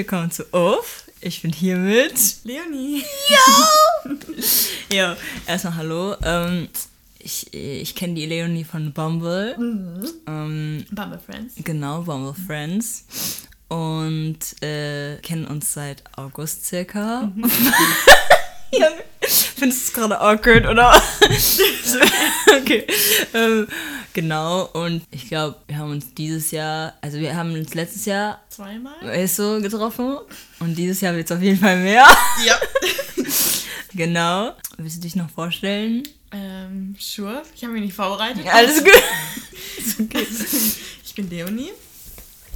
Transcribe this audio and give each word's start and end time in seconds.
willkommen 0.00 0.30
zu 0.30 0.44
Uff. 0.54 1.04
Ich 1.20 1.42
bin 1.42 1.52
hier 1.52 1.76
mit 1.76 2.14
Leonie. 2.44 3.04
Ja! 3.28 4.16
ja, 4.90 5.16
erstmal 5.46 5.74
hallo. 5.74 6.16
Ähm, 6.22 6.70
ich 7.18 7.52
ich 7.52 7.94
kenne 7.94 8.14
die 8.14 8.24
Leonie 8.24 8.64
von 8.64 8.94
Bumble. 8.94 9.58
Mhm. 9.58 10.08
Ähm, 10.26 10.86
Bumble 10.90 11.18
Friends. 11.18 11.52
genau, 11.58 12.00
Bumble 12.00 12.32
Friends. 12.46 13.04
Und 13.68 14.38
äh, 14.62 15.16
kennen 15.16 15.44
uns 15.44 15.74
seit 15.74 16.02
August 16.16 16.64
circa. 16.64 17.30
ja, 18.72 18.88
findest 19.20 19.60
du 19.60 19.66
es 19.68 19.92
gerade 19.92 20.18
awkward, 20.18 20.66
oder? 20.66 20.94
okay. 22.58 22.86
Ähm, 23.34 23.68
genau, 24.12 24.66
und 24.66 25.02
ich 25.10 25.28
glaube, 25.28 25.56
wir 25.66 25.78
haben 25.78 25.90
uns 25.90 26.14
dieses 26.14 26.50
Jahr, 26.50 26.94
also 27.00 27.18
wir 27.18 27.34
haben 27.36 27.52
uns 27.54 27.74
letztes 27.74 28.04
Jahr 28.04 28.40
Zweimal? 28.48 28.94
ist 29.16 29.36
so 29.36 29.60
getroffen. 29.60 30.18
Und 30.60 30.76
dieses 30.76 31.00
Jahr 31.00 31.14
wird 31.14 31.30
es 31.30 31.36
auf 31.36 31.42
jeden 31.42 31.58
Fall 31.58 31.76
mehr. 31.78 32.06
Ja. 32.46 32.58
genau. 33.94 34.52
Willst 34.76 34.98
du 34.98 35.00
dich 35.00 35.16
noch 35.16 35.30
vorstellen? 35.30 36.02
ähm, 36.32 36.94
sure. 36.98 37.42
Ich 37.54 37.62
habe 37.62 37.72
mich 37.72 37.82
nicht 37.82 37.94
vorbereitet. 37.94 38.46
Alles 38.46 38.84
gut. 38.84 38.92
okay. 40.00 40.26
Ich 41.04 41.14
bin 41.14 41.28
Leonie. 41.28 41.70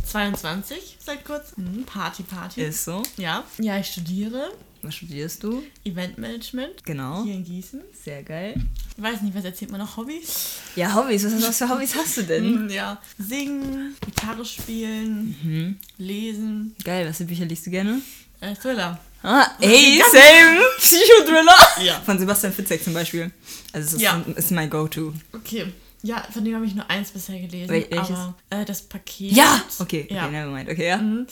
22 0.07 0.97
seit 1.01 1.25
kurzem. 1.25 1.85
Party, 1.87 2.23
Party. 2.23 2.63
Ist 2.63 2.85
so. 2.85 3.03
Ja. 3.17 3.43
Ja, 3.59 3.79
ich 3.79 3.87
studiere 3.87 4.53
Was 4.85 4.95
studierst 4.97 5.43
du? 5.43 5.63
Eventmanagement 5.85 6.85
Genau. 6.85 7.25
hier 7.25 7.35
in 7.35 7.45
Gießen. 7.45 7.81
Sehr 8.05 8.23
geil. 8.23 8.55
Ich 8.97 9.03
weiß 9.03 9.23
nicht, 9.23 9.35
was 9.35 9.45
erzählt 9.45 9.71
man 9.71 9.81
noch? 9.81 9.97
Hobbys? 9.97 10.59
Ja, 10.77 10.95
Hobbys. 10.95 11.25
Was, 11.25 11.43
was 11.43 11.59
für 11.59 11.69
Hobbys 11.69 11.95
hast 11.95 12.17
du 12.19 12.23
denn? 12.23 12.65
Mhm, 12.65 12.69
Ja. 12.71 13.01
Singen, 13.19 13.97
Gitarre 14.05 14.45
spielen, 14.45 15.37
Mhm. 15.43 15.77
lesen, 15.99 16.77
Geil, 16.85 17.09
was 17.09 17.17
für 17.19 17.25
Bücher 17.25 17.47
liest 17.47 17.67
du 17.67 17.71
gerne? 17.71 18.01
äh, 18.41 18.55
Thriller. 18.55 18.99
Ah, 19.23 19.47
ey, 19.61 20.03
same. 20.13 20.61
Psychothriller. 20.79 21.57
Ja. 21.83 22.01
Von 22.05 22.19
Sebastian 22.19 22.53
Fitzek 22.53 22.85
zum 22.85 22.93
Beispiel. 22.93 23.31
Also, 23.73 23.87
das 23.87 23.93
ist, 23.95 24.03
Ja. 24.03 24.23
ist 24.37 24.51
mein 24.51 24.69
Go-To. 24.69 25.15
Okay. 25.33 25.73
Ja, 26.03 26.23
von 26.31 26.45
dem 26.45 26.55
habe 26.55 26.67
ich 26.67 26.75
nur 26.75 26.89
eins 26.91 27.11
bisher 27.11 27.41
gelesen. 27.41 27.71
Wel- 27.71 27.91
welches? 27.91 28.11
Aber 28.11 28.35
äh, 28.51 28.65
das 28.67 28.83
Paket. 28.83 29.33
Ja! 29.33 29.63
Okay, 29.79 30.03
okay, 30.05 30.15
Ja. 30.15 30.29
nevermind. 30.29 30.69
Okay, 30.69 30.89
ja. 30.89 30.99
Mhm. 30.99 31.27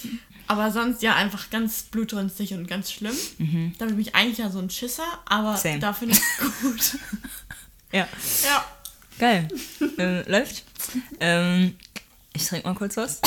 Aber 0.53 0.71
sonst 0.71 1.01
ja 1.03 1.15
einfach 1.17 1.49
ganz 1.49 1.85
blutrünstig 1.85 2.53
und 2.53 2.67
ganz 2.69 2.93
schlimm. 2.93 3.17
Mhm. 3.39 3.73
Da 3.79 3.87
bin 3.87 3.99
ich 3.99 4.15
eigentlich 4.15 4.37
ja 4.37 4.51
so 4.51 4.59
ein 4.59 4.69
Schisser, 4.69 5.03
aber 5.25 5.57
Same. 5.57 5.79
da 5.79 5.95
finde 5.95 6.15
ich 6.15 6.21
gut. 6.63 6.99
Ja. 7.95 8.09
ja. 8.45 8.65
Geil. 9.19 9.49
ähm, 9.99 10.23
läuft. 10.27 10.65
Ähm, 11.21 11.77
ich 12.35 12.47
trinke 12.47 12.67
mal 12.67 12.75
kurz 12.75 12.97
was. 12.97 13.21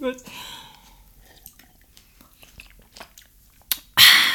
Kurz. 0.00 0.24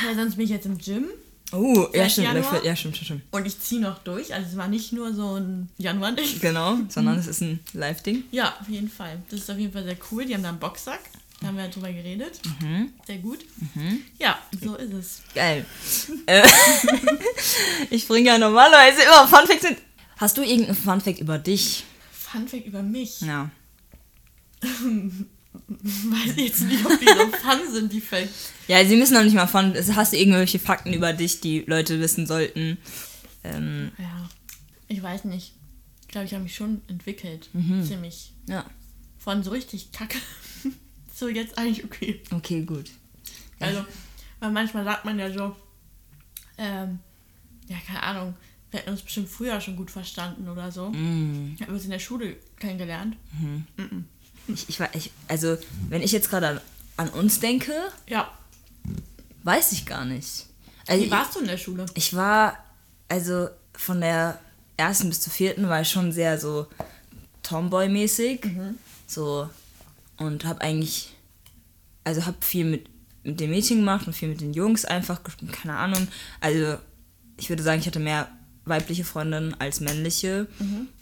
ja. 0.07 0.15
Sonst 0.15 0.35
bin 0.35 0.45
ich 0.45 0.51
jetzt 0.51 0.65
im 0.65 0.77
Gym 0.77 1.05
Oh, 1.51 1.87
ja 1.93 2.07
stimmt, 2.09 2.27
Januar? 2.27 2.63
ja 2.63 2.75
stimmt, 2.75 2.95
stimmt, 2.95 3.05
stimmt. 3.07 3.23
und 3.31 3.45
ich 3.47 3.59
ziehe 3.59 3.81
noch 3.81 3.97
durch. 4.03 4.33
Also 4.33 4.47
es 4.51 4.55
war 4.55 4.67
nicht 4.67 4.93
nur 4.93 5.13
so 5.13 5.35
ein 5.35 5.67
Januar-Ding. 5.77 6.39
Genau, 6.41 6.77
sondern 6.89 7.17
es 7.17 7.25
ist 7.27 7.41
ein 7.41 7.59
Live-Ding. 7.73 8.23
Ja, 8.31 8.55
auf 8.61 8.69
jeden 8.69 8.89
Fall. 8.89 9.21
Das 9.31 9.39
ist 9.41 9.49
auf 9.51 9.57
jeden 9.57 9.73
Fall 9.73 9.83
sehr 9.83 9.97
cool. 10.11 10.25
Die 10.25 10.35
haben 10.35 10.43
da 10.43 10.49
einen 10.49 10.59
Boxsack. 10.59 10.99
Da 11.41 11.47
haben 11.47 11.55
wir 11.57 11.63
ja 11.65 11.69
drüber 11.69 11.91
geredet. 11.91 12.41
Mhm. 12.61 12.93
Sehr 13.07 13.17
gut. 13.19 13.39
Ja, 14.17 14.37
so 14.61 14.75
ist 14.75 14.93
es. 14.93 15.21
Geil. 15.33 15.65
äh, 16.25 16.45
ich 17.89 18.07
bringe 18.07 18.27
ja 18.27 18.37
normalerweise 18.37 19.01
immer 19.03 19.27
Funfacts 19.27 19.63
mit. 19.63 19.77
Hast 20.17 20.37
du 20.37 20.41
irgendeinen 20.41 20.75
Funfact 20.75 21.19
über 21.19 21.37
dich? 21.37 21.85
Funfact 22.11 22.65
über 22.65 22.83
mich. 22.83 23.21
Ja. 23.21 23.49
Weiß 24.61 26.31
ich 26.35 26.47
jetzt 26.49 26.61
nicht, 26.61 26.85
ob 26.85 26.99
die 26.99 27.05
so 27.05 27.27
fun 27.37 27.59
sind, 27.73 27.93
die 27.93 28.01
Facts. 28.01 28.51
Ja, 28.67 28.83
sie 28.85 28.97
müssen 28.97 29.13
noch 29.13 29.23
nicht 29.23 29.33
mal 29.33 29.47
Fun. 29.47 29.73
Hast 29.95 30.13
du 30.13 30.17
irgendwelche 30.17 30.59
Fakten 30.59 30.93
über 30.93 31.13
dich, 31.13 31.39
die 31.41 31.61
Leute 31.61 31.99
wissen 31.99 32.27
sollten? 32.27 32.77
Ähm, 33.43 33.91
Ja, 33.97 34.29
ich 34.89 35.01
weiß 35.01 35.23
nicht. 35.25 35.53
Ich 36.01 36.07
glaube, 36.09 36.25
ich 36.27 36.33
habe 36.33 36.43
mich 36.43 36.55
schon 36.55 36.81
entwickelt. 36.87 37.49
Mhm. 37.53 37.83
Ziemlich. 37.85 38.33
ja. 38.47 38.65
Von 39.19 39.43
so 39.43 39.51
richtig 39.51 39.91
kacke. 39.91 40.17
So 41.19 41.27
jetzt 41.27 41.57
eigentlich 41.57 41.83
okay. 41.85 42.21
Okay, 42.31 42.61
gut. 42.63 42.89
Also, 43.59 43.85
weil 44.39 44.51
manchmal 44.51 44.83
sagt 44.85 45.05
man 45.05 45.19
ja 45.19 45.31
so, 45.31 45.55
ähm, 46.57 46.99
ja, 47.67 47.77
keine 47.85 48.01
Ahnung, 48.03 48.35
wir 48.71 48.79
hätten 48.79 48.91
uns 48.91 49.01
bestimmt 49.01 49.29
früher 49.29 49.59
schon 49.61 49.75
gut 49.75 49.91
verstanden 49.91 50.47
oder 50.47 50.71
so. 50.71 50.89
Mm. 50.89 51.55
Hätten 51.59 51.67
wir 51.71 51.75
uns 51.75 51.83
in 51.85 51.91
der 51.91 51.99
Schule 51.99 52.35
kennengelernt. 52.59 53.17
Ich, 54.47 54.69
ich, 54.69 54.79
war- 54.79 54.93
ich, 54.95 55.11
also, 55.27 55.57
wenn 55.89 56.01
ich 56.01 56.11
jetzt 56.11 56.29
gerade 56.29 56.47
an, 56.47 56.61
an 56.97 57.09
uns 57.09 57.39
denke, 57.39 57.73
Ja. 58.07 58.31
weiß 59.43 59.71
ich 59.73 59.85
gar 59.85 60.05
nicht. 60.05 60.45
Also, 60.87 61.03
Wie 61.05 61.11
warst 61.11 61.35
du 61.35 61.39
in 61.39 61.47
der 61.47 61.57
Schule? 61.57 61.85
Ich 61.95 62.15
war, 62.15 62.57
also 63.09 63.49
von 63.73 64.01
der 64.01 64.39
ersten 64.77 65.09
bis 65.09 65.21
zur 65.21 65.33
vierten 65.33 65.67
war 65.67 65.81
ich 65.81 65.89
schon 65.89 66.11
sehr 66.11 66.39
so 66.39 66.67
Tomboy-mäßig. 67.43 68.41
So. 69.07 69.49
Und 70.19 70.45
hab 70.45 70.61
eigentlich, 70.61 71.13
also 72.03 72.25
hab 72.25 72.43
viel 72.43 72.65
mit, 72.65 72.89
mit 73.23 73.39
den 73.39 73.49
Mädchen 73.49 73.77
gemacht 73.77 74.07
und 74.07 74.13
viel 74.13 74.29
mit 74.29 74.41
den 74.41 74.53
Jungs 74.53 74.85
einfach, 74.85 75.21
keine 75.51 75.75
Ahnung. 75.75 76.07
Also 76.41 76.77
ich 77.37 77.49
würde 77.49 77.63
sagen, 77.63 77.79
ich 77.79 77.87
hatte 77.87 77.99
mehr 77.99 78.29
weibliche 78.65 79.03
Freundinnen 79.03 79.55
als 79.59 79.79
männliche. 79.79 80.47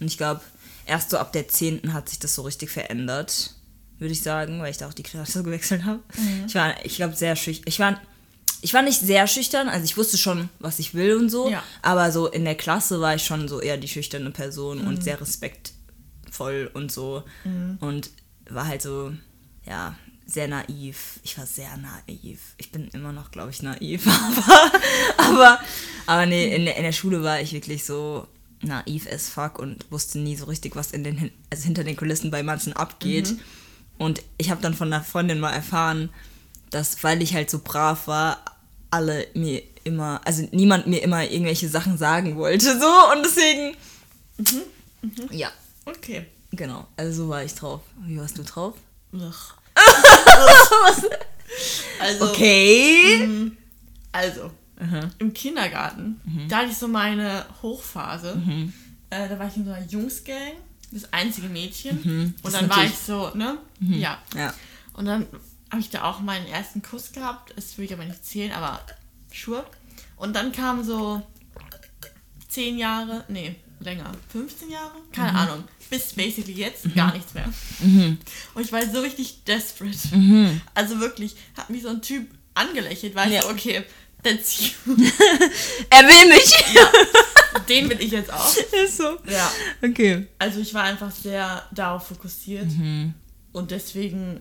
Und 0.00 0.06
ich 0.06 0.16
glaube, 0.16 0.40
erst 0.86 1.10
so 1.10 1.18
ab 1.18 1.32
der 1.32 1.48
zehnten 1.48 1.92
hat 1.92 2.08
sich 2.08 2.18
das 2.18 2.34
so 2.34 2.42
richtig 2.42 2.70
verändert, 2.70 3.54
würde 3.98 4.12
ich 4.12 4.22
sagen, 4.22 4.60
weil 4.60 4.70
ich 4.70 4.78
da 4.78 4.88
auch 4.88 4.94
die 4.94 5.02
Klasse 5.02 5.42
gewechselt 5.44 5.84
habe. 5.84 6.00
Ich 6.46 6.54
war, 6.54 6.74
ich 6.84 6.96
glaube, 6.96 7.14
sehr 7.14 7.36
schüchtern. 7.36 7.64
Ich 7.66 7.78
war, 7.78 8.00
ich 8.60 8.74
war 8.74 8.82
nicht 8.82 9.00
sehr 9.00 9.26
schüchtern, 9.28 9.68
also 9.68 9.84
ich 9.84 9.96
wusste 9.96 10.18
schon, 10.18 10.48
was 10.58 10.80
ich 10.80 10.94
will 10.94 11.16
und 11.16 11.28
so. 11.28 11.48
Ja. 11.48 11.62
Aber 11.82 12.10
so 12.10 12.26
in 12.26 12.44
der 12.44 12.56
Klasse 12.56 13.00
war 13.00 13.14
ich 13.14 13.24
schon 13.24 13.46
so 13.46 13.60
eher 13.60 13.76
die 13.76 13.88
schüchterne 13.88 14.30
Person 14.30 14.80
und 14.80 15.04
sehr 15.04 15.20
respektvoll 15.20 16.70
und 16.74 16.90
so. 16.90 17.22
Und 17.80 18.10
war 18.48 18.66
halt 18.66 18.82
so, 18.82 19.12
ja, 19.66 19.94
sehr 20.26 20.48
naiv. 20.48 21.20
Ich 21.22 21.38
war 21.38 21.46
sehr 21.46 21.76
naiv. 21.76 22.54
Ich 22.58 22.70
bin 22.70 22.88
immer 22.88 23.12
noch, 23.12 23.30
glaube 23.30 23.50
ich, 23.50 23.62
naiv. 23.62 24.06
Aber, 24.06 24.72
aber, 25.18 25.60
aber 26.06 26.26
nee, 26.26 26.54
in 26.54 26.64
der, 26.64 26.76
in 26.76 26.82
der 26.82 26.92
Schule 26.92 27.22
war 27.22 27.40
ich 27.40 27.52
wirklich 27.52 27.84
so 27.84 28.26
naiv 28.60 29.06
as 29.10 29.28
fuck 29.28 29.58
und 29.58 29.90
wusste 29.90 30.18
nie 30.18 30.36
so 30.36 30.46
richtig, 30.46 30.76
was 30.76 30.92
in 30.92 31.04
den, 31.04 31.30
also 31.50 31.64
hinter 31.64 31.84
den 31.84 31.96
Kulissen 31.96 32.30
bei 32.30 32.42
manchen 32.42 32.72
abgeht. 32.72 33.34
Und 33.98 34.22
ich 34.36 34.50
habe 34.50 34.60
dann 34.60 34.74
von 34.74 34.92
einer 34.92 35.02
Freundin 35.02 35.40
mal 35.40 35.52
erfahren, 35.52 36.10
dass, 36.70 37.02
weil 37.02 37.22
ich 37.22 37.34
halt 37.34 37.50
so 37.50 37.60
brav 37.62 38.06
war, 38.06 38.44
alle 38.90 39.26
mir 39.34 39.62
immer, 39.84 40.20
also 40.24 40.46
niemand 40.52 40.86
mir 40.86 41.02
immer 41.02 41.24
irgendwelche 41.24 41.68
Sachen 41.68 41.98
sagen 41.98 42.36
wollte, 42.36 42.78
so 42.78 43.12
und 43.12 43.24
deswegen, 43.24 43.76
ja, 45.30 45.50
Okay. 45.88 46.26
Genau, 46.50 46.86
also 46.96 47.24
so 47.24 47.28
war 47.28 47.42
ich 47.44 47.54
drauf. 47.54 47.80
Wie 48.04 48.18
warst 48.18 48.38
du 48.38 48.42
drauf? 48.44 48.74
Ugh. 49.12 49.34
also, 52.00 52.24
Okay. 52.30 53.50
also, 54.12 54.50
Mhm. 54.80 55.10
im 55.18 55.34
Kindergarten, 55.34 56.20
da 56.48 56.58
hatte 56.58 56.68
ich 56.70 56.76
so 56.78 56.86
meine 56.86 57.44
Hochphase. 57.62 58.36
Mhm. 58.36 58.72
Äh, 59.10 59.28
da 59.28 59.36
war 59.38 59.48
ich 59.48 59.56
in 59.56 59.64
so 59.64 59.72
einer 59.72 59.84
Jungsgang, 59.86 60.52
das 60.92 61.12
einzige 61.12 61.48
Mädchen. 61.48 62.00
Mhm. 62.04 62.34
Und 62.42 62.44
Das 62.44 62.52
dann 62.52 62.64
ist 62.70 62.76
war 62.76 62.84
ich 62.84 62.96
so, 62.98 63.30
ne? 63.34 63.58
Ja. 63.80 64.18
Ja. 64.36 64.54
Und 64.92 65.06
dann 65.06 65.26
habe 65.70 65.80
ich 65.80 65.90
da 65.90 66.04
auch 66.04 66.20
meinen 66.20 66.46
ersten 66.46 66.80
Kuss 66.82 67.10
gehabt. 67.12 67.52
Das 67.56 67.76
will 67.76 67.84
ich 67.86 67.92
aber 67.92 68.04
nicht 68.04 68.24
zählen, 68.24 68.52
aber 68.52 68.80
sure. 69.34 69.64
Und 70.16 70.34
dann 70.36 70.52
kam 70.52 70.84
so 70.84 71.22
zehn 72.48 72.78
Jahre, 72.78 73.24
nee, 73.28 73.56
länger, 73.80 74.12
15 74.30 74.70
Jahre? 74.70 74.92
Keine 75.12 75.32
Mhm. 75.32 75.36
Ahnung. 75.38 75.64
Bis 75.90 76.12
basically 76.12 76.52
jetzt 76.52 76.94
gar 76.94 77.12
nichts 77.14 77.32
mehr. 77.34 77.48
Und 78.54 78.62
ich 78.62 78.70
war 78.72 78.82
so 78.90 79.00
richtig 79.00 79.44
desperate. 79.44 80.14
Mhm. 80.14 80.60
Also 80.74 81.00
wirklich, 81.00 81.34
hat 81.56 81.70
mich 81.70 81.82
so 81.82 81.88
ein 81.88 82.02
Typ 82.02 82.26
angelächelt, 82.54 83.14
weil 83.14 83.30
Ja. 83.32 83.38
ich 83.38 83.44
so, 83.44 83.50
okay, 83.50 83.84
that's 84.22 84.60
you. 84.60 84.96
Er 85.90 86.02
will 86.02 86.28
mich. 86.28 87.66
Den 87.68 87.88
will 87.88 88.00
ich 88.00 88.10
jetzt 88.12 88.32
auch. 88.32 88.54
Ist 88.84 88.98
so. 88.98 89.18
Ja. 89.30 89.50
Okay. 89.82 90.26
Also 90.38 90.60
ich 90.60 90.74
war 90.74 90.82
einfach 90.84 91.10
sehr 91.10 91.62
darauf 91.72 92.08
fokussiert. 92.08 92.66
Mhm. 92.66 93.14
Und 93.52 93.70
deswegen, 93.70 94.40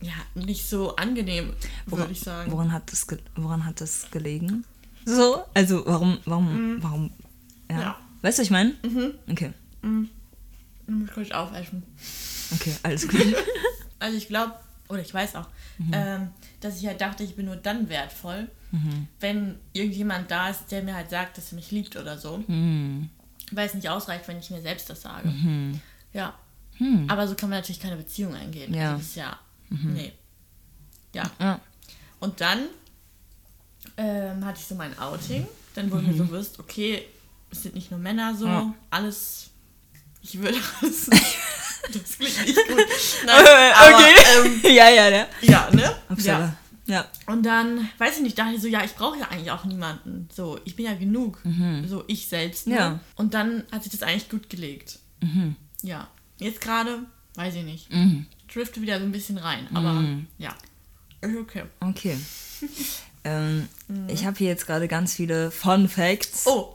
ja, 0.00 0.12
nicht 0.34 0.68
so 0.68 0.96
angenehm, 0.96 1.52
würde 1.86 2.10
ich 2.10 2.20
sagen. 2.20 2.50
Woran 2.50 2.72
hat 2.72 2.90
das, 2.90 3.06
woran 3.36 3.64
hat 3.64 3.80
das 3.80 4.10
gelegen? 4.10 4.64
So? 5.04 5.44
Also, 5.54 5.86
warum, 5.86 6.18
warum, 6.24 6.82
warum, 6.82 7.10
ja. 7.70 7.80
Ja. 7.80 7.98
Weißt 8.22 8.38
du, 8.38 8.40
was 8.42 8.46
ich 8.46 8.50
meine? 8.50 8.74
Okay. 9.30 9.52
Ich 10.88 10.94
muss 10.94 11.10
kurz 11.12 11.30
aufessen. 11.30 11.82
Okay, 12.54 12.74
alles 12.82 13.06
gut. 13.08 13.20
Also 14.00 14.16
ich 14.16 14.28
glaube, 14.28 14.54
oder 14.88 15.00
ich 15.00 15.12
weiß 15.12 15.34
auch, 15.36 15.48
Mhm. 15.78 15.90
ähm, 15.92 16.28
dass 16.60 16.78
ich 16.80 16.86
halt 16.86 17.00
dachte, 17.00 17.22
ich 17.24 17.34
bin 17.36 17.46
nur 17.46 17.56
dann 17.56 17.88
wertvoll, 17.88 18.48
wenn 19.20 19.56
irgendjemand 19.72 20.30
da 20.30 20.50
ist, 20.50 20.70
der 20.70 20.82
mir 20.84 20.94
halt 20.94 21.10
sagt, 21.10 21.36
dass 21.38 21.50
er 21.52 21.56
mich 21.56 21.70
liebt 21.72 21.96
oder 21.96 22.16
so. 22.18 22.42
Hm. 22.46 23.08
Weil 23.50 23.66
es 23.66 23.74
nicht 23.74 23.88
ausreicht, 23.88 24.28
wenn 24.28 24.38
ich 24.38 24.50
mir 24.50 24.60
selbst 24.62 24.88
das 24.90 25.00
sage. 25.02 25.32
Ja. 26.12 26.34
Hm. 26.76 27.08
Aber 27.10 27.26
so 27.26 27.34
kann 27.34 27.48
man 27.50 27.58
natürlich 27.58 27.80
keine 27.80 27.96
Beziehung 27.96 28.34
eingehen. 28.34 28.72
Ja. 28.74 28.80
Mhm. 28.80 28.86
Also 28.94 28.98
das 28.98 29.06
ist 29.08 29.16
ja, 29.16 29.38
nee. 29.70 30.12
Ja. 31.14 31.24
Ja. 31.40 31.60
Und 32.20 32.40
dann 32.40 32.60
ähm, 33.96 34.44
hatte 34.44 34.60
ich 34.60 34.66
so 34.66 34.74
mein 34.74 34.96
Outing. 34.98 35.46
Dann 35.74 35.90
wurde 35.90 36.04
mir 36.06 36.16
so 36.16 36.24
bewusst, 36.24 36.58
okay, 36.60 37.02
es 37.50 37.62
sind 37.62 37.74
nicht 37.74 37.90
nur 37.90 37.98
Männer 38.00 38.34
so, 38.36 38.46
Mhm. 38.46 38.52
Ja. 38.52 38.74
alles. 38.90 39.50
Ich 40.22 40.38
würde 40.38 40.58
alles. 40.80 41.06
das 41.92 42.18
klingt 42.18 42.46
nicht 42.46 42.56
gut. 42.68 42.76
Nein, 43.26 43.72
aber, 43.74 44.46
ähm, 44.46 44.60
ja, 44.64 44.88
ja, 44.90 45.08
ja. 45.08 45.26
ja, 45.42 45.70
ne? 45.72 45.96
Upsala. 46.08 46.40
Ja. 46.40 46.56
Ja. 46.86 47.06
Und 47.26 47.44
dann, 47.44 47.88
weiß 47.98 48.16
ich 48.16 48.22
nicht, 48.22 48.38
dachte 48.38 48.54
ich 48.54 48.62
so, 48.62 48.66
ja, 48.66 48.82
ich 48.82 48.94
brauche 48.94 49.18
ja 49.18 49.28
eigentlich 49.28 49.50
auch 49.50 49.66
niemanden. 49.66 50.26
So, 50.34 50.58
ich 50.64 50.74
bin 50.74 50.86
ja 50.86 50.94
genug. 50.94 51.42
So, 51.86 52.02
ich 52.06 52.28
selbst. 52.28 52.66
Ne? 52.66 52.76
Ja. 52.76 53.00
Und 53.14 53.34
dann 53.34 53.64
hat 53.70 53.82
sich 53.82 53.92
das 53.92 54.02
eigentlich 54.02 54.30
gut 54.30 54.48
gelegt. 54.48 54.98
Ja. 55.82 56.08
Jetzt 56.38 56.62
gerade, 56.62 57.00
weiß 57.34 57.56
ich 57.56 57.64
nicht. 57.64 57.92
Mhm. 57.92 58.24
Drifte 58.50 58.80
wieder 58.80 58.98
so 59.00 59.04
ein 59.04 59.12
bisschen 59.12 59.36
rein. 59.36 59.68
Aber 59.74 60.02
ja. 60.38 60.54
Ist 61.20 61.36
okay. 61.36 61.64
Okay. 61.80 62.16
ähm, 63.24 63.68
Ich 64.08 64.24
habe 64.24 64.38
hier 64.38 64.48
jetzt 64.48 64.66
gerade 64.66 64.88
ganz 64.88 65.14
viele 65.14 65.50
Fun 65.50 65.90
Facts. 65.90 66.46
Oh. 66.46 66.74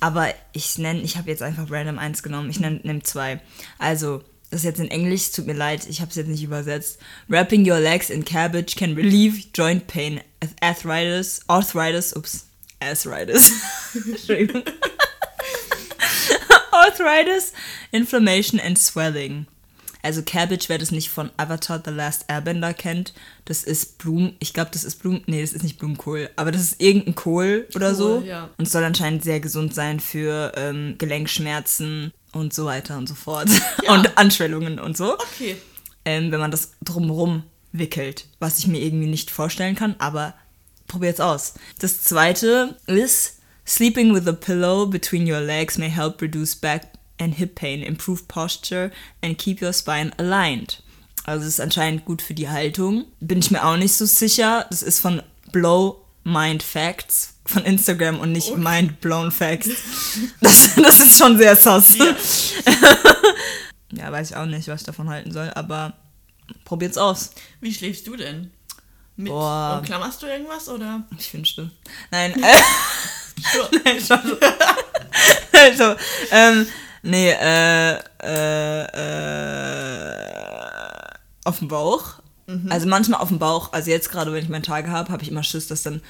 Aber 0.00 0.32
ich 0.52 0.78
nenne, 0.78 1.00
ich 1.00 1.16
habe 1.16 1.30
jetzt 1.30 1.42
einfach 1.42 1.70
random 1.70 1.98
eins 1.98 2.22
genommen. 2.22 2.50
Ich 2.50 2.60
nenne 2.60 2.80
nehm 2.82 3.02
zwei. 3.04 3.40
Also, 3.78 4.22
das 4.50 4.60
ist 4.60 4.64
jetzt 4.64 4.80
in 4.80 4.90
Englisch, 4.90 5.32
tut 5.32 5.46
mir 5.46 5.54
leid, 5.54 5.86
ich 5.88 6.00
habe 6.00 6.10
es 6.10 6.16
jetzt 6.16 6.28
nicht 6.28 6.44
übersetzt. 6.44 6.98
Wrapping 7.28 7.68
your 7.68 7.80
legs 7.80 8.10
in 8.10 8.24
cabbage 8.24 8.76
can 8.76 8.94
relieve 8.94 9.48
joint 9.54 9.86
pain, 9.88 10.20
arthritis, 10.60 11.40
arthritis, 11.48 12.14
ups, 12.14 12.46
arthritis. 12.80 13.52
Entschuldigung. 13.94 14.62
arthritis, 16.72 17.52
inflammation 17.90 18.60
and 18.60 18.78
swelling. 18.78 19.46
Also 20.06 20.22
Cabbage, 20.22 20.68
wer 20.68 20.78
das 20.78 20.92
nicht 20.92 21.10
von 21.10 21.30
Avatar 21.36 21.82
The 21.84 21.90
Last 21.90 22.26
Airbender 22.28 22.72
kennt, 22.72 23.12
das 23.44 23.64
ist 23.64 23.98
Blumen, 23.98 24.36
ich 24.38 24.54
glaube, 24.54 24.70
das 24.72 24.84
ist 24.84 25.00
Blumen, 25.00 25.24
nee, 25.26 25.40
das 25.40 25.52
ist 25.52 25.64
nicht 25.64 25.80
Blumenkohl, 25.80 26.30
aber 26.36 26.52
das 26.52 26.62
ist 26.62 26.80
irgendein 26.80 27.16
Kohl 27.16 27.66
oder 27.74 27.88
Kohl, 27.88 27.96
so. 27.96 28.20
ja. 28.20 28.48
Und 28.56 28.70
soll 28.70 28.84
anscheinend 28.84 29.24
sehr 29.24 29.40
gesund 29.40 29.74
sein 29.74 29.98
für 29.98 30.52
ähm, 30.54 30.94
Gelenkschmerzen 30.98 32.12
und 32.30 32.54
so 32.54 32.66
weiter 32.66 32.96
und 32.98 33.08
so 33.08 33.16
fort. 33.16 33.48
Ja. 33.82 33.94
Und 33.94 34.16
Anschwellungen 34.16 34.78
und 34.78 34.96
so. 34.96 35.14
Okay. 35.14 35.56
Ähm, 36.04 36.30
wenn 36.30 36.38
man 36.38 36.52
das 36.52 36.74
drumherum 36.84 37.42
wickelt, 37.72 38.26
was 38.38 38.60
ich 38.60 38.68
mir 38.68 38.80
irgendwie 38.80 39.08
nicht 39.08 39.32
vorstellen 39.32 39.74
kann, 39.74 39.96
aber 39.98 40.34
probiert's 40.86 41.18
aus. 41.18 41.54
Das 41.80 42.00
zweite 42.02 42.76
ist, 42.86 43.40
sleeping 43.66 44.14
with 44.14 44.28
a 44.28 44.32
pillow 44.32 44.86
between 44.86 45.28
your 45.28 45.40
legs 45.40 45.78
may 45.78 45.90
help 45.90 46.22
reduce 46.22 46.54
back 46.54 46.92
and 47.20 47.34
hip 47.34 47.54
pain, 47.54 47.82
improve 47.82 48.28
posture 48.28 48.90
and 49.22 49.38
keep 49.38 49.62
your 49.62 49.72
spine 49.72 50.12
aligned. 50.18 50.82
Also 51.24 51.42
es 51.42 51.54
ist 51.54 51.60
anscheinend 51.60 52.04
gut 52.04 52.22
für 52.22 52.34
die 52.34 52.48
Haltung. 52.48 53.04
Bin 53.20 53.38
ich 53.38 53.50
mir 53.50 53.64
auch 53.64 53.76
nicht 53.76 53.94
so 53.94 54.06
sicher. 54.06 54.66
Das 54.70 54.82
ist 54.82 55.00
von 55.00 55.22
Blow 55.50 56.02
Mind 56.24 56.62
Facts 56.62 57.36
von 57.46 57.64
Instagram 57.64 58.20
und 58.20 58.32
nicht 58.32 58.56
Mind 58.56 59.00
Blown 59.00 59.30
Facts. 59.30 59.68
Das, 60.40 60.74
das 60.74 61.00
ist 61.00 61.18
schon 61.18 61.38
sehr 61.38 61.56
sass. 61.56 61.96
Ja. 61.96 62.16
Ja, 63.92 64.10
weiß 64.10 64.30
ich 64.30 64.36
auch 64.36 64.46
nicht, 64.46 64.66
was 64.66 64.80
ich 64.80 64.86
davon 64.86 65.08
halten 65.08 65.30
soll, 65.30 65.48
aber 65.54 65.94
probiert's 66.64 66.98
aus. 66.98 67.30
Wie 67.60 67.72
schläfst 67.72 68.06
du 68.08 68.16
denn? 68.16 68.50
Mit, 69.14 69.28
Boah. 69.28 69.78
Und 69.78 69.86
klammerst 69.86 70.20
du 70.22 70.26
irgendwas 70.26 70.68
oder? 70.68 71.04
Ich 71.16 71.32
wünschte. 71.32 71.70
Nein, 72.10 72.32
äh, 72.42 72.62
nein, 73.84 74.00
schon. 74.00 74.20
also, 75.52 75.94
ähm, 76.32 76.66
nee, 77.06 77.30
äh, 77.30 77.94
äh, 78.22 78.82
äh, 80.16 81.14
auf 81.44 81.58
dem 81.60 81.68
Bauch. 81.68 82.14
Also 82.68 82.86
manchmal 82.86 83.20
auf 83.20 83.26
dem 83.28 83.40
Bauch, 83.40 83.72
also 83.72 83.90
jetzt 83.90 84.08
gerade, 84.08 84.32
wenn 84.32 84.40
ich 84.40 84.48
meine 84.48 84.62
Tage 84.62 84.88
habe, 84.88 85.10
habe 85.10 85.20
ich 85.24 85.32
immer 85.32 85.42
Schiss, 85.42 85.66
dass 85.66 85.82
dann 85.82 86.00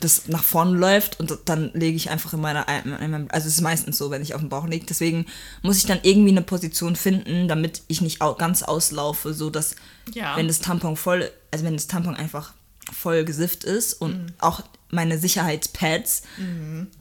das 0.00 0.26
nach 0.26 0.42
vorne 0.42 0.74
läuft 0.78 1.20
und 1.20 1.36
dann 1.44 1.70
lege 1.74 1.94
ich 1.94 2.08
einfach 2.08 2.32
in 2.32 2.40
meiner, 2.40 2.66
also 2.66 3.46
es 3.46 3.54
ist 3.56 3.60
meistens 3.60 3.98
so, 3.98 4.10
wenn 4.10 4.22
ich 4.22 4.32
auf 4.34 4.40
dem 4.40 4.48
Bauch 4.48 4.66
liege. 4.66 4.86
Deswegen 4.86 5.26
muss 5.60 5.76
ich 5.76 5.84
dann 5.84 5.98
irgendwie 6.02 6.30
eine 6.30 6.40
Position 6.40 6.96
finden, 6.96 7.46
damit 7.46 7.82
ich 7.88 8.00
nicht 8.00 8.20
ganz 8.38 8.62
auslaufe, 8.62 9.34
so 9.34 9.50
dass 9.50 9.76
Ja. 10.14 10.34
wenn 10.38 10.48
das 10.48 10.60
Tampon 10.60 10.96
voll, 10.96 11.30
also 11.50 11.66
wenn 11.66 11.74
das 11.74 11.88
Tampon 11.88 12.16
einfach 12.16 12.54
voll 12.90 13.26
gesifft 13.26 13.62
ist 13.64 13.92
und 13.92 14.14
Mhm. 14.14 14.26
auch 14.38 14.62
meine 14.92 15.18
Sicherheitspads, 15.18 16.22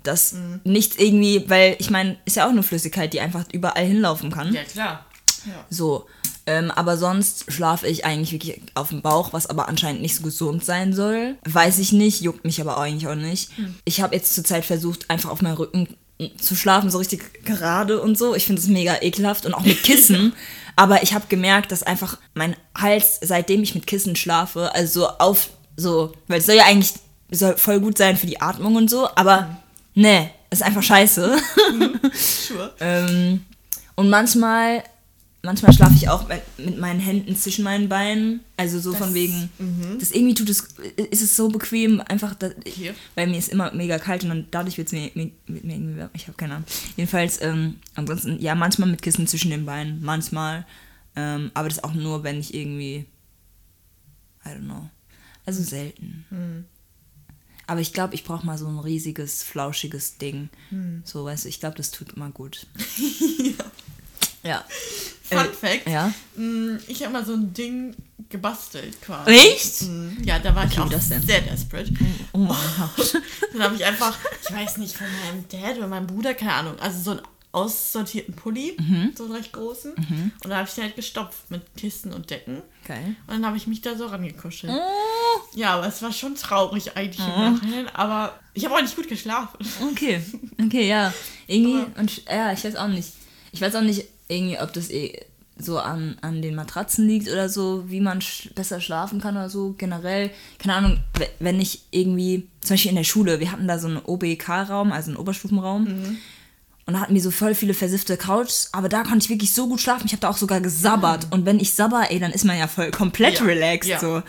dass 0.04 0.36
nichts 0.64 0.98
irgendwie, 0.98 1.50
weil 1.50 1.76
ich 1.80 1.90
meine, 1.90 2.18
ist 2.26 2.38
ja 2.38 2.46
auch 2.46 2.52
eine 2.52 2.64
Flüssigkeit, 2.64 3.14
die 3.14 3.20
einfach 3.20 3.46
überall 3.52 3.86
hinlaufen 3.86 4.32
kann. 4.32 4.54
Ja, 4.54 4.64
klar. 4.64 5.06
Ja. 5.46 5.66
So. 5.70 6.08
Ähm, 6.48 6.72
aber 6.72 6.98
sonst 6.98 7.52
schlafe 7.52 7.88
ich 7.88 8.04
eigentlich 8.06 8.32
wirklich 8.32 8.62
auf 8.74 8.90
dem 8.90 9.02
Bauch, 9.02 9.32
was 9.34 9.48
aber 9.48 9.68
anscheinend 9.70 10.02
nicht 10.02 10.16
so 10.16 10.24
gesund 10.24 10.66
sein 10.66 10.94
soll. 10.94 11.36
Weiß 11.46 11.78
ich 11.78 11.92
nicht, 11.92 12.22
juckt 12.22 12.46
mich 12.46 12.60
aber 12.60 12.80
eigentlich 12.80 13.08
auch 13.08 13.16
nicht. 13.16 13.52
Ich 13.86 14.02
habe 14.02 14.16
jetzt 14.16 14.34
zurzeit 14.34 14.66
versucht, 14.66 15.10
einfach 15.10 15.30
auf 15.30 15.42
meinem 15.42 15.58
Rücken 15.58 15.96
zu 16.40 16.56
schlafen, 16.56 16.90
so 16.90 16.98
richtig 16.98 17.44
gerade 17.44 18.02
und 18.02 18.18
so. 18.18 18.36
Ich 18.36 18.46
finde 18.46 18.62
es 18.62 18.68
mega 18.68 19.02
ekelhaft 19.02 19.46
und 19.46 19.54
auch 19.54 19.64
mit 19.64 19.84
Kissen. 19.84 20.34
aber 20.76 21.04
ich 21.04 21.14
habe 21.14 21.26
gemerkt, 21.28 21.72
dass 21.72 21.84
einfach 21.84 22.18
mein 22.34 22.56
Hals, 22.76 23.20
seitdem 23.22 23.64
ich 23.64 23.76
mit 23.76 23.88
Kissen 23.88 24.16
schlafe, 24.16 24.74
also 24.74 25.02
so 25.02 25.08
auf, 25.08 25.50
so, 25.78 26.14
weil 26.28 26.40
es 26.40 26.46
soll 26.46 26.56
ja 26.56 26.66
eigentlich 26.66 26.94
soll 27.40 27.58
voll 27.58 27.80
gut 27.80 27.98
sein 27.98 28.18
für 28.18 28.28
die 28.28 28.42
Atmung 28.42 28.76
und 28.76 28.90
so, 28.90 29.08
aber 29.16 29.58
ne, 29.96 30.32
ist 30.50 30.64
einfach 30.64 30.84
scheiße. 30.84 31.38
Sure. 32.14 32.74
Ähm, 32.82 33.46
und 33.96 34.10
manchmal, 34.10 34.84
manchmal 35.44 35.72
schlafe 35.72 35.94
ich 35.96 36.10
auch 36.10 36.28
mit, 36.28 36.78
meinen 36.78 37.00
Händen 37.00 37.36
zwischen 37.38 37.64
meinen 37.64 37.88
Beinen. 37.88 38.42
Also 38.58 38.80
so 38.80 38.94
von 38.94 39.14
wegen, 39.14 39.50
das 40.00 40.12
irgendwie 40.12 40.34
tut 40.34 40.50
es, 40.50 40.68
ist 41.10 41.22
es 41.22 41.36
so 41.38 41.48
bequem, 41.48 42.02
einfach, 42.02 42.36
dass, 42.36 42.54
Hier. 42.66 42.94
weil 43.16 43.28
mir 43.28 43.38
ist 43.38 43.48
immer 43.50 43.72
mega 43.72 43.98
kalt 43.98 44.24
und 44.24 44.30
dann 44.30 44.48
dadurch 44.52 44.78
wird 44.78 44.88
es 44.88 44.94
mir, 44.94 45.10
mir, 45.14 45.32
mir 45.46 45.76
irgendwie, 45.76 46.04
ich 46.14 46.28
habe 46.28 46.38
keine 46.38 46.56
Ahnung. 46.56 46.68
Jedenfalls, 46.98 47.42
ähm, 47.42 47.76
ansonsten, 47.96 48.42
ja, 48.42 48.56
manchmal 48.56 48.90
mit 48.90 49.02
Kissen 49.02 49.28
zwischen 49.28 49.52
den 49.52 49.66
Beinen, 49.66 50.02
manchmal. 50.04 50.66
Ähm, 51.16 51.52
aber 51.54 51.70
das 51.70 51.84
auch 51.84 51.94
nur, 51.94 52.24
wenn 52.24 52.40
ich 52.40 52.54
irgendwie, 52.54 53.06
I 54.46 54.50
don't 54.50 54.66
know. 54.66 54.90
Also 55.46 55.64
selten. 55.64 56.26
Aber 57.72 57.80
ich 57.80 57.94
glaube, 57.94 58.16
ich 58.16 58.26
brauche 58.26 58.46
mal 58.46 58.58
so 58.58 58.68
ein 58.68 58.80
riesiges, 58.80 59.44
flauschiges 59.44 60.18
Ding. 60.18 60.50
So, 61.06 61.24
weißt 61.24 61.46
du, 61.46 61.48
ich 61.48 61.62
glaube, 61.62 61.78
das 61.78 61.90
tut 61.92 62.12
immer 62.18 62.30
gut. 62.30 62.68
ja. 64.44 64.66
Fun 65.24 65.38
Äh, 65.40 65.44
Fact. 65.54 65.88
Ja. 65.88 66.14
Mm, 66.36 66.80
Ich 66.88 67.02
habe 67.02 67.14
mal 67.14 67.26
so 67.26 67.32
ein 67.34 67.54
Ding 67.54 67.96
gebastelt 68.30 69.02
quasi. 69.02 69.32
Echt? 69.32 69.84
Mm, 69.84 70.22
Ja, 70.26 70.40
da 70.40 70.54
war 70.54 70.66
ich 70.66 70.78
Okay, 70.78 70.96
auch 70.96 71.00
sehr 71.02 71.20
desperate. 71.42 71.94
Oh 72.34 72.40
mein 72.40 72.58
Gott. 72.98 73.22
Dann 73.54 73.64
habe 73.64 73.76
ich 73.76 73.86
einfach, 73.86 74.18
ich 74.44 74.54
weiß 74.54 74.76
nicht, 74.76 74.94
von 74.98 75.08
meinem 75.26 75.48
Dad 75.48 75.78
oder 75.78 75.88
meinem 75.88 76.08
Bruder, 76.08 76.34
keine 76.34 76.54
Ahnung, 76.56 76.78
also 76.80 77.00
so 77.02 77.12
einen 77.12 77.22
aussortierten 77.54 78.34
Pulli, 78.36 78.78
Mhm. 78.80 79.12
so 79.16 79.26
einen 79.26 79.34
recht 79.34 79.52
großen. 79.54 79.94
Und 79.94 80.50
da 80.50 80.58
habe 80.58 80.68
ich 80.68 80.74
den 80.76 80.86
halt 80.86 80.96
gestopft 80.96 81.50
mit 81.52 81.62
Kissen 81.76 82.14
und 82.14 82.30
Decken. 82.30 82.62
Geil. 82.88 83.16
Und 83.28 83.34
dann 83.34 83.46
habe 83.46 83.58
ich 83.58 83.68
mich 83.68 83.82
da 83.82 83.96
so 83.96 84.06
rangekuschelt. 84.06 84.72
Oh, 84.74 85.40
Ja, 85.56 85.76
aber 85.76 85.88
es 85.88 86.02
war 86.02 86.12
schon 86.14 86.36
traurig 86.36 86.96
eigentlich 86.96 87.20
im 87.20 87.54
Nachhinein, 87.54 87.88
aber 87.90 88.40
ich 88.54 88.64
habe 88.66 88.76
auch 88.76 88.82
nicht 88.82 88.96
gut 88.96 89.08
geschlafen. 89.10 89.58
okay. 89.92 90.22
Okay, 90.66 90.88
ja. 90.88 91.14
Irgendwie, 91.48 91.86
und 92.00 92.26
ja, 92.26 92.54
ich 92.54 92.64
weiß 92.64 92.76
auch 92.78 92.88
nicht. 92.88 93.10
Ich 93.52 93.60
weiß 93.62 93.76
auch 93.76 93.82
nicht, 93.82 94.06
irgendwie, 94.30 94.58
ob 94.60 94.72
das 94.74 94.90
eh 94.90 95.20
so 95.58 95.78
an, 95.78 96.18
an 96.22 96.42
den 96.42 96.56
Matratzen 96.56 97.08
liegt 97.08 97.28
oder 97.30 97.48
so, 97.50 97.84
wie 97.88 98.00
man 98.00 98.20
sch 98.22 98.50
besser 98.56 98.80
schlafen 98.82 99.20
kann 99.22 99.36
oder 99.36 99.50
so. 99.50 99.76
Generell, 99.78 100.32
keine 100.58 100.74
Ahnung, 100.76 101.00
we- 101.16 101.30
wenn 101.40 101.60
ich 101.60 101.82
irgendwie, 101.92 102.48
zum 102.62 102.74
Beispiel 102.76 102.90
in 102.90 102.96
der 102.98 103.04
Schule, 103.04 103.40
wir 103.40 103.52
hatten 103.52 103.68
da 103.68 103.78
so 103.78 103.88
einen 103.88 103.98
OBK-Raum, 104.04 104.92
also 104.92 105.12
einen 105.12 105.18
Oberstufenraum. 105.18 106.18
Und 106.88 107.00
hatten 107.00 107.14
wir 107.14 107.22
so 107.22 107.32
voll 107.32 107.54
viele 107.56 107.74
versiffte 107.74 108.18
Couches, 108.18 108.70
aber 108.74 108.90
da 108.90 109.04
konnte 109.04 109.20
ich 109.24 109.30
wirklich 109.30 109.54
so 109.54 109.68
gut 109.70 109.80
schlafen. 109.80 110.08
Ich 110.08 110.14
habe 110.14 110.22
da 110.22 110.30
auch 110.30 110.38
sogar 110.38 110.62
gesabbert. 110.62 111.28
Und 111.32 111.46
wenn 111.46 111.60
ich 111.60 111.74
sabber, 111.74 112.08
ey, 112.10 112.20
dann 112.20 112.32
ist 112.32 112.44
man 112.44 112.58
ja 112.58 112.68
voll 112.68 112.90
komplett 112.92 113.40
Ja, 113.40 113.46
relaxed. 113.46 113.90
ja. 113.90 114.00
So. 114.00 114.24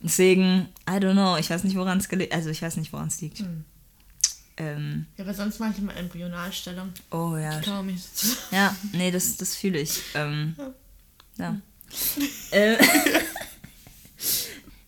Deswegen, 0.00 0.68
I 0.88 0.94
don't 0.94 1.12
know, 1.12 1.36
ich 1.36 1.48
weiß 1.48 1.64
nicht, 1.64 1.76
woran 1.76 1.98
es 1.98 2.08
gelegt 2.08 2.34
Also 2.34 2.50
ich 2.50 2.60
weiß 2.60 2.76
nicht, 2.76 2.92
woran 2.92 3.06
es 3.08 3.20
liegt. 3.20 3.42
Ähm, 4.56 5.06
Ja, 5.16 5.24
aber 5.24 5.32
sonst 5.34 5.60
mache 5.60 5.70
ich 5.72 5.78
immer 5.78 5.96
Embryonalstellung. 5.96 6.90
oh 7.10 7.36
ja. 7.36 7.58
Ich 7.60 7.66
mich. 7.84 8.02
Ja, 8.50 8.74
nee, 8.92 9.10
das, 9.10 9.36
das 9.36 9.54
fühle 9.56 9.78
ich. 9.80 10.00
Ähm, 10.14 10.54
ja. 11.38 11.56
äh, 12.50 12.76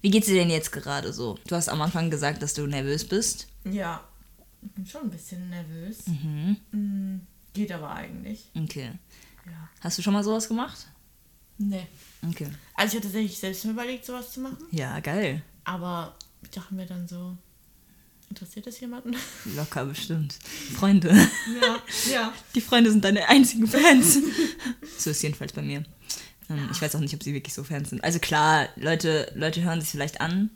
Wie 0.03 0.11
geht's 0.11 0.27
dir 0.27 0.35
denn 0.35 0.51
jetzt 0.51 0.71
gerade 0.73 1.13
so? 1.13 1.39
Du 1.47 1.57
hast 1.57 1.69
am 1.69 1.81
Anfang 1.83 2.11
gesagt, 2.11 2.43
dass 2.43 2.55
du 2.55 2.67
nervös 2.67 3.05
bist. 3.07 3.47
Ja, 3.65 4.03
bin 4.75 4.87
schon 4.87 5.03
ein 5.03 5.11
bisschen 5.11 5.49
nervös. 5.51 6.07
Mhm. 6.07 6.57
Mm, 6.73 7.21
Geht 7.53 7.73
aber 7.73 7.91
eigentlich. 7.91 8.45
Okay. 8.55 8.93
Ja. 9.47 9.69
Hast 9.81 9.99
du 9.99 10.03
schon 10.03 10.13
mal 10.13 10.23
sowas 10.25 10.49
gemacht? 10.49 10.87
Nee. 11.59 11.87
Okay. 12.29 12.49
Also 12.75 12.93
ich 12.93 12.97
hatte 12.97 13.09
tatsächlich 13.13 13.39
selbst 13.39 13.65
mir 13.65 13.71
überlegt, 13.73 14.05
sowas 14.05 14.33
zu 14.33 14.41
machen. 14.41 14.59
Ja, 14.73 14.99
geil. 15.01 15.43
Aber 15.65 16.15
ich 16.43 16.51
dachte 16.51 16.75
mir 16.75 16.85
dann 16.87 17.09
so, 17.09 17.37
interessiert 18.29 18.67
das 18.67 18.79
jemanden? 18.81 19.15
Locker 19.57 19.87
bestimmt. 19.87 20.35
Freunde. 20.75 21.09
ja, 21.63 21.83
ja. 22.13 22.33
Die 22.55 22.61
Freunde 22.61 22.91
sind 22.91 23.05
deine 23.05 23.27
einzigen 23.29 23.67
Fans. 23.67 24.19
so 24.99 25.11
ist 25.11 25.23
jedenfalls 25.23 25.53
bei 25.53 25.63
mir. 25.63 25.85
Ähm, 26.51 26.69
Ich 26.73 26.83
weiß 26.83 26.95
auch 26.97 27.01
nicht, 27.01 27.15
ob 27.15 27.23
sie 27.23 27.33
wirklich 27.33 27.55
so 27.55 27.65
Fans 27.65 27.91
sind. 27.91 28.05
Also 28.05 28.19
klar, 28.19 28.69
Leute, 28.77 29.33
Leute 29.35 29.63
hören 29.63 29.81
sich 29.81 29.91
vielleicht 29.91 30.21
an. 30.21 30.51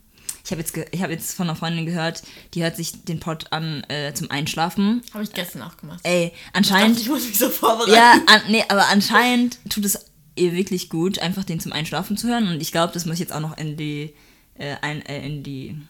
Ich 0.44 0.50
habe 0.50 0.60
jetzt, 0.60 0.76
ich 0.76 1.02
hab 1.02 1.10
jetzt 1.10 1.34
von 1.34 1.48
einer 1.48 1.56
Freundin 1.56 1.86
gehört, 1.86 2.22
die 2.54 2.62
hört 2.62 2.76
sich 2.76 3.04
den 3.04 3.20
Pod 3.20 3.52
an 3.52 3.84
äh, 3.88 4.12
zum 4.14 4.30
Einschlafen. 4.30 5.02
Habe 5.12 5.24
ich 5.24 5.32
gestern 5.32 5.62
auch 5.62 5.76
gemacht. 5.76 6.00
Ey, 6.02 6.26
Ich 6.26 6.30
dachte, 6.32 6.50
anscheinend. 6.56 7.00
ich 7.00 7.08
muss 7.08 7.26
mich 7.26 7.38
so 7.38 7.48
vorbereiten. 7.50 7.92
Ja, 7.92 8.12
an, 8.26 8.40
nee, 8.48 8.64
aber 8.68 8.88
anscheinend 8.88 9.58
tut 9.68 9.84
es 9.84 10.06
ihr 10.36 10.52
wirklich 10.52 10.88
gut, 10.88 11.18
einfach 11.18 11.44
den 11.44 11.60
zum 11.60 11.72
Einschlafen 11.72 12.16
zu 12.16 12.28
hören. 12.28 12.48
Und 12.48 12.60
ich 12.62 12.72
glaube, 12.72 12.92
das 12.94 13.04
muss 13.04 13.14
ich 13.14 13.20
jetzt 13.20 13.32
auch 13.32 13.40
noch 13.40 13.58
in 13.58 13.76
die, 13.76 14.14
äh, 14.54 14.76
ein, 14.80 15.04
äh, 15.06 15.24
in 15.26 15.42
die, 15.42 15.80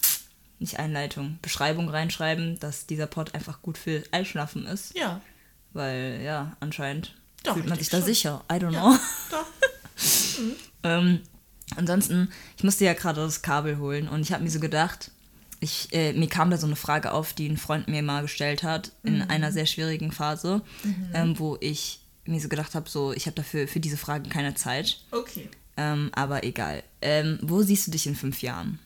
nicht 0.59 0.79
Einleitung, 0.79 1.39
Beschreibung 1.43 1.89
reinschreiben, 1.89 2.59
dass 2.59 2.87
dieser 2.87 3.07
Pod 3.07 3.35
einfach 3.35 3.63
gut 3.63 3.79
für 3.79 4.03
Einschlafen 4.11 4.67
ist. 4.67 4.97
Ja, 4.97 5.21
Weil, 5.73 6.21
ja, 6.25 6.57
anscheinend 6.61 7.15
Doch, 7.45 7.55
fühlt 7.55 7.67
man 7.69 7.75
ich 7.79 7.85
sich 7.85 7.91
da 7.91 7.99
schon. 7.99 8.07
sicher. 8.07 8.45
I 8.51 8.55
don't 8.57 8.73
Ja. 8.73 8.81
know. 8.81 8.99
doch. 9.31 9.47
Ähm, 10.83 11.21
ansonsten, 11.77 12.31
ich 12.57 12.65
musste 12.65 12.85
ja 12.85 12.93
gerade 12.95 13.21
das 13.21 13.43
Kabel 13.43 13.79
holen 13.79 14.09
und 14.09 14.21
ich 14.23 14.33
habe 14.33 14.43
mir 14.45 14.51
so 14.51 14.61
gedacht, 14.61 15.11
ich, 15.61 15.89
äh, 15.93 16.13
mir 16.15 16.29
kam 16.29 16.51
da 16.51 16.57
so 16.57 16.67
eine 16.67 16.77
Frage 16.77 17.13
auf, 17.13 17.33
die 17.35 17.47
ein 17.49 17.59
Freund 17.59 17.87
mir 17.89 18.03
mal 18.03 18.23
gestellt 18.23 18.63
hat 18.63 18.93
in 19.03 19.21
einer 19.23 19.53
sehr 19.53 19.67
schwierigen 19.67 20.11
Phase, 20.11 20.63
ähm, 21.13 21.39
wo 21.39 21.59
ich 21.61 22.01
mir 22.25 22.41
so 22.41 22.49
gedacht 22.49 22.75
habe, 22.75 22.89
so 22.89 23.13
ich 23.13 23.27
habe 23.27 23.37
dafür 23.37 23.69
für 23.69 23.81
diese 23.81 23.97
Fragen 23.99 24.29
keine 24.31 24.55
Zeit. 24.55 25.01
Okay. 25.11 25.49
Ähm, 25.77 26.11
aber 26.15 26.45
egal. 26.45 26.83
Ähm, 27.03 27.39
wo 27.43 27.63
siehst 27.63 27.87
du 27.87 27.91
dich 27.91 28.07
in 28.07 28.15
fünf 28.17 28.41
Jahren? 28.43 28.79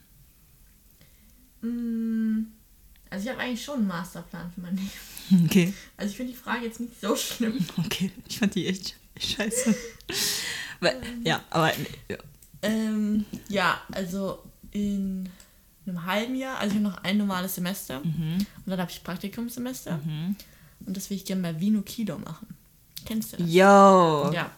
Mm, 1.63 2.47
Also 3.11 3.25
ich 3.27 3.31
habe 3.31 3.41
eigentlich 3.43 3.65
schon 3.65 3.77
einen 3.79 3.87
Masterplan 3.87 4.51
für 4.53 4.61
mein 4.61 4.77
Leben. 4.77 4.91
Okay. 5.47 5.73
Also 5.97 6.11
ich 6.11 6.17
finde 6.19 6.33
die 6.33 6.39
Frage 6.39 6.67
jetzt 6.67 6.81
nicht 6.81 7.01
so 7.01 7.17
schlimm. 7.17 7.59
Okay, 7.79 8.11
ich 8.29 8.39
fand 8.39 8.55
die 8.55 8.67
echt 8.67 8.95
scheiße. 9.19 9.75
Weil, 10.81 11.01
ja, 11.23 11.43
aber 11.49 11.73
ja. 12.11 12.19
Ähm, 12.65 13.25
ja, 13.49 13.81
also 13.93 14.43
in 14.71 15.29
einem 15.87 16.05
halben 16.07 16.35
Jahr, 16.35 16.59
also 16.59 16.77
ich 16.77 16.83
habe 16.83 16.91
noch 16.95 17.03
ein 17.05 17.19
normales 17.19 17.55
Semester 17.55 18.01
Mhm. 18.01 18.39
und 18.39 18.47
dann 18.67 18.81
habe 18.81 18.91
ich 18.91 19.03
Praktikumssemester 19.05 20.01
und 20.87 20.97
das 20.97 21.11
will 21.11 21.17
ich 21.17 21.25
gerne 21.25 21.43
bei 21.43 21.61
Vino 21.61 21.83
Kido 21.83 22.19
machen. 22.19 22.47
Kennst 23.05 23.33
du 23.35 23.37
das? 23.37 23.47
Yo, 23.47 23.61
Ja, 23.63 24.31
da 24.33 24.51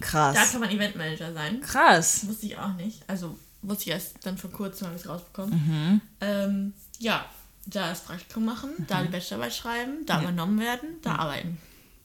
krass. 0.00 0.52
kann 0.52 0.60
man 0.60 0.70
Eventmanager 0.70 1.32
sein. 1.32 1.60
Krass. 1.62 2.26
Wusste 2.28 2.46
ich 2.46 2.58
auch 2.58 2.74
nicht. 2.74 3.02
Also 3.06 3.38
wusste 3.62 3.84
ich 3.84 3.90
erst 3.90 4.16
dann 4.24 4.36
vor 4.38 4.50
kurzem, 4.50 4.86
habe 4.88 4.96
ich 4.96 5.02
es 5.02 5.08
rausbekommen. 5.08 5.54
Mhm. 5.54 6.00
Ähm, 6.20 6.72
ja, 6.98 7.24
da 7.66 7.88
das 7.88 8.04
Praktikum 8.04 8.44
machen, 8.44 8.70
da 8.86 9.02
die 9.02 9.08
Bachelorarbeit 9.08 9.54
schreiben, 9.54 10.04
da 10.06 10.20
übernommen 10.22 10.58
werden, 10.60 10.88
da 11.02 11.16
arbeiten. 11.16 11.56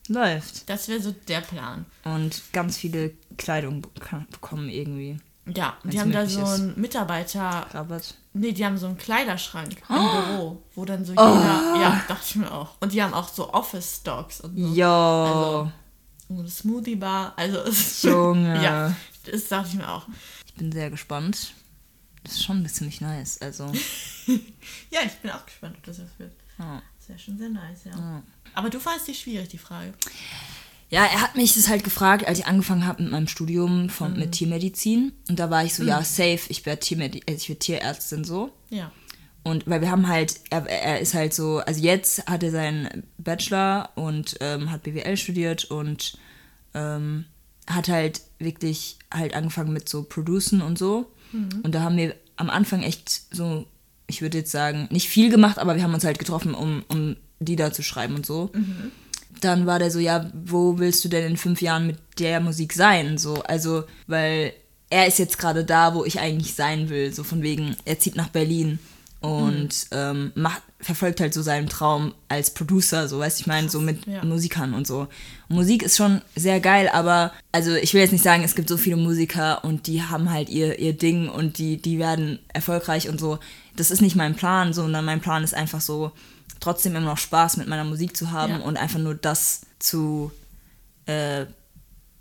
Läuft. 0.08 0.70
Das 0.70 0.88
wäre 0.88 1.02
so 1.02 1.12
der 1.28 1.42
Plan. 1.42 1.86
Und 2.04 2.42
ganz 2.54 2.78
viele 2.78 3.12
Kleidung 3.38 3.82
bek- 3.82 4.30
bekommen 4.32 4.70
irgendwie. 4.70 5.18
Ja, 5.48 5.78
die 5.84 5.90
Wenn's 5.90 6.00
haben 6.02 6.12
da 6.12 6.26
so 6.26 6.44
einen 6.44 6.80
Mitarbeiter, 6.80 7.68
Rabatt. 7.72 8.16
nee, 8.34 8.52
die 8.52 8.66
haben 8.66 8.78
so 8.80 8.88
einen 8.88 8.98
Kleiderschrank 8.98 9.74
im 9.90 9.96
Oh. 9.96 10.12
Büro, 10.22 10.64
wo 10.74 10.86
dann 10.86 11.06
so 11.06 11.12
jeder, 11.12 11.24
ja, 11.24 12.04
dachte 12.08 12.24
ich 12.28 12.36
mir 12.36 12.52
auch. 12.52 12.76
Und 12.80 12.94
die 12.94 13.04
haben 13.04 13.14
auch 13.14 13.30
so 13.30 13.54
Office-Stocks 13.54 14.42
und 14.42 14.58
so. 14.58 14.74
Yo. 14.74 14.88
Also- 14.88 15.72
Und 16.30 16.40
eine 16.40 16.50
Smoothie-Bar, 16.50 17.34
also 17.36 17.60
es 17.60 17.80
ist 17.80 18.04
Junge. 18.06 18.60
Ja, 18.64 18.96
das 19.32 19.48
dachte 19.48 19.70
ich 19.70 19.76
mir 19.76 19.88
auch. 19.92 20.08
Ich 20.48 20.54
bin 20.56 20.72
sehr 20.72 20.90
gespannt. 20.90 21.54
Das 22.24 22.34
ist 22.34 22.44
schon 22.44 22.66
ziemlich 22.68 23.02
nice. 23.02 23.40
Also, 23.40 23.72
Ja, 24.90 25.02
ich 25.06 25.14
bin 25.22 25.30
auch 25.30 25.46
gespannt, 25.46 25.76
ob 25.78 25.84
das 25.84 26.00
was 26.00 26.10
wird. 26.18 26.34
ja. 26.58 26.82
Das 26.98 27.10
wäre 27.10 27.20
schon 27.20 27.38
sehr 27.38 27.50
nice, 27.50 27.84
ja. 27.86 27.92
Ja. 27.92 28.24
Aber 28.56 28.72
du 28.72 28.80
fandest 28.80 29.08
die 29.10 29.14
schwierig, 29.14 29.50
die 29.50 29.60
Frage. 29.60 29.94
Ja, 30.90 31.04
er 31.04 31.22
hat 31.22 31.36
mich 31.36 31.56
das 31.56 31.68
halt 31.68 31.84
gefragt, 31.84 32.28
als 32.28 32.40
ich 32.40 32.46
angefangen 32.46 32.86
habe 32.86 33.04
mit 33.04 33.12
meinem 33.12 33.28
Studium 33.28 33.90
von, 33.90 34.18
mit 34.18 34.34
Tiermedizin. 34.34 35.14
Und 35.28 35.40
da 35.40 35.50
war 35.50 35.64
ich 35.64 35.74
so, 35.74 35.84
ja, 35.84 36.04
safe, 36.04 36.42
ich 36.50 36.66
werde 36.66 36.80
Tiermedi 36.80 37.22
äh, 37.26 37.34
ich 37.34 37.50
werd 37.50 37.62
Tierärztin 37.62 38.24
so. 38.24 38.52
Ja. 38.70 38.92
Und 39.44 39.68
weil 39.68 39.82
wir 39.82 39.92
haben 39.92 40.08
halt, 40.08 40.40
er, 40.50 40.66
er 40.68 41.00
ist 41.00 41.14
halt 41.14 41.34
so, 41.34 41.58
also 41.60 41.82
jetzt 41.82 42.26
hat 42.28 42.44
er 42.44 42.52
seinen 42.52 43.04
Bachelor 43.18 43.90
und 43.96 44.38
ähm, 44.42 44.72
hat 44.72 44.84
BWL 44.84 45.18
studiert 45.18 45.66
und 45.66 46.18
ähm, 46.74 47.26
hat 47.68 47.88
halt 47.90 48.22
wirklich 48.40 48.98
halt 49.12 49.34
angefangen 49.34 49.74
mit 49.74 49.90
so 49.90 50.04
Producen 50.04 50.62
und 50.62 50.78
so. 50.78 51.12
Und 51.64 51.76
da 51.76 51.82
haben 51.82 51.98
wir 51.98 52.16
am 52.38 52.50
Anfang 52.50 52.84
echt 52.84 53.34
so, 53.34 53.66
ich 54.08 54.22
würde 54.22 54.40
jetzt 54.40 54.52
sagen, 54.52 54.88
nicht 54.92 55.10
viel 55.10 55.30
gemacht, 55.30 55.58
aber 55.60 55.76
wir 55.76 55.84
haben 55.84 55.94
uns 55.94 56.06
halt 56.06 56.20
getroffen, 56.20 56.54
um, 56.54 56.84
um 56.88 57.16
Lieder 57.40 57.74
zu 57.74 57.84
schreiben 57.84 58.16
und 58.16 58.26
so. 58.26 58.52
Dann 59.46 59.66
war 59.68 59.80
der 59.80 59.92
so, 59.92 60.00
ja, 60.00 60.30
wo 60.34 60.80
willst 60.80 61.06
du 61.06 61.10
denn 61.10 61.26
in 61.32 61.38
fünf 61.38 61.62
Jahren 61.62 61.88
mit 61.88 61.98
der 62.20 62.40
Musik 62.40 62.74
sein? 62.74 63.18
So, 63.18 63.36
also, 63.44 63.84
weil 64.08 64.54
er 64.90 65.08
ist 65.08 65.20
jetzt 65.20 65.38
gerade 65.38 65.64
da, 65.64 65.94
wo 65.94 66.04
ich 66.04 66.20
eigentlich 66.20 66.56
sein 66.56 66.90
will. 66.90 67.14
So 67.14 67.24
von 67.24 67.42
wegen, 67.44 67.76
er 67.86 68.00
zieht 68.00 68.16
nach 68.16 68.30
Berlin 68.30 68.80
und 69.22 69.88
ähm, 69.92 70.32
macht, 70.36 70.62
verfolgt 70.80 71.20
halt 71.20 71.34
so 71.34 71.42
seinen 71.42 71.68
Traum 71.68 72.14
als 72.28 72.52
Producer, 72.52 73.08
so 73.08 73.20
weißt 73.20 73.40
du, 73.40 73.42
ich 73.42 73.48
meine, 73.48 73.70
so 73.70 73.82
mit 73.82 74.06
ja. 74.06 74.24
Musikern 74.24 74.74
und 74.74 74.86
so. 74.86 75.08
Und 75.50 75.56
Musik 75.56 75.84
ist 75.84 75.98
schon 75.98 76.22
sehr 76.36 76.60
geil, 76.60 76.90
aber 76.92 77.32
also 77.52 77.74
ich 77.74 77.94
will 77.94 78.02
jetzt 78.02 78.12
nicht 78.12 78.24
sagen, 78.24 78.44
es 78.44 78.56
gibt 78.56 78.70
so 78.70 78.78
viele 78.78 78.98
Musiker 78.98 79.64
und 79.64 79.88
die 79.88 80.04
haben 80.04 80.32
halt 80.32 80.50
ihr, 80.50 80.78
ihr 80.80 80.94
Ding 80.94 81.28
und 81.30 81.58
die, 81.58 81.78
die 81.78 81.98
werden 81.98 82.40
erfolgreich 82.54 83.10
und 83.10 83.20
so. 83.20 83.40
Das 83.76 83.90
ist 83.90 84.02
nicht 84.02 84.16
mein 84.16 84.36
Plan, 84.36 84.74
sondern 84.74 85.06
mein 85.06 85.22
Plan 85.22 85.44
ist 85.44 85.56
einfach 85.56 85.82
so, 85.82 86.12
trotzdem 86.66 86.96
immer 86.96 87.06
noch 87.06 87.18
Spaß 87.20 87.58
mit 87.58 87.68
meiner 87.68 87.84
Musik 87.84 88.18
zu 88.18 88.32
haben 88.32 88.54
Ja. 88.54 88.60
und 88.60 88.76
einfach 88.78 89.00
nur 89.00 89.14
das 89.16 89.62
zu 89.80 90.32
äh, 91.06 91.46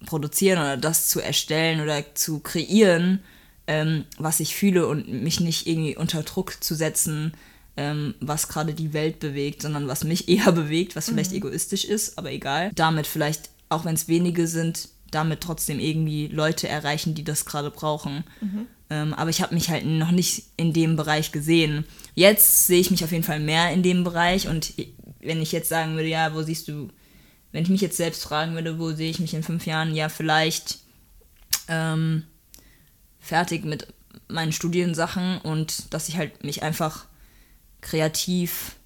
produzieren 0.06 0.58
oder 0.58 0.76
das 0.76 1.08
zu 1.08 1.20
erstellen 1.20 1.80
oder 1.80 2.04
zu 2.14 2.40
kreieren, 2.40 3.20
ähm, 3.66 4.04
was 4.18 4.40
ich 4.40 4.54
fühle 4.54 4.86
und 4.86 5.08
mich 5.08 5.40
nicht 5.40 5.66
irgendwie 5.66 5.96
unter 5.96 6.22
Druck 6.22 6.62
zu 6.62 6.74
setzen, 6.74 7.32
ähm, 7.78 8.14
was 8.20 8.48
gerade 8.48 8.74
die 8.74 8.92
Welt 8.92 9.18
bewegt, 9.18 9.62
sondern 9.62 9.88
was 9.88 10.04
mich 10.04 10.28
eher 10.34 10.52
bewegt, 10.52 10.94
was 10.94 11.08
vielleicht 11.08 11.32
egoistisch 11.32 11.84
ist, 11.86 12.18
aber 12.18 12.30
egal. 12.30 12.70
Damit 12.74 13.06
vielleicht, 13.06 13.48
auch 13.70 13.86
wenn 13.86 13.94
es 13.94 14.08
wenige 14.08 14.46
sind, 14.46 14.88
damit 15.14 15.40
trotzdem 15.40 15.78
irgendwie 15.78 16.28
Leute 16.28 16.68
erreichen, 16.68 17.14
die 17.14 17.24
das 17.24 17.44
gerade 17.44 17.70
brauchen. 17.70 18.24
Ähm, 18.90 19.14
aber 19.14 19.30
ich 19.30 19.40
habe 19.40 19.54
mich 19.54 19.70
halt 19.70 19.86
noch 19.86 20.10
nicht 20.10 20.44
in 20.56 20.72
dem 20.72 20.96
Bereich 20.96 21.32
gesehen. 21.32 21.84
Jetzt 22.14 22.66
sehe 22.66 22.80
ich 22.80 22.90
mich 22.90 23.04
auf 23.04 23.12
jeden 23.12 23.24
Fall 23.24 23.40
mehr 23.40 23.72
in 23.72 23.82
dem 23.82 24.04
Bereich 24.04 24.48
und 24.48 24.74
wenn 25.20 25.40
ich 25.40 25.52
jetzt 25.52 25.68
sagen 25.68 25.96
würde, 25.96 26.08
ja, 26.08 26.34
wo 26.34 26.42
siehst 26.42 26.68
du, 26.68 26.88
wenn 27.52 27.62
ich 27.62 27.70
mich 27.70 27.80
jetzt 27.80 27.96
selbst 27.96 28.22
fragen 28.22 28.54
würde, 28.54 28.78
wo 28.78 28.92
sehe 28.92 29.10
ich 29.10 29.20
mich 29.20 29.32
in 29.34 29.42
fünf 29.42 29.66
Jahren, 29.66 29.94
ja, 29.94 30.08
vielleicht 30.08 30.80
ähm, 31.68 32.24
fertig 33.20 33.64
mit 33.64 33.88
meinen 34.28 34.52
Studiensachen 34.52 35.38
und 35.38 35.92
dass 35.94 36.08
ich 36.08 36.16
halt 36.16 36.44
mich 36.44 36.62
einfach 36.62 37.06
kreativ, 37.80 38.76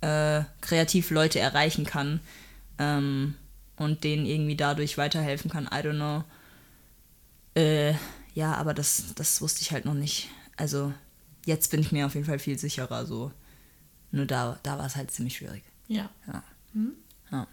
äh, 0.00 0.42
kreativ 0.60 1.10
Leute 1.10 1.40
erreichen 1.40 1.84
kann 1.84 2.20
ähm, 2.78 3.34
und 3.78 4.04
denen 4.04 4.26
irgendwie 4.26 4.56
dadurch 4.56 4.98
weiterhelfen 4.98 5.50
kann. 5.50 5.64
I 5.66 5.76
don't 5.76 5.96
know. 5.96 6.24
Äh, 7.54 7.94
ja, 8.34 8.54
aber 8.54 8.74
das, 8.74 9.14
das 9.14 9.40
wusste 9.40 9.62
ich 9.62 9.72
halt 9.72 9.84
noch 9.84 9.94
nicht. 9.94 10.28
Also 10.56 10.92
jetzt 11.46 11.70
bin 11.70 11.80
ich 11.80 11.92
mir 11.92 12.06
auf 12.06 12.14
jeden 12.14 12.26
Fall 12.26 12.38
viel 12.38 12.58
sicherer. 12.58 13.06
So. 13.06 13.32
Nur 14.10 14.26
da, 14.26 14.58
da 14.62 14.78
war 14.78 14.86
es 14.86 14.96
halt 14.96 15.10
ziemlich 15.10 15.36
schwierig. 15.36 15.62
Ja. 15.86 16.10
Ja. 16.26 16.42
ja. 17.30 17.46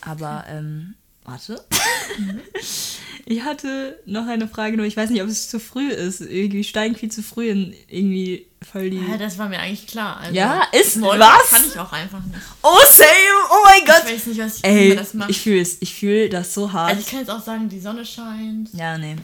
Aber, 0.00 0.44
ähm, 0.48 0.94
warte. 1.26 1.64
ich 3.26 3.42
hatte 3.42 3.98
noch 4.06 4.26
eine 4.26 4.48
Frage, 4.48 4.76
nur 4.76 4.86
ich 4.86 4.96
weiß 4.96 5.10
nicht, 5.10 5.22
ob 5.22 5.28
es 5.28 5.48
zu 5.48 5.58
früh 5.60 5.88
ist. 5.88 6.20
Irgendwie 6.20 6.64
steigen 6.64 6.94
viel 6.94 7.10
zu 7.10 7.22
früh 7.22 7.48
in 7.48 7.74
irgendwie 7.88 8.46
voll 8.70 8.90
die. 8.90 8.98
ja. 8.98 9.16
Das 9.18 9.38
war 9.38 9.48
mir 9.48 9.58
eigentlich 9.58 9.86
klar. 9.86 10.18
Also, 10.18 10.34
Ja, 10.34 10.62
ist- 10.72 10.94
Smalltalk 10.94 11.40
was? 11.42 11.50
kann 11.50 11.62
ich 11.68 11.78
auch 11.78 11.92
einfach 11.92 12.20
nicht. 12.24 12.38
Oh, 12.62 12.78
same! 12.88 13.08
Oh 13.50 13.54
mein 13.64 13.78
Ich 13.80 13.86
Gott! 13.86 14.04
weiß 14.12 14.26
nicht, 14.26 14.40
was 14.40 14.56
ich 14.58 14.64
Ey, 14.64 14.96
das 14.96 15.14
macht. 15.14 15.30
ich 15.30 15.40
fühl's. 15.40 15.76
Ich 15.80 15.94
fühl 15.94 16.28
das 16.28 16.54
so 16.54 16.72
hart. 16.72 16.90
also 16.90 17.00
ich 17.02 17.06
kann 17.08 17.20
jetzt 17.20 17.30
auch 17.30 17.42
sagen, 17.42 17.68
die 17.68 17.80
Sonne 17.80 18.04
scheint. 18.04 18.70
ja, 18.74 18.96
nee. 18.98 19.16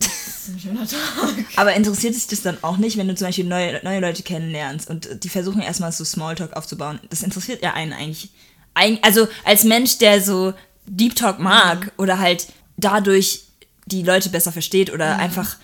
Es 0.00 0.06
ist 0.46 0.48
ein 0.54 0.60
schöner 0.60 0.86
Tag. 0.86 1.44
Aber 1.56 1.74
interessiert 1.74 2.14
dich 2.14 2.26
das 2.28 2.42
dann 2.42 2.56
auch 2.62 2.76
nicht, 2.76 2.96
wenn 2.96 3.08
du 3.08 3.14
zum 3.16 3.26
Beispiel 3.26 3.44
neue, 3.44 3.80
neue 3.82 3.98
Leute 4.00 4.22
kennenlernst 4.22 4.88
und 4.88 5.24
die 5.24 5.28
versuchen 5.28 5.60
erstmal 5.60 5.90
so 5.90 6.04
Smalltalk 6.04 6.52
aufzubauen? 6.56 7.00
Das 7.10 7.22
interessiert 7.24 7.62
ja 7.62 7.74
einen 7.74 7.92
eigentlich. 7.92 8.30
Eig- 8.76 9.00
Also 9.02 9.26
als 9.44 9.64
Mensch, 9.64 9.98
der 9.98 10.22
so 10.22 10.54
Deep 10.88 11.14
Talk 11.16 11.38
mag 11.38 11.92
oder 11.98 12.18
halt 12.18 12.48
dadurch 12.76 13.42
die 13.86 14.02
Leute 14.02 14.28
besser 14.30 14.52
versteht 14.52 14.92
oder 14.92 15.16
einfach 15.18 15.56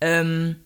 ähm, 0.00 0.56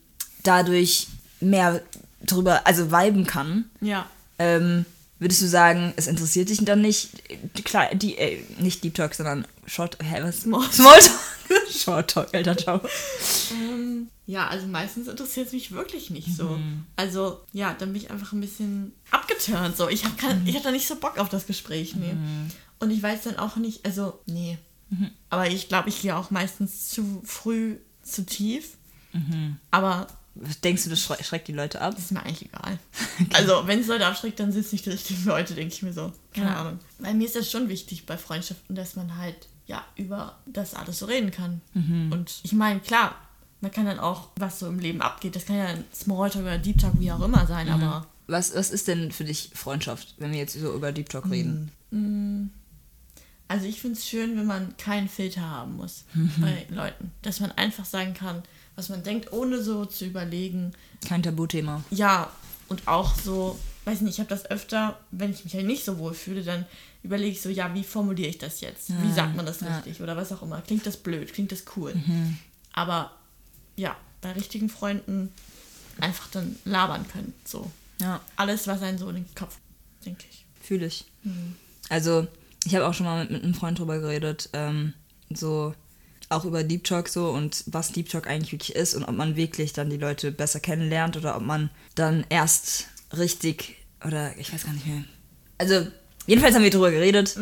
dadurch 0.43 1.07
mehr 1.39 1.81
drüber, 2.25 2.65
also 2.65 2.91
viben 2.91 3.25
kann, 3.25 3.65
Ja. 3.81 4.09
ähm, 4.39 4.85
würdest 5.19 5.41
du 5.41 5.47
sagen, 5.47 5.93
es 5.95 6.07
interessiert 6.07 6.49
dich 6.49 6.63
dann 6.65 6.81
nicht? 6.81 7.09
Klar, 7.63 7.93
die, 7.95 8.17
äh, 8.17 8.43
nicht 8.59 8.83
Deep 8.83 8.95
Talk, 8.95 9.13
sondern 9.13 9.45
Short, 9.65 9.97
hä, 10.03 10.17
was? 10.21 10.41
Small- 10.41 10.69
Smalltalk. 10.71 11.11
Short 11.71 12.09
Talk, 12.11 12.33
alter, 12.33 12.57
ciao. 12.57 12.81
Ähm, 13.51 14.07
ja, 14.27 14.47
also 14.47 14.65
meistens 14.67 15.07
interessiert 15.07 15.47
es 15.47 15.53
mich 15.53 15.71
wirklich 15.71 16.09
nicht 16.09 16.35
so. 16.35 16.59
Also, 16.95 17.41
ja, 17.53 17.75
dann 17.77 17.93
bin 17.93 18.01
ich 18.01 18.09
einfach 18.11 18.33
ein 18.33 18.41
bisschen 18.41 18.91
abgeturnt. 19.11 19.77
So. 19.77 19.87
Ich 19.87 20.03
habe 20.03 20.13
ich 20.45 20.55
hab 20.55 20.63
da 20.63 20.71
nicht 20.71 20.87
so 20.87 20.95
Bock 20.95 21.19
auf 21.19 21.29
das 21.29 21.45
Gespräch. 21.45 21.95
Nee. 21.95 22.15
Und 22.79 22.91
ich 22.91 23.01
weiß 23.01 23.23
dann 23.23 23.37
auch 23.37 23.55
nicht, 23.55 23.85
also, 23.85 24.19
nee. 24.25 24.57
Aber 25.29 25.47
ich 25.47 25.67
glaube, 25.67 25.89
ich 25.89 26.01
gehe 26.01 26.15
auch 26.15 26.31
meistens 26.31 26.89
zu 26.89 27.21
früh 27.25 27.77
zu 28.03 28.25
tief. 28.25 28.77
Aber 29.71 30.07
Denkst 30.65 30.83
du, 30.83 30.89
das 30.89 30.99
schreckt 31.01 31.47
die 31.47 31.53
Leute 31.53 31.79
ab? 31.79 31.95
das 31.95 32.05
ist 32.05 32.11
mir 32.11 32.21
eigentlich 32.21 32.49
egal. 32.53 32.77
Also, 33.33 33.65
wenn 33.67 33.79
es 33.79 33.87
Leute 33.87 34.05
abschreckt, 34.05 34.37
dann 34.41 34.51
sind 34.51 34.65
es 34.65 34.73
nicht 34.73 34.85
die 34.85 34.89
richtigen 34.89 35.23
Leute, 35.25 35.53
denke 35.55 35.73
ich 35.73 35.81
mir 35.81 35.93
so. 35.93 36.11
Keine 36.33 36.47
Ja. 36.49 36.55
Ahnung. 36.61 36.79
Bei 36.99 37.13
mir 37.13 37.25
ist 37.25 37.37
das 37.37 37.49
schon 37.49 37.69
wichtig 37.69 38.05
bei 38.05 38.17
Freundschaften, 38.17 38.75
dass 38.75 38.97
man 38.97 39.15
halt, 39.15 39.47
ja, 39.65 39.81
über 39.95 40.37
das 40.45 40.73
alles 40.73 40.99
so 40.99 41.05
reden 41.05 41.31
kann. 41.31 41.61
Und 41.73 42.41
ich 42.43 42.51
meine, 42.51 42.81
klar, 42.81 43.15
man 43.61 43.71
kann 43.71 43.85
dann 43.85 43.97
auch, 43.99 44.27
was 44.35 44.59
so 44.59 44.67
im 44.67 44.79
Leben 44.79 45.01
abgeht, 45.01 45.37
das 45.37 45.45
kann 45.45 45.55
ja 45.55 45.67
ein 45.67 45.85
Smalltalk 45.93 46.43
oder 46.43 46.57
Deep 46.57 46.79
Talk, 46.79 46.99
wie 46.99 47.11
auch 47.13 47.21
immer 47.21 47.47
sein, 47.47 47.69
aber 47.69 48.05
Was, 48.27 48.53
was 48.53 48.71
ist 48.71 48.89
denn 48.89 49.13
für 49.13 49.23
dich 49.23 49.51
Freundschaft, 49.53 50.15
wenn 50.17 50.31
wir 50.33 50.39
jetzt 50.39 50.59
so 50.59 50.73
über 50.75 50.91
Deep 50.91 51.07
Talk 51.09 51.29
reden? 51.31 51.71
Also 53.47 53.65
ich 53.67 53.79
finde 53.81 53.97
es 53.99 54.07
schön, 54.07 54.37
wenn 54.37 54.45
man 54.45 54.75
keinen 54.77 55.07
Filter 55.07 55.41
haben 55.41 55.75
muss 55.75 56.05
bei 56.37 56.65
Leuten. 56.69 57.11
Dass 57.21 57.39
man 57.39 57.51
einfach 57.51 57.85
sagen 57.85 58.13
kann, 58.13 58.41
was 58.75 58.89
man 58.89 59.03
denkt, 59.03 59.31
ohne 59.31 59.61
so 59.61 59.85
zu 59.85 60.05
überlegen. 60.05 60.73
Kein 61.05 61.21
Tabuthema. 61.23 61.83
Ja, 61.91 62.31
und 62.67 62.87
auch 62.87 63.15
so, 63.15 63.59
weiß 63.85 64.01
nicht, 64.01 64.15
ich 64.15 64.19
habe 64.19 64.29
das 64.29 64.49
öfter, 64.49 64.99
wenn 65.11 65.31
ich 65.31 65.43
mich 65.43 65.53
halt 65.53 65.67
nicht 65.67 65.85
so 65.85 65.99
wohl 65.99 66.13
fühle, 66.13 66.43
dann 66.43 66.65
überlege 67.03 67.31
ich 67.31 67.41
so, 67.41 67.49
ja, 67.49 67.71
wie 67.75 67.83
formuliere 67.83 68.29
ich 68.29 68.39
das 68.39 68.61
jetzt? 68.61 68.89
Wie 69.03 69.13
sagt 69.13 69.35
man 69.35 69.45
das 69.45 69.61
ja. 69.61 69.75
richtig? 69.75 70.01
Oder 70.01 70.17
was 70.17 70.31
auch 70.31 70.41
immer. 70.41 70.61
Klingt 70.61 70.87
das 70.87 70.97
blöd? 70.97 71.31
Klingt 71.31 71.51
das 71.51 71.63
cool? 71.77 71.93
Aber 72.73 73.11
ja, 73.75 73.95
bei 74.21 74.31
richtigen 74.31 74.69
Freunden 74.69 75.31
einfach 75.99 76.27
dann 76.31 76.55
labern 76.65 77.07
können. 77.07 77.33
So. 77.45 77.71
Ja, 78.01 78.19
Alles, 78.35 78.65
was 78.67 78.81
einen 78.81 78.97
so 78.97 79.07
in 79.09 79.17
den 79.17 79.35
Kopf, 79.35 79.57
denke 80.03 80.25
ich. 80.29 80.45
fühle 80.61 80.87
ich. 80.87 81.05
Also, 81.89 82.27
ich 82.65 82.75
habe 82.75 82.85
auch 82.87 82.93
schon 82.93 83.05
mal 83.05 83.21
mit, 83.21 83.31
mit 83.31 83.43
einem 83.43 83.53
Freund 83.53 83.79
drüber 83.79 83.99
geredet, 83.99 84.49
ähm, 84.53 84.93
so 85.33 85.73
auch 86.29 86.43
über 86.45 86.63
Deep 86.63 86.83
Talk 86.83 87.07
so 87.07 87.29
und 87.29 87.63
was 87.67 87.91
Deep 87.91 88.09
Talk 88.09 88.27
eigentlich 88.27 88.51
wirklich 88.51 88.75
ist 88.75 88.95
und 88.95 89.03
ob 89.03 89.15
man 89.15 89.35
wirklich 89.35 89.73
dann 89.73 89.89
die 89.89 89.97
Leute 89.97 90.31
besser 90.31 90.59
kennenlernt 90.59 91.15
oder 91.17 91.35
ob 91.37 91.43
man 91.43 91.69
dann 91.93 92.25
erst 92.29 92.87
richtig 93.15 93.75
oder 94.03 94.35
ich 94.37 94.51
weiß 94.53 94.65
gar 94.65 94.73
nicht 94.73 94.87
mehr. 94.87 95.03
Also, 95.57 95.87
jedenfalls 96.27 96.55
haben 96.55 96.63
wir 96.63 96.69
drüber 96.71 96.91
geredet 96.91 97.37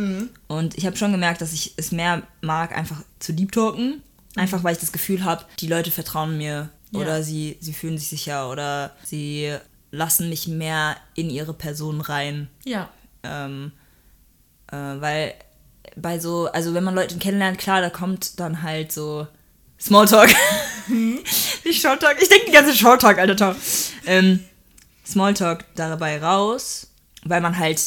und 0.48 0.78
ich 0.78 0.86
habe 0.86 0.98
schon 0.98 1.12
gemerkt, 1.12 1.42
dass 1.42 1.54
ich 1.54 1.74
es 1.78 1.92
mehr 1.92 2.24
mag, 2.42 2.76
einfach 2.78 3.02
zu 3.20 3.34
Deep 3.34 3.52
Talken. 3.52 4.02
Einfach 4.36 4.64
weil 4.64 4.74
ich 4.74 4.80
das 4.80 4.92
Gefühl 4.92 5.24
habe, 5.24 5.46
die 5.60 5.68
Leute 5.68 5.92
vertrauen 5.92 6.38
mir 6.38 6.70
Ja. 6.92 7.00
oder 7.00 7.24
sie, 7.24 7.58
sie 7.60 7.72
fühlen 7.74 7.98
sich 8.00 8.08
sicher 8.10 8.50
oder 8.50 8.96
sie 9.04 9.56
lassen 9.92 10.28
mich 10.30 10.48
mehr 10.48 10.98
in 11.16 11.30
ihre 11.30 11.54
Person 11.54 12.02
rein. 12.02 12.50
Ja, 12.66 12.90
Ähm, 13.24 13.72
äh, 14.74 15.02
weil 15.02 15.34
bei 15.96 16.20
so, 16.20 16.48
also 16.48 16.74
wenn 16.74 16.84
man 16.84 16.96
Leute 16.96 17.18
kennenlernt, 17.18 17.60
klar, 17.60 17.82
da 17.82 17.90
kommt 17.90 18.40
dann 18.40 18.64
halt 18.64 18.92
so 18.92 19.28
Smalltalk. 19.80 20.30
Nicht 20.88 21.82
Shorttalk. 21.82 22.22
Ich 22.22 22.30
denke 22.30 22.46
die 22.48 22.52
ganze 22.52 22.74
Shorttalk, 22.76 23.18
alter 23.20 23.36
Talk. 23.36 23.56
Ähm, 24.06 24.40
Smalltalk 25.06 25.66
dabei 25.76 26.22
raus, 26.22 26.88
weil 27.24 27.42
man 27.42 27.58
halt 27.58 27.82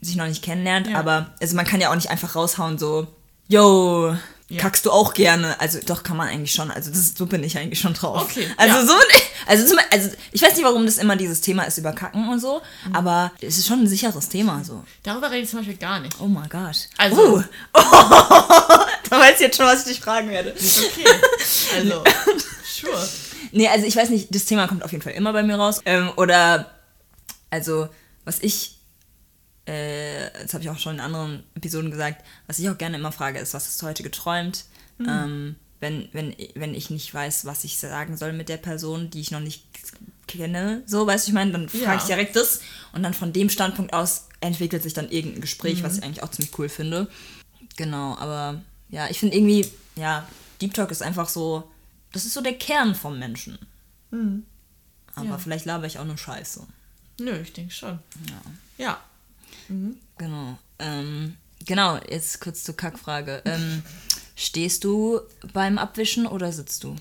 sich 0.00 0.16
noch 0.16 0.26
nicht 0.26 0.44
kennenlernt, 0.44 0.88
Ja. 0.88 0.98
aber 0.98 1.34
also 1.40 1.56
man 1.56 1.64
kann 1.64 1.80
ja 1.80 1.90
auch 1.90 1.94
nicht 1.94 2.10
einfach 2.10 2.36
raushauen 2.36 2.76
so, 2.78 3.06
yo, 3.48 4.14
Ja. 4.48 4.60
kackst 4.62 4.86
du 4.86 4.92
auch 4.92 5.12
gerne? 5.12 5.60
Also 5.60 5.80
doch 5.84 6.04
kann 6.04 6.16
man 6.16 6.28
eigentlich 6.28 6.52
schon, 6.52 6.70
also 6.70 6.88
das, 6.90 7.14
so 7.18 7.26
bin 7.26 7.42
ich 7.42 7.58
eigentlich 7.58 7.80
schon 7.80 7.94
drauf. 7.94 8.22
Okay, 8.22 8.46
Also 8.56 8.76
ja. 8.76 8.86
so 8.86 8.92
bin 8.92 9.06
ich, 9.16 9.22
also, 9.46 9.66
zum, 9.66 9.78
also 9.90 10.10
ich 10.30 10.40
weiß 10.40 10.54
nicht, 10.54 10.64
warum 10.64 10.86
das 10.86 10.98
immer 10.98 11.16
dieses 11.16 11.40
Thema 11.40 11.64
ist 11.64 11.78
über 11.78 11.92
Kacken 11.92 12.28
und 12.28 12.38
so, 12.38 12.62
Mhm. 12.86 12.94
aber 12.94 13.32
es 13.40 13.58
ist 13.58 13.66
schon 13.66 13.80
ein 13.80 13.88
sicheres 13.88 14.28
Thema 14.28 14.62
so. 14.64 14.84
darüber 15.02 15.30
rede 15.32 15.42
ich 15.42 15.50
zum 15.50 15.58
Beispiel 15.60 15.76
gar 15.76 15.98
nicht. 15.98 16.14
Oh 16.20 16.28
mein 16.28 16.48
Gott. 16.48 16.76
Also- 16.96 17.38
Uh. 17.38 17.42
da 17.74 19.18
weiß 19.20 19.34
ich 19.36 19.40
jetzt 19.40 19.56
schon, 19.56 19.66
was 19.66 19.80
ich 19.86 19.94
dich 19.96 20.00
fragen 20.00 20.28
werde. 20.30 20.50
Okay. 20.52 21.04
Also, 21.76 22.04
sure. 22.64 23.08
Nee, 23.52 23.68
also 23.68 23.86
ich 23.86 23.96
weiß 23.96 24.10
nicht, 24.10 24.34
das 24.34 24.44
Thema 24.44 24.66
kommt 24.68 24.84
auf 24.84 24.92
jeden 24.92 25.02
Fall 25.02 25.12
immer 25.14 25.32
bei 25.32 25.42
mir 25.42 25.56
raus. 25.56 25.80
Ähm, 25.84 26.10
oder, 26.16 26.70
also, 27.50 27.88
was 28.24 28.38
ich, 28.40 28.75
äh, 29.66 30.30
das 30.42 30.54
habe 30.54 30.64
ich 30.64 30.70
auch 30.70 30.78
schon 30.78 30.94
in 30.96 31.00
anderen 31.00 31.42
Episoden 31.54 31.90
gesagt, 31.90 32.24
was 32.46 32.58
ich 32.58 32.68
auch 32.70 32.78
gerne 32.78 32.96
immer 32.96 33.12
frage, 33.12 33.38
ist, 33.38 33.52
was 33.54 33.66
hast 33.66 33.82
du 33.82 33.86
heute 33.86 34.02
geträumt? 34.02 34.64
Ähm, 35.00 35.56
wenn, 35.80 36.08
wenn, 36.12 36.34
wenn 36.54 36.74
ich 36.74 36.88
nicht 36.88 37.12
weiß, 37.12 37.44
was 37.44 37.64
ich 37.64 37.76
sagen 37.78 38.16
soll 38.16 38.32
mit 38.32 38.48
der 38.48 38.56
Person, 38.56 39.10
die 39.10 39.20
ich 39.20 39.30
noch 39.30 39.40
nicht 39.40 39.64
kenne, 40.26 40.82
so, 40.86 41.06
weißt 41.06 41.26
du, 41.26 41.30
ich 41.30 41.34
meine, 41.34 41.52
dann 41.52 41.68
frage 41.68 41.84
Ja. 41.84 41.96
ich 41.96 42.04
direkt 42.04 42.34
das 42.36 42.60
und 42.92 43.02
dann 43.02 43.12
von 43.12 43.32
dem 43.32 43.50
Standpunkt 43.50 43.92
aus 43.92 44.28
entwickelt 44.40 44.82
sich 44.82 44.94
dann 44.94 45.10
irgendein 45.10 45.42
Gespräch, 45.42 45.82
was 45.82 45.98
ich 45.98 46.02
eigentlich 46.04 46.22
auch 46.22 46.30
ziemlich 46.30 46.58
cool 46.58 46.68
finde. 46.68 47.08
Genau, 47.76 48.16
aber 48.16 48.62
ja, 48.88 49.08
ich 49.10 49.18
finde 49.18 49.36
irgendwie, 49.36 49.70
ja, 49.96 50.26
Deep 50.62 50.72
Talk 50.72 50.90
ist 50.90 51.02
einfach 51.02 51.28
so, 51.28 51.70
das 52.12 52.24
ist 52.24 52.32
so 52.34 52.40
der 52.40 52.54
Kern 52.56 52.94
vom 52.94 53.18
Menschen. 53.18 53.58
Aber 55.14 55.26
Ja. 55.26 55.38
vielleicht 55.38 55.66
laber 55.66 55.86
ich 55.86 55.98
auch 55.98 56.04
nur 56.04 56.16
Scheiße. 56.18 56.66
Nö, 57.20 57.38
ich 57.40 57.52
denke 57.52 57.72
schon. 57.74 57.98
Ja. 58.28 58.40
Ja. 58.78 59.00
Genau. 59.68 60.58
Ähm, 60.78 61.36
genau, 61.64 61.98
jetzt 62.08 62.40
kurz 62.40 62.64
zur 62.64 62.76
Kackfrage. 62.76 63.42
Ähm, 63.44 63.82
stehst 64.34 64.84
du 64.84 65.20
beim 65.52 65.78
Abwischen 65.78 66.26
oder 66.26 66.52
sitzt 66.52 66.84
du? 66.84 66.96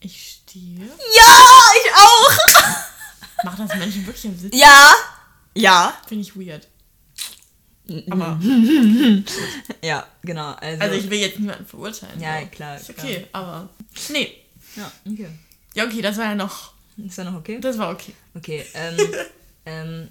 Ich 0.00 0.40
stehe. 0.46 0.86
Ja, 1.16 1.62
ich 1.84 1.94
auch! 1.94 3.44
Machen 3.44 3.66
das 3.68 3.76
Menschen 3.78 4.06
wirklich 4.06 4.24
im 4.24 4.38
Sitz? 4.38 4.56
Ja! 4.56 4.94
Ja. 5.54 5.96
Finde 6.06 6.22
ich 6.22 6.36
weird. 6.36 6.68
Aber, 8.10 8.38
Ja, 9.82 10.06
genau. 10.22 10.52
Also, 10.52 10.82
also 10.82 10.94
ich 10.94 11.10
will 11.10 11.18
jetzt 11.18 11.38
niemanden 11.38 11.66
verurteilen. 11.66 12.20
Ja, 12.20 12.40
so. 12.40 12.46
klar, 12.48 12.76
Ist 12.76 12.90
okay, 12.90 13.26
aber. 13.32 13.68
Nee. 14.10 14.36
ja, 14.76 14.92
okay. 15.10 15.28
Ja, 15.74 15.84
okay, 15.86 16.02
das 16.02 16.16
war 16.18 16.26
ja 16.26 16.34
noch. 16.34 16.72
Ist 16.98 17.16
ja 17.16 17.24
noch 17.24 17.34
okay? 17.34 17.58
Das 17.60 17.78
war 17.78 17.90
okay. 17.90 18.12
Okay, 18.34 18.64
ähm, 18.74 18.96
ähm, 19.66 20.08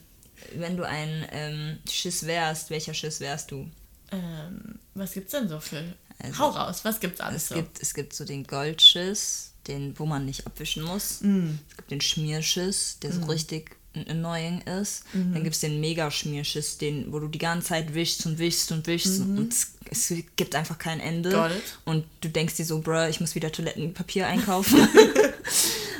wenn 0.55 0.77
du 0.77 0.83
ein 0.87 1.27
ähm, 1.31 1.77
Schiss 1.89 2.25
wärst, 2.25 2.69
welcher 2.69 2.93
Schiss 2.93 3.19
wärst 3.19 3.51
du? 3.51 3.69
Ähm, 4.11 4.79
was 4.93 5.13
gibt's 5.13 5.31
denn 5.31 5.49
so 5.49 5.59
für. 5.59 5.83
Also, 6.19 6.39
Hau 6.39 6.49
raus, 6.49 6.83
was 6.83 6.99
gibt's 6.99 7.21
alles 7.21 7.43
Es 7.43 7.49
so? 7.49 7.55
gibt, 7.55 7.81
es 7.81 7.93
gibt 7.93 8.13
so 8.13 8.25
den 8.25 8.45
Goldschiss, 8.45 9.53
den, 9.67 9.97
wo 9.99 10.05
man 10.05 10.25
nicht 10.25 10.47
abwischen 10.47 10.83
muss. 10.83 11.21
Mm. 11.21 11.59
Es 11.69 11.77
gibt 11.77 11.91
den 11.91 12.01
Schmierschiss, 12.01 12.97
der 13.01 13.11
so 13.11 13.25
richtig 13.25 13.77
annoying 14.07 14.61
ist. 14.61 15.03
Mhm. 15.13 15.33
Dann 15.33 15.43
gibt 15.43 15.55
es 15.55 15.61
den 15.61 15.79
Mega-Schmierschiss, 15.79 16.77
den, 16.77 17.11
wo 17.11 17.19
du 17.19 17.27
die 17.27 17.39
ganze 17.39 17.69
Zeit 17.69 17.93
wischst 17.93 18.25
und 18.25 18.37
wischst 18.37 18.71
und 18.71 18.85
wischst 18.87 19.21
und 19.21 19.51
es, 19.51 19.73
es 19.89 20.13
gibt 20.35 20.55
einfach 20.55 20.77
kein 20.77 20.99
Ende. 20.99 21.35
Mhm. 21.35 21.61
Und 21.85 22.05
du 22.21 22.29
denkst 22.29 22.55
dir 22.55 22.65
so, 22.65 22.79
bruh, 22.79 23.07
ich 23.07 23.19
muss 23.19 23.35
wieder 23.35 23.51
Toilettenpapier 23.51 24.27
einkaufen. 24.27 24.87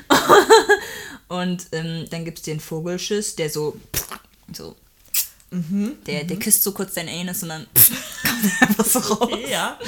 und 1.27 1.67
ähm, 1.71 2.05
dann 2.09 2.25
gibt 2.25 2.39
es 2.39 2.43
den 2.43 2.59
Vogelschiss, 2.59 3.35
der 3.35 3.49
so, 3.49 3.77
so 4.53 4.75
Mhm. 5.49 5.93
der, 6.05 6.25
der 6.25 6.37
küsst 6.37 6.61
so 6.63 6.73
kurz 6.73 6.95
dein 6.95 7.07
Anus 7.07 7.41
und 7.43 7.49
dann 7.49 7.67
kommt 8.23 8.51
er 8.59 8.67
einfach 8.67 8.85
so 8.85 8.99
raus. 8.99 9.29
Okay, 9.31 9.49
ja. 9.49 9.79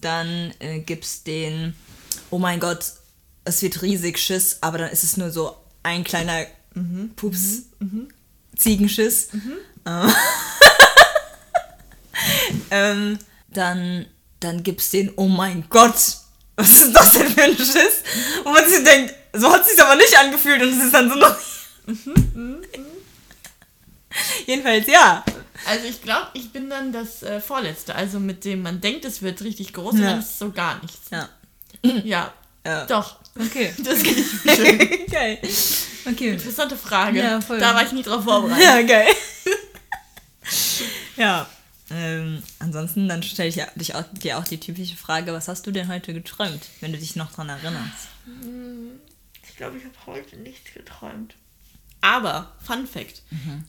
Dann 0.00 0.54
äh, 0.58 0.80
gibt's 0.80 1.22
den, 1.22 1.74
oh 2.30 2.38
mein 2.38 2.60
Gott, 2.60 2.84
es 3.44 3.60
wird 3.60 3.82
riesig 3.82 4.18
Schiss, 4.18 4.58
aber 4.62 4.78
dann 4.78 4.90
ist 4.90 5.04
es 5.04 5.18
nur 5.18 5.30
so 5.30 5.54
ein 5.82 6.04
kleiner 6.04 6.46
Pups, 7.16 7.64
Ziegenschiss. 8.56 9.28
Äh, 9.84 10.08
ähm, 12.70 13.18
dann, 13.48 14.06
dann 14.40 14.62
gibt's 14.62 14.90
den, 14.90 15.12
oh 15.16 15.28
mein 15.28 15.64
Gott, 15.68 16.16
was 16.56 16.82
ist 16.82 16.92
das 16.94 17.12
denn 17.12 17.30
für 17.30 17.42
ein 17.42 17.56
Schiss? 17.56 18.02
Wo 18.44 18.50
man 18.50 18.66
sich 18.66 18.82
denkt, 18.82 19.14
so 19.34 19.52
hat 19.52 19.66
sich's 19.66 19.80
aber 19.80 19.96
nicht 19.96 20.16
angefühlt 20.18 20.62
und 20.62 20.70
es 20.70 20.84
ist 20.84 20.94
dann 20.94 21.10
so 21.10 21.16
noch. 21.16 21.36
Jedenfalls 24.46 24.86
ja. 24.86 25.24
Also 25.66 25.86
ich 25.86 26.02
glaube, 26.02 26.28
ich 26.34 26.50
bin 26.52 26.70
dann 26.70 26.92
das 26.92 27.22
äh, 27.22 27.40
Vorletzte. 27.40 27.94
Also 27.94 28.18
mit 28.18 28.44
dem 28.44 28.62
man 28.62 28.80
denkt, 28.80 29.04
es 29.04 29.22
wird 29.22 29.42
richtig 29.42 29.72
groß 29.72 29.94
und 29.94 30.00
Ja. 30.02 30.10
dann 30.10 30.20
ist 30.20 30.30
es 30.30 30.38
so 30.38 30.50
gar 30.50 30.80
nichts. 30.82 31.10
Ja. 31.10 31.28
Ja. 31.82 32.32
Ja. 32.66 32.86
Doch. 32.86 33.16
Okay. 33.38 33.72
Das 33.84 34.02
geht 34.02 34.24
schön. 34.56 34.78
Geil. 35.10 35.38
Okay. 36.06 36.30
Interessante 36.30 36.76
Frage. 36.76 37.18
Ja, 37.20 37.40
voll. 37.40 37.58
Da 37.58 37.74
war 37.74 37.84
ich 37.84 37.92
nie 37.92 38.02
drauf 38.02 38.24
vorbereitet. 38.24 38.64
Ja, 38.64 38.82
geil. 38.82 39.06
ja. 41.16 41.48
Ähm, 41.92 42.42
ansonsten, 42.60 43.08
dann 43.08 43.22
stelle 43.22 43.48
ich 43.48 43.60
dich 43.74 43.94
auch, 43.96 44.04
dir 44.12 44.38
auch 44.38 44.44
die 44.44 44.60
typische 44.60 44.96
Frage, 44.96 45.32
was 45.32 45.48
hast 45.48 45.66
du 45.66 45.72
denn 45.72 45.88
heute 45.88 46.14
geträumt, 46.14 46.62
wenn 46.80 46.92
du 46.92 46.98
dich 46.98 47.16
noch 47.16 47.32
dran 47.32 47.48
erinnerst? 47.48 48.08
Ich 49.48 49.56
glaube, 49.56 49.76
ich 49.78 49.84
habe 49.84 49.94
heute 50.06 50.36
nichts 50.36 50.72
geträumt. 50.72 51.34
Aber, 52.00 52.52
Fun 52.62 52.86
Fact, 52.86 53.22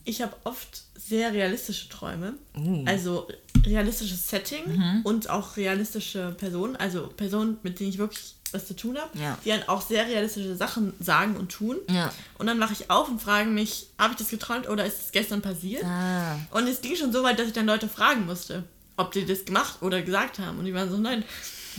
ich 0.04 0.22
habe 0.22 0.34
oft 0.44 0.82
sehr 0.94 1.32
realistische 1.32 1.88
Träume. 1.88 2.34
Uh. 2.56 2.84
Also 2.86 3.28
realistisches 3.64 4.28
Setting 4.28 5.02
und 5.04 5.30
auch 5.30 5.56
realistische 5.56 6.34
Personen. 6.38 6.76
Also 6.76 7.08
Personen, 7.08 7.58
mit 7.62 7.78
denen 7.78 7.90
ich 7.90 7.98
wirklich 7.98 8.34
was 8.52 8.66
zu 8.66 8.76
tun 8.76 8.98
habe. 8.98 9.18
Ja. 9.18 9.38
Die 9.44 9.48
dann 9.48 9.62
auch 9.68 9.80
sehr 9.80 10.06
realistische 10.06 10.56
Sachen 10.56 10.92
sagen 11.00 11.36
und 11.36 11.50
tun. 11.50 11.76
Ja. 11.88 12.12
Und 12.38 12.46
dann 12.46 12.60
wache 12.60 12.72
ich 12.72 12.90
auf 12.90 13.08
und 13.08 13.20
frage 13.20 13.48
mich, 13.48 13.88
habe 13.98 14.12
ich 14.12 14.18
das 14.18 14.28
geträumt 14.28 14.68
oder 14.68 14.84
ist 14.84 15.00
es 15.00 15.12
gestern 15.12 15.42
passiert? 15.42 15.84
Ah. 15.84 16.38
Und 16.50 16.66
es 16.68 16.80
ging 16.80 16.96
schon 16.96 17.12
so 17.12 17.22
weit, 17.22 17.38
dass 17.38 17.46
ich 17.46 17.52
dann 17.52 17.66
Leute 17.66 17.88
fragen 17.88 18.26
musste, 18.26 18.64
ob 18.96 19.12
die 19.12 19.24
das 19.24 19.44
gemacht 19.44 19.80
oder 19.80 20.02
gesagt 20.02 20.38
haben. 20.38 20.58
Und 20.58 20.66
die 20.66 20.74
waren 20.74 20.90
so, 20.90 20.98
nein, 20.98 21.24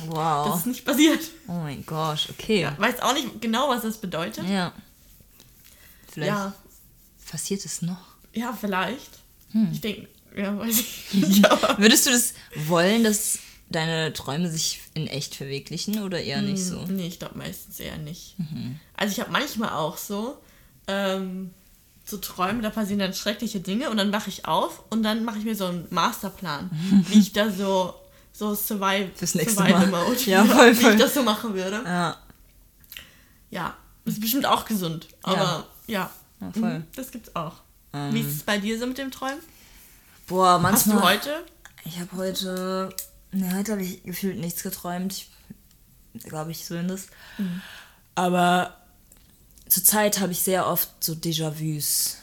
Wow. 0.07 0.47
Das 0.47 0.59
ist 0.59 0.65
nicht 0.65 0.85
passiert. 0.85 1.21
Oh 1.47 1.53
mein 1.53 1.85
Gott, 1.85 2.27
okay. 2.31 2.61
Ja, 2.61 2.75
weiß 2.77 3.01
auch 3.01 3.13
nicht 3.13 3.41
genau, 3.41 3.69
was 3.69 3.83
das 3.83 3.97
bedeutet. 3.97 4.45
Ja. 4.45 4.73
Vielleicht 6.13 6.29
Ja, 6.31 6.53
passiert 7.29 7.65
es 7.65 7.81
noch. 7.81 7.97
ja 8.33 8.53
vielleicht. 8.59 9.09
Hm. 9.51 9.69
Ich 9.71 9.81
denke, 9.81 10.07
ja, 10.35 10.57
weiß 10.57 10.79
ich 10.79 11.13
nicht. 11.13 11.43
Würdest 11.77 12.05
du 12.05 12.11
das 12.11 12.33
wollen, 12.67 13.03
dass 13.03 13.39
deine 13.69 14.13
Träume 14.13 14.49
sich 14.51 14.81
in 14.93 15.07
echt 15.07 15.35
verwirklichen 15.35 16.03
oder 16.03 16.21
eher 16.21 16.41
nicht 16.41 16.63
so? 16.63 16.83
Nee, 16.87 17.07
ich 17.07 17.19
glaube 17.19 17.37
meistens 17.37 17.79
eher 17.79 17.97
nicht. 17.97 18.35
Also 18.95 19.11
ich 19.13 19.19
habe 19.19 19.31
manchmal 19.31 19.69
auch 19.69 19.97
so, 19.97 20.37
ähm, 20.87 21.51
so 22.05 22.17
Träume, 22.17 22.61
da 22.61 22.69
passieren 22.69 22.99
dann 22.99 23.13
schreckliche 23.13 23.59
Dinge 23.61 23.89
und 23.89 23.97
dann 23.97 24.11
wache 24.11 24.29
ich 24.29 24.45
auf 24.45 24.83
und 24.91 25.01
dann 25.03 25.23
mache 25.23 25.39
ich 25.39 25.45
mir 25.45 25.55
so 25.55 25.65
einen 25.67 25.87
Masterplan, 25.89 26.69
wie 27.09 27.19
ich 27.19 27.31
da 27.33 27.49
so, 27.49 27.95
so 28.33 28.53
survive, 28.53 29.09
Fürs 29.15 29.35
nächste 29.35 29.55
Survival 29.55 29.87
Mal. 29.87 30.03
Mode, 30.05 30.19
Ja, 30.25 30.43
voll, 30.45 30.71
wie 30.77 30.81
voll. 30.81 30.93
ich 30.93 30.99
das 30.99 31.13
so 31.13 31.23
machen 31.23 31.53
würde. 31.55 31.81
Ja. 31.85 32.17
Ja, 33.49 33.77
ist 34.05 34.19
bestimmt 34.19 34.45
auch 34.45 34.65
gesund, 34.65 35.07
aber 35.21 35.37
ja, 35.37 35.67
Ja, 35.87 36.09
voll. 36.53 36.79
Mhm, 36.79 36.83
das 36.95 37.11
gibt's 37.11 37.35
auch. 37.35 37.55
Wie 38.11 38.21
ist 38.21 38.35
es 38.37 38.43
bei 38.43 38.57
dir 38.57 38.79
so 38.79 38.87
mit 38.87 38.97
dem 38.97 39.11
Träumen? 39.11 39.39
Boah, 40.27 40.53
Hast 40.53 40.87
manchmal. 40.87 40.97
du 40.97 41.03
heute? 41.03 41.45
Ich 41.85 41.99
habe 41.99 42.11
heute. 42.17 42.89
Ne, 43.31 43.55
heute 43.55 43.73
habe 43.73 43.83
ich 43.83 44.03
gefühlt 44.03 44.37
nichts 44.39 44.63
geträumt. 44.63 45.25
Glaube 46.23 46.51
ich 46.51 46.63
zumindest. 46.65 47.09
Aber 48.15 48.77
zurzeit 49.67 50.19
habe 50.19 50.31
ich 50.31 50.39
sehr 50.41 50.67
oft 50.67 50.89
so 51.03 51.13
Déjà-vus. 51.13 52.17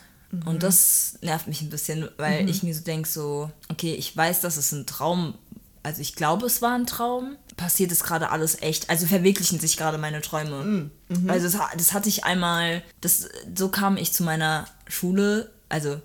Und 0.47 0.63
das 0.63 1.19
nervt 1.23 1.49
mich 1.49 1.61
ein 1.61 1.71
bisschen, 1.71 2.09
weil 2.17 2.49
ich 2.49 2.63
mir 2.63 2.73
so 2.75 2.83
denke, 2.83 3.09
so, 3.09 3.51
okay, 3.69 3.95
ich 3.95 4.17
weiß, 4.17 4.41
dass 4.43 4.57
es 4.57 4.71
ein 4.71 4.87
Traum, 4.87 5.35
also 5.83 6.01
ich 6.01 6.15
glaube, 6.15 6.47
es 6.47 6.63
war 6.63 6.75
ein 6.77 6.87
Traum. 6.87 7.37
Passiert 7.57 7.91
es 7.91 8.05
gerade 8.05 8.31
alles 8.31 8.63
echt? 8.63 8.89
Also 8.91 9.07
verwirklichen 9.07 9.59
sich 9.59 9.77
gerade 9.77 9.99
meine 9.99 10.21
Träume. 10.21 10.91
Also 11.29 11.49
das, 11.49 11.61
das 11.77 11.93
hatte 11.93 12.09
ich 12.09 12.25
einmal, 12.25 12.83
das, 13.01 13.29
so 13.57 13.69
kam 13.69 13.97
ich 13.97 14.13
zu 14.13 14.23
meiner 14.23 14.67
Schule. 14.87 15.51
Also 15.69 16.01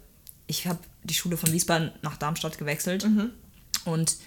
ich 0.47 0.67
habe 0.67 0.79
die 1.03 1.13
Schule 1.13 1.37
von 1.37 1.51
Wiesbaden 1.51 1.91
nach 2.01 2.17
Darmstadt 2.17 2.57
gewechselt. 2.57 3.03
Und 3.85 4.17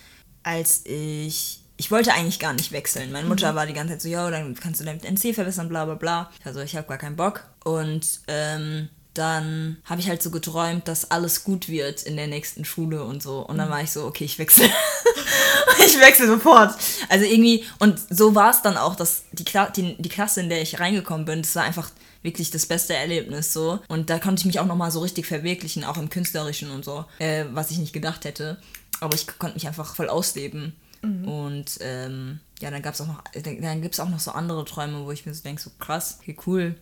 als 0.43 0.83
ich. 0.87 1.61
Ich 1.81 1.93
wollte 1.93 2.13
eigentlich 2.13 2.41
gar 2.41 2.55
nicht 2.55 2.73
wechseln. 2.73 3.13
Meine 3.13 3.29
Mutter 3.29 3.55
war 3.55 3.65
die 3.65 3.73
ganze 3.73 3.95
Zeit 3.95 4.03
so, 4.03 4.09
ja, 4.09 4.29
dann 4.33 4.55
kannst 4.57 4.81
du 4.81 4.85
dein 4.85 4.99
NC 5.01 5.33
verbessern, 5.33 5.69
bla 5.69 5.85
bla 5.85 5.95
bla. 5.95 6.31
Also 6.45 6.61
ich 6.61 6.75
habe 6.75 6.89
gar 6.89 6.99
keinen 6.99 7.15
Bock. 7.15 7.45
Und 7.63 8.05
ähm, 8.27 8.89
dann 9.19 9.79
habe 9.85 10.01
ich 10.01 10.09
halt 10.09 10.23
so 10.23 10.31
geträumt, 10.31 10.89
dass 10.89 11.11
alles 11.11 11.45
gut 11.45 11.69
wird 11.69 12.03
in 12.03 12.17
der 12.17 12.29
nächsten 12.29 12.65
Schule 12.65 13.05
und 13.05 13.23
so. 13.23 13.41
Und 13.41 13.59
dann 13.59 13.69
war 13.69 13.83
ich 13.83 13.91
so, 13.91 14.05
okay, 14.05 14.25
ich 14.25 14.39
wechsle. 14.39 14.65
ich 15.87 16.01
wechsle 16.01 16.29
sofort. 16.29 16.75
Also 17.09 17.25
irgendwie, 17.25 17.65
und 17.79 18.01
so 18.11 18.35
war 18.35 18.51
es 18.51 18.63
dann 18.63 18.77
auch, 18.77 18.95
dass 18.95 19.25
die, 19.33 19.45
Kla 19.45 19.71
die, 19.71 20.01
die 20.01 20.09
Klasse, 20.09 20.41
in 20.41 20.49
der 20.49 20.63
ich 20.63 20.81
reingekommen 20.81 21.27
bin, 21.27 21.43
das 21.43 21.55
war 21.57 21.65
einfach 21.65 21.91
wirklich 22.23 22.51
das 22.51 22.67
beste 22.67 22.95
Erlebnis 22.95 23.53
so. 23.53 23.81
Und 23.89 24.09
da 24.09 24.19
konnte 24.19 24.41
ich 24.41 24.47
mich 24.47 24.61
auch 24.61 24.67
nochmal 24.67 24.91
so 24.91 25.01
richtig 25.01 25.27
verwirklichen, 25.27 25.85
auch 25.85 25.99
im 25.99 26.11
Künstlerischen 26.11 26.71
und 26.71 26.85
so, 26.85 27.05
äh, 27.19 27.45
was 27.53 27.71
ich 27.71 27.79
nicht 27.79 27.93
gedacht 27.93 28.25
hätte. 28.25 28.59
Aber 29.01 29.15
ich 29.15 29.27
konnte 29.27 29.55
mich 29.55 29.67
einfach 29.67 29.95
voll 29.95 30.09
ausleben. 30.09 30.75
Und 31.03 31.79
ähm, 31.81 32.41
ja, 32.61 32.71
dann 32.71 32.83
gab 32.83 32.95
es 32.95 33.01
auch 33.01 33.07
noch, 33.07 33.23
dann 33.33 33.83
gibt 33.83 33.95
es 33.95 34.01
auch 34.01 34.09
noch 34.09 34.19
so 34.19 34.33
andere 34.33 34.65
Träume, 34.65 35.05
wo 35.05 35.13
ich 35.13 35.27
mir 35.27 35.35
so 35.35 35.43
denke, 35.43 35.63
so 35.63 35.71
krass, 35.79 36.19
okay, 36.21 36.37
cool. 36.47 36.75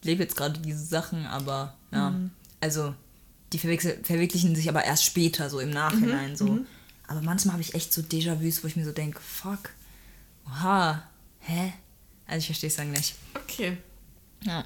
Ich 0.00 0.06
lebe 0.06 0.22
jetzt 0.22 0.36
gerade 0.36 0.58
diese 0.60 0.84
Sachen, 0.84 1.26
aber 1.26 1.74
ja, 1.90 2.14
also 2.60 2.94
die 3.52 3.58
verwirklichen 3.58 4.54
sich 4.54 4.68
aber 4.68 4.84
erst 4.84 5.04
später, 5.04 5.48
so 5.50 5.58
im 5.60 5.70
Nachhinein 5.70 6.36
so. 6.36 6.58
Aber 7.06 7.22
manchmal 7.22 7.54
habe 7.54 7.62
ich 7.62 7.74
echt 7.74 7.92
so 7.92 8.02
Déjà-vus, 8.02 8.62
wo 8.62 8.66
ich 8.68 8.76
mir 8.76 8.84
so 8.84 8.92
denke, 8.92 9.18
fuck, 9.20 9.70
oha, 10.46 11.02
hä? 11.40 11.72
Also 12.26 12.38
ich 12.40 12.46
verstehe 12.46 12.68
es 12.68 12.76
dann 12.76 12.90
nicht. 12.92 13.14
Okay. 13.34 13.78
Ja. 14.44 14.64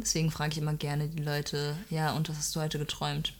Deswegen 0.00 0.30
frage 0.30 0.52
ich 0.52 0.58
immer 0.58 0.74
gerne 0.74 1.08
die 1.08 1.22
Leute, 1.22 1.76
ja, 1.90 2.12
und 2.12 2.28
was 2.28 2.36
hast 2.36 2.54
du 2.56 2.60
heute 2.60 2.78
geträumt? 2.78 3.34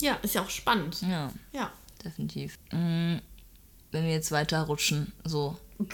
Ja, 0.00 0.14
ist 0.22 0.34
ja 0.34 0.42
auch 0.42 0.50
spannend. 0.50 1.02
Ja, 1.02 1.30
Ja. 1.52 1.70
definitiv. 2.04 2.58
Mm, 2.72 3.16
Wenn 3.92 4.04
wir 4.04 4.10
jetzt 4.12 4.32
weiter 4.32 4.62
rutschen, 4.62 5.12
so. 5.24 5.56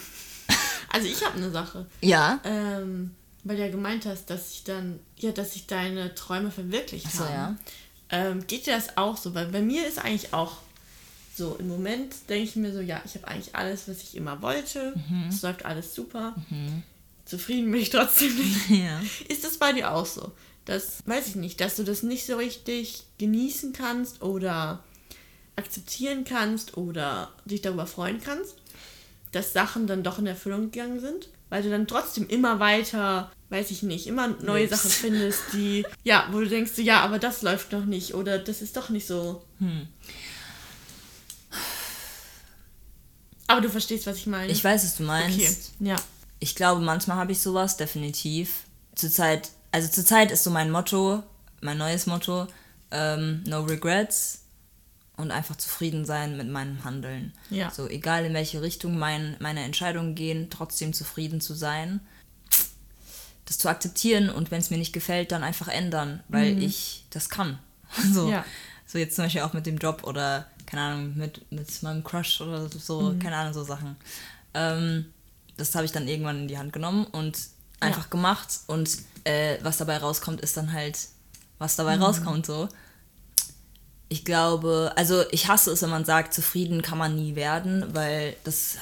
Also 0.94 1.08
ich 1.08 1.24
habe 1.24 1.38
eine 1.38 1.50
Sache. 1.50 1.86
Ja. 2.02 2.38
Ähm, 2.44 3.14
weil 3.44 3.56
du 3.56 3.62
ja 3.62 3.70
gemeint 3.70 4.06
hast, 4.06 4.30
dass 4.30 4.52
ich 4.52 4.64
dann, 4.64 5.00
ja, 5.16 5.32
dass 5.32 5.56
ich 5.56 5.66
deine 5.66 6.14
Träume 6.14 6.50
verwirklicht 6.50 7.06
Ach 7.08 7.14
so, 7.14 7.24
habe. 7.24 7.32
ja. 7.32 7.56
Ähm, 8.10 8.46
geht 8.46 8.66
dir 8.66 8.74
das 8.74 8.96
auch 8.96 9.16
so? 9.16 9.34
Weil 9.34 9.46
bei 9.46 9.62
mir 9.62 9.86
ist 9.86 9.98
eigentlich 9.98 10.34
auch 10.34 10.58
so, 11.34 11.56
im 11.58 11.68
Moment 11.68 12.14
denke 12.28 12.44
ich 12.44 12.56
mir 12.56 12.72
so, 12.72 12.80
ja, 12.80 13.00
ich 13.04 13.14
habe 13.14 13.26
eigentlich 13.28 13.54
alles, 13.54 13.88
was 13.88 14.02
ich 14.02 14.16
immer 14.16 14.42
wollte. 14.42 14.94
Mhm. 15.08 15.28
Es 15.28 15.42
läuft 15.42 15.64
alles 15.64 15.94
super. 15.94 16.34
Zufrieden 17.24 17.70
bin 17.72 17.80
ich 17.80 17.90
trotzdem 17.90 18.34
nicht. 18.36 18.68
Ja. 18.68 19.00
Ist 19.28 19.44
das 19.44 19.56
bei 19.56 19.72
dir 19.72 19.92
auch 19.92 20.06
so? 20.06 20.32
Das 20.66 20.98
weiß 21.06 21.28
ich 21.28 21.34
nicht, 21.36 21.60
dass 21.60 21.76
du 21.76 21.84
das 21.84 22.02
nicht 22.02 22.26
so 22.26 22.36
richtig 22.36 23.04
genießen 23.18 23.72
kannst 23.72 24.22
oder 24.22 24.84
akzeptieren 25.56 26.24
kannst 26.24 26.76
oder 26.76 27.32
dich 27.44 27.62
darüber 27.62 27.86
freuen 27.86 28.20
kannst, 28.20 28.56
dass 29.32 29.52
Sachen 29.52 29.86
dann 29.86 30.02
doch 30.02 30.18
in 30.18 30.26
Erfüllung 30.26 30.70
gegangen 30.70 31.00
sind, 31.00 31.28
weil 31.52 31.62
du 31.62 31.68
dann 31.68 31.86
trotzdem 31.86 32.26
immer 32.28 32.60
weiter, 32.60 33.30
weiß 33.50 33.72
ich 33.72 33.82
nicht, 33.82 34.06
immer 34.06 34.28
neue 34.28 34.62
Lebst. 34.62 34.84
Sachen 34.84 34.90
findest, 34.90 35.42
die, 35.52 35.84
ja, 36.02 36.26
wo 36.32 36.40
du 36.40 36.48
denkst, 36.48 36.78
ja, 36.78 37.02
aber 37.02 37.18
das 37.18 37.42
läuft 37.42 37.72
noch 37.72 37.84
nicht 37.84 38.14
oder 38.14 38.38
das 38.38 38.62
ist 38.62 38.74
doch 38.74 38.88
nicht 38.88 39.06
so. 39.06 39.44
Aber 43.48 43.60
du 43.60 43.68
verstehst, 43.68 44.06
was 44.06 44.16
ich 44.16 44.26
meine. 44.26 44.50
Ich 44.50 44.64
weiß, 44.64 44.82
was 44.82 44.96
du 44.96 45.02
meinst. 45.02 45.74
Okay, 45.78 45.90
ja. 45.90 45.96
Ich 46.38 46.54
glaube, 46.54 46.80
manchmal 46.80 47.18
habe 47.18 47.32
ich 47.32 47.40
sowas, 47.40 47.76
definitiv. 47.76 48.62
Zurzeit, 48.94 49.50
also 49.72 49.88
zurzeit 49.88 50.30
ist 50.30 50.44
so 50.44 50.50
mein 50.50 50.70
Motto, 50.70 51.22
mein 51.60 51.76
neues 51.76 52.06
Motto, 52.06 52.46
ähm, 52.90 53.44
no 53.46 53.60
regrets 53.60 54.41
und 55.22 55.30
einfach 55.30 55.56
zufrieden 55.56 56.04
sein 56.04 56.36
mit 56.36 56.48
meinem 56.48 56.84
Handeln. 56.84 57.32
Ja. 57.48 57.70
So, 57.70 57.88
egal 57.88 58.24
in 58.26 58.34
welche 58.34 58.60
Richtung 58.60 58.98
mein, 58.98 59.36
meine 59.40 59.62
Entscheidungen 59.62 60.14
gehen, 60.14 60.48
trotzdem 60.50 60.92
zufrieden 60.92 61.40
zu 61.40 61.54
sein. 61.54 62.00
Das 63.46 63.58
zu 63.58 63.68
akzeptieren 63.68 64.30
und 64.30 64.50
wenn 64.50 64.60
es 64.60 64.70
mir 64.70 64.78
nicht 64.78 64.92
gefällt, 64.92 65.32
dann 65.32 65.42
einfach 65.42 65.68
ändern, 65.68 66.22
weil 66.28 66.62
ich 66.62 67.04
das 67.10 67.28
kann. 67.30 67.58
So, 68.12 68.30
Ja. 68.30 68.44
so 68.86 68.98
jetzt 68.98 69.16
zum 69.16 69.24
Beispiel 69.24 69.42
auch 69.42 69.52
mit 69.52 69.66
dem 69.66 69.76
Job 69.78 70.02
oder, 70.04 70.46
keine 70.66 70.82
Ahnung, 70.82 71.16
mit, 71.16 71.50
mit 71.52 71.82
meinem 71.82 72.02
Crush 72.02 72.40
oder 72.40 72.68
so, 72.68 73.14
keine 73.22 73.36
Ahnung, 73.36 73.52
so 73.52 73.64
Sachen. 73.64 73.96
Ähm, 74.54 75.06
das 75.56 75.74
habe 75.74 75.84
ich 75.84 75.92
dann 75.92 76.08
irgendwann 76.08 76.40
in 76.42 76.48
die 76.48 76.56
Hand 76.58 76.72
genommen 76.72 77.04
und 77.04 77.38
einfach 77.80 78.08
gemacht 78.10 78.60
und 78.66 78.90
äh, 79.24 79.58
was 79.62 79.76
dabei 79.76 79.98
rauskommt, 79.98 80.40
ist 80.40 80.56
dann 80.56 80.72
halt, 80.72 80.98
was 81.58 81.76
dabei 81.76 81.96
rauskommt 81.96 82.46
so. 82.46 82.68
Ich 84.12 84.26
glaube, 84.26 84.92
also 84.94 85.24
ich 85.30 85.48
hasse 85.48 85.70
es, 85.70 85.80
wenn 85.80 85.88
man 85.88 86.04
sagt, 86.04 86.34
zufrieden 86.34 86.82
kann 86.82 86.98
man 86.98 87.16
nie 87.16 87.34
werden, 87.34 87.94
weil 87.94 88.36
das 88.44 88.76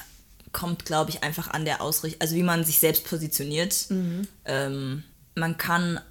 kommt, 0.51 0.83
glaube 0.83 1.09
ich, 1.09 1.23
einfach 1.23 1.49
an 1.51 1.63
der 1.63 1.81
Ausrichtung, 1.81 2.19
also 2.19 2.35
wie 2.35 2.43
man 2.43 2.65
sich 2.65 2.79
selbst 2.79 3.05
positioniert. 3.05 3.85
Ähm, 4.43 5.03
man 5.33 5.57
kann, 5.57 6.01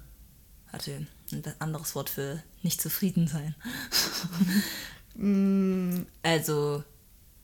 warte, 0.71 1.05
ein 1.31 1.43
anderes 1.59 1.93
Wort 1.93 2.09
für 2.09 2.41
nicht 2.63 2.81
zufrieden 2.81 3.27
sein. 3.27 3.53
also 6.23 6.83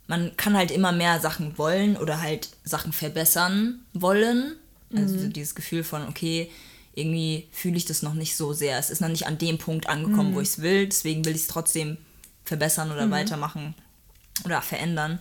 man 0.08 0.36
kann 0.36 0.58
halt 0.58 0.72
immer 0.72 0.94
mehr 0.94 1.20
Sachen 1.20 1.60
wollen 1.60 1.96
oder 1.96 2.24
halt 2.24 2.50
Sachen 2.64 2.92
verbessern 2.92 3.82
wollen. 3.94 4.56
Also 4.96 5.20
so 5.20 5.28
dieses 5.28 5.54
Gefühl 5.54 5.84
von, 5.84 6.08
okay, 6.08 6.50
irgendwie 6.98 7.48
fühle 7.52 7.78
ich 7.78 7.86
das 7.86 8.02
noch 8.02 8.16
nicht 8.16 8.36
so 8.36 8.54
sehr. 8.54 8.80
Es 8.80 8.90
ist 8.90 9.02
noch 9.02 9.08
nicht 9.08 9.28
an 9.28 9.38
dem 9.38 9.60
Punkt 9.60 9.88
angekommen, 9.88 10.34
wo 10.34 10.42
ich 10.42 10.50
es 10.50 10.62
will. 10.62 10.88
Deswegen 10.88 11.24
will 11.26 11.36
ich 11.36 11.42
es 11.42 11.48
trotzdem 11.48 11.98
verbessern 12.44 12.92
oder 12.92 13.12
weitermachen 13.12 13.76
oder 14.46 14.64
verändern. 14.64 15.20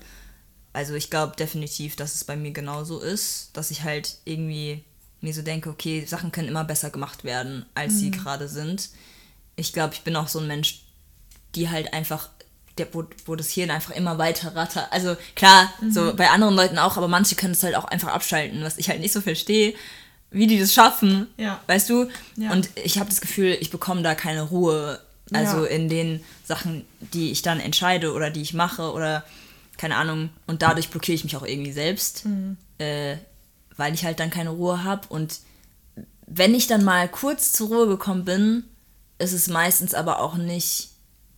Also 0.72 0.94
ich 0.94 1.10
glaube 1.10 1.36
definitiv, 1.36 1.94
dass 1.94 2.14
es 2.14 2.24
bei 2.24 2.34
mir 2.34 2.52
genauso 2.52 3.00
ist, 3.00 3.50
dass 3.52 3.70
ich 3.70 3.82
halt 3.82 4.16
irgendwie 4.24 4.84
mir 5.20 5.34
so 5.34 5.42
denke, 5.42 5.68
okay, 5.68 6.04
Sachen 6.06 6.32
können 6.32 6.48
immer 6.48 6.64
besser 6.64 6.88
gemacht 6.88 7.24
werden, 7.24 7.66
als 7.74 7.98
sie 7.98 8.10
gerade 8.10 8.48
sind. 8.48 8.88
Ich 9.56 9.74
glaube, 9.74 9.92
ich 9.92 10.02
bin 10.02 10.16
auch 10.16 10.28
so 10.28 10.38
ein 10.38 10.46
Mensch, 10.46 10.82
die 11.54 11.68
halt 11.68 11.92
einfach, 11.92 12.30
der, 12.78 12.92
wo, 12.94 13.04
wo 13.26 13.36
das 13.36 13.50
Hirn 13.50 13.70
einfach 13.70 13.94
immer 13.94 14.16
weiter 14.16 14.54
rattert. 14.54 14.90
Also 14.92 15.16
klar, 15.34 15.72
so 15.90 16.14
bei 16.14 16.30
anderen 16.30 16.54
Leuten 16.54 16.78
auch, 16.78 16.96
aber 16.96 17.08
manche 17.08 17.34
können 17.34 17.52
es 17.52 17.62
halt 17.62 17.74
auch 17.74 17.86
einfach 17.86 18.08
abschalten, 18.08 18.62
was 18.62 18.78
ich 18.78 18.88
halt 18.88 19.00
nicht 19.00 19.12
so 19.12 19.20
verstehe, 19.20 19.74
wie 20.36 20.46
die 20.46 20.58
das 20.58 20.74
schaffen. 20.74 21.26
Ja. 21.38 21.60
Weißt 21.66 21.88
du? 21.88 22.08
Ja. 22.36 22.52
Und 22.52 22.68
ich 22.76 22.98
habe 22.98 23.08
das 23.08 23.20
Gefühl, 23.20 23.56
ich 23.60 23.70
bekomme 23.70 24.02
da 24.02 24.14
keine 24.14 24.42
Ruhe. 24.42 25.00
Also 25.32 25.64
Ja. 25.64 25.70
in 25.70 25.88
den 25.88 26.22
Sachen, 26.44 26.84
die 27.00 27.32
ich 27.32 27.42
dann 27.42 27.58
entscheide 27.58 28.12
oder 28.12 28.30
die 28.30 28.42
ich 28.42 28.54
mache 28.54 28.92
oder 28.92 29.24
keine 29.76 29.96
Ahnung. 29.96 30.28
Und 30.46 30.62
dadurch 30.62 30.90
blockiere 30.90 31.16
ich 31.16 31.24
mich 31.24 31.36
auch 31.36 31.44
irgendwie 31.44 31.72
selbst, 31.72 32.24
äh, 32.78 33.16
weil 33.76 33.94
ich 33.94 34.04
halt 34.04 34.20
dann 34.20 34.30
keine 34.30 34.50
Ruhe 34.50 34.84
habe. 34.84 35.08
Und 35.08 35.40
wenn 36.26 36.54
ich 36.54 36.66
dann 36.66 36.84
mal 36.84 37.08
kurz 37.08 37.52
zur 37.52 37.68
Ruhe 37.68 37.88
gekommen 37.88 38.24
bin, 38.24 38.64
ist 39.18 39.32
es 39.32 39.48
meistens 39.48 39.94
aber 39.94 40.20
auch 40.20 40.36
nicht 40.36 40.90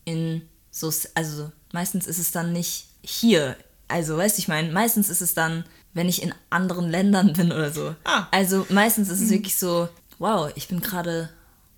in 0.05 0.43
so, 0.71 0.93
also 1.15 1.51
meistens 1.73 2.07
ist 2.07 2.19
es 2.19 2.31
dann 2.33 2.53
nicht 2.53 2.87
hier 3.03 3.57
also 3.89 4.19
weißt 4.19 4.37
du, 4.37 4.41
ich 4.41 4.49
meine, 4.49 4.71
meistens 4.71 5.09
ist 5.09 5.23
es 5.23 5.33
dann, 5.35 5.65
wenn 5.99 6.09
ich 6.09 6.23
in 6.23 6.33
anderen 6.49 6.89
Ländern 6.89 7.33
bin 7.35 7.53
oder 7.53 7.71
so. 7.71 7.95
Ah. 8.05 8.27
Also 8.31 8.67
meistens 8.71 9.11
ist 9.11 9.21
es 9.21 9.31
wirklich 9.31 9.57
so, 9.57 9.89
wow, 10.19 10.51
ich 10.55 10.69
bin 10.69 10.81
gerade 10.81 11.29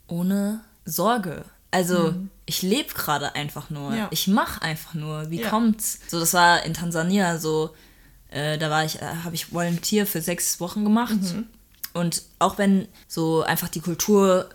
ohne 0.06 0.60
Sorge. 0.84 1.44
Also 1.72 2.14
ich 2.46 2.62
lebe 2.62 2.92
gerade 2.94 3.34
einfach 3.34 3.70
nur. 3.70 3.94
Ja. 3.94 4.08
Ich 4.10 4.26
mache 4.28 4.60
einfach 4.62 4.94
nur. 4.94 5.30
Wie 5.30 5.40
Ja. 5.40 5.48
kommt's? 5.50 6.00
So, 6.08 6.18
das 6.20 6.34
war 6.34 6.64
in 6.64 6.74
Tansania 6.74 7.38
so, 7.38 7.74
äh, 8.30 8.58
da 8.58 8.70
war 8.70 8.84
ich, 8.84 9.00
äh, 9.00 9.06
habe 9.24 9.34
ich 9.34 9.52
Volunteer 9.52 10.06
für 10.06 10.20
sechs 10.20 10.60
Wochen 10.60 10.84
gemacht. 10.84 11.16
Und 11.94 12.22
auch 12.38 12.58
wenn 12.58 12.86
so 13.08 13.42
einfach 13.42 13.68
die 13.68 13.80
Kultur, 13.80 14.48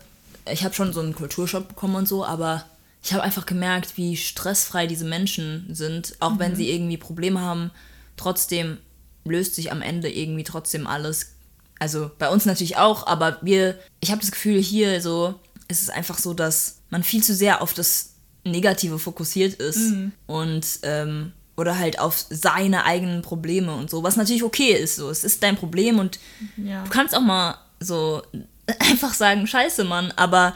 ich 0.50 0.64
habe 0.64 0.74
schon 0.76 0.94
so 0.94 1.00
einen 1.02 1.16
Kulturschock 1.16 1.68
bekommen 1.70 1.96
und 1.96 2.08
so, 2.08 2.26
aber 2.26 2.66
ich 3.02 3.14
habe 3.14 3.24
einfach 3.24 3.46
gemerkt, 3.46 3.98
wie 3.98 4.18
stressfrei 4.18 4.88
diese 4.88 5.06
Menschen 5.06 5.68
sind, 5.74 6.16
auch 6.20 6.38
wenn 6.40 6.56
sie 6.56 6.70
irgendwie 6.70 6.98
Probleme 6.98 7.40
haben. 7.40 7.72
Trotzdem 8.18 8.78
löst 9.26 9.56
sich 9.56 9.72
am 9.72 9.82
Ende 9.82 10.10
irgendwie 10.12 10.44
trotzdem 10.44 10.88
alles. 10.88 11.34
Also 11.80 12.10
bei 12.18 12.30
uns 12.30 12.46
natürlich 12.46 12.78
auch, 12.78 13.06
aber 13.08 13.38
wir, 13.42 13.78
ich 14.00 14.12
habe 14.12 14.22
das 14.22 14.32
Gefühl, 14.32 14.62
hier 14.62 15.02
so 15.02 15.36
ist 15.68 15.82
es 15.82 15.90
einfach 15.90 16.18
so, 16.20 16.34
dass 16.34 16.78
man 16.90 17.04
viel 17.04 17.24
zu 17.24 17.34
sehr 17.34 17.62
auf 17.62 17.74
das 17.74 18.12
Negative 18.44 19.00
fokussiert 19.00 19.56
ist 19.56 19.94
und 20.28 20.66
ähm, 20.84 21.34
oder 21.58 21.78
halt 21.80 22.00
auf 22.00 22.24
seine 22.30 22.86
eigenen 22.86 23.22
Probleme 23.24 23.74
und 23.74 23.90
so, 23.90 24.04
was 24.04 24.16
natürlich 24.18 24.44
okay 24.44 24.72
ist. 24.74 24.98
So, 24.98 25.10
es 25.10 25.24
ist 25.24 25.42
dein 25.42 25.56
Problem 25.58 26.00
und 26.00 26.20
Ja. 26.58 26.84
du 26.84 26.90
kannst 26.90 27.16
auch 27.16 27.22
mal 27.22 27.58
so 27.80 28.22
einfach 28.80 29.14
sagen, 29.14 29.48
scheiße, 29.48 29.84
Mann, 29.84 30.12
aber 30.16 30.56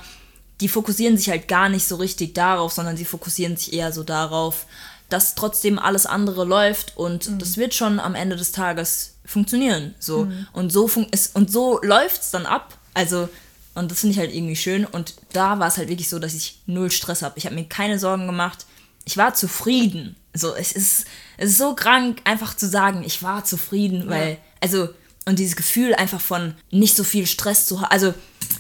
die 0.62 0.68
fokussieren 0.68 1.18
sich 1.18 1.30
halt 1.30 1.48
gar 1.48 1.70
nicht 1.70 1.88
so 1.88 1.96
richtig 1.96 2.34
darauf, 2.36 2.74
sondern 2.74 2.98
sie 2.98 3.06
fokussieren 3.06 3.56
sich 3.58 3.74
eher 3.74 3.92
so 3.94 4.04
darauf, 4.04 4.66
dass 5.10 5.36
trotzdem 5.36 5.80
alles 5.80 6.06
andere 6.06 6.46
läuft 6.46 6.96
und 6.96 7.42
das 7.42 7.58
wird 7.58 7.74
schon 7.74 8.00
am 8.00 8.16
Ende 8.16 8.36
des 8.36 8.52
Tages 8.52 9.16
funktionieren. 9.26 9.96
So. 10.00 10.28
Und 10.54 10.72
so 10.72 10.88
fun 10.88 11.08
es, 11.12 11.28
und 11.28 11.52
so 11.52 11.80
läuft's 11.82 12.32
dann 12.32 12.46
ab. 12.46 12.78
Also, 12.94 13.30
und 13.76 13.92
das 13.92 14.02
finde 14.02 14.14
ich 14.14 14.20
halt 14.20 14.34
irgendwie 14.34 14.56
schön. 14.56 14.86
Und 14.86 15.16
da 15.34 15.60
war 15.60 15.68
es 15.68 15.78
halt 15.78 15.90
wirklich 15.90 16.10
so, 16.10 16.20
dass 16.20 16.34
ich 16.34 16.62
null 16.66 16.92
Stress 16.92 17.22
habe. 17.22 17.38
Ich 17.38 17.46
habe 17.46 17.56
mir 17.56 17.66
keine 17.66 18.00
Sorgen 18.00 18.26
gemacht. 18.28 18.66
Ich 19.06 19.18
war 19.18 19.34
zufrieden. 19.34 20.16
So, 20.34 20.54
es 20.54 20.72
ist, 20.72 21.06
es 21.38 21.52
ist 21.52 21.58
so 21.58 21.74
krank, 21.76 22.22
einfach 22.24 22.56
zu 22.56 22.68
sagen, 22.68 23.04
ich 23.04 23.24
war 23.24 23.46
zufrieden, 23.46 24.10
weil, 24.10 24.38
also, 24.62 24.90
und 25.26 25.40
dieses 25.40 25.56
Gefühl 25.56 25.96
einfach 25.96 26.22
von 26.22 26.56
nicht 26.72 26.96
so 26.96 27.04
viel 27.04 27.26
Stress 27.26 27.66
zu 27.66 27.82
haben. 27.82 27.92
Also, 27.92 28.14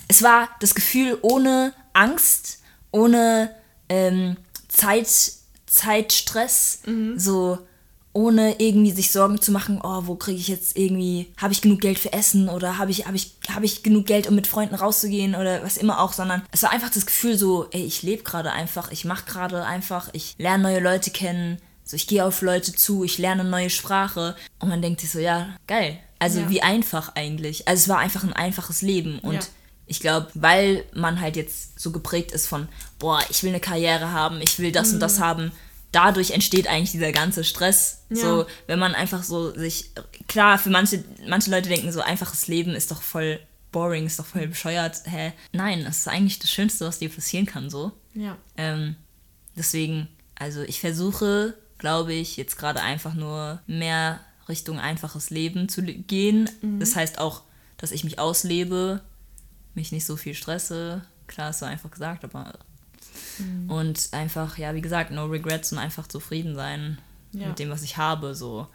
es 0.08 0.24
war 0.24 0.50
das 0.60 0.76
Gefühl 0.76 1.18
ohne 1.22 1.74
Angst, 1.94 2.60
ohne 2.92 3.54
ähm, 3.90 4.38
Zeit, 4.68 5.08
Zeitstress, 5.70 6.82
so 7.16 7.60
ohne 8.12 8.56
irgendwie 8.60 8.92
sich 8.92 9.12
Sorgen 9.12 9.40
zu 9.40 9.52
machen, 9.52 9.80
oh, 9.84 10.02
wo 10.06 10.16
kriege 10.16 10.40
ich 10.40 10.48
jetzt 10.48 10.76
irgendwie, 10.78 11.28
habe 11.38 11.54
ich 11.54 11.62
genug 11.62 11.80
Geld 11.82 12.00
für 12.00 12.12
Essen 12.12 12.50
oder 12.50 12.80
habe 12.80 12.90
ich, 12.90 13.06
habe 13.06 13.16
ich, 13.16 13.36
habe 13.54 13.66
ich 13.66 13.84
genug 13.84 14.08
Geld, 14.08 14.28
um 14.28 14.34
mit 14.36 14.48
Freunden 14.48 14.74
rauszugehen 14.76 15.36
oder 15.36 15.64
was 15.64 15.78
immer 15.78 16.00
auch, 16.02 16.14
sondern 16.14 16.42
es 16.52 16.64
war 16.64 16.72
einfach 16.72 16.90
das 16.90 17.06
Gefühl 17.06 17.38
so, 17.38 17.68
ey, 17.72 17.84
ich 17.84 18.02
lebe 18.02 18.24
gerade 18.24 18.52
einfach, 18.52 18.92
ich 18.92 19.06
mache 19.06 19.26
gerade 19.26 19.64
einfach, 19.64 20.10
ich 20.14 20.34
lerne 20.40 20.64
neue 20.64 20.80
Leute 20.80 21.12
kennen, 21.12 21.60
so 21.86 21.96
ich 21.96 22.08
gehe 22.08 22.26
auf 22.26 22.42
Leute 22.42 22.74
zu, 22.74 23.04
ich 23.04 23.20
lerne 23.20 23.42
eine 23.42 23.50
neue 23.50 23.70
Sprache 23.70 24.36
und 24.60 24.70
man 24.70 24.82
denkt 24.82 25.02
sich 25.02 25.12
so, 25.12 25.20
ja, 25.20 25.56
geil. 25.68 26.00
Also 26.18 26.40
Ja. 26.42 26.50
wie 26.50 26.62
einfach 26.64 27.16
eigentlich. 27.16 27.68
Also 27.68 27.84
es 27.84 27.90
war 27.90 28.00
einfach 28.00 28.24
ein 28.24 28.34
einfaches 28.34 28.82
Leben 28.82 29.20
und 29.20 29.36
Ja. 29.36 29.40
Ich 29.89 29.99
glaube, 29.99 30.28
weil 30.36 30.86
man 30.93 31.19
halt 31.19 31.36
jetzt 31.36 31.80
so 31.80 31.91
geprägt 31.91 32.32
ist 32.32 32.47
von, 32.47 32.67
boah, 32.99 33.19
ich 33.30 33.41
will 33.41 33.49
eine 33.49 33.60
Karriere 33.60 34.12
haben, 34.12 34.39
ich 34.39 34.60
will 34.60 34.71
das 34.71 34.93
und 34.93 34.99
das 34.99 35.19
haben, 35.19 35.52
dadurch 35.91 36.32
entsteht 36.32 36.67
eigentlich 36.67 36.91
dieser 36.91 37.12
ganze 37.12 37.43
Stress. 37.43 38.04
Ja. 38.10 38.17
So, 38.17 38.45
wenn 38.67 38.78
man 38.78 38.93
einfach 38.93 39.23
so 39.23 39.52
sich, 39.52 39.89
klar, 40.28 40.60
für 40.60 40.69
manche, 40.69 41.04
manche 41.28 41.49
Leute 41.49 41.69
denken 41.69 41.91
so, 41.91 42.02
einfaches 42.02 42.47
Leben 42.47 42.75
ist 42.75 42.91
doch 42.91 43.02
voll 43.02 43.39
boring, 43.71 44.06
ist 44.06 44.19
doch 44.19 44.28
voll 44.28 44.47
bescheuert. 44.47 45.02
Hä? 45.06 45.34
Nein, 45.54 45.84
das 45.84 45.99
ist 45.99 46.08
eigentlich 46.08 46.38
das 46.38 46.52
Schönste, 46.52 46.86
was 46.86 46.99
dir 46.99 47.10
passieren 47.10 47.47
kann, 47.47 47.71
so. 47.71 47.91
Ja. 48.13 48.38
Ähm, 48.58 48.95
deswegen, 49.56 50.08
also 50.36 50.62
ich 50.62 50.80
versuche, 50.80 51.56
glaube 51.80 52.13
ich, 52.13 52.38
jetzt 52.38 52.58
gerade 52.58 52.82
einfach 52.82 53.15
nur 53.15 53.60
mehr 53.65 54.19
Richtung 54.47 54.80
einfaches 54.80 55.32
Leben 55.32 55.67
zu 55.67 55.82
gehen. 55.82 56.47
Das 56.80 56.95
heißt 56.95 57.17
auch, 57.19 57.41
dass 57.78 57.91
ich 57.91 58.04
mich 58.04 58.19
auslebe, 58.19 59.02
mich 59.80 59.92
nicht 59.92 60.06
so 60.06 60.15
viel 60.18 60.34
stresse. 60.36 61.02
Klar, 61.28 61.50
ist 61.52 61.60
so 61.60 61.65
einfach 61.65 61.89
gesagt, 61.92 62.24
aber. 62.24 62.54
Und 63.68 64.10
einfach, 64.12 64.58
ja, 64.58 64.76
wie 64.76 64.82
gesagt, 64.82 65.12
no 65.12 65.26
regrets 65.26 65.72
und 65.72 65.78
einfach 65.78 66.08
zufrieden 66.08 66.56
sein 66.56 66.98
Ja. 67.32 67.48
mit 67.48 67.60
dem, 67.60 67.70
was 67.70 67.82
ich 67.84 67.98
habe. 67.98 68.36
So. 68.36 68.68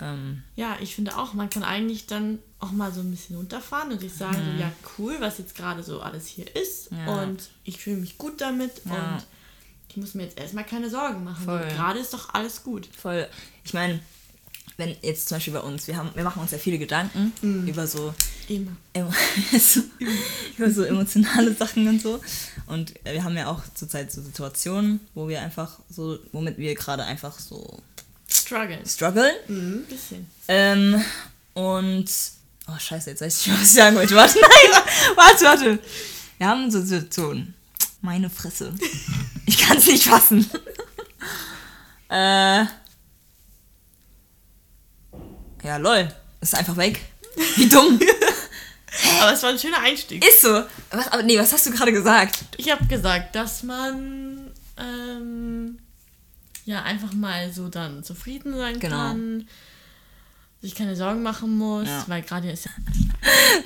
Ähm, 0.00 0.42
Ja, 0.54 0.76
ich 0.80 0.94
finde 0.94 1.16
auch, 1.16 1.32
man 1.34 1.48
kann 1.50 1.62
eigentlich 1.62 2.06
dann 2.06 2.38
auch 2.58 2.72
mal 2.72 2.92
so 2.92 3.00
ein 3.00 3.10
bisschen 3.10 3.36
runterfahren 3.36 3.90
und 3.92 4.00
sich 4.00 4.12
sagen, 4.12 4.36
so, 4.36 4.60
ja, 4.60 4.70
cool, 4.98 5.16
was 5.20 5.38
jetzt 5.38 5.54
gerade 5.56 5.82
so 5.82 6.00
alles 6.00 6.26
hier 6.26 6.54
ist. 6.54 6.92
Mhm. 6.92 6.98
Ja. 6.98 7.22
Und 7.22 7.50
ich 7.64 7.78
fühle 7.78 7.96
mich 7.96 8.18
gut 8.18 8.40
damit 8.40 8.82
Ja. 8.84 9.14
und 9.16 9.26
ich 9.88 9.96
muss 9.96 10.14
mir 10.14 10.24
jetzt 10.24 10.38
erstmal 10.38 10.64
keine 10.64 10.88
Sorgen 10.90 11.24
machen. 11.24 11.46
Gerade 11.46 11.98
ist 11.98 12.12
doch 12.14 12.32
alles 12.34 12.62
gut. 12.62 12.86
voll. 12.96 13.26
Ich 13.64 13.74
meine, 13.74 14.00
wenn 14.78 14.96
jetzt 15.02 15.28
zum 15.28 15.36
Beispiel 15.36 15.52
bei 15.54 15.60
uns, 15.60 15.86
wir, 15.86 15.96
haben, 15.96 16.10
wir 16.14 16.24
machen 16.24 16.40
uns 16.40 16.50
ja 16.50 16.58
viele 16.58 16.78
Gedanken 16.78 17.32
über 17.66 17.86
so 17.86 18.14
Immer. 18.52 18.76
so, 19.58 19.80
über 20.58 20.70
so 20.70 20.82
emotionale 20.82 21.54
Sachen 21.54 21.88
und 21.88 22.02
so. 22.02 22.20
Und 22.66 22.92
wir 23.04 23.24
haben 23.24 23.36
ja 23.36 23.46
auch 23.46 23.62
zurzeit 23.74 24.12
so 24.12 24.20
Situationen, 24.20 25.00
wo 25.14 25.26
wir 25.26 25.40
einfach 25.40 25.78
so, 25.88 26.18
womit 26.32 26.58
wir 26.58 26.74
gerade 26.74 27.04
einfach 27.04 27.38
so 27.38 27.80
Struggle. 28.28 28.80
strugglen. 28.86 29.32
Mhm, 29.48 29.84
bisschen. 29.88 30.26
Ähm, 30.48 31.02
und, 31.54 32.10
oh 32.68 32.78
scheiße, 32.78 33.10
jetzt 33.10 33.22
weiß 33.22 33.40
ich 33.40 33.46
nicht, 33.46 33.60
was 33.60 33.68
ich 33.68 33.74
sagen 33.74 33.96
wollte. 33.96 34.14
Warte, 34.14 34.38
nein, 34.42 34.82
warte, 35.16 35.44
warte. 35.44 35.78
Wir 36.36 36.46
haben 36.46 36.70
so 36.70 36.82
Situationen. 36.82 37.54
Meine 38.02 38.28
Fresse. 38.28 38.74
Ich 39.46 39.58
kann 39.58 39.78
es 39.78 39.86
nicht 39.86 40.04
fassen. 40.04 40.50
äh, 42.10 42.64
ja, 45.64 45.76
lol. 45.78 46.12
Ist 46.40 46.54
einfach 46.54 46.76
weg. 46.76 47.00
Wie 47.56 47.68
dumm. 47.68 47.98
Aber 49.20 49.32
es 49.32 49.42
war 49.42 49.50
ein 49.50 49.58
schöner 49.58 49.80
Einstieg. 49.80 50.24
Ist 50.26 50.42
so. 50.42 50.62
Was, 50.90 51.08
aber 51.08 51.22
nee, 51.22 51.38
was 51.38 51.52
hast 51.52 51.66
du 51.66 51.70
gerade 51.70 51.92
gesagt? 51.92 52.40
Ich 52.58 52.70
habe 52.70 52.84
gesagt, 52.86 53.34
dass 53.34 53.62
man 53.62 54.50
ähm, 54.78 55.78
ja 56.64 56.82
einfach 56.82 57.12
mal 57.14 57.52
so 57.52 57.68
dann 57.68 58.04
zufrieden 58.04 58.54
sein 58.56 58.78
Genau. 58.80 58.96
kann, 58.96 59.48
sich 60.60 60.74
keine 60.74 60.94
Sorgen 60.94 61.22
machen 61.22 61.56
muss, 61.56 61.88
Ja. 61.88 62.04
weil 62.06 62.22
gerade 62.22 62.50
ist 62.50 62.66
ja 62.66 62.70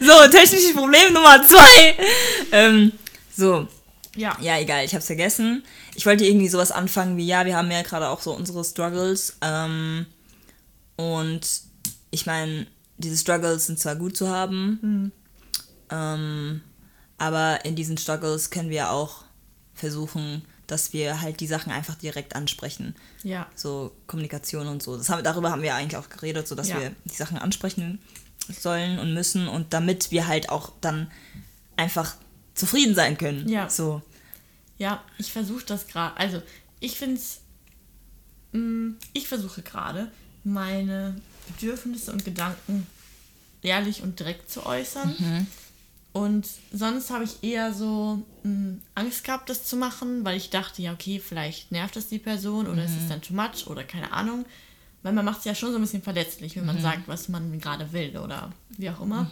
So, 0.01 0.31
technisches 0.31 0.73
Problem 0.75 1.13
Nummer 1.13 1.43
zwei. 1.47 1.97
Ähm, 2.53 2.93
so, 3.37 3.67
ja, 4.15 4.37
ja, 4.41 4.59
egal, 4.59 4.85
ich 4.85 4.95
hab's 4.95 5.07
vergessen. 5.07 5.65
Ich 5.95 6.07
wollte 6.07 6.25
irgendwie 6.25 6.49
sowas 6.49 6.71
anfangen 6.71 7.17
wie, 7.17 7.27
ja, 7.27 7.45
wir 7.45 7.57
haben 7.57 7.71
ja 7.71 7.83
gerade 7.83 8.09
auch 8.09 8.23
so 8.23 8.33
unsere 8.33 8.65
Struggles. 8.65 9.37
Ähm, 9.43 10.07
und 10.97 11.41
ich 12.11 12.25
meine, 12.27 12.67
diese 12.99 13.17
Struggles 13.17 13.67
sind 13.67 13.79
zwar 13.79 13.97
gut 13.97 14.17
zu 14.17 14.29
haben, 14.29 15.13
ähm, 15.91 16.61
aber 17.19 17.65
in 17.65 17.77
diesen 17.77 17.97
Struggles 17.99 18.51
können 18.51 18.71
wir 18.71 18.91
auch 18.91 19.25
versuchen, 19.75 20.43
dass 20.67 20.93
wir 20.93 21.21
halt 21.21 21.41
die 21.41 21.47
Sachen 21.47 21.71
einfach 21.71 21.95
direkt 21.95 22.35
ansprechen. 22.35 22.97
ja, 23.23 23.47
so 23.55 23.93
Kommunikation 24.07 24.67
und 24.67 24.83
so. 24.83 24.97
Das 24.97 25.09
haben, 25.11 25.23
darüber 25.23 25.51
haben 25.51 25.63
wir 25.63 25.75
eigentlich 25.75 25.97
auch 25.97 26.09
geredet, 26.09 26.49
so 26.49 26.55
dass 26.55 26.69
Ja. 26.69 26.81
wir 26.81 26.93
die 27.05 27.15
Sachen 27.15 27.39
ansprechen 27.39 28.01
sollen 28.49 28.99
und 28.99 29.15
müssen 29.15 29.47
und 29.49 29.73
damit 29.73 30.11
wir 30.11 30.27
halt 30.27 30.49
auch 30.51 30.73
dann 30.81 31.11
einfach 31.77 32.17
zufrieden 32.55 32.95
sein 32.95 33.17
können. 33.19 33.49
Ja. 33.49 33.69
So. 33.71 34.03
ja, 34.79 35.03
ich 35.19 35.33
versuche 35.33 35.65
das 35.67 35.87
gerade, 35.87 36.17
also 36.17 36.43
ich 36.81 36.99
finde 36.99 37.17
es, 37.17 37.41
ich 39.13 39.29
versuche 39.29 39.63
gerade 39.63 40.11
meine 40.45 41.15
Bedürfnisse 41.47 42.13
und 42.13 42.25
Gedanken 42.25 42.87
ehrlich 43.63 44.03
und 44.03 44.19
direkt 44.21 44.51
zu 44.51 44.65
äußern. 44.65 45.47
Und 46.13 46.49
sonst 46.73 47.11
habe 47.11 47.25
ich 47.25 47.43
eher 47.43 47.75
so 47.75 48.23
mh, 48.43 48.79
Angst 48.95 49.25
gehabt, 49.25 49.51
das 49.51 49.65
zu 49.65 49.77
machen, 49.77 50.25
weil 50.25 50.37
ich 50.37 50.49
dachte, 50.51 50.81
ja, 50.81 50.93
okay, 50.93 51.19
vielleicht 51.21 51.73
nervt 51.73 51.97
das 51.97 52.09
die 52.09 52.19
Person 52.19 52.69
oder 52.69 52.85
ist 52.85 52.93
es 53.03 53.09
dann 53.09 53.21
too 53.21 53.35
much 53.35 53.67
oder 53.67 53.85
keine 53.85 54.13
Ahnung. 54.13 54.47
Weil 55.03 55.13
man 55.13 55.25
macht 55.25 55.41
es 55.41 55.45
ja 55.45 55.55
schon 55.55 55.71
so 55.73 55.77
ein 55.79 55.83
bisschen 55.83 56.03
verletzlich, 56.03 56.57
wenn 56.57 56.65
man 56.65 56.81
sagt, 56.83 57.07
was 57.07 57.29
man 57.29 57.61
gerade 57.61 57.93
will 57.93 58.17
oder 58.17 58.51
wie 58.71 58.89
auch 58.91 59.01
immer. 59.01 59.31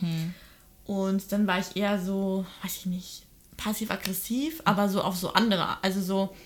Und 0.85 1.33
dann 1.33 1.47
war 1.47 1.59
ich 1.59 1.75
eher 1.77 1.99
so, 2.05 2.45
weiß 2.63 2.77
ich 2.77 2.87
nicht, 2.87 3.23
passiv-aggressiv, 3.57 4.61
aber 4.65 4.89
so 4.89 5.01
auf 5.01 5.17
so 5.17 5.33
andere, 5.33 5.83
also 5.83 6.03
so, 6.03 6.37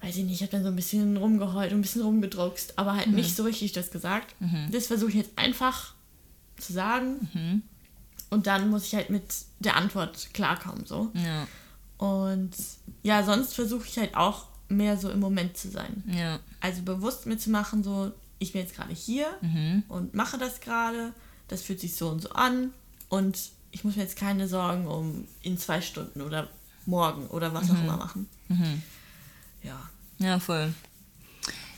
weiß 0.00 0.16
ich 0.16 0.24
nicht, 0.24 0.34
ich 0.34 0.42
habe 0.42 0.52
dann 0.52 0.62
so 0.62 0.68
ein 0.68 0.76
bisschen 0.76 1.16
rumgeheult 1.16 1.72
und 1.72 1.78
ein 1.78 1.82
bisschen 1.82 2.02
rumgedruckst, 2.02 2.78
aber 2.78 2.94
halt 2.94 3.08
nicht 3.08 3.34
so 3.34 3.42
richtig 3.44 3.72
das 3.72 3.90
gesagt. 3.90 4.34
Das 4.70 4.86
versuche 4.86 5.10
ich 5.10 5.16
jetzt 5.16 5.32
einfach 5.36 5.94
zu 6.58 6.72
sagen. 6.72 7.62
Und 8.30 8.46
dann 8.46 8.68
muss 8.70 8.84
ich 8.86 8.94
halt 8.94 9.10
mit 9.10 9.24
der 9.58 9.76
Antwort 9.76 10.28
klarkommen, 10.34 10.86
so. 10.86 11.10
Ja. 11.14 11.46
Und 11.98 12.50
ja, 13.02 13.24
sonst 13.24 13.54
versuche 13.54 13.86
ich 13.88 13.98
halt 13.98 14.14
auch 14.16 14.46
mehr 14.68 14.96
so 14.98 15.10
im 15.10 15.18
Moment 15.20 15.56
zu 15.56 15.70
sein. 15.70 16.04
Ja. 16.06 16.38
Also 16.60 16.82
bewusst 16.82 17.26
mir 17.26 17.38
zu 17.38 17.50
machen, 17.50 17.82
so, 17.82 18.12
ich 18.38 18.52
bin 18.52 18.60
jetzt 18.62 18.76
gerade 18.76 18.92
hier 18.94 19.26
Mhm. 19.40 19.82
und 19.88 20.14
mache 20.14 20.36
das 20.38 20.60
gerade, 20.60 21.12
das 21.48 21.62
fühlt 21.62 21.80
sich 21.80 21.96
so 21.96 22.08
und 22.10 22.20
so 22.22 22.30
an 22.30 22.72
und 23.08 23.38
ich 23.72 23.82
muss 23.84 23.96
mir 23.96 24.02
jetzt 24.02 24.16
keine 24.16 24.46
Sorgen 24.46 24.86
um 24.86 25.26
in 25.42 25.58
zwei 25.58 25.80
Stunden 25.80 26.20
oder 26.20 26.48
morgen 26.86 27.26
oder 27.28 27.52
was 27.54 27.68
Mhm. 27.68 27.76
auch 27.76 27.80
immer 27.82 27.96
machen. 27.96 28.28
Ja. 29.68 29.88
Ja, 30.18 30.40
voll. 30.40 30.72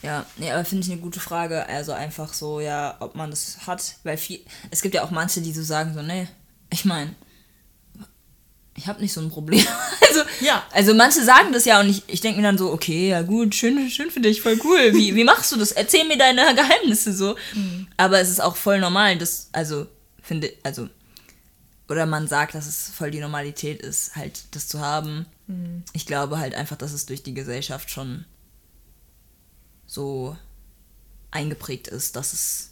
Ja, 0.02 0.24
nee, 0.38 0.50
aber 0.50 0.64
finde 0.64 0.86
ich 0.86 0.92
eine 0.92 1.00
gute 1.00 1.20
Frage. 1.20 1.66
Also 1.68 1.92
einfach 1.92 2.32
so, 2.32 2.60
ja, 2.60 2.96
ob 3.00 3.14
man 3.16 3.30
das 3.30 3.66
hat. 3.66 3.96
Weil 4.02 4.16
viel, 4.16 4.40
es 4.70 4.80
gibt 4.80 4.94
ja 4.94 5.02
auch 5.04 5.10
manche, 5.10 5.42
die 5.42 5.52
so 5.52 5.62
sagen, 5.62 5.92
so, 5.92 6.00
nee, 6.00 6.26
ich 6.70 6.86
meine, 6.86 7.14
ich 8.76 8.86
habe 8.86 9.00
nicht 9.02 9.12
so 9.12 9.20
ein 9.20 9.28
Problem. 9.30 9.64
Also, 10.10 10.22
Ja. 10.40 10.64
also 10.72 10.92
manche 10.92 11.22
sagen 11.22 11.52
das 11.52 11.64
ja 11.66 11.78
und 11.78 11.88
ich, 11.88 12.02
ich 12.08 12.20
denke 12.20 12.40
mir 12.40 12.46
dann 12.48 12.58
so, 12.58 12.72
okay, 12.72 13.10
ja 13.10 13.22
gut, 13.22 13.54
schön, 13.54 13.88
schön 13.90 14.10
für 14.10 14.18
dich, 14.18 14.42
voll 14.42 14.58
cool. 14.64 14.92
Wie, 14.92 15.14
wie 15.14 15.22
machst 15.22 15.52
du 15.52 15.56
das? 15.56 15.70
Erzähl 15.70 16.04
mir 16.04 16.18
deine 16.18 16.52
Geheimnisse 16.56 17.12
so. 17.14 17.36
Aber 17.96 18.18
es 18.18 18.28
ist 18.28 18.40
auch 18.40 18.56
voll 18.56 18.80
normal, 18.80 19.18
das, 19.18 19.50
also, 19.52 19.86
finde, 20.20 20.52
also, 20.64 20.88
oder 21.88 22.06
man 22.06 22.26
sagt, 22.26 22.56
dass 22.56 22.66
es 22.66 22.90
voll 22.92 23.12
die 23.12 23.20
Normalität 23.20 23.82
ist, 23.82 24.16
halt 24.16 24.40
das 24.50 24.66
zu 24.66 24.80
haben. 24.80 25.26
Ich 25.92 26.06
glaube 26.06 26.38
halt 26.38 26.54
einfach, 26.54 26.76
dass 26.76 26.92
es 26.92 27.06
durch 27.06 27.22
die 27.22 27.34
Gesellschaft 27.34 27.90
schon 27.90 28.24
so 29.86 30.36
eingeprägt 31.30 31.88
ist, 31.88 32.16
dass 32.16 32.32
es, 32.32 32.70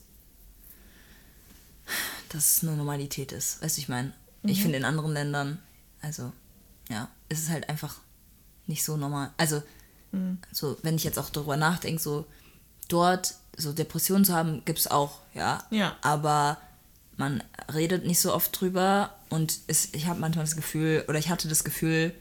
dass 2.29 2.57
es 2.57 2.63
eine 2.63 2.77
Normalität 2.77 3.33
ist. 3.33 3.63
Weißt 3.63 3.77
du, 3.77 3.81
ich 3.81 3.89
meine, 3.89 4.13
ich 4.43 4.63
finde 4.63 4.79
in 4.79 4.85
anderen 4.85 5.13
Ländern, 5.13 5.59
also 6.01 6.33
ja, 6.89 7.09
ist 7.29 7.43
es 7.43 7.49
halt 7.49 7.69
einfach 7.69 7.97
nicht 8.67 8.85
so 8.85 8.97
normal. 8.97 9.33
Also, 9.37 9.63
so, 10.53 10.79
wenn 10.83 10.97
ich 10.97 11.05
jetzt 11.05 11.19
auch 11.19 11.31
darüber 11.31 11.57
nachdenke, 11.57 12.01
so 12.01 12.27
dort 12.89 13.35
so 13.57 13.73
Depressionen 13.73 14.25
zu 14.25 14.35
haben, 14.35 14.65
gibt 14.65 14.79
es 14.79 14.87
auch, 14.87 15.21
ja. 15.35 15.65
Ja. 15.71 15.97
Aber 16.01 16.59
man 17.17 17.43
redet 17.75 18.07
nicht 18.07 18.21
so 18.21 18.33
oft 18.33 18.59
drüber 18.59 19.15
und 19.29 19.59
es, 19.67 19.93
ich 19.93 20.07
habe 20.07 20.21
manchmal 20.21 20.45
das 20.45 20.57
Gefühl, 20.57 21.05
oder 21.09 21.19
ich 21.19 21.29
hatte 21.29 21.49
das 21.49 21.65
Gefühl, 21.65 22.15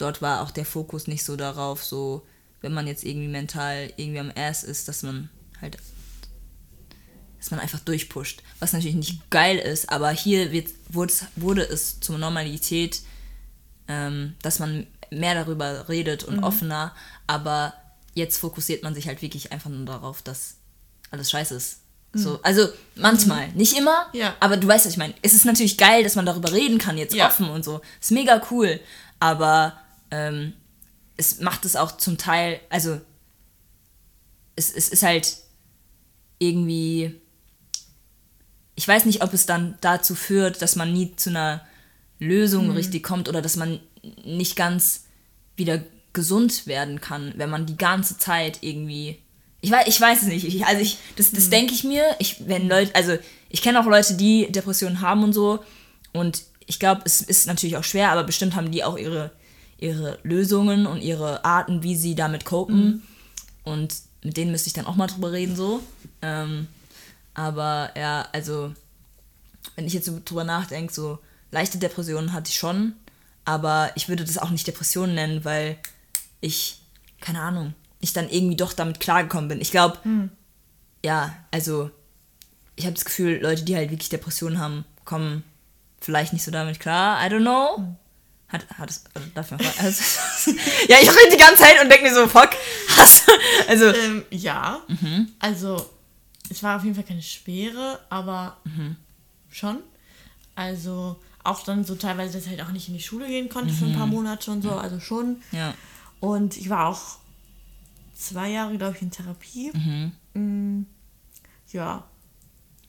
dort 0.00 0.22
war 0.22 0.42
auch 0.42 0.50
der 0.50 0.64
Fokus 0.64 1.06
nicht 1.06 1.24
so 1.24 1.36
darauf, 1.36 1.84
so, 1.84 2.26
wenn 2.60 2.72
man 2.74 2.86
jetzt 2.86 3.04
irgendwie 3.04 3.28
mental 3.28 3.92
irgendwie 3.96 4.20
am 4.20 4.32
Ass 4.36 4.64
ist, 4.64 4.88
dass 4.88 5.02
man 5.02 5.28
halt, 5.60 5.76
dass 7.38 7.50
man 7.50 7.60
einfach 7.60 7.80
durchpusht. 7.80 8.42
Was 8.58 8.72
natürlich 8.72 8.96
nicht 8.96 9.30
geil 9.30 9.58
ist, 9.58 9.90
aber 9.90 10.10
hier 10.10 10.52
wird, 10.52 10.68
wurde, 11.36 11.62
es- 11.62 12.00
zur 12.00 12.18
Normalität, 12.18 13.00
ähm, 13.88 14.34
dass 14.42 14.58
man 14.58 14.86
mehr 15.10 15.34
darüber 15.34 15.88
redet 15.88 16.22
und 16.24 16.42
offener, 16.44 16.94
aber 17.26 17.74
jetzt 18.14 18.38
fokussiert 18.38 18.82
man 18.82 18.94
sich 18.94 19.08
halt 19.08 19.22
wirklich 19.22 19.52
einfach 19.52 19.70
nur 19.70 19.86
darauf, 19.86 20.22
dass 20.22 20.56
alles 21.10 21.30
scheiße 21.30 21.54
ist. 21.54 21.78
So, 22.12 22.40
also 22.42 22.68
manchmal, 22.96 23.48
nicht 23.52 23.76
immer, 23.78 24.06
Ja. 24.12 24.34
aber 24.40 24.56
du 24.56 24.66
weißt, 24.66 24.84
was 24.84 24.92
ich 24.92 24.98
meine. 24.98 25.14
Es 25.22 25.32
ist 25.32 25.44
natürlich 25.44 25.78
geil, 25.78 26.02
dass 26.02 26.16
man 26.16 26.26
darüber 26.26 26.52
reden 26.52 26.78
kann, 26.78 26.98
jetzt 26.98 27.14
Ja. 27.14 27.28
offen 27.28 27.48
und 27.48 27.64
so. 27.64 27.80
Ist 28.00 28.10
mega 28.10 28.42
cool. 28.50 28.80
Aber 29.20 29.78
ähm, 30.10 30.52
es 31.16 31.40
macht 31.40 31.64
es 31.64 31.76
auch 31.76 31.96
zum 31.96 32.18
Teil, 32.18 32.60
also 32.70 33.00
es, 34.56 34.72
es 34.72 34.88
ist 34.88 35.02
halt 35.02 35.36
irgendwie. 36.38 37.14
Ich 38.74 38.88
weiß 38.88 39.04
nicht, 39.04 39.22
ob 39.22 39.34
es 39.34 39.44
dann 39.44 39.76
dazu 39.82 40.14
führt, 40.14 40.62
dass 40.62 40.74
man 40.74 40.92
nie 40.92 41.14
zu 41.16 41.30
einer 41.30 41.66
Lösung 42.18 42.70
richtig 42.70 43.02
kommt 43.02 43.28
oder 43.28 43.42
dass 43.42 43.56
man 43.56 43.80
nicht 44.24 44.56
ganz 44.56 45.04
wieder 45.56 45.82
gesund 46.12 46.66
werden 46.66 47.00
kann, 47.00 47.34
wenn 47.36 47.50
man 47.50 47.66
die 47.66 47.76
ganze 47.76 48.16
Zeit 48.16 48.58
irgendwie. 48.62 49.18
Ich 49.60 49.70
weiß, 49.70 49.86
ich 49.86 50.00
weiß 50.00 50.22
es 50.22 50.28
nicht. 50.28 50.46
Ich, 50.46 50.64
also 50.64 50.80
ich, 50.80 50.96
das, 51.16 51.32
das 51.32 51.50
denke 51.50 51.74
ich 51.74 51.84
mir. 51.84 52.04
Ich, 52.18 52.48
wenn 52.48 52.68
Leute, 52.68 52.94
also 52.94 53.18
ich 53.50 53.60
kenne 53.60 53.78
auch 53.78 53.86
Leute, 53.86 54.14
die 54.14 54.50
Depressionen 54.50 55.02
haben 55.02 55.22
und 55.22 55.34
so. 55.34 55.62
Und 56.12 56.42
ich 56.66 56.80
glaube, 56.80 57.02
es 57.04 57.20
ist 57.20 57.46
natürlich 57.46 57.76
auch 57.76 57.84
schwer, 57.84 58.10
aber 58.10 58.24
bestimmt 58.24 58.54
haben 58.54 58.70
die 58.70 58.82
auch 58.82 58.96
ihre, 58.96 59.32
ihre 59.80 60.18
Lösungen 60.22 60.86
und 60.86 61.00
ihre 61.02 61.44
Arten, 61.44 61.82
wie 61.82 61.96
sie 61.96 62.14
damit 62.14 62.44
copen. 62.44 63.02
Und 63.64 63.94
mit 64.22 64.36
denen 64.36 64.52
müsste 64.52 64.68
ich 64.68 64.74
dann 64.74 64.86
auch 64.86 64.96
mal 64.96 65.06
drüber 65.06 65.32
reden, 65.32 65.56
so. 65.56 65.80
Ähm, 66.22 66.68
aber 67.34 67.90
ja, 67.96 68.28
also, 68.32 68.72
wenn 69.76 69.86
ich 69.86 69.94
jetzt 69.94 70.06
so 70.06 70.20
drüber 70.24 70.44
nachdenke, 70.44 70.92
so 70.92 71.18
leichte 71.50 71.78
Depressionen 71.78 72.32
hatte 72.32 72.50
ich 72.50 72.58
schon, 72.58 72.94
aber 73.44 73.90
ich 73.94 74.08
würde 74.08 74.24
das 74.24 74.38
auch 74.38 74.50
nicht 74.50 74.66
Depression 74.66 75.14
nennen, 75.14 75.44
weil 75.44 75.78
ich, 76.40 76.80
keine 77.20 77.40
Ahnung, 77.40 77.74
ich 78.00 78.12
dann 78.12 78.28
irgendwie 78.28 78.56
doch 78.56 78.72
damit 78.72 79.00
klargekommen 79.00 79.48
bin. 79.48 79.60
Ich 79.60 79.70
glaube, 79.70 79.98
ja, 81.04 81.34
also, 81.50 81.90
ich 82.76 82.84
habe 82.84 82.94
das 82.94 83.04
Gefühl, 83.04 83.40
Leute, 83.42 83.62
die 83.62 83.76
halt 83.76 83.90
wirklich 83.90 84.08
Depressionen 84.10 84.58
haben, 84.58 84.84
kommen 85.04 85.44
vielleicht 86.00 86.32
nicht 86.32 86.44
so 86.44 86.50
damit 86.50 86.80
klar. 86.80 87.24
I 87.24 87.30
don't 87.30 87.40
know. 87.40 87.96
Hat, 88.50 88.66
hat 88.78 88.90
es, 88.90 89.04
also 89.14 89.56
fragen? 89.56 89.64
Also, 89.78 90.02
ja, 90.88 90.96
ich 91.00 91.08
rede 91.08 91.30
die 91.32 91.36
ganze 91.36 91.62
Zeit 91.62 91.80
und 91.82 91.88
denke 91.88 92.04
mir 92.08 92.14
so, 92.14 92.26
fuck, 92.26 92.50
hast 92.96 93.28
du- 93.28 93.32
Also, 93.68 93.86
Ähm, 93.86 94.24
ja. 94.30 94.80
Mhm. 94.88 95.32
Also, 95.38 95.88
es 96.48 96.62
war 96.62 96.76
auf 96.76 96.82
jeden 96.84 96.94
Fall 96.96 97.04
keine 97.04 97.22
schwere, 97.22 98.00
aber 98.10 98.56
Mhm. 98.64 98.96
schon. 99.50 99.78
Also, 100.56 101.20
auch 101.44 101.62
dann 101.62 101.84
so 101.84 101.94
teilweise, 101.94 102.34
dass 102.34 102.44
ich 102.44 102.50
halt 102.50 102.62
auch 102.62 102.72
nicht 102.72 102.88
in 102.88 102.94
die 102.94 103.02
Schule 103.02 103.26
gehen 103.28 103.48
konnte 103.48 103.72
für 103.72 103.86
ein 103.86 103.94
paar 103.94 104.06
Monate 104.06 104.50
und 104.50 104.62
so, 104.62 104.72
also 104.72 104.98
schon. 105.00 105.28
Mhm. 105.30 105.42
ja. 105.52 105.74
Und 106.20 106.56
ich 106.58 106.68
war 106.68 106.86
auch 106.88 107.18
zwei 108.14 108.50
Jahre, 108.50 108.76
glaube 108.76 108.94
ich, 108.96 109.02
in 109.02 109.10
Therapie. 109.10 109.70
Mhm. 109.72 110.12
Mm, 110.34 110.86
ja. 111.72 112.04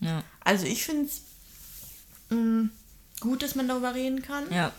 Ja, 0.01 0.23
Also 0.41 0.65
ich 0.65 0.83
finde 0.83 1.05
es 1.05 1.21
gut, 3.19 3.43
dass 3.43 3.55
man 3.55 3.67
darüber 3.67 3.93
reden 3.93 4.21
kann. 4.21 4.51
ja, 4.51 4.71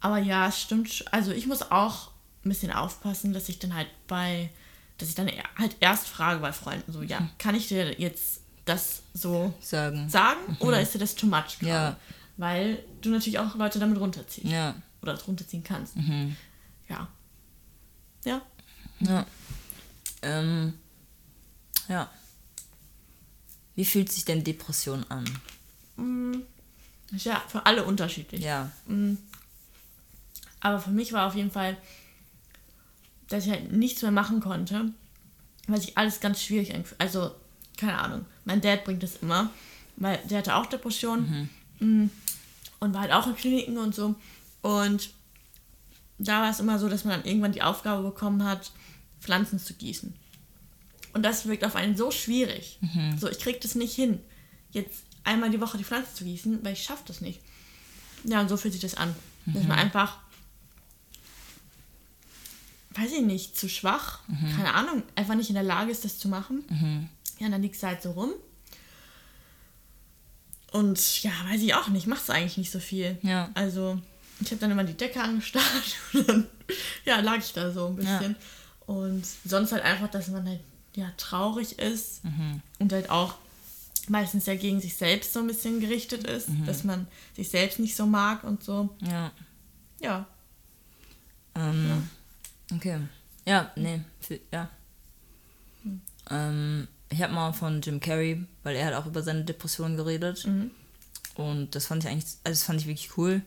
Aber 0.00 0.18
ja, 0.18 0.48
es 0.48 0.60
stimmt. 0.60 1.04
Also 1.12 1.30
ich 1.32 1.46
muss 1.46 1.62
auch 1.70 2.10
ein 2.44 2.48
bisschen 2.48 2.72
aufpassen, 2.72 3.32
dass 3.32 3.48
ich 3.48 3.58
dann 3.58 3.74
halt 3.74 3.88
bei, 4.06 4.50
dass 4.98 5.08
ich 5.08 5.14
dann 5.14 5.28
e- 5.28 5.42
halt 5.56 5.76
erst 5.80 6.08
frage 6.08 6.40
bei 6.40 6.52
Freunden 6.52 6.92
so, 6.92 7.02
ja, 7.02 7.28
kann 7.38 7.54
ich 7.54 7.68
dir 7.68 8.00
jetzt 8.00 8.40
das 8.64 9.02
so 9.14 9.52
sagen. 9.60 10.08
sagen 10.08 10.40
oder 10.60 10.80
ist 10.80 10.94
dir 10.94 10.98
das 10.98 11.14
too 11.14 11.26
much? 11.26 11.58
Ja. 11.60 11.96
Weil 12.36 12.82
du 13.02 13.10
natürlich 13.10 13.38
auch 13.38 13.54
Leute 13.56 13.78
damit 13.78 13.98
runterziehst 14.00 14.46
Ja, 14.46 14.74
oder 15.02 15.20
runterziehen 15.22 15.62
kannst. 15.64 15.96
Mhm. 15.96 16.36
Ja. 16.88 17.08
Ja. 18.24 18.40
ja. 19.00 19.26
Ähm, 20.22 20.74
ja. 21.88 22.10
Wie 23.74 23.84
fühlt 23.84 24.10
sich 24.12 24.24
denn 24.24 24.44
Depression 24.44 25.04
an? 25.08 25.24
Ist 27.12 27.24
ja 27.26 27.42
für 27.48 27.64
alle 27.66 27.84
unterschiedlich. 27.84 28.42
Ja, 28.42 28.70
Aber 30.60 30.78
für 30.78 30.90
mich 30.90 31.12
war 31.12 31.26
auf 31.26 31.34
jeden 31.34 31.50
Fall, 31.50 31.76
dass 33.28 33.46
ich 33.46 33.52
halt 33.52 33.72
nichts 33.72 34.02
mehr 34.02 34.10
machen 34.10 34.40
konnte, 34.40 34.92
weil 35.66 35.80
sich 35.80 35.96
alles 35.96 36.20
ganz 36.20 36.42
schwierig 36.42 36.74
angefühlt 36.74 37.00
Also, 37.00 37.30
keine 37.76 37.98
Ahnung. 37.98 38.26
Mein 38.44 38.60
Dad 38.60 38.84
bringt 38.84 39.02
das 39.02 39.16
immer, 39.16 39.50
weil 39.96 40.18
der 40.28 40.38
hatte 40.38 40.56
auch 40.56 40.66
Depressionen 40.66 41.48
mm, 41.78 42.06
und 42.80 42.94
war 42.94 43.02
halt 43.02 43.12
auch 43.12 43.26
in 43.26 43.36
Kliniken 43.36 43.78
und 43.78 43.94
so. 43.94 44.14
Und 44.62 45.10
da 46.18 46.42
war 46.42 46.50
es 46.50 46.60
immer 46.60 46.78
so, 46.78 46.88
dass 46.88 47.04
man 47.04 47.18
dann 47.18 47.28
irgendwann 47.28 47.52
die 47.52 47.62
Aufgabe 47.62 48.02
bekommen 48.02 48.44
hat, 48.44 48.72
Pflanzen 49.20 49.58
zu 49.58 49.74
gießen. 49.74 50.14
Und 51.12 51.22
das 51.22 51.46
wirkt 51.46 51.64
auf 51.64 51.76
einen 51.76 51.96
so 51.96 52.10
schwierig. 52.10 52.78
So, 53.18 53.28
ich 53.28 53.38
krieg 53.38 53.60
das 53.60 53.74
nicht 53.74 53.94
hin, 53.94 54.20
jetzt 54.70 55.04
einmal 55.24 55.50
die 55.50 55.60
Woche 55.60 55.78
die 55.78 55.84
Pflanzen 55.84 56.14
zu 56.14 56.24
gießen, 56.24 56.64
weil 56.64 56.74
ich 56.74 56.82
schaffe 56.82 57.02
das 57.06 57.20
nicht. 57.20 57.40
Ja, 58.24 58.40
und 58.40 58.48
so 58.48 58.56
fühlt 58.56 58.72
sich 58.72 58.82
das 58.82 58.96
an. 58.96 59.14
Dass 59.46 59.64
man 59.66 59.78
einfach, 59.78 60.18
weiß 62.94 63.12
ich 63.12 63.22
nicht, 63.22 63.56
zu 63.56 63.68
schwach, 63.68 64.20
keine 64.56 64.74
Ahnung, 64.74 65.02
einfach 65.14 65.34
nicht 65.34 65.48
in 65.48 65.54
der 65.54 65.62
Lage 65.64 65.90
ist, 65.90 66.04
das 66.04 66.18
zu 66.18 66.28
machen. 66.28 67.08
Ja, 67.38 67.46
und 67.46 67.52
dann 67.52 67.62
liegst 67.62 67.82
du 67.82 67.86
halt 67.86 68.02
so 68.02 68.10
rum. 68.12 68.32
Und 70.72 71.22
ja, 71.22 71.30
weiß 71.46 71.60
ich 71.62 71.74
auch 71.74 71.88
nicht, 71.88 72.06
machst 72.06 72.30
eigentlich 72.30 72.58
nicht 72.58 72.70
so 72.70 72.78
viel. 72.80 73.18
Ja. 73.22 73.50
Also, 73.54 73.98
ich 74.40 74.50
habe 74.50 74.60
dann 74.60 74.70
immer 74.70 74.84
die 74.84 74.96
Decke 74.96 75.20
angestarrt 75.20 75.96
und 76.12 76.28
dann 76.28 76.46
ja, 77.04 77.20
lag 77.20 77.38
ich 77.38 77.52
da 77.52 77.72
so 77.72 77.86
ein 77.86 77.96
bisschen. 77.96 78.36
Und 78.86 79.24
sonst 79.44 79.72
halt 79.72 79.84
einfach, 79.84 80.08
dass 80.10 80.28
man 80.28 80.48
halt 80.48 80.60
ja 80.94 81.10
traurig 81.16 81.78
ist 81.78 82.22
und 82.78 82.92
halt 82.92 83.10
auch 83.10 83.34
meistens 84.08 84.46
ja 84.46 84.56
gegen 84.56 84.80
sich 84.80 84.96
selbst 84.96 85.32
so 85.32 85.38
ein 85.40 85.46
bisschen 85.46 85.78
gerichtet 85.80 86.24
ist, 86.24 86.48
dass 86.66 86.82
man 86.82 87.06
sich 87.36 87.48
selbst 87.48 87.78
nicht 87.78 87.94
so 87.94 88.06
mag 88.06 88.42
und 88.44 88.64
so. 88.64 88.90
ja. 89.00 89.30
Ja. 90.00 90.26
Ähm, 91.54 92.08
Okay. 92.74 92.98
Ja, 93.46 93.70
nee, 93.76 94.00
ja. 94.52 94.68
Ähm, 96.30 96.86
ich 97.08 97.22
habe 97.22 97.32
mal 97.32 97.52
von 97.52 97.80
Jim 97.80 98.00
Carrey, 98.00 98.44
weil 98.62 98.76
er 98.76 98.86
hat 98.86 98.94
auch 98.94 99.06
über 99.06 99.22
seine 99.22 99.44
Depression 99.44 99.96
geredet. 99.96 100.44
Und 101.34 101.74
das 101.74 101.86
fand 101.86 102.04
ich 102.04 102.10
eigentlich, 102.10 102.26
also 102.44 102.58
das 102.58 102.62
fand 102.64 102.80
ich 102.80 102.86
wirklich 102.86 103.16
cool. 103.16 103.42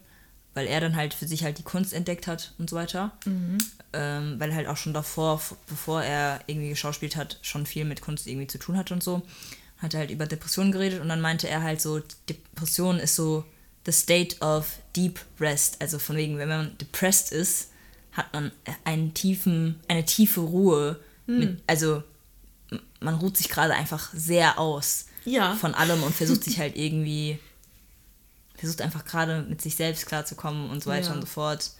weil 0.53 0.67
er 0.67 0.79
dann 0.81 0.95
halt 0.95 1.13
für 1.13 1.27
sich 1.27 1.43
halt 1.43 1.57
die 1.57 1.63
Kunst 1.63 1.93
entdeckt 1.93 2.27
hat 2.27 2.53
und 2.57 2.69
so 2.69 2.75
weiter. 2.75 3.11
Mhm. 3.25 3.57
Ähm, 3.93 4.39
weil 4.39 4.51
er 4.51 4.55
halt 4.55 4.67
auch 4.67 4.77
schon 4.77 4.93
davor, 4.93 5.41
bevor 5.67 6.03
er 6.03 6.41
irgendwie 6.47 6.69
geschauspielt 6.69 7.15
hat, 7.15 7.39
schon 7.41 7.65
viel 7.65 7.85
mit 7.85 8.01
Kunst 8.01 8.27
irgendwie 8.27 8.47
zu 8.47 8.57
tun 8.59 8.77
hat 8.77 8.91
und 8.91 9.03
so. 9.03 9.23
Hat 9.77 9.93
er 9.93 10.01
halt 10.01 10.11
über 10.11 10.25
Depressionen 10.25 10.71
geredet 10.71 11.01
und 11.01 11.09
dann 11.09 11.21
meinte 11.21 11.47
er 11.49 11.63
halt 11.63 11.81
so, 11.81 12.01
Depression 12.29 12.99
ist 12.99 13.15
so 13.15 13.45
the 13.85 13.91
state 13.91 14.39
of 14.41 14.79
deep 14.95 15.19
rest. 15.39 15.81
Also 15.81 15.99
von 15.99 16.15
wegen, 16.15 16.37
wenn 16.37 16.49
man 16.49 16.77
depressed 16.77 17.31
ist, 17.31 17.69
hat 18.13 18.31
man 18.33 18.51
einen 18.83 19.13
tiefen, 19.13 19.79
eine 19.87 20.05
tiefe 20.05 20.41
Ruhe. 20.41 20.99
Mhm. 21.27 21.39
Mit, 21.39 21.63
also 21.67 22.03
man 22.99 23.15
ruht 23.15 23.37
sich 23.37 23.49
gerade 23.49 23.73
einfach 23.73 24.11
sehr 24.13 24.59
aus 24.59 25.05
ja. 25.25 25.55
von 25.55 25.73
allem 25.73 26.03
und 26.03 26.15
versucht 26.15 26.43
sich 26.43 26.59
halt 26.59 26.75
irgendwie 26.75 27.39
versucht 28.55 28.81
einfach 28.81 29.03
gerade 29.03 29.43
mit 29.43 29.61
sich 29.61 29.75
selbst 29.75 30.05
klarzukommen 30.05 30.69
und 30.69 30.81
so 30.81 30.89
weiter 30.89 31.09
ja. 31.09 31.13
und 31.13 31.21
so 31.21 31.27
fort 31.27 31.71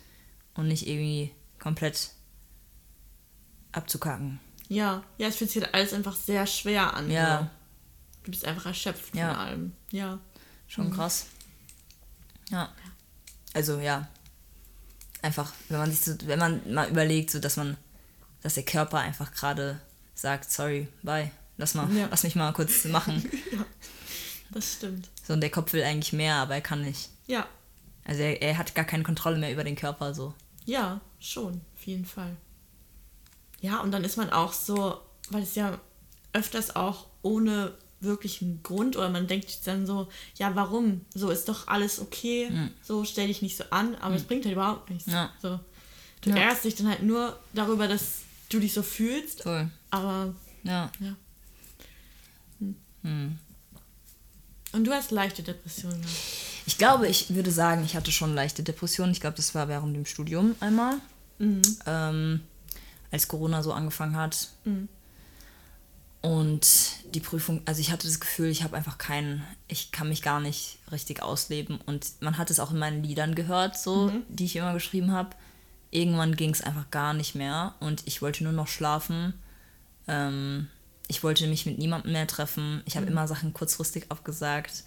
und 0.54 0.68
nicht 0.68 0.88
irgendwie 0.88 1.32
komplett 1.60 2.10
abzukacken. 3.72 4.40
Ja, 4.68 5.04
ja, 5.18 5.28
es 5.28 5.38
fühlt 5.38 5.50
sich 5.50 5.64
halt 5.64 5.74
alles 5.74 5.94
einfach 5.94 6.16
sehr 6.16 6.46
schwer 6.46 6.94
an. 6.94 7.10
Ja. 7.10 7.50
Du 8.24 8.32
bist 8.32 8.46
einfach 8.46 8.66
erschöpft 8.66 9.16
ja. 9.16 9.30
von 9.30 9.38
allem. 9.38 9.72
Ja. 9.92 10.20
Schon 10.68 10.88
mhm. 10.88 10.94
krass. 10.94 11.28
Ja. 12.50 12.74
Also 13.54 13.80
ja. 13.80 14.10
Einfach, 15.24 15.52
wenn 15.70 15.80
man 15.80 15.90
sich 15.90 16.02
so, 16.02 16.14
wenn 16.28 16.38
man 16.38 16.62
mal 16.72 16.88
überlegt, 16.88 17.32
so 17.32 17.40
dass 17.40 17.58
man, 17.58 17.78
dass 18.44 18.54
der 18.54 18.64
Körper 18.64 19.00
einfach 19.00 19.34
gerade 19.34 19.80
sagt, 20.14 20.52
sorry, 20.52 20.88
bye, 21.02 21.32
lass 21.58 21.74
mal, 21.74 21.92
ja. 21.92 22.08
lass 22.12 22.24
mich 22.24 22.36
mal 22.36 22.54
kurz 22.54 22.86
machen. 22.86 23.28
ja. 23.52 23.66
Das 24.52 24.74
stimmt. 24.74 25.10
So, 25.26 25.34
und 25.34 25.42
der 25.42 25.50
Kopf 25.50 25.74
will 25.74 25.84
eigentlich 25.84 26.14
mehr, 26.14 26.36
aber 26.36 26.54
er 26.54 26.62
kann 26.62 26.84
nicht. 26.84 27.10
Ja. 27.26 27.48
Also 28.06 28.22
er, 28.22 28.42
er 28.42 28.58
hat 28.58 28.76
gar 28.76 28.86
keine 28.86 29.04
Kontrolle 29.04 29.38
mehr 29.38 29.52
über 29.52 29.64
den 29.64 29.76
Körper 29.76 30.14
so. 30.14 30.36
Ja, 30.66 31.02
schon, 31.20 31.62
auf 31.76 31.88
jeden 31.88 32.06
Fall. 32.06 32.38
Ja, 33.62 33.80
und 33.80 33.92
dann 33.92 34.04
ist 34.04 34.18
man 34.18 34.30
auch 34.30 34.54
so, 34.54 35.00
weil 35.30 35.44
es 35.44 35.56
ja 35.56 35.80
öfters 36.34 36.76
auch 36.76 37.08
ohne 37.22 37.74
wirklichen 38.04 38.62
Grund 38.64 38.96
oder 38.96 39.10
man 39.10 39.28
denkt 39.28 39.66
dann 39.66 39.86
so, 39.86 40.08
ja, 40.36 40.56
warum? 40.56 41.02
So 41.14 41.30
ist 41.30 41.50
doch 41.50 41.68
alles 41.68 42.00
okay, 42.00 42.50
mhm. 42.50 42.72
so 42.82 43.06
stell 43.06 43.28
dich 43.28 43.42
nicht 43.42 43.58
so 43.58 43.64
an, 43.70 43.96
aber 43.96 44.12
mhm. 44.12 44.16
es 44.18 44.24
bringt 44.24 44.46
halt 44.46 44.54
überhaupt 44.54 44.90
nichts. 44.90 45.12
Ja. 45.12 45.32
So, 45.42 45.60
du 46.22 46.30
ja. 46.30 46.38
ärgerst 46.38 46.66
dich 46.66 46.76
dann 46.76 46.90
halt 46.90 47.04
nur 47.04 47.40
darüber, 47.54 47.88
dass 47.88 48.22
du 48.50 48.60
dich 48.60 48.74
so 48.74 48.84
fühlst, 48.84 49.44
Voll. 49.44 49.70
aber 49.90 50.34
ja. 50.64 50.92
ja. 51.00 51.16
Hm. 52.60 52.76
Hm. 53.04 53.40
Und 54.74 54.86
du 54.86 54.92
hast 54.92 55.12
leichte 55.12 55.44
Depressionen. 55.44 56.02
Ich 56.66 56.78
glaube, 56.78 57.08
ich 57.08 57.36
würde 57.36 57.52
sagen, 57.52 57.84
ich 57.84 57.96
hatte 57.96 58.12
schon 58.12 58.34
leichte 58.34 58.64
Depressionen. 58.64 59.12
Ich 59.12 59.22
glaube, 59.22 59.36
das 59.36 59.54
war 59.54 59.68
während 59.68 59.96
dem 59.96 60.06
Studium 60.06 60.56
einmal, 60.60 60.96
mhm. 61.38 61.62
ähm, 61.86 62.42
als 63.12 63.28
Corona 63.28 63.62
so 63.62 63.74
angefangen 63.74 64.16
hat. 64.16 64.50
Und 66.24 66.66
die 67.14 67.20
Prüfung, 67.20 67.62
also 67.66 67.82
ich 67.82 67.92
hatte 67.92 68.08
das 68.08 68.22
Gefühl, 68.22 68.48
ich 68.48 68.64
habe 68.64 68.78
einfach 68.78 68.98
keinen, 68.98 69.44
ich 69.68 69.92
kann 69.92 70.08
mich 70.08 70.22
gar 70.22 70.40
nicht 70.40 70.78
richtig 70.90 71.22
ausleben. 71.22 71.82
Und 71.86 72.14
man 72.22 72.38
hat 72.38 72.50
es 72.50 72.62
auch 72.62 72.72
in 72.72 72.80
meinen 72.80 73.04
Liedern 73.04 73.36
gehört, 73.36 73.78
so, 73.78 74.08
mhm. 74.08 74.24
die 74.30 74.46
ich 74.46 74.56
immer 74.56 74.74
geschrieben 74.74 75.12
habe. 75.12 75.32
Irgendwann 75.92 76.38
ging 76.38 76.52
es 76.52 76.62
einfach 76.62 76.90
gar 76.92 77.14
nicht 77.14 77.36
mehr 77.36 77.76
und 77.82 78.04
ich 78.06 78.22
wollte 78.22 78.46
nur 78.46 78.54
noch 78.54 78.70
schlafen. 78.70 79.34
Ähm, 80.08 80.70
ich 81.10 81.24
wollte 81.24 81.46
mich 81.46 81.66
mit 81.66 81.78
niemandem 81.78 82.14
mehr 82.14 82.26
treffen. 82.26 82.84
Ich 82.86 82.96
habe 82.96 83.06
mhm. 83.06 83.12
immer 83.12 83.28
Sachen 83.28 83.52
kurzfristig 83.52 84.06
abgesagt. 84.08 84.86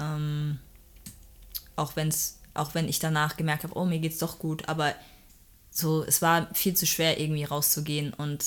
Ähm, 0.00 0.58
auch, 1.76 1.94
wenn's, 1.94 2.40
auch 2.52 2.74
wenn 2.74 2.88
ich 2.88 2.98
danach 2.98 3.36
gemerkt 3.36 3.62
habe, 3.62 3.78
oh, 3.78 3.84
mir 3.84 4.00
geht's 4.00 4.18
doch 4.18 4.40
gut. 4.40 4.68
Aber 4.68 4.92
so, 5.70 6.02
es 6.02 6.20
war 6.20 6.52
viel 6.52 6.74
zu 6.74 6.84
schwer, 6.84 7.20
irgendwie 7.20 7.44
rauszugehen 7.44 8.12
und 8.12 8.44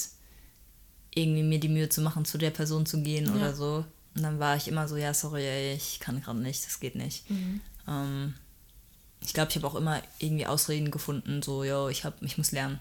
irgendwie 1.17 1.43
mir 1.43 1.59
die 1.59 1.69
Mühe 1.69 1.89
zu 1.89 2.01
machen, 2.01 2.25
zu 2.25 2.37
der 2.37 2.51
Person 2.51 2.85
zu 2.85 3.01
gehen 3.01 3.25
ja. 3.25 3.33
oder 3.33 3.55
so. 3.55 3.85
Und 4.15 4.23
dann 4.23 4.39
war 4.39 4.55
ich 4.55 4.67
immer 4.67 4.87
so, 4.87 4.95
ja, 4.97 5.13
sorry, 5.13 5.45
ey, 5.45 5.73
ich 5.75 5.99
kann 5.99 6.21
gerade 6.21 6.39
nicht, 6.39 6.65
das 6.65 6.79
geht 6.79 6.95
nicht. 6.95 7.29
Mhm. 7.29 7.61
Ähm, 7.87 8.33
ich 9.21 9.33
glaube, 9.33 9.49
ich 9.49 9.55
habe 9.55 9.67
auch 9.67 9.75
immer 9.75 10.01
irgendwie 10.19 10.45
Ausreden 10.45 10.91
gefunden, 10.91 11.41
so, 11.41 11.63
yo, 11.63 11.89
ich, 11.89 12.03
hab, 12.05 12.21
ich 12.21 12.37
muss 12.37 12.51
lernen. 12.51 12.79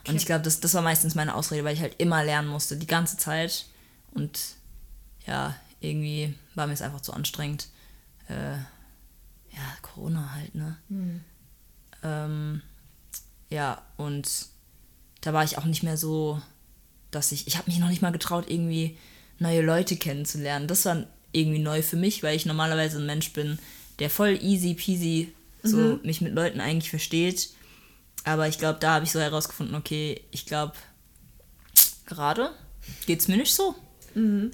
Okay. 0.00 0.10
Und 0.10 0.16
ich 0.16 0.26
glaube, 0.26 0.42
das, 0.42 0.60
das 0.60 0.74
war 0.74 0.82
meistens 0.82 1.14
meine 1.14 1.34
Ausrede, 1.34 1.64
weil 1.64 1.74
ich 1.74 1.80
halt 1.80 1.96
immer 1.98 2.24
lernen 2.24 2.48
musste, 2.48 2.76
die 2.76 2.86
ganze 2.86 3.16
Zeit. 3.16 3.66
Und 4.12 4.38
ja, 5.26 5.54
irgendwie 5.80 6.34
war 6.54 6.66
mir 6.66 6.74
es 6.74 6.82
einfach 6.82 7.00
zu 7.00 7.12
anstrengend. 7.12 7.68
Äh, 8.28 8.52
ja, 8.52 9.76
Corona 9.82 10.32
halt, 10.34 10.54
ne? 10.54 10.76
Mhm. 10.88 11.20
Ähm, 12.02 12.62
ja, 13.48 13.82
und 13.96 14.46
da 15.20 15.32
war 15.32 15.44
ich 15.44 15.58
auch 15.58 15.64
nicht 15.64 15.82
mehr 15.82 15.96
so, 15.96 16.40
dass 17.10 17.32
ich, 17.32 17.46
ich 17.46 17.56
habe 17.56 17.70
mich 17.70 17.78
noch 17.78 17.88
nicht 17.88 18.02
mal 18.02 18.12
getraut, 18.12 18.46
irgendwie 18.48 18.96
neue 19.38 19.62
Leute 19.62 19.96
kennenzulernen. 19.96 20.68
Das 20.68 20.84
war 20.84 21.04
irgendwie 21.32 21.58
neu 21.58 21.82
für 21.82 21.96
mich, 21.96 22.22
weil 22.22 22.36
ich 22.36 22.46
normalerweise 22.46 22.98
ein 22.98 23.06
Mensch 23.06 23.32
bin, 23.32 23.58
der 23.98 24.10
voll 24.10 24.38
easy 24.42 24.74
peasy 24.74 25.32
so 25.62 25.76
mhm. 25.76 26.00
mich 26.02 26.20
mit 26.20 26.34
Leuten 26.34 26.60
eigentlich 26.60 26.90
versteht 26.90 27.50
aber 28.24 28.48
ich 28.48 28.58
glaube, 28.58 28.78
da 28.80 28.94
habe 28.94 29.04
ich 29.04 29.12
so 29.12 29.20
herausgefunden, 29.20 29.74
okay, 29.74 30.22
ich 30.30 30.46
glaube, 30.46 30.74
gerade 32.06 32.50
geht 33.06 33.20
es 33.20 33.28
mir 33.28 33.36
nicht 33.36 33.54
so. 33.54 33.74
Mhm. 34.14 34.50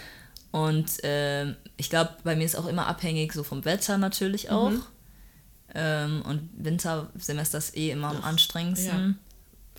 Und 0.52 1.04
äh, 1.04 1.50
ich 1.76 1.90
glaube, 1.90 2.16
bei 2.24 2.34
mir 2.34 2.44
ist 2.44 2.56
auch 2.56 2.66
immer 2.66 2.86
abhängig 2.86 3.32
so 3.32 3.44
vom 3.44 3.64
Wetter 3.64 3.98
natürlich 3.98 4.44
mhm. 4.44 4.50
auch. 4.50 4.70
Mhm. 4.70 4.82
Ähm, 5.72 6.22
und 6.22 6.50
Wintersemester 6.54 7.58
ist 7.58 7.76
eh 7.76 7.90
immer 7.92 8.08
am 8.08 8.24
anstrengendsten. 8.24 9.10
Ja. 9.10 9.14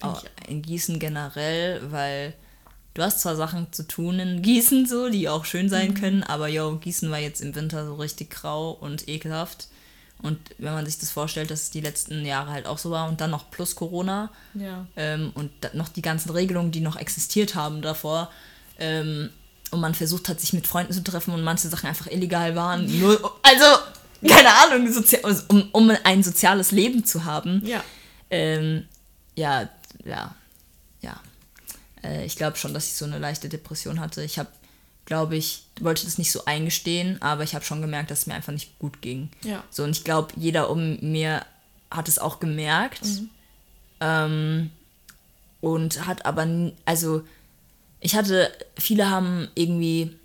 Auch 0.03 0.23
in 0.47 0.61
Gießen 0.61 0.99
generell, 0.99 1.81
weil 1.91 2.33
du 2.93 3.01
hast 3.01 3.21
zwar 3.21 3.35
Sachen 3.35 3.71
zu 3.71 3.87
tun 3.87 4.19
in 4.19 4.41
Gießen 4.41 4.85
so, 4.85 5.09
die 5.09 5.29
auch 5.29 5.45
schön 5.45 5.69
sein 5.69 5.89
mhm. 5.89 5.95
können, 5.95 6.23
aber 6.23 6.47
yo, 6.47 6.77
Gießen 6.77 7.09
war 7.11 7.19
jetzt 7.19 7.41
im 7.41 7.55
Winter 7.55 7.85
so 7.85 7.95
richtig 7.95 8.31
grau 8.31 8.71
und 8.71 9.07
ekelhaft. 9.07 9.67
Und 10.21 10.37
wenn 10.59 10.73
man 10.73 10.85
sich 10.85 10.99
das 10.99 11.09
vorstellt, 11.09 11.49
dass 11.49 11.63
es 11.63 11.69
die 11.71 11.81
letzten 11.81 12.25
Jahre 12.25 12.51
halt 12.51 12.67
auch 12.67 12.77
so 12.77 12.91
war 12.91 13.09
und 13.09 13.21
dann 13.21 13.31
noch 13.31 13.49
plus 13.49 13.75
Corona 13.75 14.29
ja. 14.53 14.85
ähm, 14.95 15.31
und 15.33 15.51
noch 15.73 15.89
die 15.89 16.03
ganzen 16.03 16.29
Regelungen, 16.29 16.71
die 16.71 16.81
noch 16.81 16.95
existiert 16.95 17.55
haben 17.55 17.81
davor, 17.81 18.29
ähm, 18.77 19.29
und 19.71 19.79
man 19.79 19.95
versucht 19.95 20.27
hat, 20.27 20.39
sich 20.39 20.53
mit 20.53 20.67
Freunden 20.67 20.93
zu 20.93 21.03
treffen 21.03 21.33
und 21.33 21.43
manche 21.43 21.69
Sachen 21.69 21.87
einfach 21.87 22.07
illegal 22.07 22.55
waren, 22.55 22.99
nur, 22.99 23.39
also, 23.41 23.65
keine 24.27 24.49
Ahnung, 24.49 24.85
also, 25.23 25.43
um, 25.47 25.69
um 25.71 25.91
ein 26.03 26.23
soziales 26.23 26.71
Leben 26.71 27.05
zu 27.05 27.25
haben. 27.25 27.65
Ja. 27.65 27.83
Ähm, 28.29 28.85
ja, 29.35 29.69
ja, 30.03 30.35
ja. 31.01 31.19
Äh, 32.03 32.25
ich 32.25 32.35
glaube 32.35 32.57
schon, 32.57 32.73
dass 32.73 32.87
ich 32.87 32.93
so 32.93 33.05
eine 33.05 33.19
leichte 33.19 33.49
Depression 33.49 33.99
hatte. 33.99 34.23
Ich 34.23 34.39
habe 34.39 34.49
glaube 35.05 35.35
ich, 35.35 35.63
wollte 35.79 36.05
das 36.05 36.17
nicht 36.17 36.31
so 36.31 36.45
eingestehen, 36.45 37.21
aber 37.21 37.43
ich 37.43 37.55
habe 37.55 37.65
schon 37.65 37.81
gemerkt, 37.81 38.11
dass 38.11 38.19
es 38.19 38.27
mir 38.27 38.33
einfach 38.35 38.53
nicht 38.53 38.77
gut 38.79 39.01
ging. 39.01 39.29
Ja. 39.43 39.63
So, 39.69 39.83
und 39.83 39.91
ich 39.91 40.03
glaube, 40.03 40.33
jeder 40.37 40.69
um 40.69 40.99
mir 41.01 41.45
hat 41.89 42.07
es 42.07 42.19
auch 42.19 42.39
gemerkt. 42.39 43.03
Mhm. 43.03 43.29
Ähm, 43.99 44.71
und 45.59 46.07
hat 46.07 46.25
aber, 46.25 46.47
also, 46.85 47.23
ich 47.99 48.15
hatte, 48.15 48.51
viele 48.77 49.09
haben 49.09 49.49
irgendwie 49.53 50.15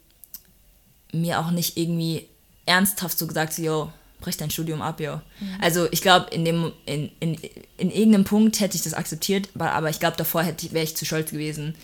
mir 1.12 1.40
auch 1.40 1.50
nicht 1.50 1.76
irgendwie 1.76 2.28
ernsthaft 2.64 3.18
so 3.18 3.26
gesagt, 3.26 3.54
so, 3.54 3.62
yo, 3.62 3.92
brech 4.26 4.36
dein 4.36 4.50
Studium 4.50 4.82
ab, 4.82 5.00
yo. 5.00 5.20
Mhm. 5.38 5.56
Also 5.60 5.88
ich 5.92 6.02
glaube, 6.02 6.34
in 6.34 6.44
dem, 6.44 6.72
in, 6.84 7.12
in, 7.20 7.38
in 7.76 7.90
irgendeinem 7.90 8.24
Punkt 8.24 8.58
hätte 8.58 8.76
ich 8.76 8.82
das 8.82 8.92
akzeptiert, 8.92 9.48
aber 9.56 9.88
ich 9.88 10.00
glaube, 10.00 10.16
davor 10.16 10.44
wäre 10.44 10.84
ich 10.84 10.96
zu 10.96 11.04
stolz 11.04 11.30
gewesen, 11.30 11.76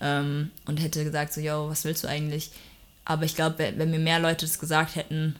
ähm, 0.00 0.50
und 0.66 0.80
hätte 0.80 1.04
gesagt, 1.04 1.32
so, 1.32 1.40
yo, 1.40 1.68
was 1.68 1.84
willst 1.84 2.02
du 2.02 2.08
eigentlich? 2.08 2.50
Aber 3.04 3.24
ich 3.24 3.36
glaube, 3.36 3.72
wenn 3.76 3.90
mir 3.90 4.00
mehr 4.00 4.18
Leute 4.18 4.44
das 4.44 4.58
gesagt 4.58 4.96
hätten, 4.96 5.36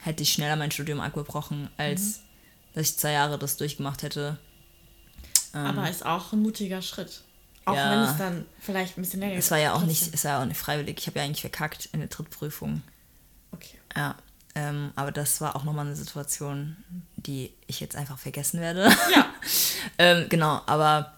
hätte 0.00 0.22
ich 0.22 0.32
schneller 0.32 0.54
mein 0.54 0.70
Studium 0.70 1.00
abgebrochen, 1.00 1.68
als 1.76 2.00
mhm. 2.00 2.22
dass 2.74 2.90
ich 2.90 2.96
zwei 2.96 3.12
Jahre 3.12 3.36
das 3.36 3.56
durchgemacht 3.56 4.04
hätte. 4.04 4.38
Ähm, 5.54 5.66
Aber 5.66 5.90
ist 5.90 6.06
auch 6.06 6.32
ein 6.32 6.40
mutiger 6.40 6.82
Schritt. 6.82 7.22
Auch 7.64 7.74
ja, 7.74 7.90
wenn 7.90 7.98
es 8.08 8.16
dann 8.16 8.44
vielleicht 8.60 8.96
ein 8.96 9.02
bisschen 9.02 9.18
länger 9.18 9.34
Es 9.34 9.50
war 9.50 9.58
ja 9.58 9.74
auch 9.74 9.82
nicht, 9.82 10.14
es 10.14 10.24
war 10.24 10.32
ja 10.32 10.42
auch 10.42 10.46
nicht 10.46 10.60
freiwillig. 10.60 10.98
Ich 11.00 11.06
habe 11.08 11.18
ja 11.18 11.24
eigentlich 11.24 11.40
verkackt 11.40 11.88
in 11.92 11.98
der 11.98 12.08
Drittprüfung. 12.08 12.82
Okay. 13.50 13.78
Ja. 13.96 14.14
Ähm, 14.56 14.90
aber 14.96 15.12
das 15.12 15.42
war 15.42 15.54
auch 15.54 15.64
nochmal 15.64 15.84
eine 15.84 15.94
Situation, 15.94 16.78
die 17.16 17.52
ich 17.66 17.78
jetzt 17.78 17.94
einfach 17.94 18.18
vergessen 18.18 18.58
werde. 18.58 18.90
Ja. 19.14 19.26
ähm, 19.98 20.26
genau, 20.30 20.62
aber 20.64 21.12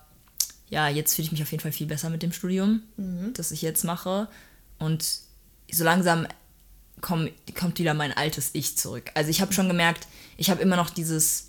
ja, 0.69 0.89
jetzt 0.89 1.15
fühle 1.15 1.27
ich 1.27 1.33
mich 1.33 1.43
auf 1.43 1.51
jeden 1.53 1.63
Fall 1.63 1.71
viel 1.71 1.87
besser 1.87 2.11
mit 2.11 2.25
dem 2.25 2.33
Studium, 2.33 2.83
mhm. 2.97 3.33
das 3.35 3.53
ich 3.53 3.63
jetzt 3.63 3.85
mache. 3.85 4.27
Und 4.81 5.09
so 5.71 5.85
langsam 5.85 6.27
komm, 7.01 7.31
kommt 7.57 7.79
wieder 7.79 7.95
mein 7.95 8.13
altes 8.13 8.51
Ich 8.55 8.77
zurück. 8.77 9.13
Also 9.15 9.31
ich 9.31 9.41
habe 9.41 9.53
schon 9.53 9.69
gemerkt, 9.69 10.09
ich 10.37 10.51
habe 10.51 10.61
immer 10.61 10.75
noch 10.75 10.91
dieses, 10.91 11.47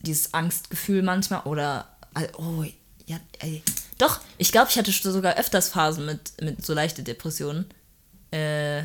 dieses 0.00 0.34
Angstgefühl 0.34 1.04
manchmal 1.04 1.42
oder, 1.42 1.86
oh, 2.36 2.64
ja, 3.06 3.20
ey. 3.38 3.62
Doch, 3.98 4.20
ich 4.38 4.50
glaube, 4.50 4.70
ich 4.70 4.76
hatte 4.76 4.90
sogar 4.90 5.36
öfters 5.36 5.68
Phasen 5.68 6.04
mit, 6.04 6.32
mit 6.40 6.66
so 6.66 6.74
leichte 6.74 7.04
Depressionen. 7.04 7.66
Äh, 8.32 8.82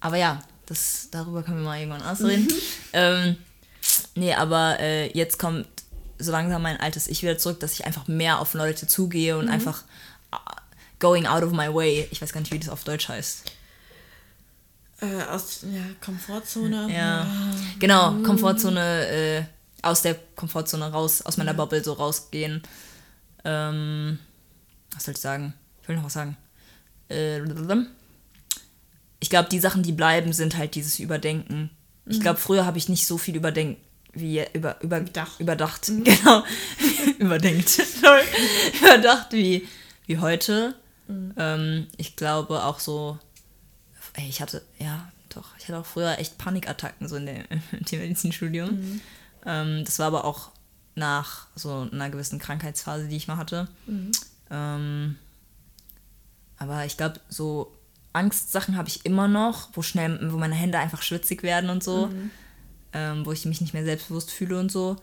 aber 0.00 0.18
ja, 0.18 0.42
das, 0.72 1.08
darüber 1.10 1.42
können 1.42 1.58
wir 1.58 1.64
mal 1.64 1.78
irgendwann 1.78 2.02
ausreden. 2.02 2.44
Mhm. 2.44 2.60
ähm, 2.92 3.36
nee, 4.14 4.34
aber 4.34 4.80
äh, 4.80 5.16
jetzt 5.16 5.38
kommt 5.38 5.66
so 6.18 6.32
langsam 6.32 6.62
mein 6.62 6.80
altes 6.80 7.08
Ich 7.08 7.22
wieder 7.22 7.38
zurück, 7.38 7.60
dass 7.60 7.72
ich 7.72 7.84
einfach 7.84 8.08
mehr 8.08 8.38
auf 8.38 8.54
Leute 8.54 8.86
zugehe 8.86 9.36
und 9.36 9.48
einfach 9.48 9.82
uh, 10.34 10.38
going 10.98 11.26
out 11.26 11.42
of 11.42 11.52
my 11.52 11.72
way. 11.72 12.08
Ich 12.10 12.22
weiß 12.22 12.32
gar 12.32 12.40
nicht, 12.40 12.52
wie 12.52 12.58
das 12.58 12.68
auf 12.68 12.84
Deutsch 12.84 13.08
heißt. 13.08 13.50
Äh, 15.00 15.22
aus 15.24 15.62
ja, 15.62 15.82
Komfortzone. 16.00 16.88
Ja, 16.92 17.26
genau, 17.78 18.12
Komfortzone, 18.22 19.06
äh, 19.08 19.42
aus 19.82 20.02
der 20.02 20.14
Komfortzone 20.36 20.90
raus, 20.90 21.22
aus 21.22 21.36
meiner 21.36 21.54
Bubble 21.54 21.82
so 21.82 21.92
rausgehen. 21.92 22.62
Ähm, 23.44 24.18
was 24.94 25.04
soll 25.04 25.14
ich 25.14 25.20
sagen? 25.20 25.54
Ich 25.82 25.88
will 25.88 25.96
noch 25.96 26.04
was 26.04 26.12
sagen. 26.12 26.36
Äh, 27.08 27.38
ich 29.22 29.30
glaube, 29.30 29.48
die 29.48 29.60
Sachen, 29.60 29.84
die 29.84 29.92
bleiben, 29.92 30.32
sind 30.32 30.56
halt 30.56 30.74
dieses 30.74 30.98
Überdenken. 30.98 31.70
Ich 32.06 32.20
glaube, 32.20 32.40
früher 32.40 32.66
habe 32.66 32.76
ich 32.76 32.88
nicht 32.88 33.06
so 33.06 33.16
viel 33.16 33.36
überdenkt, 33.36 33.80
wie 34.12 34.40
über, 34.52 34.82
über, 34.82 34.98
Überdacht. 34.98 35.38
überdacht. 35.38 35.86
Genau. 36.04 36.42
Überdenkt. 37.20 37.80
Überdacht 38.80 39.32
wie, 39.32 39.68
wie 40.06 40.18
heute. 40.18 40.74
Ähm, 41.36 41.86
ich 41.96 42.16
glaube 42.16 42.64
auch 42.64 42.80
so, 42.80 43.16
ey, 44.14 44.28
ich 44.28 44.40
hatte, 44.40 44.62
ja, 44.80 45.12
doch, 45.28 45.56
ich 45.56 45.68
hatte 45.68 45.78
auch 45.78 45.86
früher 45.86 46.18
echt 46.18 46.36
Panikattacken 46.36 47.06
so 47.06 47.14
in 47.14 47.26
der, 47.26 47.48
im 47.72 47.84
Tiermedizinstudium. 47.84 49.00
Ähm, 49.46 49.84
das 49.84 50.00
war 50.00 50.08
aber 50.08 50.24
auch 50.24 50.50
nach 50.96 51.46
so 51.54 51.88
einer 51.92 52.10
gewissen 52.10 52.40
Krankheitsphase, 52.40 53.06
die 53.06 53.16
ich 53.16 53.28
mal 53.28 53.36
hatte. 53.36 53.68
Ähm, 54.50 55.16
aber 56.58 56.84
ich 56.86 56.96
glaube, 56.96 57.20
so 57.28 57.72
Angstsachen 58.12 58.76
habe 58.76 58.88
ich 58.88 59.04
immer 59.06 59.28
noch, 59.28 59.70
wo 59.72 59.82
schnell, 59.82 60.32
wo 60.32 60.36
meine 60.36 60.54
Hände 60.54 60.78
einfach 60.78 61.02
schwitzig 61.02 61.42
werden 61.42 61.70
und 61.70 61.82
so, 61.82 62.10
ähm, 62.92 63.24
wo 63.24 63.32
ich 63.32 63.44
mich 63.44 63.60
nicht 63.60 63.74
mehr 63.74 63.84
selbstbewusst 63.84 64.30
fühle 64.30 64.58
und 64.58 64.70
so. 64.70 64.96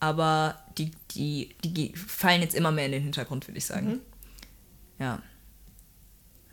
Aber 0.00 0.58
die, 0.78 0.92
die, 1.12 1.54
die 1.64 1.94
fallen 1.94 2.42
jetzt 2.42 2.54
immer 2.54 2.72
mehr 2.72 2.86
in 2.86 2.92
den 2.92 3.02
Hintergrund, 3.02 3.46
würde 3.46 3.58
ich 3.58 3.66
sagen. 3.66 4.00
Ja. 4.98 5.22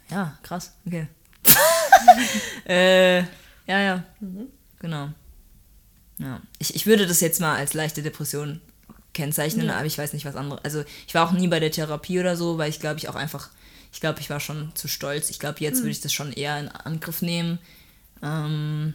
Ja, 0.09 0.38
krass, 0.43 0.74
okay. 0.86 1.07
äh, 2.66 3.20
ja, 3.20 3.80
ja. 3.80 4.03
Genau. 4.80 5.09
Ja. 6.18 6.41
Ich, 6.59 6.76
ich 6.76 6.86
würde 6.86 7.07
das 7.07 7.22
jetzt 7.22 7.39
mal 7.39 7.55
als 7.55 7.74
leichte 7.74 8.03
Depression 8.03 8.62
kennzeichnen, 9.14 9.70
aber 9.70 9.86
ich 9.86 9.97
weiß 9.97 10.14
nicht 10.14 10.26
was 10.26 10.36
anderes. 10.36 10.64
Also 10.64 10.84
ich 11.07 11.14
war 11.14 11.28
auch 11.28 11.32
nie 11.32 11.47
bei 11.47 11.59
der 11.59 11.72
Therapie 11.72 12.20
oder 12.20 12.36
so, 12.36 12.57
weil 12.57 12.70
ich 12.70 12.80
glaube 12.80 12.99
ich 12.99 13.09
auch 13.09 13.16
einfach, 13.16 13.49
ich 13.92 14.00
glaube 14.00 14.20
ich 14.20 14.30
war 14.30 14.39
schon 14.39 14.72
zu 14.76 14.88
stolz. 14.88 15.30
Ich 15.30 15.39
glaube 15.39 15.60
jetzt 15.60 15.80
würde 15.80 15.89
ich 15.92 16.02
das 16.02 16.14
schon 16.14 16.32
eher 16.34 16.60
in 16.60 16.70
Angriff 16.70 17.22
nehmen, 17.22 17.60
ähm, 18.24 18.94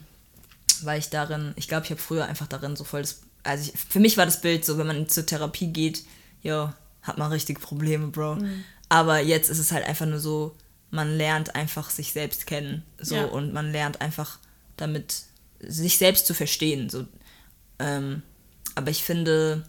weil 0.83 0.99
ich 0.99 1.11
darin, 1.11 1.53
ich 1.57 1.69
glaube 1.69 1.85
ich 1.85 1.91
habe 1.91 2.01
früher 2.01 2.27
einfach 2.27 2.47
darin 2.47 2.77
so 2.77 2.85
voll 2.85 3.03
das, 3.03 3.21
also 3.43 3.71
ich, 3.73 3.79
für 3.79 4.01
mich 4.01 4.17
war 4.17 4.25
das 4.27 4.41
Bild 4.41 4.65
so, 4.65 4.79
wenn 4.79 4.87
man 4.87 5.09
zur 5.09 5.27
Therapie 5.27 5.69
geht, 5.69 6.05
jo, 6.43 6.73
hat 7.03 7.19
man 7.19 7.31
richtige 7.33 7.61
Probleme, 7.61 8.09
Bro. 8.09 8.39
Aber 8.89 9.21
jetzt 9.21 9.51
ist 9.51 9.59
es 9.59 9.73
halt 9.73 9.85
einfach 9.87 10.07
nur 10.07 10.19
so, 10.21 10.57
man 10.91 11.17
lernt 11.17 11.55
einfach 11.55 11.91
sich 11.91 12.13
selbst 12.13 12.47
kennen, 12.47 12.83
so 12.99 13.17
Ja. 13.17 13.25
und 13.27 13.53
man 13.53 13.73
lernt 13.73 14.01
einfach 14.01 14.39
damit 14.77 15.23
sich 15.61 15.99
selbst 15.99 16.27
zu 16.27 16.35
verstehen, 16.35 16.89
so. 16.91 17.07
Ähm, 17.79 18.23
aber 18.75 18.91
ich 18.91 19.03
finde, 19.03 19.67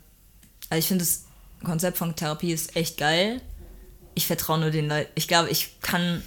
also 0.69 0.79
ich 0.79 0.87
finde 0.87 1.03
das 1.05 1.25
Konzept 1.63 1.97
von 1.97 2.15
Therapie 2.15 2.51
ist 2.51 2.75
echt 2.75 2.97
geil. 2.97 3.41
Ich 4.17 4.27
vertraue 4.27 4.59
nur 4.59 4.71
den 4.71 4.89
Leuten. 4.89 5.09
Ich 5.15 5.27
glaube, 5.27 5.49
ich 5.49 5.79
kann, 5.81 6.23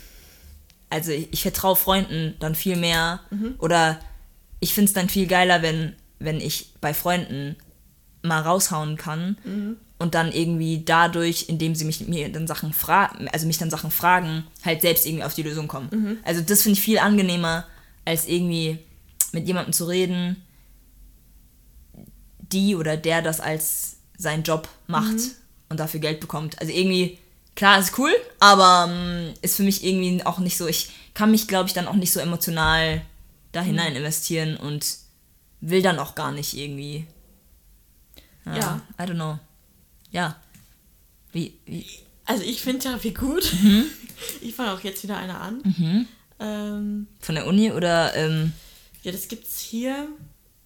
also 0.89 1.11
ich, 1.13 1.29
ich 1.33 1.43
vertraue 1.43 1.77
Freunden 1.77 2.35
dann 2.39 2.55
viel 2.55 2.77
mehr 2.77 3.21
oder 3.59 3.99
ich 4.61 4.75
finde 4.75 4.89
es 4.89 4.95
dann 4.95 5.09
viel 5.09 5.27
geiler, 5.27 5.63
wenn, 5.63 5.95
wenn 6.19 6.41
ich 6.41 6.75
bei 6.81 6.95
Freunden 6.95 7.57
mal 8.23 8.41
raushauen 8.43 8.97
kann 8.97 9.37
und 9.99 10.15
dann 10.15 10.31
irgendwie 10.33 10.83
dadurch, 10.85 11.47
indem 11.49 11.75
sie 11.75 11.85
mich 11.85 12.07
mir 12.07 12.31
dann 12.31 12.47
Sachen 12.47 12.73
fragen, 12.73 13.29
also 13.29 13.47
mich 13.47 13.59
dann 13.59 13.71
Sachen 13.71 13.91
fragen, 13.91 14.45
halt 14.65 14.83
selbst 14.83 15.07
irgendwie 15.07 15.25
auf 15.25 15.35
die 15.35 15.43
Lösung 15.43 15.69
kommen. 15.69 15.89
Also 16.25 16.43
das 16.43 16.63
finde 16.63 16.79
ich 16.79 16.85
viel 16.85 16.99
angenehmer, 16.99 17.67
als 18.05 18.27
irgendwie 18.27 18.79
mit 19.33 19.47
jemandem 19.47 19.73
zu 19.73 19.87
reden, 19.87 20.37
die 22.39 22.75
oder 22.77 22.97
der 22.97 23.23
das 23.23 23.41
als 23.41 23.97
seinen 24.19 24.43
Job 24.43 24.69
macht 24.87 25.07
und 25.69 25.81
dafür 25.81 26.01
Geld 26.01 26.21
bekommt. 26.21 26.61
Also 26.61 26.73
irgendwie, 26.73 27.19
klar, 27.61 27.79
ist 27.79 27.99
cool, 27.99 28.11
aber 28.39 28.91
ähm, 28.91 29.35
ist 29.43 29.57
für 29.57 29.63
mich 29.63 29.85
irgendwie 29.85 30.25
auch 30.25 30.39
nicht 30.39 30.57
so, 30.57 30.67
ich 30.67 30.89
kann 31.13 31.31
mich, 31.31 31.47
glaube 31.47 31.69
ich, 31.69 31.75
dann 31.75 31.89
auch 31.89 31.95
nicht 31.95 32.11
so 32.11 32.19
emotional 32.19 33.03
da 33.53 33.61
hinein 33.61 33.95
investieren 33.95 34.57
und 34.57 34.97
will 35.61 35.83
dann 35.83 35.99
auch 35.99 36.15
gar 36.15 36.33
nicht 36.33 36.57
irgendwie. 36.57 37.07
Ja. 38.47 38.81
I 38.99 39.03
don't 39.03 39.17
know. 39.17 39.39
Ja. 40.11 40.41
Wie, 41.33 41.53
wie, 41.67 41.85
Also 42.25 42.45
ich 42.45 42.63
finde 42.63 42.81
Therapie 42.81 43.13
gut. 43.13 43.53
Ich 44.43 44.55
fange 44.55 44.73
auch 44.73 44.81
jetzt 44.81 45.03
wieder 45.03 45.17
eine 45.17 45.39
an. 45.39 46.07
Ähm, 46.39 47.07
von 47.21 47.35
der 47.35 47.47
Uni 47.47 47.73
oder, 47.73 48.15
ähm, 48.15 48.53
ja, 49.03 49.13
das 49.13 49.29
gibt's 49.29 49.61
hier. 49.61 50.09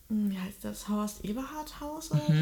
Hm, 0.08 0.30
Wie 0.30 0.38
heißt 0.38 0.64
das? 0.64 0.88
Horst 0.88 1.24
Eberhard 1.24 1.80
Haus 1.80 2.10
oder 2.10 2.26
so? 2.26 2.32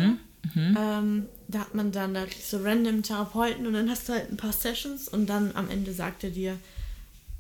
Ähm, 0.77 1.29
da 1.49 1.61
hat 1.61 1.75
man 1.75 1.93
dann, 1.93 2.15
da 2.15 2.25
kriegst 2.27 2.53
du 2.53 2.57
random 2.59 3.03
Therapeuten 3.03 3.67
und 3.67 3.75
dann 3.75 3.89
hast 3.89 4.09
du 4.09 4.13
halt 4.15 4.31
ein 4.31 4.37
paar 4.37 4.53
Sessions 4.53 5.09
und 5.09 5.27
dann 5.27 5.55
am 5.55 5.71
Ende 5.71 5.93
sagt 5.93 6.25
er 6.25 6.31
dir 6.31 6.59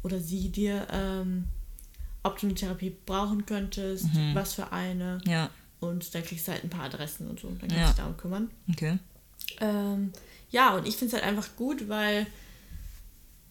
oder 0.02 0.20
sie 0.20 0.48
dir, 0.48 0.86
ähm, 0.90 1.44
ob 2.22 2.38
du 2.38 2.46
eine 2.46 2.54
Therapie 2.54 2.94
brauchen 3.06 3.44
könntest, 3.46 4.06
was 4.34 4.54
für 4.54 4.72
eine. 4.72 5.20
ja, 5.26 5.50
Und 5.80 6.14
dann 6.14 6.22
kriegst 6.24 6.46
du 6.46 6.52
halt 6.52 6.62
ein 6.64 6.70
paar 6.70 6.84
Adressen 6.84 7.28
und 7.28 7.40
so. 7.40 7.48
Dann 7.48 7.58
kannst 7.58 7.72
du 7.74 7.78
Ja. 7.80 7.86
dich 7.88 7.96
darum 7.96 8.16
kümmern. 8.16 8.50
okay. 8.70 8.98
Ähm, 9.60 10.12
ja, 10.50 10.76
und 10.76 10.86
ich 10.86 10.96
finde 10.96 11.16
es 11.16 11.22
halt 11.22 11.28
einfach 11.30 11.48
gut, 11.56 11.88
weil 11.88 12.26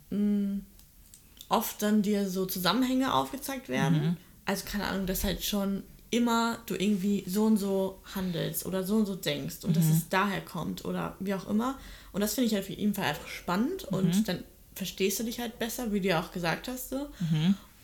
mh, 0.10 0.60
oft 1.50 1.82
dann 1.82 2.02
dir 2.02 2.30
so 2.30 2.46
Zusammenhänge 2.46 3.14
aufgezeigt 3.14 3.68
werden. 3.70 4.18
Also 4.46 4.66
keine 4.66 4.88
Ahnung, 4.88 5.06
dass 5.06 5.24
halt 5.24 5.44
schon 5.44 5.84
immer 6.12 6.60
du 6.66 6.76
irgendwie 6.76 7.24
so 7.26 7.46
und 7.46 7.58
so 7.58 8.00
handelst 8.14 8.66
oder 8.66 8.84
so 8.84 8.98
und 8.98 9.06
so 9.06 9.16
denkst 9.16 9.64
und 9.64 9.76
dass 9.78 9.86
es 9.86 10.10
daher 10.10 10.42
kommt 10.42 10.86
oder 10.86 11.16
wie 11.20 11.34
auch 11.34 11.50
immer. 11.50 11.80
Und 12.12 12.22
das 12.22 12.34
finde 12.34 12.48
ich 12.48 12.54
halt 12.54 12.64
auf 12.64 12.70
jeden 12.70 12.94
Fall 12.94 13.06
einfach 13.06 13.28
spannend 13.28 13.86
und 13.86 14.28
dann 14.28 14.44
verstehst 14.76 15.20
du 15.20 15.24
dich 15.24 15.40
halt 15.40 15.58
besser, 15.58 15.92
wie 15.94 16.02
du 16.02 16.10
ja 16.10 16.22
auch 16.22 16.32
gesagt 16.32 16.68
hast. 16.68 16.90
So. 16.90 17.08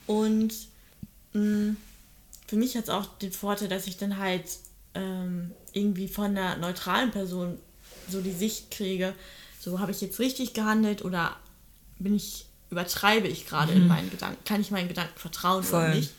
Und 0.07 0.53
mh, 1.33 1.75
für 2.47 2.55
mich 2.55 2.75
hat 2.75 2.85
es 2.85 2.89
auch 2.89 3.05
den 3.19 3.31
Vorteil, 3.31 3.69
dass 3.69 3.87
ich 3.87 3.97
dann 3.97 4.17
halt 4.17 4.45
ähm, 4.93 5.51
irgendwie 5.73 6.07
von 6.07 6.25
einer 6.25 6.57
neutralen 6.57 7.11
Person 7.11 7.57
so 8.09 8.21
die 8.21 8.31
Sicht 8.31 8.71
kriege, 8.71 9.13
so 9.59 9.79
habe 9.79 9.91
ich 9.91 10.01
jetzt 10.01 10.19
richtig 10.19 10.53
gehandelt 10.53 11.03
oder 11.03 11.35
bin 11.99 12.15
ich, 12.15 12.45
übertreibe 12.69 13.27
ich 13.27 13.47
gerade 13.47 13.73
in 13.73 13.87
meinen 13.87 14.09
Gedanken, 14.09 14.43
kann 14.45 14.61
ich 14.61 14.71
meinen 14.71 14.87
Gedanken 14.87 15.17
vertrauen 15.17 15.59
oder 15.59 15.87
Voll. 15.87 15.95
nicht. 15.95 16.11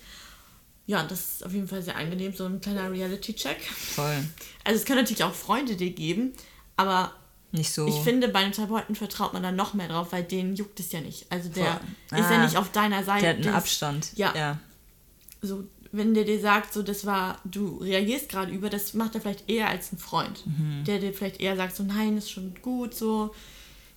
Ja, 0.89 1.03
das 1.05 1.21
ist 1.35 1.47
auf 1.47 1.53
jeden 1.53 1.69
Fall 1.69 1.83
sehr 1.83 1.97
angenehm, 1.97 2.33
so 2.35 2.47
ein 2.47 2.61
kleiner 2.63 2.91
Reality-Check. 2.91 3.61
Voll. 3.63 4.25
Also 4.65 4.81
es 4.81 4.87
können 4.87 5.01
natürlich 5.01 5.23
auch 5.23 5.35
Freunde 5.35 5.77
dir 5.77 5.91
geben, 5.91 6.33
aber 6.77 7.13
Nicht 7.53 7.73
so. 7.75 7.87
ich 7.87 7.95
finde, 7.97 8.29
bei 8.29 8.39
einem 8.39 8.53
Therapeuten 8.53 8.95
vertraut 8.95 9.35
man 9.35 9.43
dann 9.43 9.55
noch 9.55 9.75
mehr 9.75 9.89
drauf, 9.89 10.09
weil 10.13 10.25
denen 10.25 10.57
juckt 10.57 10.81
es 10.81 10.91
ja 10.93 11.03
nicht. 11.03 11.31
Also 11.31 11.51
der 11.51 11.79
Voll. 12.09 12.19
ist 12.21 12.31
ja 12.31 12.39
Ah. 12.39 12.45
nicht 12.45 12.57
auf 12.57 12.73
deiner 12.73 13.05
Seite. 13.05 13.21
der 13.21 13.31
hat 13.37 13.47
einen 13.47 13.55
Abstand. 13.55 14.13
Ja. 14.17 14.35
ja. 14.35 14.59
so, 15.43 15.65
wenn 15.93 16.15
der 16.15 16.25
dir 16.25 16.41
sagt, 16.41 16.73
so, 16.73 16.83
das 16.83 17.05
war, 17.05 17.39
du 17.45 17.77
reagierst 17.83 18.31
gerade 18.31 18.51
über, 18.51 18.71
das 18.71 18.95
macht 18.95 19.15
er 19.15 19.21
vielleicht 19.21 19.49
eher 19.49 19.69
als 19.69 19.93
ein 19.93 19.99
Freund. 19.99 20.47
Mhm. 20.47 20.85
Der 20.87 21.01
dir 21.01 21.13
vielleicht 21.13 21.39
eher 21.41 21.55
sagt, 21.57 21.77
so, 21.77 21.83
nein, 21.83 22.17
ist 22.17 22.31
schon 22.31 22.55
gut, 22.63 22.95
so. 22.95 23.35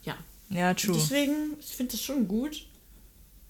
Ja. 0.03 0.17
Ja, 0.49 0.73
true. 0.73 0.93
Deswegen, 0.93 1.53
ich 1.57 1.67
finde 1.73 1.93
das 1.93 2.01
schon 2.01 2.27
gut. 2.27 2.65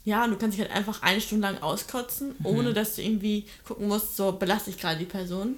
Ja, 0.03 0.23
und 0.23 0.31
du 0.31 0.37
kannst 0.37 0.57
dich 0.57 0.65
halt 0.65 0.75
einfach 0.75 1.01
eine 1.03 1.21
Stunde 1.21 1.47
lang 1.47 1.61
auskotzen, 1.61 2.35
Mhm. 2.39 2.45
ohne 2.45 2.73
dass 2.73 2.95
du 2.95 3.03
irgendwie 3.03 3.45
gucken 3.65 3.87
musst, 3.87 4.17
so, 4.17 4.31
belaste 4.31 4.69
ich 4.71 4.77
gerade 4.79 4.97
die 4.99 5.05
Person. 5.05 5.55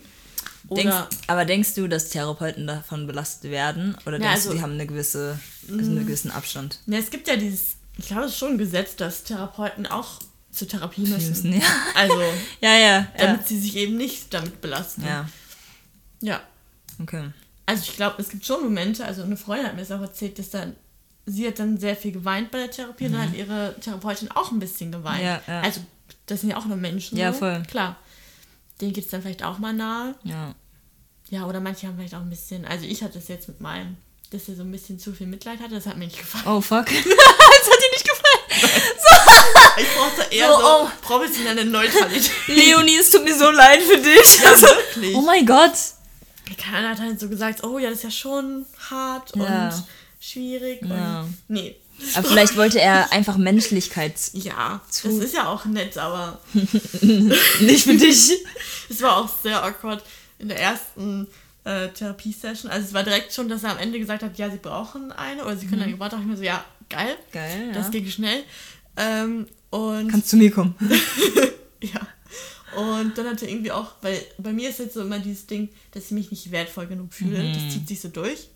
Oder, 0.67 0.81
Denkst, 0.83 1.17
aber 1.27 1.45
denkst 1.45 1.73
du, 1.75 1.87
dass 1.87 2.09
Therapeuten 2.09 2.67
davon 2.67 3.05
belastet 3.07 3.51
werden? 3.51 3.95
Oder 4.05 4.13
Ja, 4.17 4.19
denkst 4.19 4.33
also- 4.35 4.49
du, 4.49 4.55
die 4.55 4.61
haben 4.61 4.73
eine 4.73 4.87
gewisse, 4.87 5.39
also 5.69 5.79
einen 5.79 5.99
gewissen 6.05 6.31
Abstand? 6.31 6.79
ne, 6.85 6.97
es 6.97 7.09
gibt 7.09 7.27
ja 7.27 7.35
dieses, 7.35 7.75
ich 7.97 8.07
glaube, 8.07 8.23
es 8.23 8.31
ist 8.33 8.37
schon 8.37 8.51
ein 8.51 8.57
Gesetz, 8.57 8.95
dass 8.95 9.23
Therapeuten 9.23 9.85
auch 9.87 10.19
zur 10.51 10.67
Therapie 10.67 11.01
müssen. 11.01 11.29
müssen, 11.29 11.53
ja. 11.53 11.65
Also, 11.95 12.21
Ja, 12.61 12.77
ja. 12.77 13.07
damit 13.17 13.47
sie 13.47 13.59
sich 13.59 13.75
eben 13.75 13.97
nicht 13.97 14.33
damit 14.33 14.61
belasten. 14.61 15.03
Ja, 15.05 15.27
ja. 16.21 16.41
okay. 17.01 17.29
Also 17.65 17.83
ich 17.87 17.95
glaube, 17.95 18.21
es 18.21 18.29
gibt 18.29 18.45
schon 18.45 18.61
Momente, 18.63 19.05
also 19.05 19.23
eine 19.23 19.37
Freundin 19.37 19.67
hat 19.67 19.75
mir 19.75 19.81
das 19.81 19.91
auch 19.91 20.01
erzählt, 20.01 20.37
dass 20.39 20.49
dann, 20.49 20.75
sie 21.25 21.47
hat 21.47 21.59
dann 21.59 21.77
sehr 21.77 21.95
viel 21.95 22.11
geweint 22.11 22.51
bei 22.51 22.59
der 22.59 22.71
Therapie 22.71 23.05
und 23.05 23.13
dann 23.13 23.29
hat 23.29 23.35
ihre 23.35 23.75
Therapeutin 23.79 24.29
auch 24.31 24.51
ein 24.51 24.59
bisschen 24.59 24.91
geweint. 24.91 25.19
Mhm. 25.19 25.25
Ja, 25.25 25.41
ja. 25.47 25.61
Also 25.61 25.81
das 26.25 26.41
sind 26.41 26.49
ja 26.51 26.57
auch 26.57 26.65
nur 26.65 26.77
Menschen. 26.77 27.17
Ja, 27.17 27.31
so. 27.33 27.39
voll. 27.39 27.63
Klar. 27.69 27.95
Denen 28.81 28.93
geht 28.93 29.05
es 29.05 29.11
dann 29.11 29.21
vielleicht 29.21 29.43
auch 29.43 29.59
mal 29.59 29.73
nahe. 29.73 30.15
Ja. 30.23 30.53
Ja, 31.29 31.45
oder 31.45 31.59
manche 31.59 31.87
haben 31.87 31.95
vielleicht 31.95 32.15
auch 32.15 32.21
ein 32.21 32.29
bisschen, 32.29 32.65
also 32.65 32.85
ich 32.85 33.01
hatte 33.03 33.17
es 33.17 33.27
jetzt 33.27 33.47
mit 33.47 33.61
meinem, 33.61 33.97
dass 34.31 34.47
er 34.49 34.55
so 34.55 34.63
ein 34.63 34.71
bisschen 34.71 34.99
zu 34.99 35.13
viel 35.13 35.27
Mitleid 35.27 35.59
hatte, 35.61 35.75
das 35.75 35.85
hat 35.85 35.97
mir 35.97 36.05
nicht 36.05 36.17
gefallen. 36.19 36.45
Oh, 36.47 36.61
fuck. 36.61 36.85
das 36.87 36.95
hat 36.95 37.05
dir 37.05 37.91
nicht 37.91 38.07
gefallen. 38.07 38.23
Ich 39.75 39.87
brauchte 39.95 40.31
eher 40.31 40.49
So, 40.49 40.59
so, 40.59 40.67
oh. 40.67 40.89
professionelle 41.01 41.65
Neutralität. 41.65 42.29
Leonie, 42.47 42.97
es 42.97 43.09
tut 43.09 43.23
mir 43.23 43.35
so 43.35 43.49
leid 43.49 43.81
für 43.81 43.97
dich. 43.97 44.39
Ja, 44.43 44.61
wirklich. 44.61 45.15
Oh 45.15 45.21
mein 45.21 45.45
Gott. 45.47 45.73
Keiner 46.57 46.89
hat 46.89 46.99
halt 46.99 47.19
so 47.19 47.27
gesagt, 47.27 47.63
oh 47.63 47.79
ja, 47.79 47.89
das 47.89 47.99
ist 47.99 48.03
ja 48.03 48.11
schon 48.11 48.67
hart 48.91 49.35
Ja. 49.35 49.69
und 49.69 49.83
schwierig. 50.31 50.81
Ja. 50.85 51.21
Und, 51.21 51.33
nee. 51.47 51.75
Aber 52.15 52.27
vielleicht 52.27 52.57
wollte 52.57 52.79
er 52.81 53.11
einfach 53.11 53.37
Menschlichkeit. 53.37 54.15
Ja, 54.33 54.81
Zu- 54.89 55.07
das 55.09 55.17
ist 55.25 55.35
ja 55.35 55.47
auch 55.47 55.65
nett, 55.65 55.97
aber 55.97 56.39
Nicht 56.53 57.83
für 57.83 57.95
dich. 57.97 58.31
es 58.89 59.01
war 59.01 59.17
auch 59.17 59.29
sehr 59.43 59.63
awkward 59.63 60.03
in 60.39 60.47
der 60.49 60.59
ersten 60.59 61.27
äh, 61.65 61.89
Therapiesession. 61.89 62.69
Also 62.71 62.87
es 62.87 62.93
war 62.93 63.03
direkt 63.03 63.33
schon, 63.33 63.47
dass 63.49 63.63
er 63.63 63.71
am 63.71 63.77
Ende 63.77 63.99
gesagt 63.99 64.23
hat, 64.23 64.37
ja, 64.37 64.49
sie 64.49 64.57
brauchen 64.57 65.11
eine 65.11 65.43
oder 65.45 65.55
sie 65.55 65.67
können 65.67 65.83
eine 65.83 65.91
Geburt. 65.91 66.11
Da 66.13 66.19
ich 66.19 66.25
mir 66.25 66.35
so, 66.37 66.43
ja, 66.43 66.63
geil, 66.89 67.15
Geil, 67.31 67.67
ja. 67.67 67.73
das 67.73 67.91
ging 67.91 68.07
schnell. 68.07 68.43
Ähm, 68.97 69.47
und 69.69 70.09
Kannst 70.09 70.29
zu 70.29 70.37
mir 70.37 70.51
kommen. 70.51 70.75
ja. 71.81 72.01
Und 72.75 73.15
dann 73.17 73.27
hat 73.27 73.41
er 73.43 73.49
irgendwie 73.49 73.71
auch, 73.71 73.91
weil 74.01 74.19
bei 74.39 74.51
mir 74.51 74.69
ist 74.69 74.79
jetzt 74.79 74.95
so 74.95 75.01
immer 75.01 75.19
dieses 75.19 75.45
Ding, 75.45 75.69
dass 75.91 76.05
ich 76.05 76.11
mich 76.11 76.31
nicht 76.31 76.51
wertvoll 76.51 76.87
genug 76.87 77.13
fühle. 77.13 77.37
Mhm. 77.43 77.53
Das 77.53 77.71
zieht 77.73 77.87
sich 77.87 78.01
so 78.01 78.09
durch. 78.09 78.49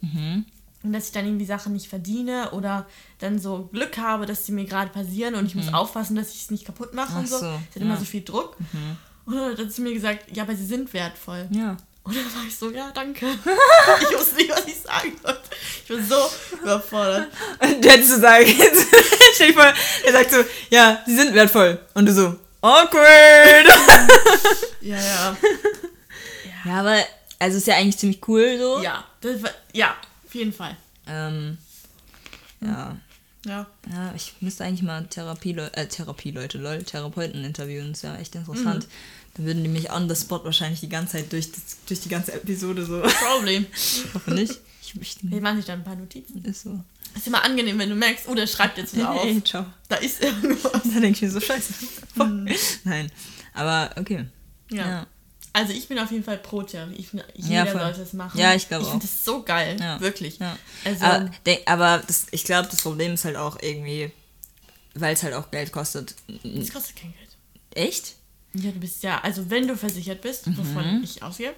Und 0.87 0.93
dass 0.93 1.07
ich 1.07 1.11
dann 1.11 1.25
irgendwie 1.25 1.45
Sachen 1.45 1.73
nicht 1.73 1.87
verdiene 1.89 2.51
oder 2.51 2.85
dann 3.19 3.39
so 3.39 3.69
Glück 3.71 3.97
habe, 3.97 4.25
dass 4.25 4.45
sie 4.45 4.51
mir 4.53 4.65
gerade 4.65 4.89
passieren 4.89 5.35
und 5.35 5.45
ich 5.45 5.55
muss 5.55 5.73
aufpassen, 5.73 6.15
dass 6.15 6.33
ich 6.33 6.43
es 6.43 6.51
nicht 6.51 6.65
kaputt 6.65 6.93
mache 6.93 7.17
und 7.17 7.23
Mhm. 7.29 7.33
Ach 7.33 7.39
so. 7.39 7.39
so, 7.39 7.45
Es 7.45 7.53
hat 7.53 7.75
ja. 7.75 7.81
immer 7.81 7.97
so 7.97 8.05
viel 8.05 8.23
Druck. 8.23 8.55
Und 9.25 9.35
dann 9.35 9.57
hat 9.57 9.71
zu 9.71 9.81
mir 9.81 9.93
gesagt, 9.93 10.35
ja, 10.35 10.43
aber 10.43 10.55
sie 10.55 10.65
sind 10.65 10.93
wertvoll. 10.93 11.47
Ja. 11.51 11.75
Und 12.03 12.15
dann 12.15 12.23
war 12.35 12.43
ich 12.47 12.55
so, 12.55 12.71
ja, 12.71 12.89
danke. 12.93 13.25
ich 14.01 14.17
wusste 14.17 14.35
nicht, 14.35 14.49
was 14.49 14.65
ich 14.65 14.79
sagen 14.79 15.11
sollte. 15.21 15.41
Ich 15.81 15.87
bin 15.89 16.07
so 16.07 16.15
überfordert. 16.61 17.27
Und 17.59 17.83
du 17.83 17.89
hättest 17.89 18.11
du 18.13 18.19
sagen, 18.21 18.45
stell 19.33 19.47
dir 19.47 19.53
vor, 19.53 19.73
er 20.05 20.11
sagt 20.13 20.31
so, 20.31 20.37
ja, 20.69 21.01
sie 21.05 21.15
sind 21.17 21.33
wertvoll. 21.33 21.79
Und 21.95 22.05
du 22.05 22.13
so, 22.13 22.35
awkward. 22.61 23.67
Ja, 24.81 24.95
ja. 24.97 25.37
Ja, 26.65 26.79
aber, 26.81 26.97
also 27.39 27.57
ist 27.57 27.67
ja 27.67 27.75
eigentlich 27.75 27.97
ziemlich 27.97 28.19
cool 28.27 28.57
so. 28.59 28.81
Ja, 28.81 29.03
das 29.21 29.41
war, 29.41 29.51
ja, 29.73 29.95
auf 30.27 30.35
jeden 30.35 30.53
Fall. 30.53 30.75
Ähm, 31.07 31.57
ja. 32.61 32.97
Ja. 33.45 33.65
Ja, 33.89 34.13
ich 34.15 34.33
müsste 34.41 34.65
eigentlich 34.65 34.81
mal 34.81 35.05
Therapie, 35.05 35.51
äh, 35.53 35.87
Therapieleute, 35.87 36.57
lol, 36.57 36.83
Therapeuten 36.83 37.45
interviewen. 37.45 37.93
Das 37.93 38.03
wäre 38.03 38.17
echt 38.17 38.35
interessant. 38.35 38.85
Mhm. 38.85 38.91
Dann 39.35 39.45
würden 39.45 39.63
die 39.63 39.69
mich 39.69 39.91
on 39.91 40.09
the 40.09 40.15
spot 40.15 40.43
wahrscheinlich 40.43 40.81
die 40.81 40.89
ganze 40.89 41.13
Zeit 41.17 41.31
durch, 41.31 41.51
das, 41.51 41.61
durch 41.87 42.01
die 42.01 42.09
ganze 42.09 42.33
Episode 42.33 42.85
so. 42.85 43.01
Problem. 43.01 43.65
Ich 43.75 44.13
hoffe 44.13 44.31
nicht. 44.33 44.59
Ich, 44.81 45.01
ich, 45.01 45.17
Wir 45.21 45.41
machen 45.41 45.57
sich 45.57 45.65
dann 45.65 45.79
ein 45.79 45.85
paar 45.85 45.95
Notizen. 45.95 46.43
ist 46.43 46.63
so. 46.63 46.79
ist 47.15 47.27
immer 47.27 47.43
angenehm, 47.43 47.77
wenn 47.79 47.89
du 47.89 47.95
merkst, 47.95 48.27
oh, 48.27 48.35
der 48.35 48.47
schreibt 48.47 48.77
jetzt 48.77 48.95
wieder 48.95 49.11
auf. 49.11 49.23
Hey, 49.23 49.41
ciao. 49.43 49.65
Da 49.87 49.97
ist 49.97 50.21
irgendwas. 50.21 50.71
Da 50.93 50.99
denke 50.99 51.09
ich 51.09 51.21
mir 51.21 51.31
so, 51.31 51.39
scheiße. 51.39 51.73
Fuck. 52.15 52.29
Nein. 52.83 53.11
Aber 53.53 53.91
okay. 53.97 54.25
Ja. 54.71 54.89
Ja. 54.89 55.07
Also 55.57 55.73
ich 55.73 55.87
bin 55.87 55.97
auf 55.97 56.11
jeden 56.11 56.23
Fall 56.23 56.37
pro 56.37 56.61
Therapie. 56.61 56.95
Ich 56.97 57.07
finde, 57.09 57.25
Ja, 57.35 57.63
jeder 57.63 57.71
voll. 57.71 57.81
sollte 57.81 58.01
es 58.01 58.13
machen. 58.13 58.39
Ja, 58.39 58.53
ich 58.53 58.67
glaube 58.67 58.83
Ich 58.83 58.89
finde 58.89 59.05
das 59.07 59.25
so 59.25 59.41
geil. 59.43 59.75
Ja. 59.79 59.99
Wirklich. 59.99 60.37
Ja. 60.37 60.55
Also, 60.85 61.03
aber 61.03 61.29
aber 61.65 62.03
das, 62.05 62.27
ich 62.31 62.43
glaube, 62.43 62.67
das 62.69 62.81
Problem 62.81 63.13
ist 63.15 63.25
halt 63.25 63.37
auch 63.37 63.57
irgendwie, 63.61 64.11
weil 64.93 65.13
es 65.15 65.23
halt 65.23 65.33
auch 65.33 65.49
Geld 65.49 65.71
kostet. 65.71 66.13
es 66.43 66.71
kostet 66.71 66.95
kein 66.95 67.13
Geld. 67.13 67.29
Echt? 67.87 68.15
Ja, 68.53 68.71
du 68.71 68.79
bist 68.79 69.01
ja, 69.03 69.19
also 69.21 69.49
wenn 69.49 69.67
du 69.67 69.75
versichert 69.75 70.21
bist, 70.21 70.45
Mhm. 70.47 70.57
wovon 70.57 71.01
ich 71.03 71.23
ausgehe, 71.23 71.53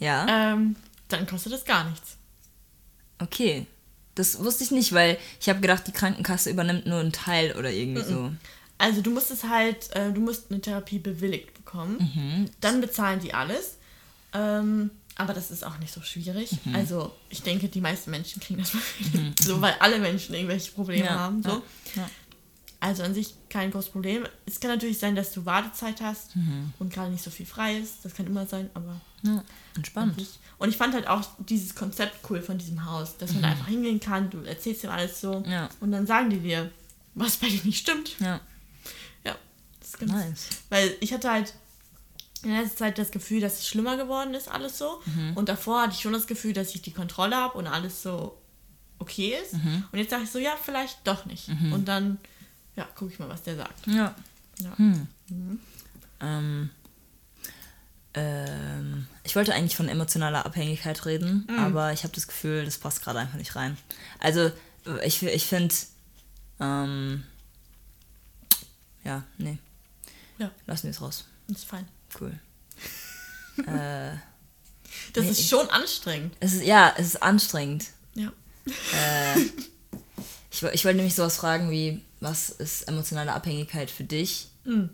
Ja. 0.00 0.52
ähm, 0.52 0.74
dann 1.08 1.26
kostet 1.26 1.52
das 1.52 1.64
gar 1.64 1.88
nichts. 1.88 2.16
Okay. 3.18 3.66
Das 4.14 4.38
wusste 4.42 4.64
ich 4.64 4.70
nicht, 4.72 4.92
weil 4.92 5.16
ich 5.40 5.48
habe 5.48 5.60
gedacht, 5.60 5.86
die 5.86 5.92
Krankenkasse 5.92 6.50
übernimmt 6.50 6.86
nur 6.86 6.98
einen 6.98 7.12
Teil 7.12 7.54
oder 7.56 7.70
irgendwie 7.70 8.02
so. 8.02 8.32
Also 8.76 9.00
du 9.00 9.10
musst 9.10 9.30
es 9.30 9.44
halt, 9.44 9.94
äh, 9.94 10.12
du 10.12 10.20
musst 10.20 10.50
eine 10.50 10.60
Therapie 10.60 10.98
bewilligt 10.98 11.57
bekommen. 11.68 11.96
Mhm. 12.14 12.50
Dann 12.60 12.80
bezahlen 12.80 13.20
die 13.20 13.34
alles. 13.34 13.76
Ähm, 14.32 14.90
aber 15.16 15.34
das 15.34 15.50
ist 15.50 15.64
auch 15.64 15.78
nicht 15.78 15.92
so 15.92 16.00
schwierig. 16.02 16.50
Mhm. 16.64 16.74
Also 16.74 17.12
ich 17.28 17.42
denke, 17.42 17.68
die 17.68 17.80
meisten 17.80 18.10
Menschen 18.10 18.40
kriegen 18.40 18.60
das 18.60 18.70
bewilligt. 18.70 19.40
So, 19.42 19.60
weil 19.60 19.74
alle 19.80 19.98
Menschen 19.98 20.34
irgendwelche 20.34 20.72
Probleme 20.72 21.06
Ja, 21.06 21.18
haben. 21.18 21.42
So. 21.42 21.48
ja, 21.50 21.62
ja. 21.96 22.10
Also 22.80 23.02
an 23.02 23.12
sich 23.12 23.34
kein 23.50 23.72
großes 23.72 23.90
Problem. 23.90 24.24
Es 24.46 24.60
kann 24.60 24.70
natürlich 24.70 24.98
sein, 24.98 25.16
dass 25.16 25.32
du 25.32 25.44
Wartezeit 25.44 26.00
hast 26.00 26.36
Mhm. 26.36 26.72
und 26.78 26.92
gerade 26.92 27.10
nicht 27.10 27.24
so 27.24 27.30
viel 27.30 27.46
frei 27.46 27.76
ist. 27.78 28.04
Das 28.04 28.14
kann 28.14 28.26
immer 28.26 28.46
sein, 28.46 28.70
aber 28.74 29.00
entspannt. 29.74 30.24
Und 30.58 30.68
ich 30.68 30.76
fand 30.76 30.94
halt 30.94 31.08
auch 31.08 31.22
dieses 31.38 31.74
Konzept 31.74 32.30
cool 32.30 32.40
von 32.40 32.56
diesem 32.58 32.84
Haus, 32.84 33.16
dass 33.16 33.32
man 33.32 33.42
da 33.42 33.48
einfach 33.48 33.66
hingehen 33.66 33.98
kann, 33.98 34.30
du 34.30 34.38
erzählst 34.42 34.84
ihm 34.84 34.90
alles 34.90 35.20
so 35.20 35.40
Mhm. 35.40 35.68
Und 35.80 35.90
dann 35.90 36.06
sagen 36.06 36.30
die 36.30 36.38
dir, 36.38 36.70
was 37.14 37.36
bei 37.38 37.48
dir 37.48 37.60
nicht 37.64 37.80
stimmt. 37.80 38.12
Ja, 38.20 38.38
ist 39.88 40.00
ganz 40.00 40.12
nice. 40.12 40.46
Weil 40.68 40.94
ich 41.00 41.12
hatte 41.12 41.30
halt 41.30 41.54
in 42.42 42.52
letzter 42.52 42.76
Zeit 42.76 42.98
das 42.98 43.10
Gefühl, 43.10 43.40
dass 43.40 43.58
es 43.58 43.66
schlimmer 43.66 43.96
geworden 43.96 44.34
ist, 44.34 44.48
alles 44.48 44.78
so. 44.78 45.02
Mhm. 45.06 45.36
Und 45.36 45.48
davor 45.48 45.82
hatte 45.82 45.94
ich 45.94 46.00
schon 46.00 46.12
das 46.12 46.26
Gefühl, 46.26 46.52
dass 46.52 46.74
ich 46.74 46.82
die 46.82 46.92
Kontrolle 46.92 47.36
habe 47.36 47.58
und 47.58 47.66
alles 47.66 48.02
so 48.02 48.40
okay 48.98 49.36
ist. 49.42 49.54
Mhm. 49.54 49.84
Und 49.90 49.98
jetzt 49.98 50.12
dachte 50.12 50.24
ich 50.24 50.30
so, 50.30 50.38
ja, 50.38 50.52
vielleicht 50.62 50.98
doch 51.04 51.26
nicht. 51.26 51.48
Und 51.72 51.86
dann, 51.86 52.18
ja, 52.76 52.84
gucke 52.94 53.12
ich 53.12 53.18
mal, 53.18 53.28
was 53.28 53.42
der 53.42 53.56
sagt. 53.56 53.86
Ja. 53.86 54.14
Ja. 54.60 54.72
Ähm, 56.20 56.70
ähm, 58.14 59.06
ich 59.22 59.36
wollte 59.36 59.54
eigentlich 59.54 59.76
von 59.76 59.88
emotionaler 59.88 60.46
Abhängigkeit 60.46 61.04
reden, 61.06 61.48
aber 61.58 61.92
ich 61.92 62.02
habe 62.02 62.14
das 62.14 62.26
Gefühl, 62.26 62.64
das 62.64 62.78
passt 62.78 63.02
gerade 63.02 63.20
einfach 63.20 63.38
nicht 63.38 63.54
rein. 63.54 63.76
Also, 64.18 64.50
ich, 65.04 65.22
ich 65.22 65.46
finde, 65.46 65.74
ähm, 66.60 67.24
ja, 69.04 69.22
nee, 69.38 69.58
Ja, 70.38 70.50
lassen 70.66 70.84
wir 70.84 70.90
es 70.90 71.00
raus. 71.00 71.24
ist 71.48 71.64
fein. 71.64 71.86
Cool. 72.20 72.32
äh, 73.66 74.16
Das 75.12 75.24
Nee, 75.24 75.30
ist 75.30 75.48
schon 75.48 75.68
anstrengend. 75.70 76.34
es 76.40 76.52
ist, 76.54 76.64
ja, 76.64 76.94
es 76.96 77.06
ist 77.08 77.22
anstrengend. 77.22 77.86
Ja. 78.14 78.32
Äh, 78.66 79.40
ich, 80.50 80.62
ich 80.62 80.84
wollte 80.84 80.96
nämlich 80.96 81.14
sowas 81.14 81.36
fragen 81.36 81.70
wie, 81.70 82.02
was 82.20 82.50
ist 82.50 82.82
emotionale 82.88 83.32
Abhängigkeit 83.32 83.90
für 83.90 84.04
dich? 84.04 84.48
Mhm. 84.64 84.90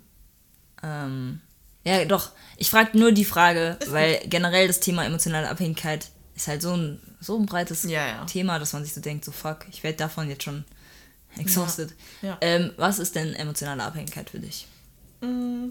Ähm, 0.82 1.40
ja, 1.84 2.04
doch. 2.04 2.30
Ich 2.56 2.70
frage 2.70 2.98
nur 2.98 3.12
die 3.12 3.24
Frage, 3.24 3.78
weil 3.88 4.20
generell 4.26 4.66
das 4.66 4.80
Thema 4.80 5.04
emotionale 5.04 5.48
Abhängigkeit 5.48 6.08
ist 6.34 6.48
halt 6.48 6.62
so 6.62 6.74
ein, 6.76 7.00
so 7.20 7.38
ein 7.38 7.46
breites 7.46 7.84
Ja, 7.84 8.06
ja. 8.06 8.24
Thema, 8.24 8.58
dass 8.58 8.72
man 8.72 8.84
sich 8.84 8.94
so 8.94 9.00
denkt, 9.00 9.24
so 9.24 9.32
fuck, 9.32 9.66
ich 9.70 9.82
werde 9.82 9.98
davon 9.98 10.28
jetzt 10.28 10.42
schon 10.44 10.64
exhausted. 11.38 11.92
Ja. 12.22 12.38
Ähm, 12.40 12.72
was 12.76 12.98
ist 12.98 13.14
denn 13.14 13.34
emotionale 13.34 13.82
Abhängigkeit 13.82 14.30
für 14.30 14.38
dich? 14.40 14.66
Mm. 15.20 15.68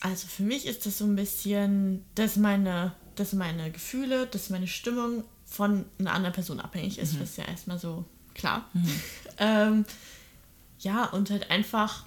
Also 0.00 0.28
für 0.28 0.42
mich 0.42 0.66
ist 0.66 0.86
das 0.86 0.98
so 0.98 1.04
ein 1.04 1.16
bisschen, 1.16 2.04
dass 2.14 2.36
meine, 2.36 2.92
dass 3.16 3.34
meine 3.34 3.70
Gefühle, 3.70 4.26
dass 4.26 4.48
meine 4.48 4.66
Stimmung 4.66 5.24
von 5.44 5.84
einer 5.98 6.12
anderen 6.14 6.32
Person 6.32 6.60
abhängig 6.60 6.98
ist. 6.98 7.20
Das 7.20 7.30
ist 7.30 7.38
ja 7.38 7.44
erstmal 7.44 7.78
so 7.78 8.04
klar. 8.34 8.68
Ähm, 9.42 9.86
ja, 10.80 11.06
und 11.06 11.30
halt 11.30 11.50
einfach, 11.50 12.04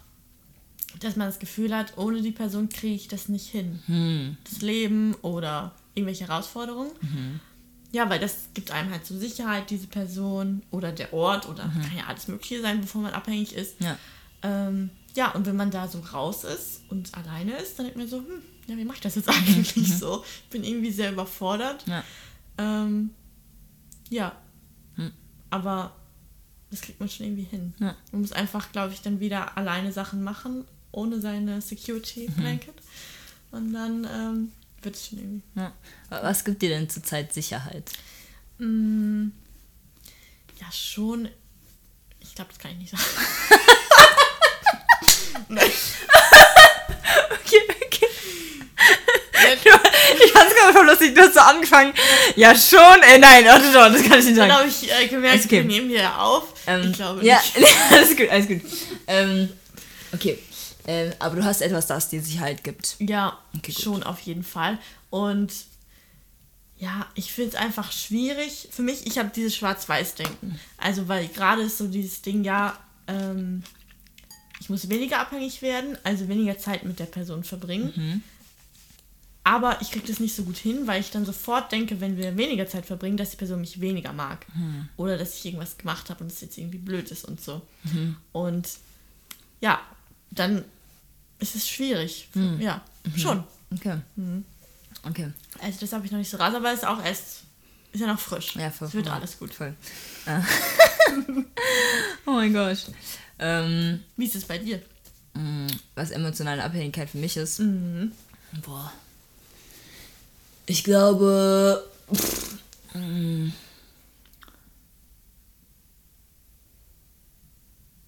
dass 1.00 1.16
man 1.16 1.28
das 1.28 1.40
Gefühl 1.40 1.76
hat, 1.76 1.98
ohne 1.98 2.22
die 2.22 2.32
Person 2.32 2.70
kriege 2.70 2.94
ich 2.94 3.08
das 3.08 3.28
nicht 3.28 3.50
hin. 3.50 4.38
Das 4.44 4.62
Leben 4.62 5.16
oder 5.24 5.74
irgendwelche 5.96 6.28
Herausforderungen. 6.28 6.92
Ja, 7.92 8.08
weil 8.08 8.20
das 8.20 8.50
gibt 8.54 8.70
einem 8.70 8.92
halt 8.92 9.04
so 9.04 9.18
Sicherheit, 9.18 9.72
diese 9.72 9.88
Person 9.88 10.62
oder 10.70 10.92
der 10.92 11.12
Ort 11.14 11.48
oder 11.48 11.64
kann 11.64 11.98
ja 11.98 12.06
alles 12.06 12.28
Mögliche 12.28 12.62
sein, 12.62 12.84
wovon 12.84 13.02
man 13.02 13.14
abhängig 13.14 13.54
ist. 13.54 13.80
Ja. 13.80 13.98
Ähm, 14.44 14.92
ja, 15.16 15.32
und 15.32 15.46
wenn 15.46 15.56
man 15.56 15.72
da 15.72 15.88
so 15.88 16.00
raus 16.00 16.44
ist 16.44 16.82
und 16.90 17.14
alleine 17.16 17.56
ist, 17.58 17.78
dann 17.78 17.86
denkt 17.86 17.98
man 17.98 18.08
so, 18.08 18.18
hm, 18.18 18.42
ja, 18.68 18.78
wie 18.78 18.86
mache 18.86 18.98
ich 18.98 19.02
das 19.02 19.16
jetzt 19.16 19.30
eigentlich 19.30 19.98
so? 19.98 20.24
Ich 20.46 20.50
bin 20.50 20.64
irgendwie 20.64 20.92
sehr 20.92 21.12
überfordert. 21.12 21.86
Ja. 21.88 22.04
Ähm, 22.58 23.12
ja. 24.10 24.36
Hm. 24.96 25.12
Aber 25.50 25.96
das 26.72 26.82
kriegt 26.82 27.00
man 27.00 27.10
schon 27.10 27.26
irgendwie 27.28 27.44
hin. 27.44 27.74
Ja. 27.80 27.96
Man 28.12 28.22
muss 28.22 28.32
einfach, 28.32 28.72
glaube 28.72 28.94
ich, 28.94 29.02
dann 29.02 29.20
wieder 29.20 29.58
alleine 29.58 29.92
Sachen 29.92 30.24
machen, 30.24 30.66
ohne 30.92 31.20
seine 31.22 31.62
Security 31.62 32.28
Mhm. 32.30 32.34
Blanket. 32.42 32.76
Und 33.52 33.74
dann 33.74 34.08
ähm, 34.12 34.52
wird 34.82 34.96
es 34.96 35.08
schon 35.08 35.20
irgendwie. 35.20 35.44
ja. 35.56 35.72
Was 36.10 36.44
gibt 36.44 36.62
dir 36.62 36.70
denn 36.70 36.90
zurzeit 36.90 37.32
Sicherheit? 37.34 37.92
Mm, 38.58 39.28
ja, 40.60 40.72
schon. 40.72 41.28
Ich 42.20 42.34
glaube, 42.34 42.50
das 42.52 42.60
kann 42.60 42.72
ich 42.72 42.78
nicht 42.78 42.92
sagen. 42.92 43.04
Nein. 45.50 45.72
Okay, 47.32 47.60
okay. 47.86 48.08
ich 50.26 50.32
fand's 50.32 50.56
gerade 50.56 50.74
voll 50.74 50.86
lustig, 50.86 51.14
du 51.14 51.22
hast 51.22 51.34
so 51.34 51.40
angefangen. 51.42 51.94
Ja, 52.36 52.56
schon. 52.56 53.02
Äh, 53.04 53.20
nein, 53.20 53.46
warte 53.46 53.66
schon, 53.66 53.94
das 53.94 54.04
kann 54.04 54.20
ich 54.20 54.26
nicht 54.26 54.38
Dann 54.38 54.50
sagen. 54.50 54.54
habe 54.54 54.68
ich 54.68 54.92
äh, 54.92 55.08
gemerkt, 55.08 55.46
okay. 55.46 55.58
wir 55.58 55.64
nehmen 55.66 55.90
hier 55.90 56.20
auf. 56.20 56.54
Ähm, 56.66 56.90
ich 56.90 56.94
glaube 56.94 57.26
ja, 57.26 57.42
nicht. 57.56 57.68
alles 57.92 58.18
gut, 58.18 58.30
alles 58.30 58.48
gut. 58.48 58.62
Ähm, 59.08 59.50
okay. 60.14 60.40
Ähm, 60.88 61.14
aber 61.20 61.36
du 61.36 61.44
hast 61.44 61.62
etwas, 61.62 61.88
das 61.88 62.10
dir 62.10 62.22
Sicherheit 62.22 62.64
gibt. 62.64 62.96
Ja, 63.00 63.38
Okay, 63.58 63.72
schon 63.72 64.04
auf 64.04 64.20
jeden 64.22 64.44
Fall. 64.44 64.80
Und 65.10 65.52
ja, 66.78 67.06
ich 67.16 67.32
finde 67.32 67.52
es 67.52 67.56
einfach 67.56 67.92
schwierig. 67.92 68.68
Für 68.72 68.82
mich, 68.82 69.06
ich 69.06 69.18
habe 69.18 69.32
dieses 69.34 69.56
Schwarz-Weiß-Denken. 69.56 70.60
Also, 70.78 71.08
weil 71.08 71.28
gerade 71.28 71.62
ist 71.62 71.78
so 71.78 71.88
dieses 71.88 72.22
Ding, 72.22 72.44
ja, 72.44 72.78
ähm, 73.08 73.64
ich 74.64 74.70
muss 74.70 74.88
weniger 74.88 75.20
abhängig 75.20 75.62
werden, 75.62 75.98
also 76.06 76.30
weniger 76.30 76.58
Zeit 76.58 76.86
mit 76.86 76.98
der 76.98 77.06
Person 77.06 77.44
verbringen. 77.44 78.24
Aber 79.44 79.82
ich 79.82 79.92
kriege 79.92 80.08
das 80.08 80.22
nicht 80.22 80.34
so 80.34 80.44
gut 80.44 80.56
hin, 80.56 80.88
weil 80.88 81.02
ich 81.02 81.12
dann 81.12 81.26
sofort 81.26 81.70
denke, 81.74 82.00
wenn 82.00 82.16
wir 82.16 82.38
weniger 82.38 82.66
Zeit 82.66 82.86
verbringen, 82.86 83.18
dass 83.18 83.32
die 83.32 83.36
Person 83.36 83.60
mich 83.60 83.82
weniger 83.82 84.14
mag. 84.14 84.46
Hm. 84.54 84.88
Oder 84.96 85.18
dass 85.18 85.36
ich 85.36 85.46
irgendwas 85.46 85.78
gemacht 85.78 86.10
habe 86.10 86.24
und 86.24 86.32
es 86.32 86.40
jetzt 86.40 86.58
irgendwie 86.58 86.78
blöd 86.78 87.12
ist 87.12 87.26
und 87.26 87.42
so. 87.42 87.62
Mhm. 87.84 88.16
Und 88.32 88.70
ja, 89.60 89.82
dann 90.32 90.64
ist 91.40 91.58
es 91.58 91.68
schwierig. 91.68 92.30
Hm. 92.32 92.62
Ja, 92.62 92.82
schon. 93.18 93.44
Okay. 93.76 93.98
Mhm. 94.16 94.46
Okay. 95.10 95.34
Also 95.60 95.78
das 95.82 95.92
habe 95.92 96.06
ich 96.06 96.14
noch 96.14 96.20
nicht 96.20 96.30
so 96.30 96.38
raus, 96.38 96.56
aber 96.56 96.72
es 96.72 96.80
ist 96.80 96.88
auch 96.88 97.04
erst, 97.04 97.44
ist 97.92 98.00
ja 98.00 98.08
noch 98.08 98.20
frisch. 98.20 98.56
Ja, 98.56 98.72
voll. 98.72 98.88
Es 98.88 98.94
wird 98.94 99.08
voll. 99.08 99.16
alles 99.16 99.38
gut. 99.38 99.54
Voll. 99.54 99.76
Äh. 100.26 100.40
oh 102.26 102.32
mein 102.32 102.54
Gott. 102.54 102.86
Ähm, 103.44 104.00
Wie 104.16 104.26
ist 104.26 104.36
es 104.36 104.46
bei 104.46 104.58
dir? 104.58 104.82
mh, 105.34 105.68
was 105.96 106.12
emotionale 106.12 106.64
Abhängigkeit 106.64 107.10
für 107.10 107.18
mich 107.18 107.36
ist. 107.38 107.60
Mhm. 107.60 108.12
Boah. 108.66 108.92
Ich 110.66 110.84
glaube. 110.84 111.84
pff, 112.14 112.58
mh. 112.94 113.52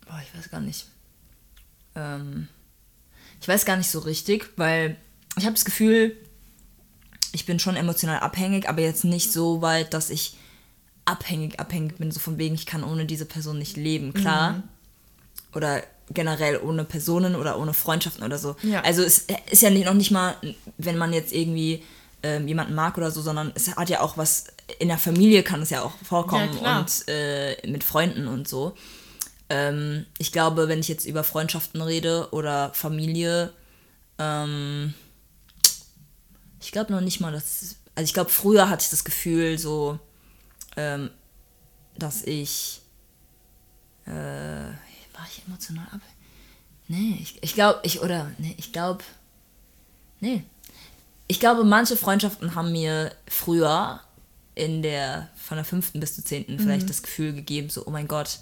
Boah, 0.07 0.21
ich 0.23 0.37
weiß 0.37 0.49
gar 0.49 0.61
nicht. 0.61 0.85
Ähm, 1.95 2.47
ich 3.41 3.47
weiß 3.47 3.65
gar 3.65 3.75
nicht 3.75 3.91
so 3.91 3.99
richtig, 3.99 4.51
weil 4.55 4.95
ich 5.37 5.43
habe 5.45 5.55
das 5.55 5.65
Gefühl, 5.65 6.15
ich 7.33 7.45
bin 7.45 7.59
schon 7.59 7.75
emotional 7.75 8.19
abhängig, 8.19 8.69
aber 8.69 8.81
jetzt 8.81 9.03
nicht 9.03 9.33
so 9.33 9.61
weit, 9.61 9.93
dass 9.93 10.09
ich 10.09 10.37
abhängig, 11.03 11.59
abhängig 11.59 11.97
bin, 11.97 12.11
so 12.11 12.19
von 12.19 12.37
wegen, 12.37 12.55
ich 12.55 12.65
kann 12.65 12.83
ohne 12.83 13.05
diese 13.05 13.25
Person 13.25 13.59
nicht 13.59 13.75
leben, 13.75 14.13
klar. 14.13 14.63
Oder 15.55 15.83
generell 16.13 16.59
ohne 16.61 16.83
Personen 16.83 17.35
oder 17.35 17.57
ohne 17.57 17.73
Freundschaften 17.73 18.23
oder 18.23 18.37
so. 18.37 18.55
Ja. 18.61 18.81
Also 18.81 19.01
es 19.01 19.25
ist 19.49 19.61
ja 19.61 19.69
nicht, 19.69 19.85
noch 19.85 19.93
nicht 19.93 20.11
mal, 20.11 20.35
wenn 20.77 20.97
man 20.97 21.13
jetzt 21.13 21.33
irgendwie 21.33 21.83
ähm, 22.21 22.47
jemanden 22.47 22.75
mag 22.75 22.97
oder 22.97 23.11
so, 23.11 23.21
sondern 23.21 23.51
es 23.55 23.75
hat 23.75 23.89
ja 23.89 24.01
auch 24.01 24.17
was, 24.17 24.45
in 24.79 24.87
der 24.87 24.97
Familie 24.97 25.43
kann 25.43 25.61
es 25.61 25.69
ja 25.69 25.81
auch 25.81 25.93
vorkommen 26.03 26.49
Ja, 26.63 26.79
und 26.79 27.07
äh, 27.07 27.55
mit 27.67 27.83
Freunden 27.83 28.27
und 28.27 28.47
so. 28.47 28.75
Ähm, 29.49 30.05
ich 30.17 30.31
glaube, 30.31 30.67
wenn 30.67 30.79
ich 30.79 30.87
jetzt 30.87 31.05
über 31.05 31.23
Freundschaften 31.23 31.81
rede 31.81 32.29
oder 32.31 32.71
Familie, 32.73 33.53
ähm, 34.17 34.93
ich 36.61 36.71
glaube 36.71 36.91
noch 36.91 37.01
nicht 37.01 37.19
mal, 37.19 37.31
dass. 37.31 37.75
Also 37.93 38.05
ich 38.05 38.13
glaube, 38.13 38.29
früher 38.29 38.69
hatte 38.69 38.83
ich 38.83 38.89
das 38.89 39.05
Gefühl, 39.05 39.57
so, 39.59 39.99
ähm, 40.77 41.11
dass 41.97 42.23
ich. 42.23 42.81
Äh, 44.07 44.71
war 45.15 45.25
ich 45.29 45.43
emotional 45.47 45.87
ab? 45.91 46.01
Nee, 46.87 47.17
ich, 47.21 47.41
ich 47.41 47.53
glaube, 47.53 47.79
ich, 47.83 48.01
oder, 48.01 48.31
nee, 48.37 48.53
ich 48.57 48.71
glaube. 48.71 49.03
Nee. 50.19 50.43
Ich 51.27 51.39
glaube, 51.39 51.63
manche 51.63 51.97
Freundschaften 51.97 52.53
haben 52.55 52.71
mir 52.71 53.11
früher 53.27 53.99
in 54.53 54.81
der, 54.83 55.29
von 55.35 55.57
der 55.57 55.65
fünften 55.65 55.99
bis 55.99 56.15
zur 56.15 56.23
zehnten 56.23 56.59
vielleicht 56.59 56.89
das 56.89 57.01
Gefühl 57.03 57.33
gegeben, 57.33 57.69
so, 57.69 57.85
oh 57.87 57.91
mein 57.91 58.07
Gott, 58.07 58.39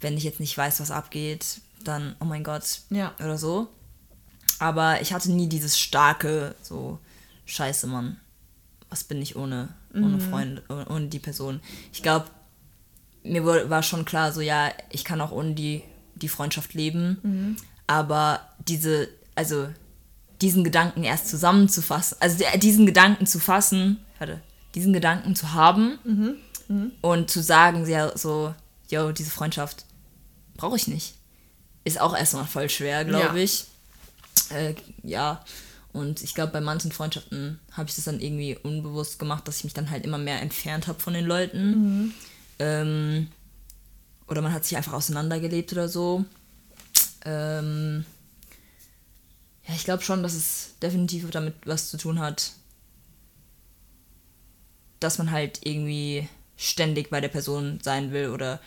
wenn 0.00 0.16
ich 0.16 0.24
jetzt 0.24 0.40
nicht 0.40 0.58
weiß, 0.58 0.80
was 0.80 0.90
abgeht, 0.90 1.60
dann, 1.84 2.16
oh 2.20 2.24
mein 2.24 2.44
Gott, 2.44 2.80
Ja. 2.90 3.14
oder 3.20 3.38
so. 3.38 3.68
Aber 4.58 5.00
ich 5.00 5.12
hatte 5.12 5.30
nie 5.32 5.48
dieses 5.48 5.78
starke, 5.78 6.54
so, 6.62 6.98
scheiße, 7.46 7.86
Mann, 7.86 8.20
was 8.90 9.04
bin 9.04 9.22
ich 9.22 9.36
ohne, 9.36 9.68
ohne 9.94 10.20
Freund, 10.20 10.62
ohne, 10.68 10.86
ohne 10.88 11.06
die 11.06 11.18
Person. 11.18 11.60
Ich 11.92 12.02
glaube, 12.02 12.26
mir 13.24 13.44
war 13.44 13.82
schon 13.82 14.04
klar, 14.04 14.32
so, 14.32 14.40
ja, 14.40 14.70
ich 14.90 15.04
kann 15.04 15.20
auch 15.20 15.32
ohne 15.32 15.54
die, 15.54 15.82
die 16.14 16.28
Freundschaft 16.28 16.74
leben. 16.74 17.56
Aber 17.86 18.40
diese, 18.68 19.08
also, 19.34 19.68
diesen 20.40 20.64
Gedanken 20.64 21.04
erst 21.04 21.28
zusammenzufassen, 21.28 22.16
also 22.20 22.44
diesen 22.58 22.86
Gedanken 22.86 23.26
zu 23.26 23.38
fassen, 23.38 23.98
warte, 24.18 24.40
diesen 24.74 24.92
Gedanken 24.92 25.34
zu 25.36 25.52
haben 25.52 25.98
und 27.00 27.30
zu 27.30 27.42
sagen, 27.42 27.86
ja, 27.88 28.16
so, 28.16 28.54
yo, 28.88 29.12
diese 29.12 29.30
Freundschaft 29.30 29.84
brauche 30.56 30.76
ich 30.76 30.88
nicht. 30.88 31.14
Ist 31.84 32.00
auch 32.00 32.16
erstmal 32.16 32.46
voll 32.46 32.68
schwer, 32.70 33.04
glaube 33.04 33.38
Ja. 33.38 33.44
ich. 33.44 33.64
Äh, 34.50 34.74
ja. 35.02 35.44
Und 35.92 36.22
ich 36.22 36.34
glaube, 36.34 36.52
bei 36.52 36.60
manchen 36.60 36.90
Freundschaften 36.92 37.58
habe 37.72 37.88
ich 37.88 37.94
das 37.96 38.04
dann 38.04 38.20
irgendwie 38.20 38.56
unbewusst 38.62 39.18
gemacht, 39.18 39.46
dass 39.46 39.58
ich 39.58 39.64
mich 39.64 39.74
dann 39.74 39.90
halt 39.90 40.04
immer 40.04 40.16
mehr 40.18 40.40
entfernt 40.40 40.86
habe 40.86 41.00
von 41.00 41.12
den 41.12 41.26
Leuten. 41.26 42.14
Ähm, 42.58 43.28
oder 44.28 44.42
man 44.42 44.52
hat 44.52 44.64
sich 44.64 44.76
einfach 44.76 44.92
auseinandergelebt 44.92 45.72
oder 45.72 45.88
so. 45.88 46.24
Ähm, 47.24 48.04
ja, 49.66 49.74
ich 49.74 49.84
glaube 49.84 50.02
schon, 50.02 50.22
dass 50.22 50.34
es 50.34 50.74
definitiv 50.82 51.28
damit 51.30 51.54
was 51.66 51.90
zu 51.90 51.96
tun 51.96 52.18
hat, 52.18 52.52
dass 55.00 55.18
man 55.18 55.30
halt 55.30 55.60
irgendwie 55.64 56.28
ständig 56.56 57.10
bei 57.10 57.20
der 57.20 57.28
Person 57.28 57.80
sein 57.82 58.12
will 58.12 58.28
oder 58.30 58.60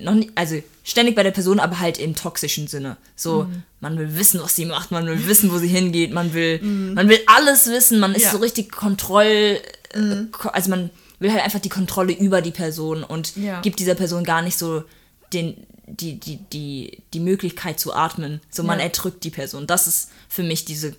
noch 0.00 0.14
nicht, 0.14 0.30
also 0.36 0.60
ständig 0.84 1.16
bei 1.16 1.24
der 1.24 1.32
Person, 1.32 1.58
aber 1.58 1.80
halt 1.80 1.98
im 1.98 2.14
toxischen 2.14 2.68
Sinne. 2.68 2.96
So, 3.16 3.48
man 3.80 3.98
will 3.98 4.14
wissen, 4.16 4.40
was 4.40 4.54
sie 4.54 4.64
macht, 4.64 4.92
man 4.92 5.06
will 5.06 5.26
wissen, 5.26 5.50
wo 5.50 5.58
sie 5.58 5.66
hingeht, 5.68 6.12
man 6.12 6.34
will, 6.34 6.60
man 6.62 7.08
will 7.08 7.18
alles 7.26 7.66
wissen, 7.66 7.98
man 7.98 8.14
ist 8.14 8.22
Ja. 8.24 8.30
so 8.32 8.38
richtig 8.38 8.70
Kontroll, 8.70 9.60
äh, 9.92 10.24
ko- 10.30 10.50
also 10.50 10.70
man 10.70 10.90
will 11.18 11.32
halt 11.32 11.42
einfach 11.42 11.60
die 11.60 11.68
Kontrolle 11.68 12.12
über 12.12 12.42
die 12.42 12.50
Person 12.50 13.02
und 13.04 13.36
Ja. 13.36 13.60
gibt 13.60 13.78
dieser 13.80 13.94
Person 13.94 14.24
gar 14.24 14.42
nicht 14.42 14.56
so 14.58 14.84
den, 15.32 15.66
die, 15.86 16.18
die, 16.20 16.36
die, 16.52 17.02
die 17.12 17.20
Möglichkeit 17.20 17.80
zu 17.80 17.92
atmen. 17.94 18.40
So, 18.50 18.62
man 18.62 18.78
Ja. 18.78 18.84
erdrückt 18.84 19.24
die 19.24 19.30
Person. 19.30 19.66
Das 19.66 19.86
ist 19.86 20.10
für 20.28 20.42
mich 20.42 20.64
diese 20.64 20.94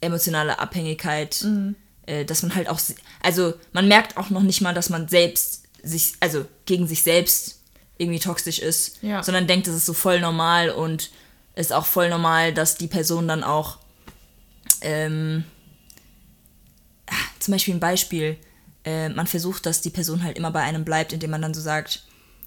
emotionale 0.00 0.58
Abhängigkeit, 0.58 1.44
äh, 2.06 2.24
dass 2.24 2.42
man 2.42 2.54
halt 2.54 2.68
auch, 2.68 2.80
also 3.22 3.54
man 3.72 3.88
merkt 3.88 4.16
auch 4.16 4.30
noch 4.30 4.42
nicht 4.42 4.60
mal, 4.60 4.74
dass 4.74 4.90
man 4.90 5.08
selbst 5.08 5.62
sich, 5.82 6.14
also 6.20 6.44
gegen 6.66 6.86
sich 6.86 7.02
selbst 7.02 7.60
irgendwie 7.96 8.18
toxisch 8.20 8.58
ist, 8.58 8.98
Ja. 9.02 9.22
sondern 9.22 9.46
denkt, 9.46 9.66
es 9.68 9.74
ist 9.76 9.86
so 9.86 9.94
voll 9.94 10.20
normal 10.20 10.70
und 10.70 11.10
ist 11.54 11.72
auch 11.72 11.86
voll 11.86 12.08
normal, 12.10 12.52
dass 12.52 12.76
die 12.76 12.88
Person 12.88 13.28
dann 13.28 13.44
auch, 13.44 13.78
ähm, 14.80 15.44
ah, 17.06 17.14
zum 17.38 17.52
Beispiel 17.52 17.74
ein 17.74 17.80
Beispiel, 17.80 18.36
äh, 18.84 19.08
man 19.08 19.26
versucht, 19.26 19.66
dass 19.66 19.80
die 19.80 19.90
Person 19.90 20.22
halt 20.22 20.36
immer 20.36 20.50
bei 20.50 20.60
einem 20.62 20.84
bleibt, 20.84 21.12
indem 21.12 21.30
man 21.30 21.42
dann 21.42 21.54
so 21.54 21.60
sagt, 21.60 22.04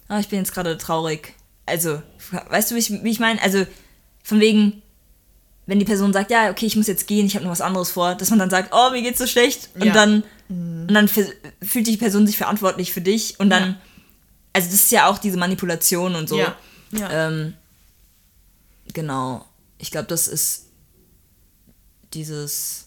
ah, 0.08 0.18
ich 0.20 0.28
bin 0.28 0.38
jetzt 0.38 0.52
gerade 0.52 0.78
traurig. 0.78 1.34
Also, 1.66 2.02
weißt 2.50 2.70
du, 2.70 2.74
wie 2.74 2.78
ich, 2.80 2.90
wie 2.90 3.10
ich 3.10 3.20
meine? 3.20 3.40
Also, 3.42 3.66
von 4.22 4.40
wegen, 4.40 4.82
wenn 5.66 5.78
die 5.78 5.84
Person 5.84 6.12
sagt, 6.12 6.30
ja, 6.30 6.50
okay, 6.50 6.66
ich 6.66 6.76
muss 6.76 6.86
jetzt 6.86 7.06
gehen, 7.06 7.26
ich 7.26 7.34
habe 7.34 7.44
noch 7.44 7.52
was 7.52 7.60
anderes 7.60 7.90
vor, 7.90 8.14
dass 8.14 8.30
man 8.30 8.38
dann 8.38 8.50
sagt, 8.50 8.72
oh, 8.72 8.90
mir 8.90 9.02
geht's 9.02 9.18
so 9.18 9.26
schlecht. 9.26 9.70
Und 9.74 9.84
Ja. 9.86 9.92
dann, 9.92 10.22
und 10.48 10.94
dann 10.94 11.08
fühlt 11.08 11.86
die 11.86 11.96
Person 11.98 12.26
sich 12.26 12.38
verantwortlich 12.38 12.92
für 12.92 13.02
dich. 13.02 13.38
Und 13.38 13.50
dann, 13.50 13.70
Ja. 13.70 13.76
also 14.54 14.68
das 14.70 14.76
ist 14.80 14.92
ja 14.92 15.08
auch 15.08 15.18
diese 15.18 15.36
Manipulation 15.36 16.14
und 16.14 16.28
so. 16.28 16.38
Ja. 16.38 16.56
Ja. 16.92 17.28
Ähm, 17.28 17.52
genau. 18.94 19.44
Ich 19.76 19.90
glaube, 19.90 20.06
das 20.08 20.26
ist 20.26 20.66
dieses 22.14 22.86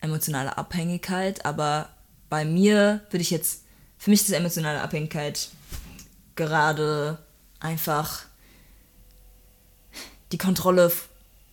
emotionale 0.00 0.58
Abhängigkeit, 0.58 1.44
aber 1.46 1.88
bei 2.32 2.46
mir 2.46 3.02
würde 3.10 3.20
ich 3.20 3.30
jetzt, 3.30 3.64
für 3.98 4.08
mich 4.08 4.22
ist 4.22 4.30
emotionale 4.30 4.80
Abhängigkeit 4.80 5.50
gerade 6.34 7.18
einfach 7.60 8.20
die 10.32 10.38
Kontrolle 10.38 10.90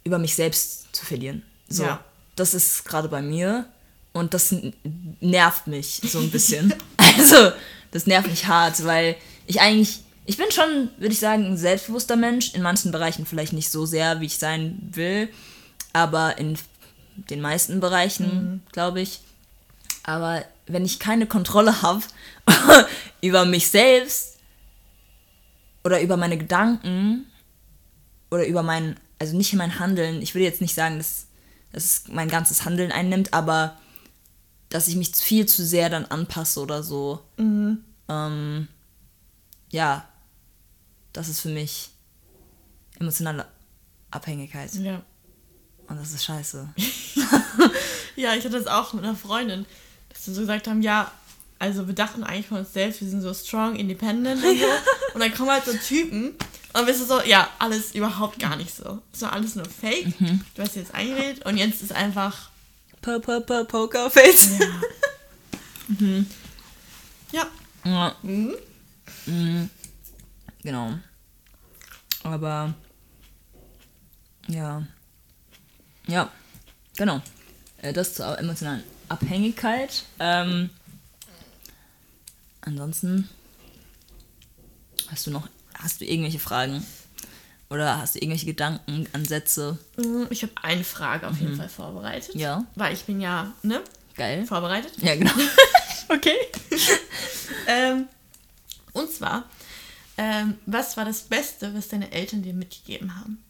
über 0.06 0.20
mich 0.20 0.36
selbst 0.36 0.96
zu 0.96 1.06
verlieren. 1.06 1.44
So, 1.68 1.84
Ja. 1.84 2.02
das 2.38 2.54
ist 2.54 2.86
gerade 2.86 3.10
bei 3.10 3.22
mir 3.22 3.66
und 4.14 4.34
das 4.34 4.56
nervt 5.20 5.68
mich 5.68 6.00
so 6.02 6.20
ein 6.20 6.32
bisschen. 6.32 6.74
also, 6.96 7.52
das 7.92 8.08
nervt 8.08 8.30
mich 8.30 8.48
hart, 8.48 8.86
weil 8.86 9.18
ich 9.48 9.60
eigentlich, 9.60 10.00
ich 10.24 10.38
bin 10.38 10.50
schon, 10.50 10.92
würde 10.98 11.12
ich 11.12 11.20
sagen, 11.20 11.46
ein 11.46 11.58
selbstbewusster 11.58 12.16
Mensch, 12.16 12.54
in 12.54 12.62
manchen 12.62 12.94
Bereichen 12.94 13.26
vielleicht 13.26 13.52
nicht 13.52 13.70
so 13.70 13.86
sehr, 13.86 14.22
wie 14.22 14.28
ich 14.28 14.38
sein 14.38 14.80
will, 14.94 15.28
aber 15.92 16.38
in 16.38 16.58
den 17.30 17.42
meisten 17.42 17.82
Bereichen, 17.82 18.64
glaube 18.72 19.02
ich. 19.02 19.20
Aber 20.10 20.44
wenn 20.66 20.86
ich 20.86 21.00
keine 21.00 21.28
Kontrolle 21.28 21.84
habe 21.84 22.04
über 23.22 23.46
mich 23.46 23.70
selbst 23.70 24.40
oder 25.84 26.02
über 26.02 26.18
meine 26.18 26.36
Gedanken 26.38 27.28
oder 28.32 28.48
über 28.48 28.64
mein, 28.64 29.00
also 29.20 29.38
nicht 29.38 29.54
mein 29.54 29.78
Handeln, 29.78 30.24
ich 30.24 30.34
würde 30.34 30.46
jetzt 30.46 30.62
nicht 30.62 30.74
sagen, 30.74 30.98
dass, 30.98 31.28
dass 31.72 31.86
es 31.86 32.04
mein 32.08 32.28
ganzes 32.28 32.66
Handeln 32.66 32.92
einnimmt, 32.92 33.36
aber 33.36 33.78
dass 34.70 34.88
ich 34.88 34.96
mich 34.96 35.16
viel 35.16 35.46
zu 35.46 35.64
sehr 35.64 35.90
dann 35.92 36.06
anpasse 36.06 36.60
oder 36.60 36.82
so. 36.82 37.24
Ähm, 37.38 38.68
ja, 39.70 40.08
das 41.14 41.30
ist 41.30 41.42
für 41.42 41.50
mich 41.50 41.92
emotionale 43.00 43.46
Abhängigkeit. 44.10 44.74
ja. 44.74 45.04
Und 45.88 45.98
das 46.00 46.14
ist 46.14 46.24
scheiße. 46.24 46.70
Ja, 48.20 48.36
ich 48.36 48.44
hatte 48.44 48.58
das 48.58 48.68
auch 48.68 48.92
mit 48.92 49.06
einer 49.06 49.16
Freundin, 49.16 49.66
dass 50.20 50.28
wir 50.28 50.34
so 50.34 50.42
gesagt 50.42 50.68
haben, 50.68 50.82
ja, 50.82 51.10
also 51.60 51.88
wir 51.88 51.96
dachten 51.96 52.24
eigentlich 52.24 52.48
von 52.48 52.60
uns 52.60 52.74
selbst, 52.74 53.02
wir 53.02 53.08
sind 53.08 53.22
so 53.22 53.34
strong, 53.34 53.78
independent 53.78 54.44
und 54.44 54.60
so. 54.60 54.66
Und 55.14 55.22
dann 55.22 55.34
kommen 55.34 55.50
halt 55.50 55.64
so 55.66 55.74
Typen 55.74 56.36
und 56.74 56.88
wir 56.88 56.94
sind 56.94 57.08
so, 57.08 57.22
ja, 57.22 57.50
alles 57.58 57.96
überhaupt 57.96 58.38
gar 58.38 58.56
nicht 58.58 58.76
so. 58.76 59.02
Es 59.14 59.22
war 59.22 59.34
alles 59.34 59.56
nur 59.56 59.66
fake. 59.66 60.14
Du 60.56 60.62
hast 60.62 60.76
jetzt 60.76 60.94
eingeredet 60.94 61.46
und 61.46 61.58
jetzt 61.58 61.82
ist 61.82 61.94
einfach, 61.94 62.50
po 63.02 63.20
po 63.20 63.40
po 63.40 63.64
Pokerface. 63.64 64.60
Ja. 64.60 64.68
mhm. 65.88 66.28
Ja. 67.32 67.48
Ja. 67.86 68.16
Mhm. 68.22 68.56
Mhm. 69.26 69.70
Genau. 70.62 70.94
Aber 72.24 72.74
ja. 74.48 74.84
Ja, 76.08 76.32
genau. 76.98 77.22
Äh, 77.82 77.94
das 77.94 78.16
zur 78.16 78.38
emotionalen 78.38 78.84
Abhängigkeit. 79.10 80.04
Ähm, 80.20 80.70
ansonsten 82.62 83.30
hast 85.08 85.28
du 85.28 85.32
noch, 85.32 85.48
hast 85.74 86.02
du 86.02 86.06
irgendwelche 86.06 86.40
Fragen? 86.40 86.86
Oder 87.70 88.00
hast 88.00 88.16
du 88.16 88.20
irgendwelche 88.20 88.48
Gedanken, 88.48 89.08
Ansätze? 89.14 89.78
Mm, 89.98 90.24
ich 90.32 90.42
habe 90.42 90.54
eine 90.62 90.84
Frage 90.84 91.28
auf 91.28 91.40
jeden 91.40 91.54
mhm. 91.54 91.58
Fall 91.58 91.70
vorbereitet. 91.70 92.34
Ja. 92.36 92.66
Weil 92.76 92.94
ich 92.94 93.04
bin 93.04 93.22
ja, 93.22 93.54
ne? 93.62 93.82
Geil. 94.16 94.46
Vorbereitet. 94.46 94.94
Ja, 94.98 95.16
genau. 95.16 95.32
okay. 96.10 96.36
ähm, 97.68 98.08
und 98.94 99.12
zwar, 99.12 99.46
ähm, 100.18 100.56
was 100.66 100.98
war 100.98 101.06
das 101.06 101.22
Beste, 101.22 101.74
was 101.76 101.88
deine 101.88 102.12
Eltern 102.12 102.42
dir 102.42 102.54
mitgegeben 102.54 103.16
haben? 103.16 103.44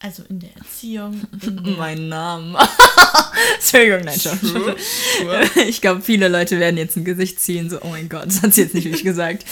Also 0.00 0.22
in 0.28 0.38
der 0.38 0.54
Erziehung. 0.56 1.20
In 1.42 1.64
der 1.64 1.76
mein 1.76 2.08
Name. 2.08 2.58
Entschuldigung, 3.54 4.02
nein, 4.04 4.18
schon. 4.18 4.38
Ich 5.68 5.80
glaube, 5.80 6.02
viele 6.02 6.28
Leute 6.28 6.60
werden 6.60 6.76
jetzt 6.76 6.96
ein 6.96 7.04
Gesicht 7.04 7.40
ziehen, 7.40 7.68
so, 7.68 7.80
oh 7.82 7.88
mein 7.88 8.08
Gott, 8.08 8.26
das 8.26 8.42
hat 8.42 8.54
sie 8.54 8.62
jetzt 8.62 8.74
nicht 8.74 8.84
wirklich 8.84 9.04
gesagt. 9.04 9.44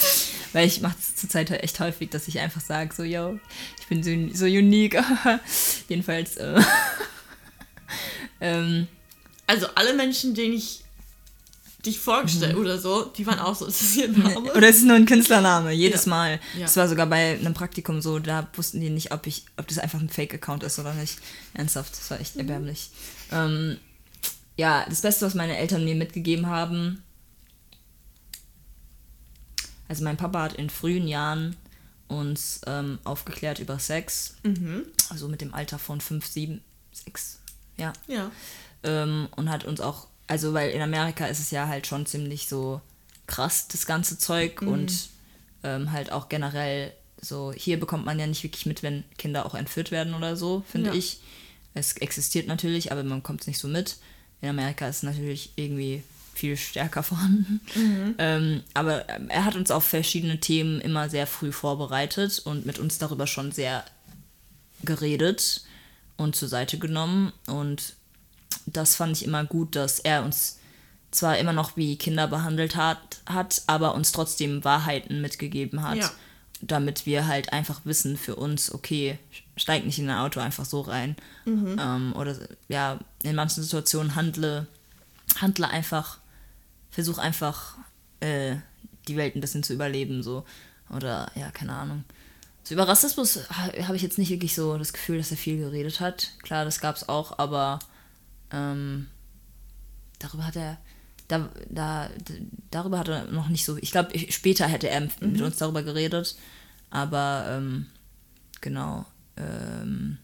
Weil 0.53 0.67
ich 0.67 0.81
mache 0.81 0.95
es 1.01 1.17
zurzeit 1.17 1.51
halt 1.51 1.65
echt 1.65 1.81
häufig, 1.81 2.11
dass 2.11 2.29
ich 2.29 2.39
einfach 2.39 2.61
sage, 2.61 2.95
so, 2.95 3.03
yo, 3.03 3.39
ich 3.81 3.87
bin 3.89 4.03
so, 4.03 4.11
so 4.37 4.45
unique. 4.47 4.97
Jedenfalls. 5.89 6.37
Äh, 6.37 6.61
ähm, 8.41 8.87
also 9.49 9.67
alle 9.75 9.95
Menschen, 9.95 10.35
denen 10.35 10.55
ich 10.55 10.86
dich 11.87 11.99
vorgestellt 11.99 12.55
mhm. 12.55 12.61
oder 12.61 12.79
so, 12.79 13.05
die 13.05 13.27
waren 13.27 13.39
auch 13.39 13.55
so, 13.55 13.67
ist 13.67 13.81
das 13.81 13.97
ihr 13.97 14.09
Name? 14.09 14.53
Oder 14.53 14.69
ist 14.69 14.79
es 14.79 14.83
nur 14.85 14.97
ein 14.97 15.07
Künstlername, 15.07 15.73
jedes 15.73 16.05
ja. 16.05 16.11
Mal. 16.11 16.41
Ja. 16.55 16.63
Das 16.63 16.77
war 16.77 16.89
sogar 16.89 17.07
bei 17.07 17.39
einem 17.39 17.55
Praktikum 17.55 18.01
so, 18.01 18.19
da 18.19 18.49
wussten 18.55 18.81
die 18.81 18.91
nicht, 18.91 19.13
ob 19.13 19.27
ich, 19.27 19.45
ob 19.57 19.67
das 19.69 19.79
einfach 19.79 20.01
ein 20.01 20.09
Fake-Account 20.09 20.63
ist 20.63 20.79
oder 20.79 20.93
nicht. 20.95 21.19
Ernsthaft, 21.55 21.93
das 21.93 22.11
war 22.11 22.21
echt 22.21 22.35
mhm. 22.35 22.43
erbärmlich. 22.43 22.91
Ähm, 23.33 23.79
ja, 24.57 24.87
das 24.89 25.03
Beste, 25.03 25.27
was 25.27 25.35
meine 25.35 25.57
Eltern 25.57 25.85
mir 25.85 25.95
mitgegeben 25.95 26.47
haben, 26.47 27.03
also 29.89 30.05
mein 30.05 30.17
Papa 30.17 30.43
hat 30.43 30.55
in 30.55 30.71
frühen 30.71 31.07
Jahren 31.07 31.57
uns 32.09 32.61
ähm, 32.67 32.99
aufgeklärt 33.05 33.59
über 33.59 33.79
Sex. 33.79 34.37
Mhm. 34.43 34.85
Also 35.11 35.29
mit 35.29 35.41
dem 35.41 35.55
Alter 35.55 35.79
von 35.79 36.01
5, 36.01 36.27
7, 36.27 36.61
6. 36.93 37.41
Ja. 37.77 37.93
Ja. 38.07 38.31
Ähm, 38.83 39.29
und 39.37 39.51
hat 39.51 39.65
uns 39.65 39.81
auch 39.81 40.09
also 40.27 40.55
weil 40.55 40.71
in 40.71 40.83
Amerika 40.83 41.27
ist 41.27 41.41
es 41.41 41.51
ja 41.51 41.69
halt 41.69 41.87
schon 41.87 42.07
ziemlich 42.07 42.49
so 42.49 42.81
krass, 43.27 43.69
das 43.69 43.87
ganze 43.87 44.19
Zeug 44.19 44.63
mhm. 44.63 44.69
und 44.69 45.09
ähm, 45.63 45.93
halt 45.93 46.13
auch 46.13 46.29
generell 46.29 46.93
so, 47.21 47.53
hier 47.53 47.81
bekommt 47.81 48.05
man 48.05 48.19
ja 48.19 48.27
nicht 48.27 48.43
wirklich 48.43 48.67
mit, 48.67 48.83
wenn 48.83 49.05
Kinder 49.19 49.47
auch 49.47 49.55
entführt 49.55 49.91
werden 49.91 50.15
oder 50.15 50.37
so, 50.37 50.63
finde 50.71 50.91
ja. 50.91 50.97
ich. 50.97 51.21
Es 51.75 51.95
existiert 51.95 52.47
natürlich, 52.47 52.93
aber 52.93 53.03
man 53.05 53.23
kommt 53.23 53.43
es 53.43 53.47
nicht 53.47 53.59
so 53.59 53.69
mit. 53.69 53.97
In 54.41 54.49
Amerika 54.49 54.89
ist 54.89 54.99
es 54.99 55.03
natürlich 55.03 55.51
irgendwie 55.57 56.03
viel 56.35 56.57
stärker 56.57 57.03
vorhanden. 57.03 57.61
Mhm. 57.75 58.15
Ähm, 58.19 58.63
aber 58.75 59.09
ähm, 59.09 59.29
er 59.29 59.45
hat 59.45 59.57
uns 59.57 59.71
auf 59.71 59.85
verschiedene 59.85 60.39
Themen 60.39 60.81
immer 60.81 61.09
sehr 61.09 61.27
früh 61.27 61.53
vorbereitet 61.53 62.41
und 62.45 62.67
mit 62.67 62.79
uns 62.79 62.99
darüber 62.99 63.27
schon 63.27 63.53
sehr 63.53 63.85
geredet 64.85 65.63
und 66.17 66.37
zur 66.37 66.49
Seite 66.49 66.79
genommen. 66.79 67.33
Und 67.47 67.96
das 68.67 68.97
fand 68.97 69.17
ich 69.17 69.25
immer 69.25 69.45
gut, 69.45 69.77
dass 69.77 69.99
er 69.99 70.25
uns 70.25 70.59
zwar 71.11 71.39
immer 71.39 71.53
noch 71.53 71.77
wie 71.77 71.97
Kinder 71.97 72.27
behandelt 72.29 72.77
hat, 72.77 73.21
hat 73.27 73.63
aber 73.67 73.95
uns 73.95 74.13
trotzdem 74.13 74.65
Wahrheiten 74.65 75.21
mitgegeben 75.21 75.83
hat. 75.83 75.97
Ja. 75.97 76.11
Damit 76.63 77.05
wir 77.05 77.27
halt 77.27 77.53
einfach 77.53 77.83
wissen 77.85 78.17
für 78.17 78.37
uns, 78.37 78.73
okay, 78.73 79.19
steig 79.57 79.85
nicht 79.85 79.99
in 79.99 80.09
ein 80.09 80.19
Auto 80.19 80.41
einfach 80.41 80.65
so 80.65 80.81
rein. 80.81 81.17
Mhm. 81.45 81.77
Ähm, 81.79 82.13
oder 82.17 82.37
ja, 82.69 82.99
in 83.23 83.35
manchen 83.35 83.63
Situationen 83.63 84.15
handle, 84.15 84.67
handle 85.39 85.69
einfach, 85.69 86.19
versuch 86.91 87.19
einfach 87.19 87.77
äh, 88.21 88.57
die 89.07 89.17
Welt 89.17 89.37
ein 89.37 89.41
bisschen 89.41 89.63
zu 89.63 89.75
überleben, 89.75 90.23
so. 90.23 90.45
Oder 90.95 91.31
ja, 91.35 91.51
keine 91.51 91.73
Ahnung. 91.73 92.05
So 92.65 92.75
über 92.75 92.89
Rassismus 92.89 93.41
habe 93.51 93.97
ich 93.97 94.03
jetzt 94.03 94.19
nicht 94.19 94.31
wirklich 94.31 94.55
so 94.55 94.77
das 94.79 94.93
Gefühl, 94.93 95.19
dass 95.19 95.31
er 95.31 95.37
viel 95.37 95.59
geredet 95.59 96.01
hat. 96.01 96.33
Klar, 96.43 96.65
das 96.65 96.81
gab 96.81 96.97
es 96.97 97.09
auch, 97.09 97.39
aber 97.39 97.79
ähm, 98.51 99.09
darüber 100.19 100.47
hat 100.47 100.57
er, 100.57 100.79
da, 101.29 101.51
da, 101.69 102.11
darüber 102.71 102.99
hat 102.99 103.09
er 103.09 103.25
noch 103.27 103.49
nicht 103.49 103.65
so, 103.65 103.77
ich 103.77 103.91
glaube, 103.91 104.17
später 104.31 104.67
hätte 104.67 104.89
er 104.89 105.01
mhm. 105.01 105.11
mit 105.21 105.41
uns 105.41 105.57
darüber 105.57 105.83
geredet, 105.83 106.37
aber 106.91 107.47
ähm, 107.51 107.87
genau, 108.61 109.05
ähm, 109.37 110.19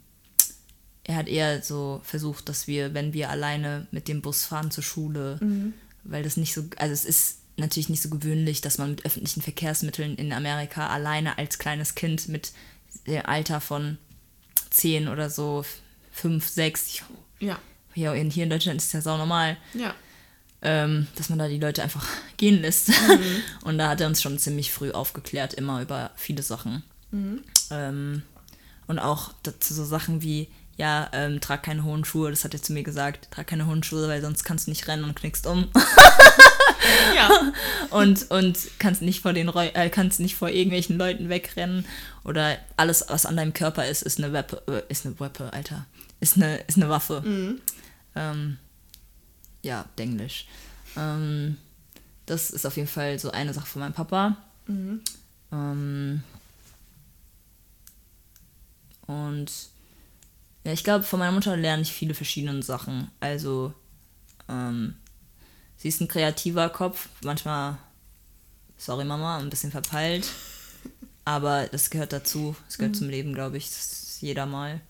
er 1.05 1.17
hat 1.17 1.29
eher 1.29 1.63
so 1.63 2.01
versucht, 2.05 2.49
dass 2.49 2.69
wir, 2.69 2.95
wenn 2.95 3.13
wir 3.13 3.31
alleine 3.31 3.89
mit 3.91 4.07
dem 4.07 4.23
Bus 4.23 4.45
fahren 4.45 4.71
zur 4.71 4.85
Schule, 4.85 5.39
mhm. 5.41 5.75
weil 6.05 6.23
das 6.23 6.37
nicht 6.37 6.55
so, 6.55 6.65
also 6.77 6.93
es 6.93 7.05
ist 7.05 7.39
natürlich 7.57 7.89
nicht 7.89 8.03
so 8.03 8.09
gewöhnlich, 8.09 8.61
dass 8.61 8.79
man 8.79 8.91
mit 8.91 9.05
öffentlichen 9.05 9.43
Verkehrsmitteln 9.43 10.15
in 10.17 10.33
Amerika 10.33 10.89
alleine 10.89 11.39
als 11.39 11.59
kleines 11.59 11.95
Kind 11.95 12.29
mit 12.29 12.53
dem 13.07 13.27
Alter 13.27 13.61
von 13.61 13.99
10 14.71 15.09
oder 15.09 15.29
so, 15.29 15.65
5, 16.13 16.47
6, 16.47 17.03
ja 17.41 17.59
hier 17.95 18.15
in, 18.15 18.31
hier 18.31 18.45
in 18.45 18.51
Deutschland 18.51 18.81
ist 18.81 18.95
es 18.95 19.05
ja 19.05 19.17
normal. 19.17 19.57
Ja. 19.75 19.95
Ähm, 20.65 21.09
dass 21.17 21.29
man 21.29 21.41
da 21.41 21.49
die 21.49 21.59
Leute 21.59 21.83
einfach 21.83 22.07
gehen 22.37 22.63
lässt. 22.63 22.89
Mhm. 22.89 23.43
Und 23.65 23.79
da 23.79 23.89
hat 23.89 24.01
er 24.01 24.07
uns 24.07 24.23
schon 24.23 24.39
ziemlich 24.39 24.73
früh 24.73 24.93
aufgeklärt, 24.93 25.55
immer 25.55 25.83
über 25.83 26.11
viele 26.17 26.43
Sachen. 26.43 26.83
Mhm. 27.11 27.43
Ähm, 27.71 28.23
und 28.87 28.99
auch 28.99 29.33
dazu 29.43 29.73
so 29.75 29.85
Sachen 29.85 30.23
wie, 30.23 30.49
ja, 30.77 31.09
ähm, 31.13 31.41
trag 31.41 31.63
keine 31.63 31.85
hohen 31.85 32.05
Schuhe, 32.05 32.31
das 32.31 32.45
hat 32.45 32.55
er 32.55 32.63
zu 32.63 32.73
mir 32.73 32.83
gesagt, 32.83 33.29
trag 33.31 33.47
keine 33.47 33.67
hohen 33.67 33.83
Schuhe, 33.83 34.09
weil 34.09 34.21
sonst 34.21 34.45
kannst 34.45 34.67
du 34.67 34.71
nicht 34.71 34.89
rennen 34.89 35.05
und 35.05 35.15
knickst 35.15 35.47
um. 35.47 35.69
ja. 37.17 37.53
Und, 37.91 38.31
und 38.31 38.59
kannst 38.79 39.03
nicht 39.03 39.21
vor 39.21 39.33
den 39.33 39.49
Reu 39.49 39.69
äh, 39.75 39.91
kannst 39.91 40.21
nicht 40.21 40.35
vor 40.35 40.49
irgendwelchen 40.49 40.99
Leuten 40.99 41.29
wegrennen. 41.29 41.87
Oder 42.25 42.59
alles, 42.77 43.05
was 43.09 43.27
an 43.27 43.37
deinem 43.37 43.53
Körper 43.53 43.87
ist, 43.87 44.03
ist 44.03 44.19
eine 44.19 44.33
Waffe, 44.33 44.63
äh, 44.67 44.83
ist 44.91 45.07
eine 45.07 45.19
Waffe, 45.21 45.53
Alter. 45.53 45.87
Ist 46.21 46.37
eine, 46.37 46.59
ist 46.59 46.77
eine 46.77 46.89
Waffe. 46.89 47.21
Mhm. 47.21 47.61
Ähm, 48.15 48.59
ja, 49.63 49.87
Denglisch. 49.99 50.47
Ähm, 50.97 51.57
das 52.27 52.51
ist 52.51 52.67
auf 52.67 52.77
jeden 52.77 52.89
Fall 52.89 53.19
so 53.19 53.31
eine 53.31 53.55
Sache 53.55 53.67
von 53.67 53.81
meinem 53.81 53.93
Papa. 53.93 54.37
Mhm. 54.67 55.01
Ähm, 55.51 56.23
und 59.07 59.51
ja, 60.65 60.73
ich 60.73 60.85
glaube, 60.85 61.05
von 61.05 61.19
meiner 61.19 61.33
Mutter 61.33 61.57
lerne 61.57 61.83
ich 61.83 61.93
viele 61.93 62.15
verschiedene 62.15 62.63
Sachen. 62.63 63.11
Also, 63.21 63.75
ähm, 64.49 64.95
sie 65.77 65.89
ist 65.89 66.01
ein 66.01 66.09
kreativer 66.09 66.69
Kopf, 66.71 67.09
manchmal, 67.25 67.79
sorry 68.79 69.05
Mama, 69.05 69.39
ein 69.39 69.51
bisschen 69.51 69.73
verpeilt. 69.73 70.27
Aber 71.25 71.67
das 71.69 71.91
gehört 71.91 72.13
dazu, 72.13 72.57
das 72.67 72.79
gehört 72.79 72.95
mhm. 72.95 72.99
zum 72.99 73.09
Leben, 73.09 73.35
glaube 73.35 73.57
ich, 73.57 73.67
das 73.67 73.93
ist 73.93 74.23
jeder 74.23 74.47
mal. 74.47 74.81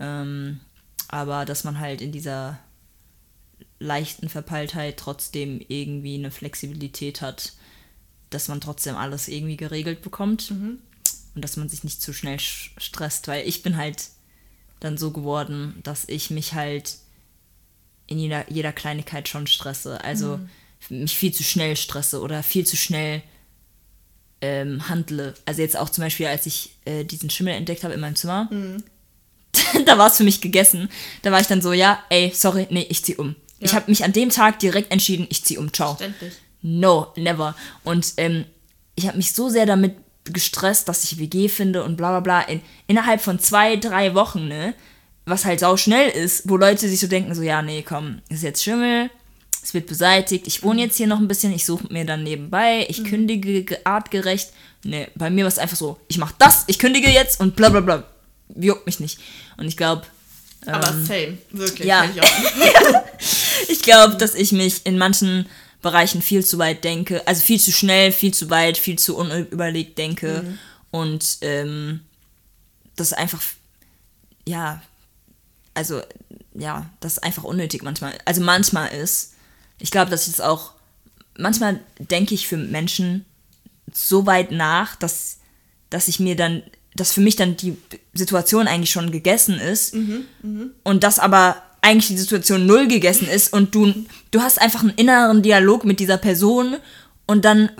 Ähm, 0.00 0.60
aber 1.08 1.44
dass 1.44 1.64
man 1.64 1.80
halt 1.80 2.00
in 2.00 2.12
dieser 2.12 2.58
leichten 3.78 4.28
Verpeiltheit 4.28 4.96
trotzdem 4.96 5.60
irgendwie 5.68 6.14
eine 6.14 6.30
Flexibilität 6.30 7.20
hat, 7.20 7.52
dass 8.30 8.48
man 8.48 8.60
trotzdem 8.60 8.96
alles 8.96 9.28
irgendwie 9.28 9.56
geregelt 9.56 10.02
bekommt 10.02 10.50
mhm. 10.50 10.78
und 11.34 11.42
dass 11.42 11.56
man 11.56 11.68
sich 11.68 11.84
nicht 11.84 12.02
zu 12.02 12.12
schnell 12.12 12.38
stresst, 12.40 13.28
weil 13.28 13.46
ich 13.48 13.62
bin 13.62 13.76
halt 13.76 14.10
dann 14.80 14.98
so 14.98 15.10
geworden, 15.10 15.80
dass 15.82 16.08
ich 16.08 16.30
mich 16.30 16.54
halt 16.54 16.98
in 18.06 18.18
jeder, 18.18 18.50
jeder 18.50 18.72
Kleinigkeit 18.72 19.28
schon 19.28 19.46
stresse. 19.46 20.02
Also 20.04 20.38
mhm. 20.88 21.00
mich 21.00 21.16
viel 21.16 21.32
zu 21.32 21.42
schnell 21.42 21.76
stresse 21.76 22.20
oder 22.20 22.42
viel 22.42 22.66
zu 22.66 22.76
schnell 22.76 23.22
ähm, 24.40 24.88
handle. 24.88 25.34
Also 25.46 25.62
jetzt 25.62 25.76
auch 25.76 25.90
zum 25.90 26.02
Beispiel, 26.02 26.26
als 26.26 26.46
ich 26.46 26.76
äh, 26.84 27.04
diesen 27.04 27.30
Schimmel 27.30 27.54
entdeckt 27.54 27.84
habe 27.84 27.94
in 27.94 28.00
meinem 28.00 28.16
Zimmer, 28.16 28.48
mhm. 28.50 28.82
da 29.86 29.98
war 29.98 30.08
es 30.08 30.16
für 30.16 30.24
mich 30.24 30.40
gegessen. 30.40 30.88
Da 31.22 31.32
war 31.32 31.40
ich 31.40 31.46
dann 31.46 31.62
so, 31.62 31.72
ja, 31.72 31.98
ey, 32.10 32.32
sorry, 32.34 32.66
nee, 32.70 32.86
ich 32.88 33.04
zieh 33.04 33.16
um. 33.16 33.36
Ja. 33.58 33.66
Ich 33.66 33.74
habe 33.74 33.90
mich 33.90 34.04
an 34.04 34.12
dem 34.12 34.30
Tag 34.30 34.58
direkt 34.58 34.92
entschieden, 34.92 35.26
ich 35.30 35.44
zieh 35.44 35.58
um, 35.58 35.72
ciao. 35.72 35.94
Verständlich. 35.94 36.34
No, 36.62 37.08
never. 37.16 37.54
Und 37.84 38.14
ähm, 38.16 38.44
ich 38.94 39.06
habe 39.06 39.16
mich 39.16 39.32
so 39.32 39.48
sehr 39.48 39.66
damit 39.66 39.96
gestresst, 40.24 40.88
dass 40.88 41.04
ich 41.04 41.18
WG 41.18 41.48
finde 41.48 41.84
und 41.84 41.96
bla 41.96 42.10
bla 42.10 42.20
bla. 42.20 42.40
In, 42.42 42.60
innerhalb 42.86 43.20
von 43.20 43.38
zwei, 43.38 43.76
drei 43.76 44.14
Wochen, 44.14 44.48
ne? 44.48 44.74
Was 45.24 45.44
halt 45.44 45.60
sau 45.60 45.76
schnell 45.76 46.08
ist, 46.08 46.48
wo 46.48 46.56
Leute 46.56 46.88
sich 46.88 47.00
so 47.00 47.06
denken, 47.06 47.34
so, 47.34 47.42
ja, 47.42 47.60
nee, 47.62 47.84
komm, 47.86 48.22
ist 48.30 48.42
jetzt 48.42 48.62
Schimmel, 48.62 49.10
es 49.62 49.74
wird 49.74 49.86
beseitigt, 49.86 50.46
ich 50.46 50.62
wohne 50.62 50.80
jetzt 50.80 50.96
hier 50.96 51.06
noch 51.06 51.18
ein 51.18 51.28
bisschen, 51.28 51.52
ich 51.52 51.66
suche 51.66 51.92
mir 51.92 52.06
dann 52.06 52.22
nebenbei, 52.22 52.86
ich 52.88 53.00
mhm. 53.00 53.04
kündige 53.04 53.78
artgerecht. 53.84 54.52
Nee, 54.84 55.08
bei 55.16 55.28
mir 55.28 55.44
war 55.44 55.48
es 55.48 55.58
einfach 55.58 55.76
so, 55.76 55.98
ich 56.08 56.16
mach 56.16 56.32
das, 56.32 56.64
ich 56.66 56.78
kündige 56.78 57.10
jetzt 57.10 57.40
und 57.40 57.56
bla 57.56 57.68
bla 57.68 57.80
bla 57.80 58.04
juckt 58.54 58.86
mich 58.86 59.00
nicht. 59.00 59.18
Und 59.56 59.66
ich 59.66 59.76
glaube. 59.76 60.02
Ähm, 60.66 60.74
Aber 60.74 60.92
same, 60.92 61.38
wirklich. 61.50 61.86
Ja. 61.86 62.04
ich 63.68 63.82
glaube, 63.82 64.16
dass 64.16 64.34
ich 64.34 64.52
mich 64.52 64.84
in 64.84 64.98
manchen 64.98 65.48
Bereichen 65.82 66.22
viel 66.22 66.44
zu 66.44 66.58
weit 66.58 66.82
denke, 66.82 67.26
also 67.26 67.40
viel 67.40 67.60
zu 67.60 67.70
schnell, 67.70 68.10
viel 68.10 68.34
zu 68.34 68.50
weit, 68.50 68.76
viel 68.76 68.98
zu 68.98 69.16
unüberlegt 69.16 69.96
denke 69.96 70.42
mhm. 70.42 70.58
und 70.90 71.38
ähm, 71.42 72.00
das 72.96 73.12
einfach, 73.12 73.40
ja, 74.46 74.82
also 75.74 76.02
ja, 76.54 76.90
das 76.98 77.20
einfach 77.20 77.44
unnötig 77.44 77.82
manchmal, 77.82 78.18
also 78.24 78.42
manchmal 78.42 78.92
ist. 78.92 79.34
Ich 79.78 79.92
glaube, 79.92 80.10
dass 80.10 80.26
ich 80.26 80.34
es 80.34 80.40
auch, 80.40 80.72
manchmal 81.38 81.78
denke 81.98 82.34
ich 82.34 82.48
für 82.48 82.56
Menschen 82.56 83.24
so 83.92 84.26
weit 84.26 84.50
nach, 84.50 84.96
dass, 84.96 85.38
dass 85.90 86.08
ich 86.08 86.18
mir 86.18 86.34
dann, 86.34 86.64
dass 87.00 87.12
für 87.12 87.20
mich 87.20 87.36
dann 87.36 87.56
die 87.56 87.76
Situation 88.14 88.66
eigentlich 88.66 88.90
schon 88.90 89.10
gegessen 89.10 89.58
ist 89.58 89.94
mhm, 89.94 90.24
mh. 90.42 90.66
und 90.84 91.04
das 91.04 91.18
aber 91.18 91.62
eigentlich 91.80 92.08
die 92.08 92.18
Situation 92.18 92.66
null 92.66 92.88
gegessen 92.88 93.28
ist 93.28 93.52
und 93.52 93.74
du, 93.74 93.94
du 94.30 94.40
hast 94.40 94.60
einfach 94.60 94.80
einen 94.80 94.94
inneren 94.96 95.42
Dialog 95.42 95.84
mit 95.84 96.00
dieser 96.00 96.18
Person 96.18 96.76
und 97.26 97.44
dann 97.44 97.70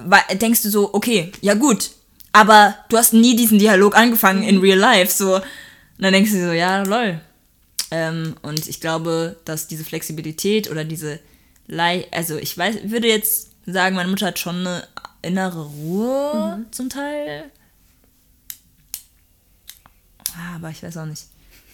denkst 0.40 0.62
du 0.62 0.70
so, 0.70 0.94
okay, 0.94 1.32
ja 1.40 1.54
gut, 1.54 1.90
aber 2.32 2.76
du 2.88 2.96
hast 2.96 3.12
nie 3.12 3.34
diesen 3.34 3.58
Dialog 3.58 3.96
angefangen 3.96 4.42
in 4.42 4.58
real 4.58 4.78
life, 4.78 5.12
so. 5.12 5.36
Und 5.36 5.42
dann 5.98 6.12
denkst 6.12 6.30
du 6.30 6.46
so, 6.46 6.52
ja, 6.52 6.82
lol. 6.82 7.20
Ähm, 7.90 8.34
und 8.42 8.68
ich 8.68 8.80
glaube, 8.80 9.36
dass 9.44 9.66
diese 9.66 9.84
Flexibilität 9.84 10.70
oder 10.70 10.84
diese, 10.84 11.18
Le 11.66 12.04
also 12.12 12.36
ich 12.36 12.56
weiß, 12.56 12.76
würde 12.84 13.08
jetzt 13.08 13.50
sagen, 13.66 13.96
meine 13.96 14.08
Mutter 14.08 14.26
hat 14.26 14.38
schon 14.38 14.66
eine 14.66 14.86
innere 15.22 15.64
Ruhe 15.64 16.58
mhm. 16.58 16.72
zum 16.72 16.88
Teil. 16.88 17.50
Ah, 20.36 20.56
aber 20.56 20.70
ich 20.70 20.82
weiß 20.82 20.96
auch 20.98 21.06
nicht. 21.06 21.26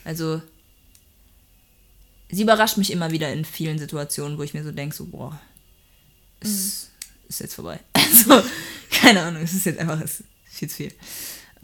Also, 0.04 0.42
sie 2.30 2.42
überrascht 2.42 2.76
mich 2.76 2.90
immer 2.90 3.10
wieder 3.10 3.32
in 3.32 3.44
vielen 3.44 3.78
Situationen, 3.78 4.38
wo 4.38 4.42
ich 4.42 4.54
mir 4.54 4.64
so 4.64 4.72
denke, 4.72 4.94
so, 4.94 5.06
boah, 5.06 5.40
es 6.40 6.50
mhm. 6.50 7.28
ist 7.28 7.40
jetzt 7.40 7.54
vorbei. 7.54 7.80
Also, 8.16 8.42
keine 8.92 9.22
Ahnung, 9.22 9.42
es 9.42 9.54
ist 9.54 9.66
jetzt 9.66 9.80
einfach 9.80 10.00
es 10.00 10.20
ist 10.20 10.26
viel 10.44 10.70
zu 10.70 10.76
viel. 10.76 10.92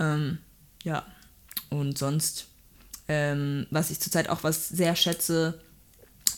Ähm, 0.01 0.39
ja, 0.83 1.07
und 1.69 1.97
sonst, 1.97 2.47
ähm, 3.07 3.67
was 3.71 3.91
ich 3.91 4.01
zurzeit 4.01 4.29
auch 4.29 4.43
was 4.43 4.69
sehr 4.69 4.97
schätze, 4.97 5.61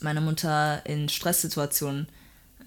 meine 0.00 0.20
Mutter 0.20 0.84
in 0.84 1.08
Stresssituationen 1.08 2.08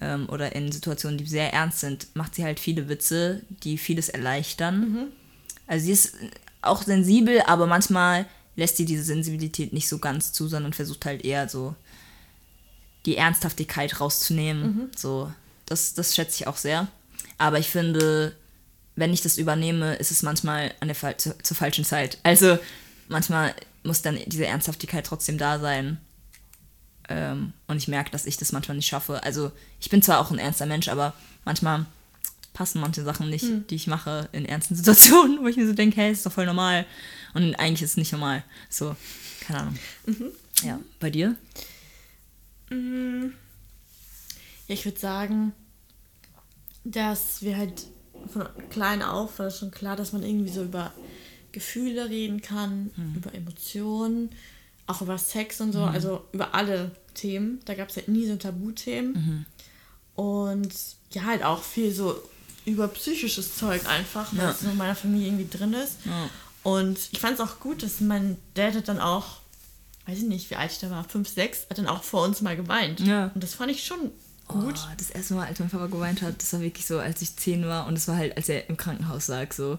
ähm, 0.00 0.28
oder 0.28 0.54
in 0.56 0.72
Situationen, 0.72 1.18
die 1.18 1.26
sehr 1.26 1.52
ernst 1.52 1.80
sind, 1.80 2.08
macht 2.14 2.34
sie 2.34 2.44
halt 2.44 2.58
viele 2.58 2.88
Witze, 2.88 3.42
die 3.62 3.78
vieles 3.78 4.08
erleichtern. 4.08 4.80
Mhm. 4.80 5.06
Also 5.66 5.86
sie 5.86 5.92
ist 5.92 6.14
auch 6.68 6.82
sensibel, 6.82 7.42
aber 7.46 7.66
manchmal 7.66 8.26
lässt 8.56 8.76
sie 8.76 8.84
diese 8.84 9.04
Sensibilität 9.04 9.72
nicht 9.72 9.88
so 9.88 9.98
ganz 9.98 10.32
zu, 10.32 10.48
sondern 10.48 10.72
versucht 10.72 11.04
halt 11.04 11.24
eher 11.24 11.48
so 11.48 11.74
die 13.04 13.16
Ernsthaftigkeit 13.16 14.00
rauszunehmen. 14.00 14.62
Mhm. 14.62 14.90
So, 14.96 15.32
das, 15.66 15.94
das 15.94 16.14
schätze 16.14 16.42
ich 16.42 16.46
auch 16.46 16.56
sehr. 16.56 16.88
Aber 17.38 17.58
ich 17.58 17.68
finde, 17.68 18.34
wenn 18.96 19.12
ich 19.12 19.20
das 19.20 19.38
übernehme, 19.38 19.94
ist 19.96 20.10
es 20.10 20.22
manchmal 20.22 20.74
an 20.80 20.88
der 20.88 21.18
zu, 21.18 21.36
zur 21.42 21.56
falschen 21.56 21.84
Zeit. 21.84 22.18
Also 22.22 22.58
manchmal 23.08 23.54
muss 23.84 24.02
dann 24.02 24.18
diese 24.26 24.46
Ernsthaftigkeit 24.46 25.06
trotzdem 25.06 25.38
da 25.38 25.58
sein. 25.58 25.98
Ähm, 27.08 27.52
und 27.68 27.76
ich 27.76 27.88
merke, 27.88 28.10
dass 28.10 28.26
ich 28.26 28.36
das 28.36 28.52
manchmal 28.52 28.76
nicht 28.76 28.88
schaffe. 28.88 29.22
Also 29.22 29.52
ich 29.80 29.90
bin 29.90 30.02
zwar 30.02 30.18
auch 30.18 30.30
ein 30.30 30.38
ernster 30.38 30.66
Mensch, 30.66 30.88
aber 30.88 31.12
manchmal 31.44 31.86
passen 32.56 32.80
manche 32.80 33.04
Sachen 33.04 33.28
nicht, 33.28 33.44
mhm. 33.44 33.66
die 33.66 33.74
ich 33.74 33.86
mache 33.86 34.30
in 34.32 34.46
ernsten 34.46 34.74
Situationen, 34.80 35.42
wo 35.42 35.46
ich 35.46 35.58
mir 35.58 35.66
so 35.66 35.74
denke, 35.74 35.96
hey, 36.00 36.10
ist 36.10 36.24
doch 36.24 36.32
voll 36.32 36.46
normal. 36.46 36.86
Und 37.34 37.54
eigentlich 37.56 37.82
ist 37.82 37.90
es 37.90 37.96
nicht 37.98 38.12
normal. 38.12 38.42
So, 38.70 38.96
keine 39.40 39.60
Ahnung. 39.60 39.78
Mhm. 40.06 40.30
Ja, 40.62 40.80
bei 40.98 41.10
dir? 41.10 41.36
Mhm. 42.70 43.34
Ja, 44.68 44.74
ich 44.74 44.86
würde 44.86 44.98
sagen, 44.98 45.52
dass 46.82 47.42
wir 47.42 47.58
halt 47.58 47.84
von 48.32 48.48
klein 48.70 49.02
auf 49.02 49.38
war 49.38 49.50
schon 49.50 49.70
klar, 49.70 49.94
dass 49.94 50.14
man 50.14 50.22
irgendwie 50.22 50.50
so 50.50 50.64
über 50.64 50.94
Gefühle 51.52 52.08
reden 52.08 52.40
kann, 52.40 52.90
mhm. 52.96 53.16
über 53.16 53.34
Emotionen, 53.34 54.30
auch 54.86 55.02
über 55.02 55.18
Sex 55.18 55.60
und 55.60 55.72
so, 55.72 55.80
mhm. 55.80 55.88
also 55.88 56.24
über 56.32 56.54
alle 56.54 56.92
Themen. 57.12 57.60
Da 57.66 57.74
gab 57.74 57.90
es 57.90 57.96
halt 57.96 58.08
nie 58.08 58.26
so 58.26 58.36
Tabuthemen. 58.36 59.12
Mhm. 59.12 59.46
Und 60.14 60.74
ja, 61.10 61.24
halt 61.24 61.44
auch 61.44 61.62
viel 61.62 61.92
so 61.92 62.18
über 62.66 62.88
psychisches 62.88 63.56
Zeug 63.56 63.86
einfach, 63.86 64.32
ja. 64.32 64.48
was 64.48 64.62
in 64.62 64.76
meiner 64.76 64.96
Familie 64.96 65.28
irgendwie 65.28 65.48
drin 65.48 65.72
ist. 65.72 65.98
Ja. 66.04 66.28
Und 66.62 66.98
ich 67.12 67.20
fand 67.20 67.34
es 67.34 67.40
auch 67.40 67.60
gut, 67.60 67.82
dass 67.82 68.00
mein 68.00 68.36
Dad 68.54 68.74
hat 68.74 68.88
dann 68.88 68.98
auch, 68.98 69.38
weiß 70.06 70.18
ich 70.18 70.24
nicht, 70.24 70.50
wie 70.50 70.56
alt 70.56 70.72
ich 70.72 70.80
da 70.80 70.90
war, 70.90 71.04
5, 71.04 71.28
6, 71.28 71.66
hat 71.70 71.78
dann 71.78 71.86
auch 71.86 72.02
vor 72.02 72.24
uns 72.24 72.42
mal 72.42 72.56
geweint. 72.56 73.00
Ja. 73.00 73.30
Und 73.34 73.42
das 73.42 73.54
fand 73.54 73.70
ich 73.70 73.84
schon 73.84 74.10
gut. 74.48 74.74
Oh, 74.76 74.94
das 74.98 75.10
erste 75.10 75.34
Mal, 75.34 75.46
als 75.46 75.60
mein 75.60 75.70
Papa 75.70 75.86
geweint 75.86 76.22
hat, 76.22 76.42
das 76.42 76.52
war 76.52 76.60
wirklich 76.60 76.86
so, 76.86 76.98
als 76.98 77.22
ich 77.22 77.36
10 77.36 77.66
war 77.66 77.86
und 77.86 77.94
das 77.94 78.08
war 78.08 78.16
halt, 78.16 78.36
als 78.36 78.48
er 78.48 78.68
im 78.68 78.76
Krankenhaus 78.76 79.28
lag, 79.28 79.52
so. 79.52 79.78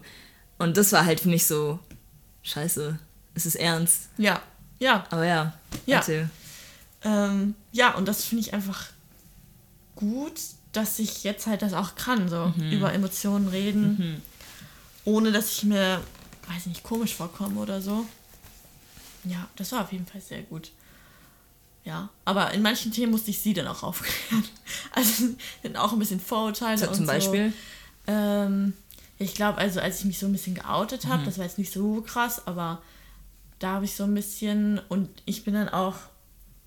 Und 0.58 0.76
das 0.76 0.90
war 0.92 1.04
halt 1.04 1.20
für 1.20 1.28
mich 1.28 1.46
so, 1.46 1.78
scheiße, 2.42 2.98
es 3.34 3.46
ist 3.46 3.56
ernst. 3.56 4.08
Ja, 4.16 4.42
ja. 4.78 5.06
Aber 5.10 5.26
ja, 5.26 5.54
ja. 5.86 6.02
Ähm, 7.04 7.54
ja, 7.72 7.94
und 7.94 8.08
das 8.08 8.24
finde 8.24 8.42
ich 8.42 8.54
einfach 8.54 8.86
gut, 9.94 10.40
dass 10.78 10.98
ich 11.00 11.24
jetzt 11.24 11.46
halt 11.46 11.62
das 11.62 11.72
auch 11.72 11.96
kann, 11.96 12.28
so 12.28 12.52
mhm. 12.56 12.70
über 12.70 12.92
Emotionen 12.92 13.48
reden, 13.48 13.96
mhm. 13.98 14.22
ohne 15.04 15.32
dass 15.32 15.50
ich 15.52 15.64
mir, 15.64 16.00
weiß 16.46 16.66
nicht, 16.66 16.84
komisch 16.84 17.14
vorkomme 17.14 17.60
oder 17.60 17.82
so. 17.82 18.06
Ja, 19.24 19.48
das 19.56 19.72
war 19.72 19.82
auf 19.82 19.92
jeden 19.92 20.06
Fall 20.06 20.20
sehr 20.20 20.42
gut. 20.42 20.70
Ja, 21.84 22.10
aber 22.24 22.52
in 22.52 22.62
manchen 22.62 22.92
Themen 22.92 23.10
musste 23.12 23.30
ich 23.30 23.40
sie 23.40 23.54
dann 23.54 23.66
auch 23.66 23.82
aufklären. 23.82 24.44
Also 24.92 25.28
sind 25.62 25.76
auch 25.76 25.92
ein 25.92 25.98
bisschen 25.98 26.20
Vorurteile. 26.20 26.78
So, 26.78 26.86
zum 26.92 27.06
Beispiel? 27.06 27.52
So. 28.06 28.12
Ähm, 28.12 28.74
ich 29.18 29.34
glaube, 29.34 29.58
also 29.58 29.80
als 29.80 30.00
ich 30.00 30.04
mich 30.04 30.18
so 30.18 30.26
ein 30.26 30.32
bisschen 30.32 30.54
geoutet 30.54 31.06
habe, 31.06 31.22
mhm. 31.22 31.26
das 31.26 31.38
war 31.38 31.44
jetzt 31.44 31.58
nicht 31.58 31.72
so 31.72 32.02
krass, 32.02 32.46
aber 32.46 32.82
da 33.58 33.74
habe 33.74 33.84
ich 33.84 33.96
so 33.96 34.04
ein 34.04 34.14
bisschen 34.14 34.80
und 34.88 35.08
ich 35.24 35.44
bin 35.44 35.54
dann 35.54 35.68
auch 35.68 35.96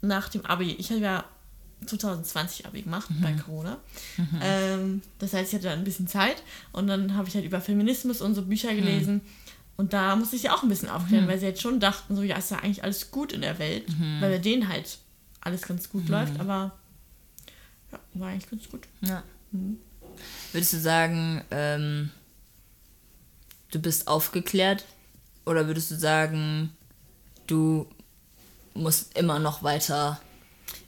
nach 0.02 0.28
dem 0.30 0.46
Abi, 0.46 0.72
ich 0.74 0.90
habe 0.90 1.02
ja 1.02 1.24
2020 1.86 2.66
Abi 2.66 2.84
gemacht 2.84 3.10
mhm. 3.10 3.22
bei 3.22 3.34
Corona. 3.34 3.78
Mhm. 4.18 4.40
Ähm, 4.42 5.02
das 5.20 5.34
heißt, 5.34 5.50
ich 5.50 5.56
hatte 5.56 5.70
dann 5.70 5.80
ein 5.80 5.84
bisschen 5.84 6.08
Zeit 6.08 6.44
und 6.72 6.88
dann 6.88 7.16
habe 7.16 7.28
ich 7.28 7.36
halt 7.36 7.46
über 7.46 7.62
Feminismus 7.62 8.22
und 8.22 8.36
so 8.36 8.44
Bücher 8.44 8.74
gelesen. 8.74 9.16
Mhm. 9.16 9.22
Und 9.78 9.94
da 9.94 10.16
musste 10.16 10.36
ich 10.36 10.44
sie 10.44 10.50
auch 10.50 10.64
ein 10.64 10.70
bisschen 10.70 10.90
aufklären, 10.90 11.26
mhm. 11.26 11.30
weil 11.30 11.40
sie 11.40 11.48
jetzt 11.48 11.62
schon 11.62 11.80
dachten, 11.80 12.16
so, 12.16 12.22
ja, 12.22 12.38
ist 12.38 12.52
ja 12.52 12.58
eigentlich 12.58 12.84
alles 12.84 13.10
gut 13.10 13.34
in 13.34 13.42
der 13.42 13.58
Welt, 13.58 13.90
mhm. 13.90 14.22
weil 14.22 14.32
bei 14.32 14.38
denen 14.38 14.68
halt 14.68 15.00
alles 15.42 15.64
ganz 15.64 15.90
gut 15.90 16.06
mhm. 16.06 16.12
läuft, 16.12 16.40
aber 16.40 16.78
ja, 17.92 18.00
war 18.14 18.30
eigentlich 18.30 18.50
ganz 18.50 18.70
gut. 18.70 18.88
Ja. 19.02 19.24
Würdest 20.52 20.74
du 20.74 20.80
sagen, 20.80 21.44
ähm, 21.50 22.12
du 23.72 23.80
bist 23.80 24.08
aufgeklärt 24.08 24.86
oder 25.46 25.66
würdest 25.68 25.90
du 25.90 25.96
sagen, 25.96 26.72
du 27.48 27.88
musst 28.74 29.18
immer 29.18 29.40
noch 29.40 29.64
weiter 29.64 30.22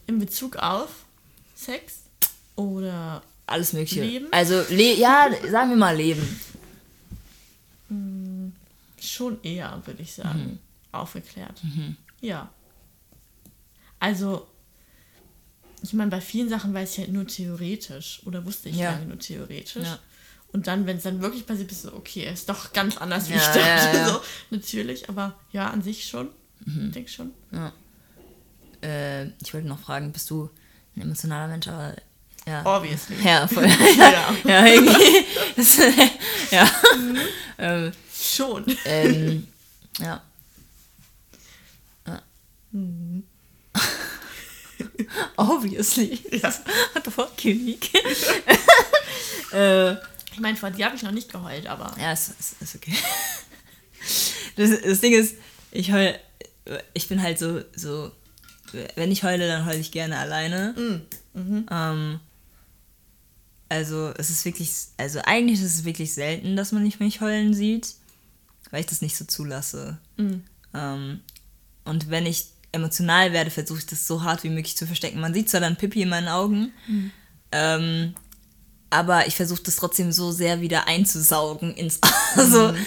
in 0.07 0.19
Bezug 0.19 0.57
auf 0.57 0.89
Sex 1.55 2.03
oder 2.55 3.21
alles 3.45 3.73
Mögliche. 3.73 4.01
Leben? 4.03 4.27
Also, 4.31 4.63
le 4.69 4.95
ja, 4.95 5.29
sagen 5.49 5.71
wir 5.71 5.77
mal 5.77 5.95
Leben. 5.95 6.39
Hm, 7.89 8.53
schon 8.99 9.41
eher, 9.43 9.81
würde 9.85 10.01
ich 10.01 10.13
sagen. 10.13 10.43
Mhm. 10.43 10.59
Aufgeklärt. 10.91 11.63
Mhm. 11.63 11.95
Ja. 12.21 12.49
Also, 13.99 14.47
ich 15.81 15.93
meine, 15.93 16.11
bei 16.11 16.21
vielen 16.21 16.49
Sachen 16.49 16.73
weiß 16.73 16.93
ich 16.93 16.99
halt 16.99 17.11
nur 17.11 17.27
theoretisch 17.27 18.21
oder 18.25 18.45
wusste 18.45 18.69
ich 18.69 18.77
ja. 18.77 18.91
lange 18.91 19.07
nur 19.07 19.19
theoretisch. 19.19 19.83
Ja. 19.83 19.99
Und 20.51 20.67
dann, 20.67 20.85
wenn 20.85 20.97
es 20.97 21.03
dann 21.03 21.21
wirklich 21.21 21.47
passiert, 21.47 21.67
bist 21.67 21.85
du, 21.85 21.93
okay, 21.93 22.31
ist 22.31 22.47
doch 22.47 22.73
ganz 22.73 22.97
anders, 22.97 23.27
wie 23.27 23.33
ja, 23.33 23.39
ich 23.39 23.61
dachte. 23.61 24.11
So, 24.11 24.21
natürlich, 24.51 25.09
aber 25.09 25.35
ja, 25.51 25.69
an 25.69 25.81
sich 25.81 26.05
schon. 26.05 26.29
Mhm. 26.65 26.87
Ich 26.87 26.91
denke 26.91 27.09
schon. 27.09 27.31
Ja 27.51 27.73
äh, 28.83 29.25
ich 29.41 29.53
wollte 29.53 29.67
noch 29.67 29.79
fragen, 29.79 30.11
bist 30.11 30.29
du 30.29 30.49
ein 30.95 31.01
emotionaler 31.01 31.47
Mensch, 31.47 31.67
aber 31.67 31.95
ja. 32.45 32.65
Obviously. 32.65 33.15
Ja, 33.23 33.47
voll. 33.47 33.65
ja, 33.97 34.35
ja, 34.43 34.65
irgendwie. 34.65 35.25
Das, 35.55 35.77
ja. 36.49 36.69
Mhm. 36.97 37.17
Ähm, 37.59 37.91
Schon. 38.11 38.65
Ähm, 38.85 39.47
ja. 39.99 40.21
ja. 42.07 42.21
Mhm. 42.71 43.23
Obviously. 45.37 46.19
Ja. 46.31 46.53
What 46.93 47.05
the 47.05 47.11
fuck, 47.11 47.31
unique. 47.45 47.93
äh, 49.53 49.93
ich 50.33 50.39
meine, 50.39 50.57
vor 50.57 50.71
dir 50.71 50.85
habe 50.85 50.95
ich 50.95 51.03
noch 51.03 51.11
nicht 51.11 51.31
geheult, 51.31 51.67
aber. 51.67 51.95
Ja, 51.99 52.11
ist, 52.11 52.31
ist, 52.39 52.61
ist 52.61 52.75
okay. 52.75 52.95
Das, 54.55 54.69
das 54.81 54.99
Ding 55.01 55.13
ist, 55.13 55.35
ich 55.71 55.91
heul, 55.91 56.19
ich 56.93 57.07
bin 57.07 57.21
halt 57.21 57.39
so, 57.39 57.61
so 57.75 58.11
wenn 58.95 59.11
ich 59.11 59.23
heule, 59.23 59.47
dann 59.47 59.65
heule 59.65 59.79
ich 59.79 59.91
gerne 59.91 60.17
alleine. 60.17 60.73
Mm. 60.77 61.39
Mhm. 61.39 61.65
Ähm, 61.71 62.19
also 63.69 64.13
es 64.17 64.29
ist 64.29 64.45
wirklich, 64.45 64.71
also 64.97 65.19
eigentlich 65.23 65.59
ist 65.59 65.73
es 65.73 65.83
wirklich 65.85 66.13
selten, 66.13 66.55
dass 66.55 66.71
man 66.71 66.83
nicht 66.83 66.99
mich 66.99 67.21
heulen 67.21 67.53
sieht, 67.53 67.95
weil 68.71 68.81
ich 68.81 68.85
das 68.85 69.01
nicht 69.01 69.17
so 69.17 69.25
zulasse. 69.25 69.97
Mm. 70.17 70.41
Ähm, 70.73 71.21
und 71.85 72.09
wenn 72.09 72.25
ich 72.25 72.47
emotional 72.73 73.31
werde, 73.31 73.51
versuche 73.51 73.79
ich 73.79 73.85
das 73.85 74.05
so 74.05 74.23
hart 74.23 74.43
wie 74.43 74.49
möglich 74.49 74.75
zu 74.75 74.85
verstecken. 74.85 75.19
Man 75.19 75.33
sieht 75.33 75.49
zwar 75.49 75.61
dann 75.61 75.77
Pippi 75.77 76.01
in 76.01 76.09
meinen 76.09 76.27
Augen, 76.27 76.73
mhm. 76.87 77.11
ähm, 77.51 78.13
aber 78.89 79.27
ich 79.27 79.35
versuche 79.35 79.63
das 79.63 79.77
trotzdem 79.77 80.11
so 80.11 80.31
sehr 80.31 80.59
wieder 80.59 80.87
einzusaugen 80.87 81.73
ins 81.75 81.99
Also, 82.35 82.73
mhm. 82.73 82.77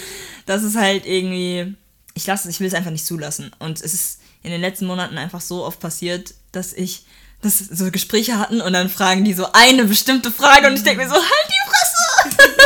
das 0.45 0.63
ist 0.63 0.75
halt 0.75 1.05
irgendwie. 1.05 1.75
Ich 2.13 2.25
lasse 2.25 2.49
ich 2.49 2.59
will 2.59 2.67
es 2.67 2.73
einfach 2.73 2.91
nicht 2.91 3.05
zulassen. 3.05 3.51
Und 3.59 3.81
es 3.81 3.93
ist 3.93 4.19
in 4.47 4.51
den 4.53 4.61
letzten 4.61 4.85
Monaten 4.85 5.17
einfach 5.17 5.41
so 5.41 5.65
oft 5.65 5.81
passiert, 5.81 6.33
dass 6.53 6.71
ich 6.71 7.05
dass 7.41 7.59
so 7.59 7.91
Gespräche 7.91 8.39
hatten 8.39 8.61
und 8.61 8.73
dann 8.73 8.89
fragen 8.89 9.23
die 9.23 9.33
so 9.33 9.51
eine 9.51 9.83
bestimmte 9.83 10.31
Frage 10.31 10.67
und 10.67 10.73
ich 10.73 10.83
denke 10.83 11.03
mir 11.03 11.09
so, 11.09 11.15
halt 11.15 11.47
die 11.49 11.69
Fresse! 11.69 12.47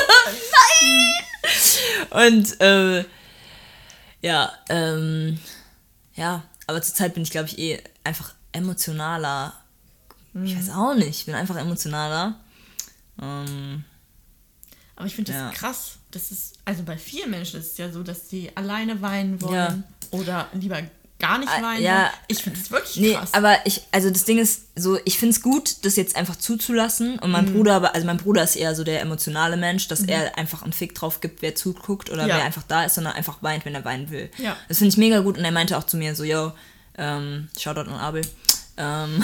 Nein! 2.11 2.29
Und 2.29 2.61
äh, 2.61 3.03
ja, 4.21 4.53
ähm, 4.69 5.39
ja, 6.13 6.43
aber 6.67 6.81
zurzeit 6.81 7.15
bin 7.15 7.23
ich, 7.23 7.31
glaube 7.31 7.49
ich, 7.49 7.57
eh 7.57 7.83
einfach 8.03 8.33
emotionaler. 8.51 9.53
Mhm. 10.33 10.45
Ich 10.45 10.57
weiß 10.57 10.69
auch 10.69 10.93
nicht, 10.93 11.09
ich 11.09 11.25
bin 11.25 11.35
einfach 11.35 11.57
emotionaler. 11.57 12.39
Ähm, 13.21 13.83
aber 14.95 15.07
ich 15.07 15.15
finde 15.15 15.33
das 15.33 15.41
ja. 15.41 15.49
krass. 15.49 15.97
Das 16.11 16.31
ist, 16.31 16.59
also 16.63 16.83
bei 16.83 16.97
vielen 16.97 17.31
Menschen 17.31 17.59
ist 17.59 17.71
es 17.71 17.77
ja 17.77 17.91
so, 17.91 18.03
dass 18.03 18.29
sie 18.29 18.55
alleine 18.55 19.01
weinen 19.01 19.41
wollen 19.41 19.83
ja. 19.83 20.17
oder 20.17 20.49
lieber 20.53 20.81
gar 21.21 21.37
nicht 21.37 21.51
ah, 21.51 21.61
weinen. 21.61 21.83
Ja, 21.83 22.11
ich 22.27 22.39
finde 22.39 22.59
das 22.59 22.71
wirklich 22.71 22.97
nee, 22.97 23.13
krass. 23.13 23.33
Aber 23.33 23.57
ich, 23.65 23.83
also 23.91 24.09
das 24.09 24.25
Ding 24.25 24.39
ist 24.39 24.63
so, 24.75 24.97
ich 25.05 25.17
finde 25.17 25.35
es 25.35 25.41
gut, 25.41 25.85
das 25.85 25.95
jetzt 25.95 26.15
einfach 26.15 26.35
zuzulassen. 26.35 27.19
Und 27.19 27.31
mein 27.31 27.45
mhm. 27.45 27.53
Bruder, 27.53 27.93
also 27.93 28.05
mein 28.05 28.17
Bruder 28.17 28.43
ist 28.43 28.55
eher 28.55 28.75
so 28.75 28.83
der 28.83 29.01
emotionale 29.01 29.55
Mensch, 29.55 29.87
dass 29.87 30.01
mhm. 30.01 30.09
er 30.09 30.37
einfach 30.37 30.63
einen 30.63 30.73
Fick 30.73 30.95
drauf 30.95 31.21
gibt, 31.21 31.41
wer 31.41 31.55
zuguckt 31.55 32.09
oder 32.09 32.27
ja. 32.27 32.35
wer 32.35 32.43
einfach 32.43 32.63
da 32.67 32.83
ist, 32.83 32.95
sondern 32.95 33.13
einfach 33.13 33.43
weint, 33.43 33.65
wenn 33.65 33.75
er 33.75 33.85
weinen 33.85 34.09
will. 34.09 34.29
Ja. 34.37 34.57
Das 34.67 34.79
finde 34.79 34.89
ich 34.89 34.97
mega 34.97 35.19
gut. 35.19 35.37
Und 35.37 35.45
er 35.45 35.51
meinte 35.51 35.77
auch 35.77 35.85
zu 35.85 35.95
mir 35.95 36.15
so, 36.15 36.23
yo, 36.23 36.51
ähm, 36.97 37.47
Shoutout 37.57 37.89
an 37.89 37.99
Abel. 37.99 38.23
Ähm, 38.77 39.23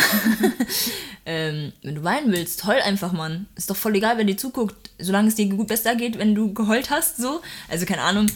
ähm, 1.26 1.74
wenn 1.82 1.96
du 1.96 2.04
weinen 2.04 2.32
willst, 2.32 2.66
heul 2.66 2.80
einfach, 2.82 3.12
Mann. 3.12 3.48
Ist 3.56 3.70
doch 3.70 3.76
voll 3.76 3.96
egal, 3.96 4.18
wer 4.18 4.24
dir 4.24 4.38
zuguckt, 4.38 4.92
solange 5.00 5.30
es 5.30 5.36
dir 5.36 5.48
gut 5.48 5.68
besser 5.68 5.96
geht, 5.96 6.20
wenn 6.20 6.36
du 6.36 6.54
geheult 6.54 6.90
hast, 6.90 7.18
so. 7.18 7.42
Also 7.68 7.86
keine 7.86 8.04
Ahnung. 8.04 8.28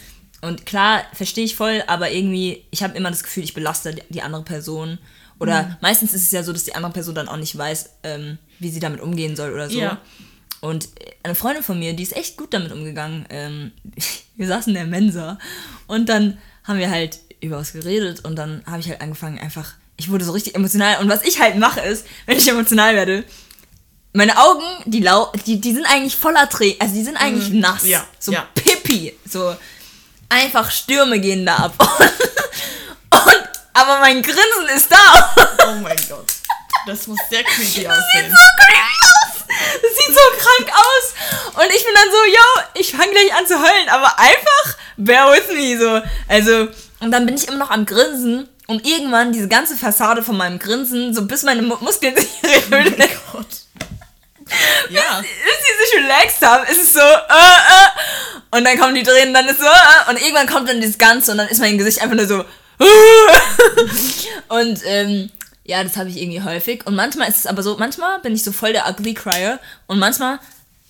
Und 0.41 0.65
klar, 0.65 1.03
verstehe 1.13 1.45
ich 1.45 1.55
voll, 1.55 1.83
aber 1.87 2.11
irgendwie, 2.11 2.65
ich 2.71 2.81
habe 2.81 2.97
immer 2.97 3.11
das 3.11 3.23
Gefühl, 3.23 3.43
ich 3.43 3.53
belaste 3.53 3.95
die, 4.09 4.21
andere 4.21 4.43
Person. 4.43 4.97
Oder 5.39 5.63
mhm. 5.63 5.75
meistens 5.81 6.13
ist 6.13 6.23
es 6.23 6.31
ja 6.31 6.43
so, 6.43 6.51
dass 6.51 6.63
die 6.63 6.75
andere 6.75 6.91
Person 6.91 7.15
dann 7.15 7.27
auch 7.27 7.37
nicht 7.37 7.55
weiß, 7.55 7.89
ähm, 8.03 8.39
wie 8.59 8.69
sie 8.69 8.79
damit 8.79 9.01
umgehen 9.01 9.35
soll 9.35 9.53
oder 9.53 9.69
so. 9.69 9.79
Ja. 9.79 10.01
Und 10.59 10.89
eine 11.23 11.35
Freundin 11.35 11.63
von 11.63 11.79
mir, 11.79 11.93
die 11.93 12.03
ist 12.03 12.15
echt 12.15 12.37
gut 12.37 12.53
damit 12.53 12.71
umgegangen. 12.71 13.25
Ähm, 13.29 13.71
wir 14.35 14.47
saßen 14.47 14.69
in 14.71 14.75
der 14.75 14.85
Mensa 14.85 15.37
und 15.87 16.09
dann 16.09 16.37
haben 16.63 16.79
wir 16.79 16.89
halt 16.89 17.19
über 17.39 17.57
was 17.57 17.73
geredet 17.73 18.23
und 18.23 18.35
dann 18.35 18.63
habe 18.65 18.79
ich 18.79 18.89
halt 18.89 19.01
angefangen, 19.01 19.39
einfach, 19.39 19.73
ich 19.97 20.09
wurde 20.09 20.25
so 20.25 20.31
richtig 20.31 20.55
emotional. 20.55 20.99
Und 21.01 21.09
was 21.09 21.23
ich 21.23 21.39
halt 21.39 21.57
mache 21.57 21.81
ist, 21.81 22.05
wenn 22.25 22.37
ich 22.37 22.47
emotional 22.47 22.95
werde, 22.95 23.23
meine 24.13 24.37
Augen, 24.37 24.63
die, 24.85 24.99
lau 24.99 25.31
die, 25.45 25.61
die 25.61 25.73
sind 25.73 25.85
eigentlich 25.85 26.15
voller 26.15 26.49
Tränen, 26.49 26.75
also 26.79 26.93
die 26.93 27.03
sind 27.03 27.17
eigentlich 27.17 27.49
mhm. 27.49 27.59
nass. 27.59 27.85
Ja. 27.85 28.05
So 28.19 28.31
ja. 28.31 28.47
Pipi. 28.55 29.13
So 29.25 29.55
einfach 30.32 30.71
Stürme 30.71 31.19
gehen 31.19 31.45
da 31.45 31.55
ab. 31.57 31.73
Und, 33.13 33.49
aber 33.73 33.99
mein 33.99 34.21
Grinsen 34.21 34.69
ist 34.75 34.91
da. 34.91 35.36
Oh 35.67 35.75
mein 35.82 35.97
Gott. 36.09 36.25
Das 36.88 37.05
muss 37.07 37.19
sehr 37.29 37.43
creepy 37.43 37.88
aussehen. 37.88 37.91
Das 37.91 38.03
sieht 38.13 38.32
so 38.32 38.45
creepy 38.57 38.79
aus. 38.79 39.45
Das 39.82 39.91
sieht 39.97 40.15
so 40.15 40.21
krank 40.39 40.71
aus. 40.73 41.63
Und 41.63 41.75
ich 41.75 41.84
bin 41.84 41.93
dann 41.93 42.11
so, 42.11 42.25
yo, 42.25 42.82
ich 42.82 42.91
fange 42.91 43.11
gleich 43.11 43.34
an 43.36 43.45
zu 43.45 43.55
heulen, 43.55 43.89
aber 43.89 44.17
einfach 44.17 44.77
bear 44.97 45.32
with 45.32 45.47
me. 45.53 45.77
So. 45.77 46.01
Also, 46.27 46.69
und 46.99 47.11
dann 47.11 47.25
bin 47.25 47.36
ich 47.36 47.47
immer 47.47 47.57
noch 47.57 47.69
am 47.69 47.86
Grinsen 47.86 48.47
und 48.67 48.88
irgendwann 48.88 49.34
diese 49.34 49.47
ganze 49.47 49.75
Fassade 49.75 50.23
von 50.23 50.38
meinem 50.38 50.57
Grinsen, 50.57 51.13
so 51.13 51.25
bis 51.25 51.43
meine 51.43 51.61
Muskeln 51.61 52.15
sich 52.15 52.29
regeln. 52.43 52.95
Oh 52.95 52.97
mein 52.97 53.09
Gott. 53.34 53.47
Ja. 54.89 55.22
Bis, 55.22 55.30
bis 55.30 55.58
die 55.60 55.86
sich 55.86 56.04
relaxed 56.04 56.41
haben, 56.45 56.66
ist 56.68 56.82
es 56.82 56.93
so, 56.93 56.99
äh, 56.99 57.04
äh. 57.04 58.58
Und 58.58 58.66
dann 58.66 58.78
kommen 58.78 58.95
die 58.95 59.04
Tränen, 59.04 59.34
dann 59.34 59.47
ist 59.47 59.60
so, 59.60 59.66
äh, 59.66 60.10
und 60.10 60.22
irgendwann 60.22 60.47
kommt 60.47 60.68
dann 60.68 60.82
dieses 60.82 60.97
Ganze 60.97 61.32
und 61.32 61.38
dann 61.38 61.47
ist 61.47 61.60
mein 61.60 61.78
Gesicht 61.78 62.02
einfach 62.02 62.16
nur 62.16 62.28
so, 62.28 62.41
äh. 62.41 62.86
Und, 64.49 64.82
ähm, 64.86 65.30
ja, 65.64 65.84
das 65.84 65.95
habe 65.95 66.10
ich 66.10 66.22
irgendwie 66.22 66.41
häufig. 66.41 66.86
Und 66.86 66.95
manchmal 66.95 67.30
ist 67.30 67.38
es 67.38 67.47
aber 67.47 67.64
so, 67.64 67.78
manchmal 67.78 68.20
bin 68.20 68.34
ich 68.34 68.43
so 68.43 68.52
voll 68.52 68.74
der 68.74 68.89
Ugly 68.89 69.14
Crier 69.14 69.60
und 69.88 69.99
manchmal 69.99 70.39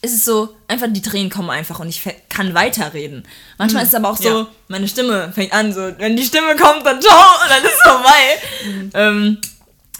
ist 0.01 0.15
es 0.15 0.25
so, 0.25 0.55
einfach 0.67 0.87
die 0.89 1.01
Tränen 1.01 1.29
kommen 1.29 1.51
einfach 1.51 1.79
und 1.79 1.89
ich 1.89 2.01
kann 2.29 2.55
weiterreden. 2.55 3.23
Manchmal 3.57 3.83
mhm. 3.83 3.87
ist 3.87 3.93
es 3.93 3.99
aber 3.99 4.09
auch 4.09 4.17
so, 4.17 4.29
ja. 4.29 4.47
meine 4.67 4.87
Stimme 4.87 5.31
fängt 5.33 5.53
an, 5.53 5.73
so, 5.73 5.91
wenn 5.99 6.17
die 6.17 6.23
Stimme 6.23 6.55
kommt, 6.55 6.85
dann 6.85 6.99
ciao, 7.01 7.13
und 7.43 7.49
dann 7.49 7.63
ist 7.63 7.73
es 7.73 7.91
vorbei. 7.91 8.21
Mhm. 8.65 8.91
Ähm, 8.93 9.41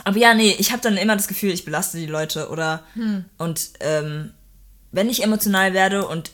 aber 0.04 0.18
ja, 0.18 0.34
nee, 0.34 0.56
ich 0.58 0.72
habe 0.72 0.82
dann 0.82 0.98
immer 0.98 1.16
das 1.16 1.28
Gefühl, 1.28 1.52
ich 1.52 1.66
belaste 1.66 1.98
die 1.98 2.08
Leute 2.08 2.50
oder 2.50 2.84
hm. 2.94 3.26
und 3.38 3.70
ähm, 3.80 4.32
wenn 4.92 5.10
ich 5.10 5.24
emotional 5.24 5.74
werde 5.74 6.08
und 6.08 6.32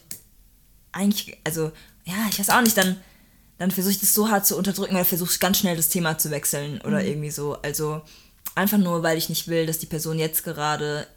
eigentlich, 0.92 1.38
also 1.44 1.72
ja, 2.06 2.16
ich 2.30 2.40
weiß 2.40 2.50
auch 2.50 2.62
nicht, 2.62 2.78
dann, 2.78 2.98
dann 3.58 3.72
versuche 3.72 3.94
ich 3.94 4.00
das 4.00 4.14
so 4.14 4.30
hart 4.30 4.46
zu 4.46 4.58
unterdrücken 4.58 4.96
oder 4.96 5.06
versuche 5.06 5.32
ich 5.32 5.40
ganz 5.40 5.60
schnell 5.60 5.76
das 5.76 5.90
Thema 5.90 6.18
zu 6.18 6.32
wechseln 6.32 6.82
oder 6.82 7.02
mhm. 7.02 7.08
irgendwie 7.08 7.32
so. 7.32 7.58
Also 7.62 8.02
einfach 8.56 8.78
nur, 8.78 9.04
weil 9.04 9.18
ich 9.18 9.30
nicht 9.30 9.48
will, 9.48 9.66
dass 9.66 9.80
die 9.80 9.86
Person 9.86 10.18
jetzt 10.18 10.44
gerade 10.44 11.08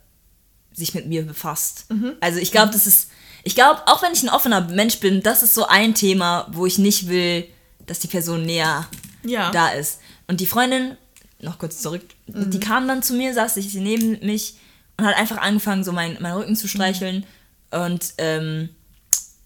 sich 0.72 0.94
mit 0.94 1.06
mir 1.06 1.24
befasst. 1.24 1.86
Mhm. 1.90 2.14
Also 2.20 2.38
ich 2.38 2.52
glaube, 2.52 2.72
das 2.72 2.86
ist, 2.86 3.10
ich 3.42 3.54
glaube, 3.54 3.82
auch 3.86 4.02
wenn 4.02 4.12
ich 4.12 4.22
ein 4.22 4.28
offener 4.28 4.60
Mensch 4.60 5.00
bin, 5.00 5.22
das 5.22 5.42
ist 5.42 5.54
so 5.54 5.66
ein 5.66 5.94
Thema, 5.94 6.46
wo 6.52 6.66
ich 6.66 6.78
nicht 6.78 7.08
will, 7.08 7.46
dass 7.86 8.00
die 8.00 8.08
Person 8.08 8.42
näher 8.42 8.86
ja. 9.24 9.50
da 9.50 9.70
ist. 9.70 10.00
Und 10.28 10.40
die 10.40 10.46
Freundin 10.46 10.96
noch 11.42 11.58
kurz 11.58 11.80
zurück, 11.80 12.02
mhm. 12.26 12.50
die 12.50 12.60
kam 12.60 12.86
dann 12.88 13.02
zu 13.02 13.14
mir, 13.14 13.34
saß 13.34 13.54
sich 13.54 13.74
neben 13.74 14.24
mich 14.24 14.56
und 14.96 15.06
hat 15.06 15.16
einfach 15.16 15.38
angefangen, 15.38 15.84
so 15.84 15.92
meinen 15.92 16.18
mein 16.20 16.34
Rücken 16.34 16.56
zu 16.56 16.68
streicheln. 16.68 17.24
Mhm. 17.72 17.80
Und, 17.80 18.14
ähm, 18.18 18.68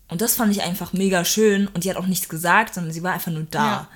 und 0.09 0.20
das 0.20 0.34
fand 0.34 0.53
ich 0.53 0.62
einfach 0.62 0.92
mega 0.92 1.24
schön. 1.24 1.68
Und 1.68 1.84
die 1.84 1.90
hat 1.90 1.97
auch 1.97 2.07
nichts 2.07 2.28
gesagt, 2.28 2.74
sondern 2.74 2.92
sie 2.92 3.03
war 3.03 3.12
einfach 3.12 3.32
nur 3.32 3.47
da. 3.51 3.66
Ja. 3.66 3.88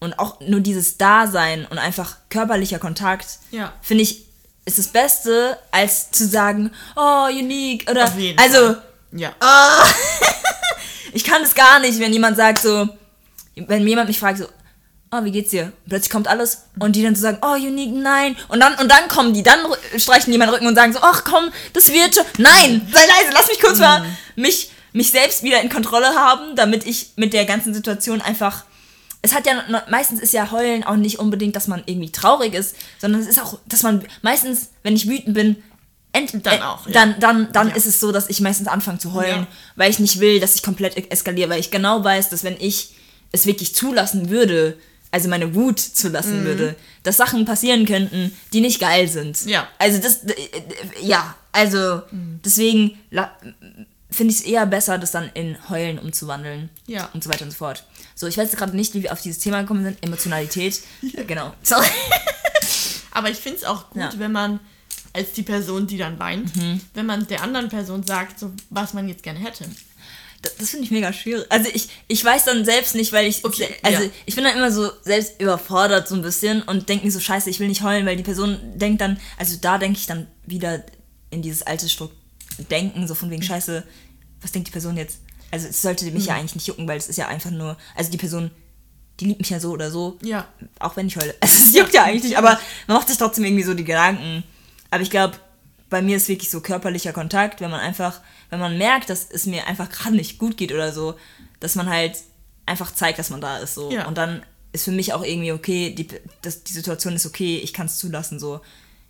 Und 0.00 0.18
auch 0.18 0.40
nur 0.40 0.60
dieses 0.60 0.98
Dasein 0.98 1.66
und 1.66 1.78
einfach 1.78 2.16
körperlicher 2.28 2.78
Kontakt, 2.78 3.38
ja. 3.50 3.72
finde 3.82 4.02
ich, 4.02 4.24
ist 4.64 4.78
das 4.78 4.88
Beste, 4.88 5.58
als 5.70 6.10
zu 6.10 6.26
sagen, 6.26 6.70
oh, 6.96 7.26
unique. 7.26 7.88
Oder, 7.90 8.12
also, 8.36 8.74
Fall. 8.74 8.82
ja. 9.12 9.32
Oh, 9.40 9.88
ich 11.12 11.24
kann 11.24 11.42
es 11.42 11.54
gar 11.54 11.78
nicht, 11.80 11.98
wenn 12.00 12.12
jemand 12.12 12.36
sagt 12.36 12.62
so, 12.62 12.88
wenn 13.54 13.86
jemand 13.86 14.08
mich 14.08 14.18
fragt 14.18 14.38
so, 14.38 14.46
oh, 15.12 15.24
wie 15.24 15.30
geht's 15.30 15.50
dir? 15.50 15.72
plötzlich 15.88 16.10
kommt 16.10 16.26
alles 16.26 16.64
und 16.78 16.96
die 16.96 17.02
dann 17.02 17.14
so 17.14 17.22
sagen, 17.22 17.38
oh, 17.42 17.54
Unique, 17.54 17.94
nein. 17.94 18.36
Und 18.48 18.60
dann, 18.60 18.74
und 18.74 18.90
dann 18.90 19.08
kommen 19.08 19.34
die, 19.34 19.42
dann 19.42 19.60
streichen 19.96 20.32
die 20.32 20.38
meinen 20.38 20.48
Rücken 20.48 20.66
und 20.66 20.74
sagen 20.74 20.92
so, 20.92 21.00
ach 21.02 21.24
komm, 21.24 21.50
das 21.74 21.92
wird 21.92 22.14
schon. 22.14 22.24
Nein, 22.38 22.88
sei 22.92 23.00
leise, 23.00 23.32
lass 23.32 23.48
mich 23.48 23.60
kurz 23.60 23.76
mhm. 23.76 23.82
mal 23.82 24.04
mich, 24.36 24.70
mich 24.92 25.10
selbst 25.10 25.42
wieder 25.42 25.60
in 25.60 25.68
Kontrolle 25.68 26.14
haben, 26.14 26.56
damit 26.56 26.86
ich 26.86 27.12
mit 27.16 27.32
der 27.34 27.44
ganzen 27.44 27.74
Situation 27.74 28.20
einfach. 28.22 28.64
Es 29.24 29.34
hat 29.34 29.46
ja 29.46 29.52
meistens 29.88 30.18
ist 30.18 30.32
ja 30.32 30.50
Heulen 30.50 30.82
auch 30.82 30.96
nicht 30.96 31.20
unbedingt, 31.20 31.54
dass 31.54 31.68
man 31.68 31.84
irgendwie 31.86 32.10
traurig 32.10 32.54
ist, 32.54 32.74
sondern 32.98 33.20
es 33.20 33.28
ist 33.28 33.40
auch, 33.40 33.60
dass 33.66 33.84
man 33.84 34.04
meistens, 34.22 34.70
wenn 34.82 34.96
ich 34.96 35.08
wütend 35.08 35.34
bin, 35.34 35.62
Ent, 36.14 36.44
dann 36.44 36.60
auch. 36.60 36.86
Ja. 36.86 36.92
Dann, 36.92 37.20
dann, 37.20 37.52
dann 37.52 37.68
ja. 37.68 37.74
ist 37.74 37.86
es 37.86 37.98
so, 37.98 38.12
dass 38.12 38.28
ich 38.28 38.40
meistens 38.40 38.68
anfange 38.68 38.98
zu 38.98 39.14
heulen, 39.14 39.42
ja. 39.42 39.46
weil 39.76 39.90
ich 39.90 39.98
nicht 39.98 40.20
will, 40.20 40.40
dass 40.40 40.54
ich 40.54 40.62
komplett 40.62 41.10
eskaliere, 41.10 41.48
weil 41.48 41.60
ich 41.60 41.70
genau 41.70 42.04
weiß, 42.04 42.28
dass 42.28 42.44
wenn 42.44 42.56
ich 42.58 42.90
es 43.30 43.46
wirklich 43.46 43.74
zulassen 43.74 44.28
würde, 44.28 44.76
also 45.12 45.28
meine 45.28 45.54
Wut 45.54 45.78
zulassen 45.78 46.40
mhm. 46.40 46.44
würde, 46.44 46.76
dass 47.04 47.18
Sachen 47.18 47.44
passieren 47.44 47.86
könnten, 47.86 48.36
die 48.52 48.60
nicht 48.60 48.80
geil 48.80 49.06
sind. 49.06 49.44
Ja. 49.44 49.68
Also 49.78 49.98
das, 49.98 50.20
ja, 51.00 51.36
also 51.52 52.02
mhm. 52.10 52.40
deswegen 52.44 52.98
finde 54.10 54.32
ich 54.32 54.40
es 54.40 54.46
eher 54.46 54.66
besser, 54.66 54.98
das 54.98 55.12
dann 55.12 55.30
in 55.34 55.56
Heulen 55.68 55.98
umzuwandeln. 55.98 56.70
Ja. 56.86 57.10
Und 57.12 57.22
so 57.22 57.30
weiter 57.30 57.44
und 57.44 57.50
so 57.50 57.58
fort. 57.58 57.84
So, 58.14 58.26
ich 58.26 58.38
weiß 58.38 58.50
gerade 58.52 58.74
nicht, 58.74 58.94
wie 58.94 59.02
wir 59.02 59.12
auf 59.12 59.20
dieses 59.20 59.38
Thema 59.38 59.60
gekommen 59.60 59.84
sind. 59.84 60.02
Emotionalität. 60.02 60.80
Ja. 61.02 61.24
Genau. 61.24 61.52
Sorry. 61.62 61.86
Aber 63.10 63.28
ich 63.28 63.36
finde 63.36 63.58
es 63.58 63.64
auch 63.64 63.90
gut, 63.90 64.00
ja. 64.00 64.10
wenn 64.16 64.32
man 64.32 64.60
als 65.12 65.32
die 65.32 65.42
Person, 65.42 65.86
die 65.86 65.98
dann 65.98 66.18
weint, 66.18 66.56
mhm. 66.56 66.80
wenn 66.94 67.04
man 67.04 67.26
der 67.26 67.42
anderen 67.42 67.68
Person 67.68 68.02
sagt, 68.02 68.38
so, 68.38 68.50
was 68.70 68.94
man 68.94 69.08
jetzt 69.08 69.22
gerne 69.22 69.40
hätte 69.40 69.66
das, 70.42 70.56
das 70.56 70.70
finde 70.70 70.84
ich 70.84 70.90
mega 70.90 71.12
schwierig. 71.12 71.46
Also 71.48 71.70
ich, 71.72 71.88
ich 72.08 72.24
weiß 72.24 72.44
dann 72.44 72.64
selbst 72.64 72.94
nicht, 72.94 73.12
weil 73.12 73.26
ich. 73.26 73.44
Okay, 73.44 73.68
also 73.82 74.02
ja. 74.02 74.10
ich 74.26 74.34
bin 74.34 74.44
dann 74.44 74.56
immer 74.56 74.72
so 74.72 74.90
selbst 75.02 75.40
überfordert 75.40 76.08
so 76.08 76.16
ein 76.16 76.22
bisschen 76.22 76.62
und 76.62 76.88
denke 76.88 77.06
mir 77.06 77.12
so, 77.12 77.20
scheiße, 77.20 77.48
ich 77.48 77.60
will 77.60 77.68
nicht 77.68 77.82
heulen, 77.82 78.04
weil 78.04 78.16
die 78.16 78.22
Person 78.22 78.58
denkt 78.74 79.00
dann, 79.00 79.18
also 79.38 79.56
da 79.60 79.78
denke 79.78 79.98
ich 79.98 80.06
dann 80.06 80.26
wieder 80.44 80.84
in 81.30 81.42
dieses 81.42 81.62
alte 81.62 81.88
Struck 81.88 82.10
denken, 82.70 83.06
so 83.06 83.14
von 83.14 83.30
wegen, 83.30 83.42
scheiße, 83.42 83.84
was 84.40 84.52
denkt 84.52 84.68
die 84.68 84.72
Person 84.72 84.96
jetzt? 84.96 85.20
Also 85.50 85.68
es 85.68 85.80
sollte 85.80 86.04
mich 86.06 86.24
mhm. 86.24 86.28
ja 86.28 86.34
eigentlich 86.34 86.54
nicht 86.56 86.66
jucken, 86.66 86.88
weil 86.88 86.98
es 86.98 87.08
ist 87.08 87.16
ja 87.16 87.28
einfach 87.28 87.50
nur, 87.50 87.76
also 87.94 88.10
die 88.10 88.18
Person, 88.18 88.50
die 89.20 89.26
liebt 89.26 89.40
mich 89.40 89.50
ja 89.50 89.60
so 89.60 89.70
oder 89.70 89.90
so. 89.90 90.18
Ja. 90.22 90.48
Auch 90.80 90.96
wenn 90.96 91.06
ich 91.06 91.16
heule. 91.16 91.34
Also 91.40 91.54
es 91.64 91.74
juckt 91.74 91.94
ja 91.94 92.04
eigentlich 92.04 92.24
nicht, 92.24 92.38
aber 92.38 92.58
man 92.86 92.96
macht 92.96 93.08
sich 93.08 93.18
trotzdem 93.18 93.44
irgendwie 93.44 93.62
so 93.62 93.74
die 93.74 93.84
Gedanken. 93.84 94.42
Aber 94.90 95.02
ich 95.02 95.10
glaube, 95.10 95.36
bei 95.92 96.00
mir 96.00 96.16
ist 96.16 96.28
wirklich 96.28 96.50
so 96.50 96.62
körperlicher 96.62 97.12
Kontakt, 97.12 97.60
wenn 97.60 97.70
man 97.70 97.80
einfach, 97.80 98.22
wenn 98.48 98.58
man 98.58 98.78
merkt, 98.78 99.10
dass 99.10 99.30
es 99.30 99.44
mir 99.44 99.66
einfach 99.66 99.90
gerade 99.90 100.16
nicht 100.16 100.38
gut 100.38 100.56
geht 100.56 100.72
oder 100.72 100.90
so, 100.90 101.16
dass 101.60 101.74
man 101.74 101.86
halt 101.86 102.16
einfach 102.64 102.94
zeigt, 102.94 103.18
dass 103.18 103.28
man 103.28 103.42
da 103.42 103.58
ist 103.58 103.74
so. 103.74 103.92
Ja. 103.92 104.06
Und 104.08 104.16
dann 104.16 104.42
ist 104.72 104.84
für 104.84 104.90
mich 104.90 105.12
auch 105.12 105.22
irgendwie 105.22 105.52
okay, 105.52 105.94
die, 105.94 106.08
das, 106.40 106.64
die 106.64 106.72
Situation 106.72 107.14
ist 107.14 107.26
okay, 107.26 107.58
ich 107.58 107.74
kann 107.74 107.86
es 107.86 107.98
zulassen, 107.98 108.40
so. 108.40 108.62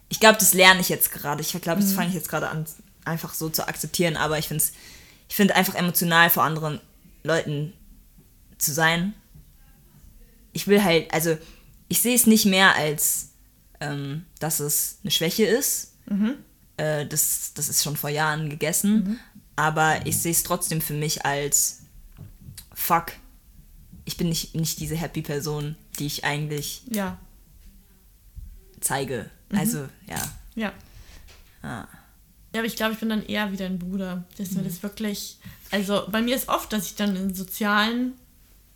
Ich 0.09 0.19
glaube, 0.19 0.39
das 0.41 0.55
lerne 0.55 0.81
ich 0.81 0.89
jetzt 0.89 1.13
gerade. 1.13 1.41
Ich 1.41 1.53
glaube, 1.53 1.81
das 1.81 1.93
fange 1.93 2.09
ich 2.09 2.15
jetzt 2.15 2.29
gerade 2.29 2.49
an, 2.49 2.67
einfach 3.05 3.33
so 3.33 3.49
zu 3.49 3.69
akzeptieren, 3.69 4.17
aber 4.17 4.41
ich 4.41 4.49
finde 4.49 4.65
es, 4.65 4.73
ich 5.29 5.37
finde 5.37 5.55
einfach 5.55 5.77
emotional 5.77 6.31
vor 6.31 6.43
anderen 6.43 6.81
Leuten 7.23 7.75
zu 8.59 8.73
sein. 8.73 9.15
Ich 10.53 10.67
will 10.67 10.83
halt, 10.83 11.15
also 11.15 11.39
ich 11.87 12.03
sehe 12.03 12.17
es 12.17 12.27
nicht 12.27 12.45
mehr 12.45 12.75
als, 12.75 13.29
ähm, 13.79 14.27
dass 14.41 14.59
es 14.59 14.99
eine 15.05 15.13
Schwäche 15.13 15.45
ist. 15.45 15.93
Äh, 16.83 17.07
das, 17.07 17.53
das 17.55 17.69
ist 17.69 17.85
schon 17.85 17.97
vor 17.97 18.11
Jahren 18.11 18.51
gegessen. 18.51 19.21
Aber 19.55 20.05
ich 20.07 20.19
sehe 20.19 20.33
es 20.33 20.43
trotzdem 20.43 20.81
für 20.81 20.95
mich 20.95 21.25
als, 21.25 21.83
fuck, 22.75 23.13
ich 24.05 24.17
bin 24.17 24.29
nicht, 24.29 24.57
nicht 24.57 24.81
diese 24.81 24.97
happy 24.97 25.23
Person, 25.23 25.77
die 25.99 26.07
ich 26.07 26.25
eigentlich 26.25 26.83
Ja. 26.91 27.19
zeige. 28.81 29.31
Also, 29.55 29.87
ja. 30.09 30.23
Ja. 30.57 30.73
Ah. 31.63 31.87
Ja, 32.55 32.61
aber 32.61 32.65
ich 32.65 32.75
glaube, 32.77 32.95
ich 32.95 32.99
bin 32.99 33.09
dann 33.11 33.25
eher 33.25 33.53
wie 33.53 33.57
dein 33.57 33.79
Bruder, 33.79 34.25
dass 34.37 34.51
mir 34.53 34.63
das 34.63 34.83
wirklich. 34.83 35.39
Also 35.71 36.07
bei 36.11 36.21
mir 36.21 36.35
ist 36.35 36.49
oft, 36.49 36.73
dass 36.73 36.87
ich 36.87 36.97
dann 36.97 37.15
in 37.17 37.35
sozialen 37.35 38.15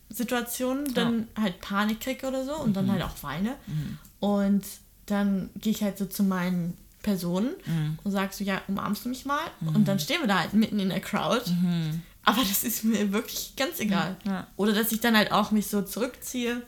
Situationen 0.09 0.95
dann 0.95 1.28
halt 1.39 1.61
Panik 1.61 2.01
kriege 2.01 2.27
oder 2.27 2.45
so 2.45 2.55
und 2.57 2.74
dann 2.74 2.91
halt 2.91 3.03
auch 3.03 3.23
weine. 3.23 3.57
Und 4.20 4.65
dann 5.07 5.51
gehe 5.57 5.73
ich 5.73 5.83
halt 5.83 5.99
so 5.99 6.07
zu 6.07 6.23
meinen 6.23 6.77
Personen 7.07 7.51
und 8.03 8.11
sag 8.11 8.35
so, 8.35 8.43
ja, 8.43 8.61
umarmst 8.66 9.05
du 9.05 9.09
mich 9.09 9.24
mal? 9.24 9.45
Und 9.61 9.87
dann 9.87 10.01
stehen 10.01 10.20
wir 10.20 10.27
da 10.27 10.41
halt 10.41 10.53
mitten 10.55 10.81
in 10.81 10.89
der 10.89 11.01
Crowd. 11.01 11.43
Aber 12.24 12.43
das 12.43 12.65
ist 12.65 12.83
mir 12.83 13.12
wirklich 13.12 13.55
ganz 13.57 13.78
egal. 13.78 14.16
Ja. 14.24 14.49
Oder 14.57 14.73
dass 14.73 14.91
ich 14.91 14.99
dann 15.01 15.16
halt 15.16 15.31
auch 15.31 15.53
mich 15.53 15.69
so 15.69 15.83
zurückziehe, 15.83 16.61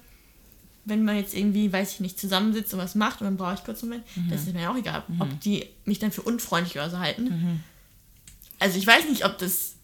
wenn 0.85 1.05
man 1.05 1.17
jetzt 1.17 1.35
irgendwie, 1.35 1.73
weiß 1.73 1.95
ich 1.95 2.01
nicht, 2.01 2.19
zusammensitzt 2.21 2.73
und 2.73 2.79
was 2.79 2.95
macht 2.95 3.21
und 3.21 3.25
dann 3.27 3.37
brauche 3.37 3.55
ich 3.55 3.65
kurz 3.65 3.83
einen 3.83 3.91
Moment. 3.91 4.07
Das 4.31 4.43
ist 4.47 4.55
mir 4.55 4.71
auch 4.71 4.77
egal, 4.77 5.03
ob 5.19 5.41
die 5.41 5.67
mich 5.85 5.99
dann 5.99 6.13
für 6.13 6.23
unfreundlich 6.23 6.77
oder 6.77 6.89
so 6.91 6.99
halten. 7.01 7.61
Also 8.61 8.79
ich 8.79 8.87
weiß 8.87 9.05
nicht, 9.09 9.25
ob 9.25 9.37
das, 9.39 9.75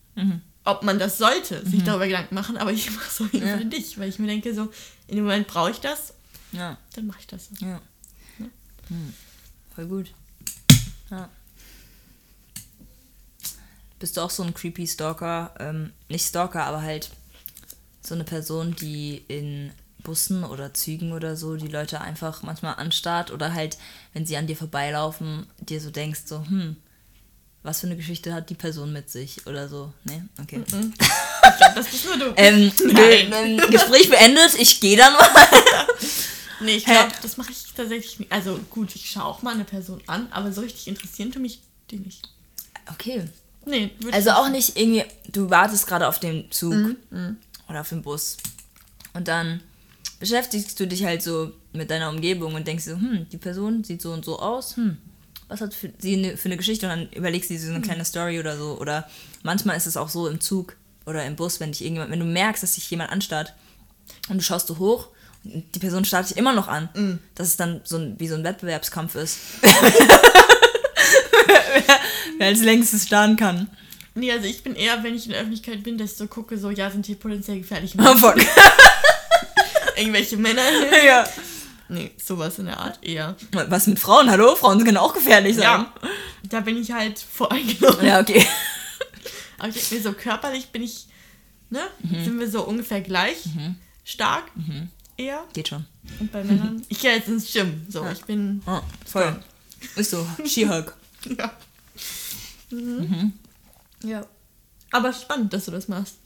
ob 0.64 0.84
man 0.84 0.98
das 1.00 1.18
sollte, 1.18 1.66
sich 1.66 1.82
darüber 1.82 2.06
Gedanken 2.06 2.34
machen, 2.36 2.56
aber 2.56 2.72
ich 2.72 2.88
mache 2.94 3.08
es 3.08 3.20
auf 3.20 3.32
jeden. 3.34 3.48
Fall 3.48 3.64
nicht, 3.64 3.98
weil 3.98 4.08
ich 4.08 4.18
mir 4.20 4.28
denke, 4.28 4.54
so, 4.54 4.68
in 5.08 5.16
dem 5.16 5.24
Moment 5.24 5.48
brauche 5.48 5.72
ich 5.72 5.80
das, 5.80 6.14
Ja. 6.52 6.78
dann 6.94 7.06
mache 7.08 7.18
ich 7.20 7.26
das. 7.26 7.48
Ja. 7.58 7.80
Hm. 8.88 9.12
Voll 9.74 9.86
gut. 9.86 10.12
Ja. 11.10 11.28
Bist 13.98 14.16
du 14.16 14.20
auch 14.20 14.30
so 14.30 14.42
ein 14.42 14.54
creepy 14.54 14.86
Stalker? 14.86 15.54
Ähm, 15.58 15.92
nicht 16.08 16.26
Stalker, 16.26 16.64
aber 16.64 16.82
halt 16.82 17.10
so 18.02 18.14
eine 18.14 18.24
Person, 18.24 18.76
die 18.76 19.24
in 19.28 19.72
Bussen 20.02 20.44
oder 20.44 20.74
Zügen 20.74 21.12
oder 21.12 21.36
so 21.36 21.56
die 21.56 21.68
Leute 21.68 22.00
einfach 22.00 22.42
manchmal 22.42 22.74
anstarrt 22.74 23.30
oder 23.30 23.54
halt, 23.54 23.78
wenn 24.12 24.26
sie 24.26 24.36
an 24.36 24.46
dir 24.46 24.56
vorbeilaufen, 24.56 25.46
dir 25.58 25.80
so 25.80 25.90
denkst, 25.90 26.20
so, 26.26 26.44
hm, 26.46 26.76
was 27.62 27.80
für 27.80 27.86
eine 27.86 27.96
Geschichte 27.96 28.34
hat 28.34 28.50
die 28.50 28.54
Person 28.54 28.92
mit 28.92 29.10
sich 29.10 29.46
oder 29.46 29.68
so. 29.68 29.92
Ne? 30.04 30.28
Okay. 30.40 30.62
Ich 31.46 31.58
glaube, 31.58 31.74
das 31.74 31.88
bist 31.88 32.06
nur 32.06 32.16
du. 32.16 32.32
Ähm, 32.36 32.72
Nein. 32.90 33.58
Gespräch 33.70 34.08
beendet, 34.08 34.54
ich 34.58 34.80
gehe 34.80 34.96
dann 34.96 35.12
mal. 35.12 35.28
nee, 36.60 36.76
ich 36.76 36.84
glaube, 36.84 37.12
das 37.22 37.36
mache 37.36 37.50
ich 37.52 37.72
tatsächlich 37.76 38.18
nicht. 38.18 38.32
Also 38.32 38.58
gut, 38.70 38.94
ich 38.94 39.10
schaue 39.10 39.24
auch 39.24 39.42
mal 39.42 39.54
eine 39.54 39.64
Person 39.64 40.02
an, 40.06 40.28
aber 40.30 40.52
so 40.52 40.60
richtig 40.60 40.86
interessieren 40.88 41.32
tu 41.32 41.38
mich 41.40 41.60
die 41.90 41.98
nicht. 41.98 42.28
Okay. 42.90 43.24
Nee, 43.66 43.90
Also 44.12 44.30
auch 44.32 44.48
nicht 44.50 44.76
irgendwie, 44.78 45.04
du 45.32 45.48
wartest 45.48 45.86
gerade 45.86 46.06
auf 46.06 46.18
den 46.20 46.50
Zug 46.50 46.72
Mhm, 47.10 47.36
oder 47.68 47.80
auf 47.80 47.88
den 47.88 48.02
Bus 48.02 48.36
und 49.14 49.26
dann 49.28 49.60
beschäftigst 50.20 50.78
du 50.78 50.86
dich 50.86 51.04
halt 51.04 51.22
so 51.22 51.52
mit 51.72 51.90
deiner 51.90 52.10
Umgebung 52.10 52.54
und 52.54 52.66
denkst 52.66 52.84
so, 52.84 52.92
hm, 52.92 53.26
die 53.30 53.38
Person 53.38 53.82
sieht 53.84 54.02
so 54.02 54.12
und 54.12 54.24
so 54.24 54.38
aus, 54.38 54.76
hm, 54.76 54.98
was 55.48 55.60
hat 55.62 55.72
für, 55.74 55.90
sie 55.98 56.16
ne, 56.18 56.36
für 56.36 56.46
eine 56.46 56.56
Geschichte 56.58 56.86
und 56.86 56.90
dann 56.90 57.12
überlegst 57.12 57.48
du 57.50 57.54
dir 57.54 57.60
so 57.60 57.68
Mhm. 57.68 57.74
eine 57.76 57.84
kleine 57.84 58.04
Story 58.04 58.38
oder 58.38 58.56
so 58.58 58.78
oder 58.78 59.08
manchmal 59.42 59.76
ist 59.78 59.86
es 59.86 59.96
auch 59.96 60.08
so 60.10 60.28
im 60.28 60.40
Zug 60.40 60.76
oder 61.06 61.24
im 61.24 61.36
Bus, 61.36 61.58
wenn 61.60 61.72
dich 61.72 61.80
irgendjemand, 61.82 62.12
wenn 62.12 62.20
du 62.20 62.26
merkst, 62.26 62.62
dass 62.62 62.74
dich 62.74 62.90
jemand 62.90 63.10
anstarrt 63.12 63.54
und 64.28 64.36
du 64.38 64.42
schaust 64.42 64.66
so 64.66 64.78
hoch 64.78 65.08
die 65.44 65.78
Person 65.78 66.04
starrt 66.04 66.28
dich 66.30 66.36
immer 66.36 66.52
noch 66.52 66.68
an, 66.68 66.88
Mhm. 66.94 67.18
dass 67.34 67.48
es 67.48 67.56
dann 67.56 67.80
so 67.84 67.96
ein, 67.98 68.14
wie 68.18 68.28
so 68.28 68.34
ein 68.34 68.44
Wettbewerbskampf 68.44 69.14
ist. 69.14 69.38
wer, 69.60 69.72
wer 72.38 72.46
als 72.48 72.60
längstes 72.60 73.06
starren 73.06 73.36
kann. 73.36 73.68
Nee, 74.14 74.30
also 74.30 74.46
ich 74.46 74.62
bin 74.62 74.76
eher, 74.76 75.02
wenn 75.02 75.14
ich 75.14 75.24
in 75.26 75.32
der 75.32 75.40
Öffentlichkeit 75.40 75.82
bin, 75.82 75.98
dass 75.98 76.12
ich 76.12 76.16
so 76.16 76.26
gucke, 76.28 76.56
so, 76.56 76.70
ja, 76.70 76.90
sind 76.90 77.04
hier 77.06 77.16
potenziell 77.16 77.58
gefährliche 77.58 77.98
Oh, 77.98 78.02
Menschen, 78.02 78.20
fuck. 78.20 78.36
irgendwelche 79.96 80.36
Männer. 80.36 80.62
ja. 81.04 81.26
Nee, 81.88 82.12
sowas 82.22 82.58
in 82.58 82.66
der 82.66 82.78
Art 82.78 82.98
eher. 83.02 83.36
Was 83.52 83.86
mit 83.86 83.98
Frauen? 83.98 84.30
Hallo? 84.30 84.56
Frauen 84.56 84.82
können 84.84 84.96
auch 84.96 85.12
gefährlich 85.12 85.56
sein. 85.56 85.64
Ja, 85.64 85.92
da 86.48 86.60
bin 86.60 86.80
ich 86.80 86.92
halt 86.92 87.18
voreingenommen. 87.18 88.06
Ja, 88.06 88.20
okay. 88.20 88.44
Aber 89.58 89.68
ich 89.68 89.74
denke 89.74 89.94
mir 89.96 90.02
so, 90.02 90.12
körperlich 90.12 90.68
bin 90.68 90.82
ich, 90.82 91.06
ne, 91.70 91.80
sind 92.24 92.38
wir 92.40 92.48
so 92.50 92.62
ungefähr 92.62 93.00
gleich 93.02 93.36
stark, 94.04 94.44
eher. 95.16 95.44
Geht 95.52 95.68
schon. 95.68 95.84
Und 96.20 96.30
bei 96.32 96.42
Männern, 96.44 96.82
ich 96.88 97.00
gehe 97.00 97.14
jetzt 97.14 97.28
ins 97.28 97.52
Gym, 97.52 97.86
so, 97.88 98.06
ich 98.06 98.24
bin, 98.24 98.62
Oh, 98.66 98.80
voll. 99.06 99.42
Ist 99.96 100.10
so. 100.10 100.26
She-Hulk. 100.46 100.94
ja. 101.38 101.52
Mhm. 102.70 103.32
Ja. 104.02 104.26
Aber 104.90 105.12
spannend, 105.12 105.52
dass 105.52 105.66
du 105.66 105.70
das 105.70 105.88
machst. 105.88 106.16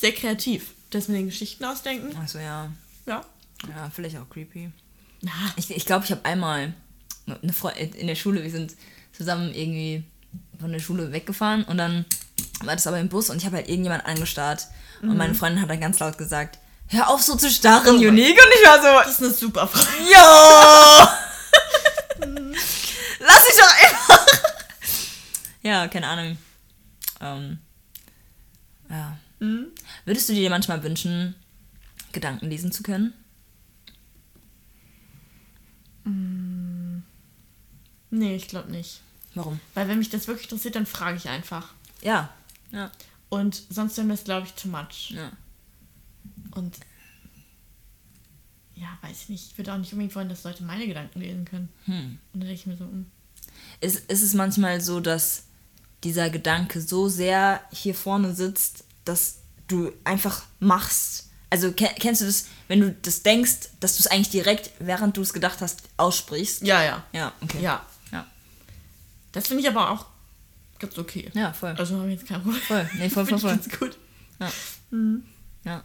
Sehr 0.00 0.12
kreativ. 0.12 0.72
Das 0.90 1.08
mit 1.08 1.18
den 1.18 1.26
Geschichten 1.26 1.64
ausdenken, 1.64 2.16
Achso, 2.16 2.38
ja. 2.38 2.70
ja. 3.06 3.24
Ja, 3.68 3.90
vielleicht 3.94 4.16
auch 4.16 4.28
creepy. 4.28 4.70
Na, 5.22 5.30
Ich 5.56 5.66
glaube, 5.66 5.78
ich, 5.78 5.86
glaub, 5.86 6.04
ich 6.04 6.10
habe 6.10 6.24
einmal 6.24 6.72
eine 7.42 7.52
Freundin 7.52 7.92
in 7.92 8.06
der 8.06 8.14
Schule, 8.16 8.42
wir 8.42 8.50
sind 8.50 8.74
zusammen 9.12 9.54
irgendwie 9.54 10.02
von 10.58 10.72
der 10.72 10.80
Schule 10.80 11.12
weggefahren 11.12 11.64
und 11.64 11.78
dann 11.78 12.04
war 12.64 12.74
das 12.74 12.86
aber 12.86 12.98
im 12.98 13.08
Bus 13.08 13.30
und 13.30 13.36
ich 13.36 13.46
habe 13.46 13.56
halt 13.56 13.68
irgendjemand 13.68 14.04
angestarrt 14.06 14.66
und 15.02 15.16
meine 15.16 15.34
Freundin 15.34 15.62
hat 15.62 15.70
dann 15.70 15.80
ganz 15.80 15.98
laut 15.98 16.18
gesagt, 16.18 16.58
hör 16.90 17.08
auf 17.08 17.22
so 17.22 17.36
zu 17.36 17.50
starren, 17.50 17.96
Oh 17.96 18.08
Unique. 18.08 18.38
Und 18.38 18.52
ich 18.60 18.68
war 18.68 18.78
so, 18.78 19.08
das 19.08 19.12
ist 19.12 19.22
eine 19.22 19.32
super 19.32 19.66
Frage. 19.66 20.10
Ja! 20.10 21.18
Lass 23.20 23.46
dich 23.46 23.56
doch 23.56 23.74
einfach! 23.74 24.26
Ja, 25.62 25.88
keine 25.88 26.06
Ahnung. 26.08 26.38
Ähm, 27.20 27.58
ja. 28.88 29.18
Mhm. 29.40 29.68
Würdest 30.04 30.28
du 30.28 30.32
dir 30.32 30.50
manchmal 30.50 30.82
wünschen, 30.82 31.34
Gedanken 32.12 32.48
lesen 32.48 32.72
zu 32.72 32.82
können? 32.82 33.12
Nee, 38.10 38.34
ich 38.36 38.48
glaube 38.48 38.70
nicht. 38.70 39.00
Warum? 39.34 39.60
Weil 39.74 39.88
wenn 39.88 39.98
mich 39.98 40.10
das 40.10 40.26
wirklich 40.26 40.46
interessiert, 40.46 40.74
dann 40.74 40.86
frage 40.86 41.16
ich 41.16 41.28
einfach. 41.28 41.68
Ja. 42.02 42.30
Ja. 42.72 42.90
Und 43.28 43.62
sonst 43.70 43.96
wäre 43.96 44.06
mir 44.06 44.14
das, 44.14 44.24
glaube 44.24 44.46
ich, 44.46 44.54
too 44.54 44.68
much. 44.68 45.10
ja. 45.10 45.30
Und 46.52 46.76
ja, 48.74 48.88
weiß 49.02 49.22
ich 49.22 49.28
nicht. 49.28 49.50
Ich 49.52 49.58
würde 49.58 49.72
auch 49.74 49.78
nicht 49.78 49.92
unbedingt 49.92 50.14
wollen, 50.14 50.28
dass 50.28 50.44
Leute 50.44 50.62
meine 50.64 50.86
Gedanken 50.86 51.20
lesen 51.20 51.44
können. 51.44 51.68
Hm. 51.84 52.18
Und 52.32 52.40
dann 52.40 52.40
denke 52.40 52.54
ich 52.54 52.66
mir 52.66 52.76
so, 52.76 52.84
hm. 52.84 53.06
Ist, 53.80 54.10
ist 54.10 54.22
es 54.22 54.34
manchmal 54.34 54.80
so, 54.80 55.00
dass 55.00 55.44
dieser 56.02 56.30
Gedanke 56.30 56.80
so 56.80 57.08
sehr 57.08 57.60
hier 57.72 57.94
vorne 57.94 58.34
sitzt, 58.34 58.84
dass 59.04 59.38
du 59.68 59.92
einfach 60.04 60.44
machst? 60.60 61.28
Also 61.50 61.72
ke- 61.72 61.90
kennst 61.98 62.20
du 62.22 62.26
das, 62.26 62.46
wenn 62.68 62.80
du 62.80 62.92
das 63.02 63.22
denkst, 63.22 63.70
dass 63.80 63.96
du 63.96 64.00
es 64.00 64.06
eigentlich 64.06 64.30
direkt, 64.30 64.70
während 64.78 65.16
du 65.16 65.20
es 65.22 65.32
gedacht 65.32 65.60
hast, 65.60 65.82
aussprichst? 65.96 66.62
ja, 66.62 66.82
ja. 66.82 67.04
Ja, 67.12 67.32
okay. 67.42 67.60
Ja. 67.60 67.84
Ja, 68.12 68.26
Das 69.32 69.48
finde 69.48 69.62
ich 69.62 69.68
aber 69.68 69.90
auch 69.90 70.06
ganz 70.78 70.96
okay. 70.96 71.30
ja 71.34 71.52
voll. 71.52 71.72
Also 71.76 71.98
habe 71.98 72.10
ich 72.10 72.18
jetzt 72.20 72.28
kein 72.28 72.42
Problem. 72.42 72.62
Voll. 72.62 72.88
Nee, 72.96 73.10
voll, 73.10 73.26
voll, 73.26 73.38
voll. 73.40 73.50
ganz 73.50 73.68
gut. 73.78 73.98
Ja. 74.38 74.50
Mhm. 74.90 75.24
Ja. 75.64 75.84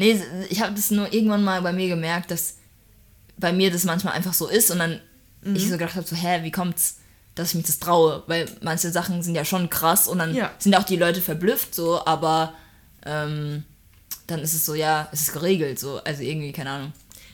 Nee, 0.00 0.20
ich 0.48 0.60
habe 0.60 0.74
das 0.74 0.90
nur 0.90 1.12
irgendwann 1.12 1.44
mal 1.44 1.62
bei 1.62 1.72
mir 1.72 1.88
gemerkt, 1.88 2.30
dass 2.30 2.56
bei 3.36 3.52
mir 3.52 3.70
das 3.70 3.84
manchmal 3.84 4.14
einfach 4.14 4.34
so 4.34 4.48
ist 4.48 4.70
und 4.70 4.78
dann 4.78 5.00
Mhm. 5.42 5.56
ich 5.56 5.64
so 5.64 5.70
gedacht 5.78 5.94
habe, 5.94 6.06
so, 6.06 6.14
hä, 6.16 6.40
wie 6.42 6.50
kommt's, 6.50 6.96
dass 7.34 7.50
ich 7.50 7.54
mich 7.54 7.66
das 7.66 7.78
traue? 7.78 8.22
Weil 8.26 8.46
manche 8.60 8.90
Sachen 8.90 9.22
sind 9.22 9.34
ja 9.34 9.44
schon 9.44 9.70
krass 9.70 10.06
und 10.08 10.18
dann 10.18 10.34
Ja. 10.34 10.50
sind 10.58 10.74
auch 10.74 10.82
die 10.84 10.96
Leute 10.96 11.22
verblüfft 11.22 11.74
so, 11.74 12.04
aber 12.04 12.52
ähm, 13.06 13.64
dann 14.26 14.40
ist 14.40 14.52
es 14.52 14.66
so, 14.66 14.74
ja, 14.74 15.08
es 15.12 15.22
ist 15.22 15.32
geregelt 15.32 15.78
so, 15.78 15.98
also 16.04 16.22
irgendwie, 16.22 16.52
keine 16.52 16.70
Ahnung. 16.70 16.92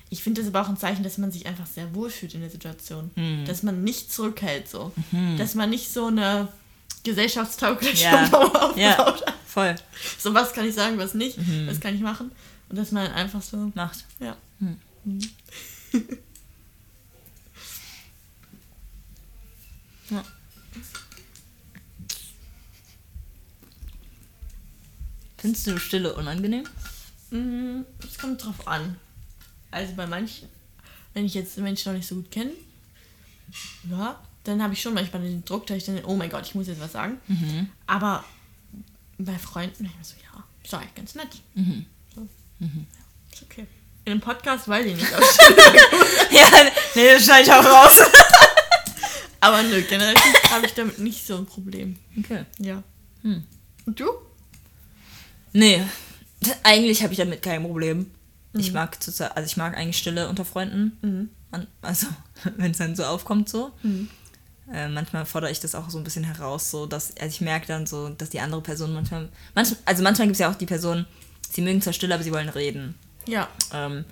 Ich 0.08 0.22
finde 0.22 0.40
das 0.40 0.48
aber 0.48 0.62
auch 0.62 0.68
ein 0.68 0.76
Zeichen, 0.76 1.02
dass 1.02 1.18
man 1.18 1.32
sich 1.32 1.46
einfach 1.46 1.66
sehr 1.66 1.92
wohlfühlt 1.94 2.32
in 2.34 2.40
der 2.40 2.50
Situation. 2.50 3.10
Hm. 3.16 3.44
Dass 3.46 3.64
man 3.64 3.82
nicht 3.82 4.12
zurückhält 4.12 4.68
so. 4.68 4.92
Dass 5.36 5.56
man 5.56 5.68
nicht 5.70 5.92
so 5.92 6.06
eine 6.06 6.46
gesellschaftstaugliche 7.02 8.04
Ja. 8.04 8.28
Mauer 8.30 8.74
Ja, 8.76 8.98
aufbaut. 8.98 9.24
voll. 9.46 9.74
So, 10.18 10.32
was 10.34 10.52
kann 10.52 10.66
ich 10.68 10.74
sagen, 10.74 10.98
was 10.98 11.14
nicht, 11.14 11.38
Mhm. 11.38 11.66
was 11.68 11.80
kann 11.80 11.94
ich 11.94 12.00
machen. 12.00 12.30
Und 12.68 12.76
dass 12.76 12.90
man 12.92 13.10
einfach 13.12 13.42
so, 13.42 13.70
Macht. 13.74 14.04
ja. 14.20 14.36
Ja. 20.10 20.22
Findest 25.38 25.66
du 25.66 25.78
Stille 25.78 26.14
unangenehm? 26.14 26.64
Mm, 27.30 27.80
Es 28.02 28.18
kommt 28.18 28.44
drauf 28.44 28.66
an. 28.66 28.96
Also 29.70 29.94
bei 29.94 30.06
manchen, 30.06 30.48
wenn 31.12 31.24
ich 31.26 31.34
jetzt 31.34 31.58
Menschen 31.58 31.92
noch 31.92 31.98
nicht 31.98 32.08
so 32.08 32.14
gut 32.16 32.30
kenne, 32.30 32.52
ja, 33.90 34.20
dann 34.44 34.62
habe 34.62 34.74
ich 34.74 34.80
schon 34.82 34.94
manchmal 34.94 35.22
den 35.22 35.44
Druck, 35.44 35.66
dass 35.66 35.76
ich 35.78 35.84
dann, 35.84 36.04
oh 36.04 36.16
mein 36.16 36.30
Gott, 36.30 36.46
ich 36.46 36.54
muss 36.54 36.68
jetzt 36.68 36.80
was 36.80 36.92
sagen. 36.92 37.18
Aber 37.86 38.24
bei 39.18 39.36
Freunden, 39.38 39.84
ich 39.86 40.06
so, 40.06 40.14
ja, 40.22 40.44
ist 40.62 40.72
eigentlich 40.74 40.94
ganz 40.94 41.14
nett. 41.14 41.42
So. 41.54 41.86
Ist 43.32 43.42
okay. 43.42 43.66
In 44.04 44.12
einem 44.12 44.20
Podcast 44.20 44.68
weiß 44.68 44.86
ich 44.86 44.94
nicht. 44.96 45.10
ja, 46.30 46.48
nee, 46.94 47.12
das 47.14 47.24
schneide 47.24 47.42
ich 47.44 47.52
auch 47.52 47.64
raus. 47.64 48.00
Aber 49.40 49.62
nö, 49.62 49.82
generell 49.82 50.14
habe 50.50 50.66
ich 50.66 50.74
damit 50.74 50.98
nicht 50.98 51.26
so 51.26 51.36
ein 51.36 51.46
Problem. 51.46 51.96
Okay. 52.18 52.44
Ja. 52.58 52.82
Hm. 53.22 53.44
Und 53.84 54.00
du? 54.00 54.06
Nee, 55.52 55.82
eigentlich 56.62 57.02
habe 57.02 57.12
ich 57.12 57.18
damit 57.18 57.42
kein 57.42 57.62
Problem. 57.62 58.10
Ich 58.54 58.72
mag 58.72 59.02
zurzeit, 59.02 59.36
also 59.36 59.46
ich 59.46 59.56
mag 59.58 59.76
eigentlich 59.76 59.98
Stille 59.98 60.28
unter 60.28 60.44
Freunden. 60.44 61.30
An- 61.50 61.66
Also, 61.82 62.06
wenn 62.56 62.70
es 62.70 62.78
dann 62.78 62.96
so 62.96 63.04
aufkommt, 63.04 63.48
so. 63.48 63.72
Äh, 64.72 64.88
manchmal 64.88 65.26
fordere 65.26 65.50
ich 65.50 65.60
das 65.60 65.74
auch 65.74 65.90
so 65.90 65.98
ein 65.98 66.04
bisschen 66.04 66.24
heraus, 66.24 66.70
so 66.70 66.86
dass, 66.86 67.16
also 67.18 67.26
ich 67.28 67.40
merke 67.40 67.66
dann 67.66 67.86
so, 67.86 68.08
dass 68.08 68.30
die 68.30 68.40
andere 68.40 68.62
Person 68.62 68.92
manchmal, 68.94 69.28
manchmal 69.54 69.78
also 69.84 70.02
manchmal 70.02 70.26
gibt 70.26 70.34
es 70.36 70.40
ja 70.40 70.50
auch 70.50 70.56
die 70.56 70.66
Person, 70.66 71.06
sie 71.56 71.62
mögen 71.62 71.80
zwar 71.80 71.94
Stille, 71.94 72.14
aber 72.14 72.22
sie 72.22 72.32
wollen 72.32 72.50
reden. 72.50 72.94
Ja. 73.26 73.48
Ähm, 73.72 74.04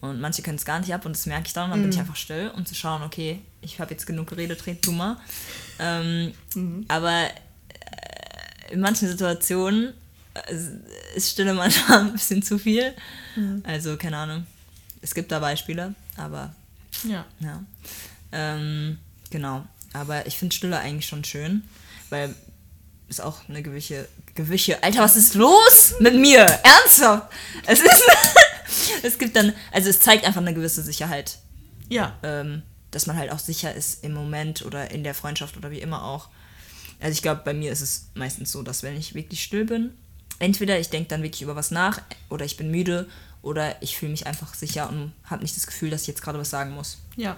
und 0.00 0.20
manche 0.20 0.42
können 0.42 0.56
es 0.56 0.64
gar 0.64 0.80
nicht 0.80 0.92
ab 0.92 1.04
und 1.04 1.12
das 1.12 1.26
merke 1.26 1.46
ich 1.46 1.52
dann. 1.52 1.64
Und 1.66 1.70
dann 1.72 1.82
bin 1.82 1.92
ich 1.92 1.98
einfach 1.98 2.16
still, 2.16 2.50
um 2.56 2.64
zu 2.66 2.74
schauen, 2.74 3.02
okay, 3.02 3.40
ich 3.60 3.78
habe 3.80 3.90
jetzt 3.92 4.06
genug 4.06 4.28
geredet, 4.28 4.66
red 4.66 4.84
du 4.84 4.92
mal. 4.92 5.18
Ähm, 5.78 6.32
Aber 6.88 7.24
äh, 7.24 8.72
in 8.72 8.80
manchen 8.80 9.08
Situationen 9.08 9.92
äh, 10.34 10.54
ist 11.16 11.32
Stille 11.32 11.52
manchmal 11.54 12.00
ein 12.06 12.12
bisschen 12.12 12.42
zu 12.42 12.58
viel. 12.58 12.94
Also, 13.64 13.96
keine 13.98 14.16
Ahnung. 14.16 14.46
Es 15.02 15.14
gibt 15.14 15.30
da 15.30 15.38
Beispiele, 15.38 15.94
aber 16.16 16.54
Ja. 17.06 17.26
ja. 17.40 17.62
Ähm, 18.32 18.98
genau. 19.30 19.66
Aber 19.92 20.26
ich 20.26 20.38
finde 20.38 20.54
Stille 20.54 20.78
eigentlich 20.78 21.06
schon 21.06 21.24
schön, 21.24 21.62
weil 22.08 22.34
ist 23.08 23.20
auch 23.20 23.48
eine 23.48 23.62
gewisse, 23.62 24.08
gewisse. 24.34 24.82
Alter, 24.82 25.00
was 25.00 25.16
ist 25.16 25.34
los 25.34 25.94
mit 26.00 26.14
mir? 26.14 26.40
Ernsthaft? 26.40 27.32
Es 27.66 27.80
ist. 27.80 28.02
es 29.02 29.18
gibt 29.18 29.36
dann. 29.36 29.52
Also, 29.72 29.90
es 29.90 30.00
zeigt 30.00 30.24
einfach 30.24 30.40
eine 30.40 30.54
gewisse 30.54 30.82
Sicherheit. 30.82 31.38
Ja. 31.88 32.18
Ähm, 32.22 32.62
dass 32.90 33.06
man 33.06 33.16
halt 33.16 33.32
auch 33.32 33.38
sicher 33.38 33.74
ist 33.74 34.04
im 34.04 34.12
Moment 34.12 34.64
oder 34.64 34.90
in 34.90 35.02
der 35.02 35.14
Freundschaft 35.14 35.56
oder 35.56 35.70
wie 35.70 35.80
immer 35.80 36.04
auch. 36.04 36.28
Also, 37.00 37.12
ich 37.12 37.22
glaube, 37.22 37.42
bei 37.44 37.54
mir 37.54 37.72
ist 37.72 37.80
es 37.80 38.08
meistens 38.14 38.52
so, 38.52 38.62
dass 38.62 38.82
wenn 38.82 38.96
ich 38.96 39.14
wirklich 39.14 39.42
still 39.42 39.64
bin, 39.64 39.90
entweder 40.38 40.78
ich 40.78 40.90
denke 40.90 41.08
dann 41.08 41.22
wirklich 41.22 41.42
über 41.42 41.56
was 41.56 41.70
nach 41.70 42.00
oder 42.28 42.44
ich 42.44 42.56
bin 42.56 42.70
müde 42.70 43.08
oder 43.42 43.80
ich 43.82 43.96
fühle 43.96 44.12
mich 44.12 44.26
einfach 44.26 44.54
sicher 44.54 44.88
und 44.88 45.12
habe 45.24 45.42
nicht 45.42 45.56
das 45.56 45.66
Gefühl, 45.66 45.90
dass 45.90 46.02
ich 46.02 46.08
jetzt 46.08 46.22
gerade 46.22 46.38
was 46.38 46.50
sagen 46.50 46.72
muss. 46.72 46.98
Ja. 47.16 47.36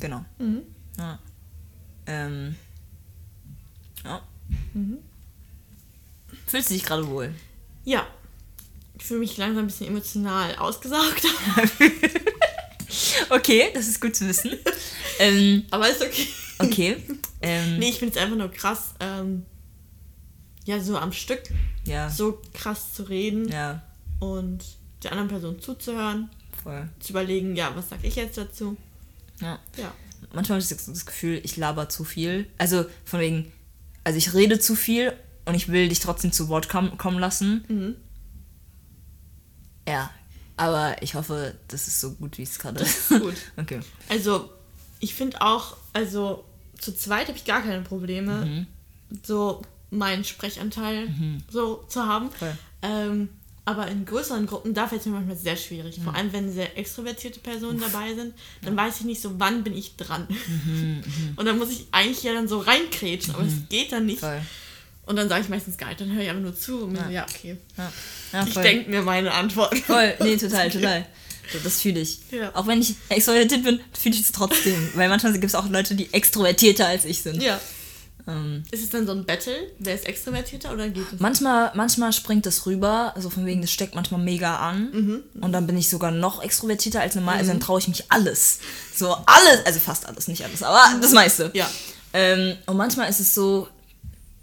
Genau. 0.00 0.24
Mhm. 0.38 0.62
Ja. 0.98 1.18
Ähm. 2.06 2.56
Ja. 4.04 4.22
Fühlst 6.46 6.70
du 6.70 6.74
dich 6.74 6.84
gerade 6.84 7.06
wohl? 7.08 7.34
Ja. 7.84 8.06
Ich 8.98 9.04
fühle 9.04 9.20
mich 9.20 9.36
langsam 9.36 9.64
ein 9.64 9.66
bisschen 9.68 9.86
emotional 9.88 10.56
ausgesaugt. 10.56 11.22
Okay, 13.30 13.70
das 13.74 13.86
ist 13.86 14.00
gut 14.00 14.16
zu 14.16 14.26
wissen. 14.26 14.52
ähm, 15.18 15.64
Aber 15.70 15.88
ist 15.90 16.00
okay. 16.00 16.26
okay. 16.58 16.96
Ähm, 17.42 17.78
Nee, 17.78 17.90
ich 17.90 17.98
finde 17.98 18.14
es 18.16 18.20
einfach 18.22 18.36
nur 18.36 18.50
krass, 18.50 18.94
ähm, 19.00 19.44
ja, 20.64 20.80
so 20.80 20.96
am 20.98 21.12
Stück 21.12 21.42
Ja. 21.84 22.08
so 22.10 22.40
krass 22.54 22.94
zu 22.94 23.02
reden 23.04 23.48
Ja, 23.50 23.82
und 24.20 24.64
der 25.02 25.12
anderen 25.12 25.28
Person 25.28 25.60
zuzuhören, 25.60 26.30
voll. 26.62 26.88
zu 26.98 27.10
überlegen, 27.12 27.54
ja, 27.56 27.70
was 27.76 27.90
sag 27.90 28.02
ich 28.02 28.16
jetzt 28.16 28.38
dazu? 28.38 28.76
Ja. 29.40 29.58
Ja. 29.76 29.92
Manchmal 30.32 30.60
habe 30.60 30.62
ich 30.62 30.68
das 30.86 31.06
Gefühl, 31.06 31.40
ich 31.44 31.56
laber 31.56 31.88
zu 31.88 32.04
viel. 32.04 32.48
Also 32.58 32.86
von 33.04 33.20
wegen, 33.20 33.52
also 34.02 34.16
ich 34.18 34.32
rede 34.34 34.58
zu 34.58 34.74
viel 34.74 35.12
und 35.48 35.54
ich 35.54 35.68
will 35.68 35.88
dich 35.88 36.00
trotzdem 36.00 36.30
zu 36.32 36.48
Wort 36.48 36.68
kom 36.68 36.96
kommen 36.98 37.18
lassen. 37.18 37.64
Mhm. 37.68 37.94
Ja. 39.88 40.10
Aber 40.56 41.00
ich 41.02 41.14
hoffe, 41.14 41.54
das 41.68 41.86
ist 41.86 42.00
so 42.00 42.12
gut, 42.14 42.36
wie 42.38 42.42
es 42.42 42.58
gerade 42.58 42.82
ist. 42.82 43.08
Gut. 43.10 43.34
Okay. 43.56 43.80
Also, 44.08 44.50
ich 44.98 45.14
finde 45.14 45.40
auch, 45.40 45.76
also 45.92 46.44
zu 46.78 46.92
zweit 46.94 47.28
habe 47.28 47.38
ich 47.38 47.44
gar 47.44 47.62
keine 47.62 47.82
Probleme, 47.82 48.44
Mhm. 48.44 48.66
so 49.24 49.62
meinen 49.90 50.24
Sprechanteil 50.24 51.08
so 51.50 51.84
zu 51.88 52.04
haben. 52.04 52.28
Ähm, 52.82 53.28
aber 53.64 53.86
in 53.88 54.04
größeren 54.04 54.46
Gruppen, 54.46 54.74
da 54.74 54.88
fällt 54.88 55.02
es 55.02 55.06
mir 55.06 55.12
manchmal 55.12 55.36
sehr 55.36 55.56
schwierig. 55.56 55.98
Mhm. 55.98 56.02
Vor 56.04 56.14
allem, 56.14 56.32
wenn 56.32 56.52
sehr 56.52 56.76
extrovertierte 56.76 57.38
Personen 57.40 57.80
dabei 57.80 58.14
sind, 58.14 58.34
dann 58.62 58.76
weiß 58.76 59.00
ich 59.00 59.04
nicht 59.06 59.20
so, 59.20 59.38
wann 59.38 59.62
bin 59.62 59.76
ich 59.76 59.96
dran. 59.96 60.26
Mhm, 60.66 61.04
Und 61.36 61.46
dann 61.46 61.56
muss 61.58 61.70
ich 61.70 61.86
eigentlich 61.92 62.22
ja 62.24 62.32
dann 62.34 62.48
so 62.48 62.58
reinkrätschen, 62.58 63.34
aber 63.34 63.44
es 63.44 63.68
geht 63.68 63.92
dann 63.92 64.06
nicht. 64.06 64.20
Voll. 64.20 64.40
Und 65.08 65.16
dann 65.16 65.28
sage 65.28 65.42
ich 65.42 65.48
meistens 65.48 65.78
gar 65.78 65.88
nicht, 65.88 66.00
dann 66.00 66.12
höre 66.12 66.22
ich 66.22 66.28
einfach 66.28 66.42
nur 66.42 66.54
zu 66.54 66.84
und 66.84 66.92
mir 66.92 67.02
so, 67.04 67.10
ja, 67.10 67.26
okay. 67.28 67.56
Ja. 67.78 67.92
Ja, 68.32 68.46
Ich 68.46 68.54
denke 68.54 68.90
mir 68.90 69.00
meine 69.02 69.32
Antwort. 69.32 69.76
Voll, 69.78 70.14
nee, 70.20 70.36
total, 70.38 70.70
total. 70.70 71.06
Das 71.64 71.80
fühle 71.80 72.00
ich. 72.00 72.20
Ja. 72.30 72.54
Auch 72.54 72.66
wenn 72.66 72.82
ich 72.82 72.94
extrovertiert 73.08 73.64
bin, 73.64 73.80
fühle 73.98 74.14
ich 74.14 74.20
es 74.20 74.32
trotzdem. 74.32 74.90
Weil 74.94 75.08
manchmal 75.08 75.32
gibt 75.32 75.46
es 75.46 75.54
auch 75.54 75.66
Leute, 75.70 75.94
die 75.94 76.12
extrovertierter 76.12 76.86
als 76.86 77.06
ich 77.06 77.22
sind. 77.22 77.42
Ja. 77.42 77.58
Ähm, 78.26 78.64
Ist 78.70 78.82
es 78.84 78.90
dann 78.90 79.06
so 79.06 79.12
ein 79.12 79.24
Battle? 79.24 79.54
Wer 79.78 79.94
ist 79.94 80.04
extrovertierter 80.06 80.74
oder 80.74 80.90
geht 80.90 81.10
es? 81.10 81.20
manchmal, 81.20 81.72
manchmal 81.74 82.12
springt 82.12 82.44
das 82.44 82.66
rüber, 82.66 83.12
also 83.16 83.30
von 83.30 83.46
wegen, 83.46 83.62
das 83.62 83.70
steckt 83.70 83.94
manchmal 83.94 84.20
mega 84.20 84.56
an. 84.56 84.90
Mhm. 84.92 85.22
Und 85.40 85.52
dann 85.52 85.66
bin 85.66 85.78
ich 85.78 85.88
sogar 85.88 86.10
noch 86.10 86.42
extrovertierter 86.42 87.00
als 87.00 87.14
normal. 87.14 87.38
Also 87.38 87.50
dann 87.52 87.60
traue 87.60 87.80
ich 87.80 87.88
mich 87.88 88.04
alles. 88.10 88.58
So 88.94 89.16
alles, 89.24 89.64
also 89.64 89.80
fast 89.80 90.04
alles, 90.04 90.28
nicht 90.28 90.44
alles, 90.44 90.62
aber 90.62 90.82
das 91.00 91.12
meiste. 91.12 91.50
Ja. 91.54 91.66
Ähm, 92.12 92.56
und 92.66 92.76
manchmal 92.76 93.08
ist 93.08 93.20
es 93.20 93.34
so, 93.34 93.68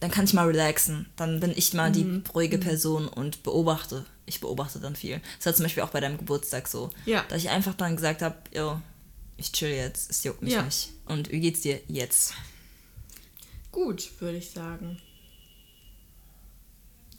dann 0.05 0.11
kann 0.11 0.25
ich 0.25 0.33
mal 0.33 0.45
relaxen. 0.45 1.07
Dann 1.15 1.39
bin 1.39 1.51
ich 1.55 1.73
mal 1.73 1.89
Mhm. 1.89 1.93
die 2.23 2.29
ruhige 2.31 2.59
Person 2.59 3.07
und 3.07 3.41
beobachte. 3.41 4.05
Ich 4.27 4.39
beobachte 4.39 4.79
dann 4.79 4.95
viel. 4.95 5.19
Das 5.37 5.47
war 5.47 5.55
zum 5.55 5.63
Beispiel 5.63 5.81
auch 5.81 5.89
bei 5.89 5.99
deinem 5.99 6.17
Geburtstag 6.19 6.67
so. 6.67 6.91
Ja. 7.07 7.23
Dass 7.29 7.41
ich 7.41 7.49
einfach 7.49 7.73
dann 7.73 7.95
gesagt 7.95 8.21
habe, 8.21 8.35
yo, 8.53 8.79
ich 9.37 9.51
chill 9.51 9.69
jetzt, 9.69 10.11
es 10.11 10.23
juckt 10.23 10.43
mich 10.43 10.53
Ja. 10.53 10.61
nicht. 10.61 10.91
Und 11.07 11.31
wie 11.31 11.39
geht's 11.39 11.61
dir 11.61 11.81
jetzt? 11.87 12.35
Gut, 13.71 14.11
würde 14.19 14.37
ich 14.37 14.51
sagen. 14.51 15.01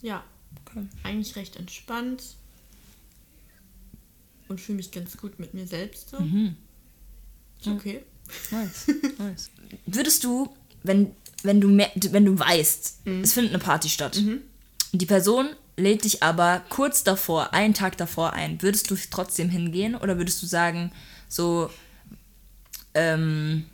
Ja. 0.00 0.22
Okay. 0.64 0.86
Eigentlich 1.02 1.34
recht 1.34 1.56
entspannt. 1.56 2.22
Und 4.48 4.60
fühle 4.60 4.76
mich 4.76 4.92
ganz 4.92 5.16
gut 5.16 5.40
mit 5.40 5.54
mir 5.54 5.66
selbst. 5.66 6.10
So. 6.10 6.20
Mhm. 6.20 6.56
Ist 7.60 7.66
okay. 7.66 8.04
Nice, 8.52 8.86
nice. 9.18 9.50
Würdest 9.86 10.22
du, 10.22 10.54
wenn, 10.84 11.10
wenn, 11.42 11.60
du, 11.60 11.68
mer- 11.68 11.90
wenn 12.10 12.24
du 12.24 12.38
weißt, 12.38 12.98
es 13.22 13.32
findet 13.32 13.52
eine 13.54 13.62
Party 13.62 13.88
statt, 13.88 14.16
und 14.92 14.98
die 15.02 15.06
Person 15.06 15.48
lädt 15.76 16.04
dich 16.04 16.22
aber 16.22 16.62
kurz 16.70 17.04
davor, 17.04 17.52
einen 17.52 17.74
Tag 17.74 17.96
davor 17.98 18.32
ein, 18.32 18.62
würdest 18.62 18.90
du 18.90 18.96
trotzdem 19.10 19.50
hingehen 19.50 19.94
oder 19.94 20.16
würdest 20.16 20.42
du 20.42 20.46
sagen, 20.46 20.90
so, 21.28 21.70
ähm, 22.94 23.66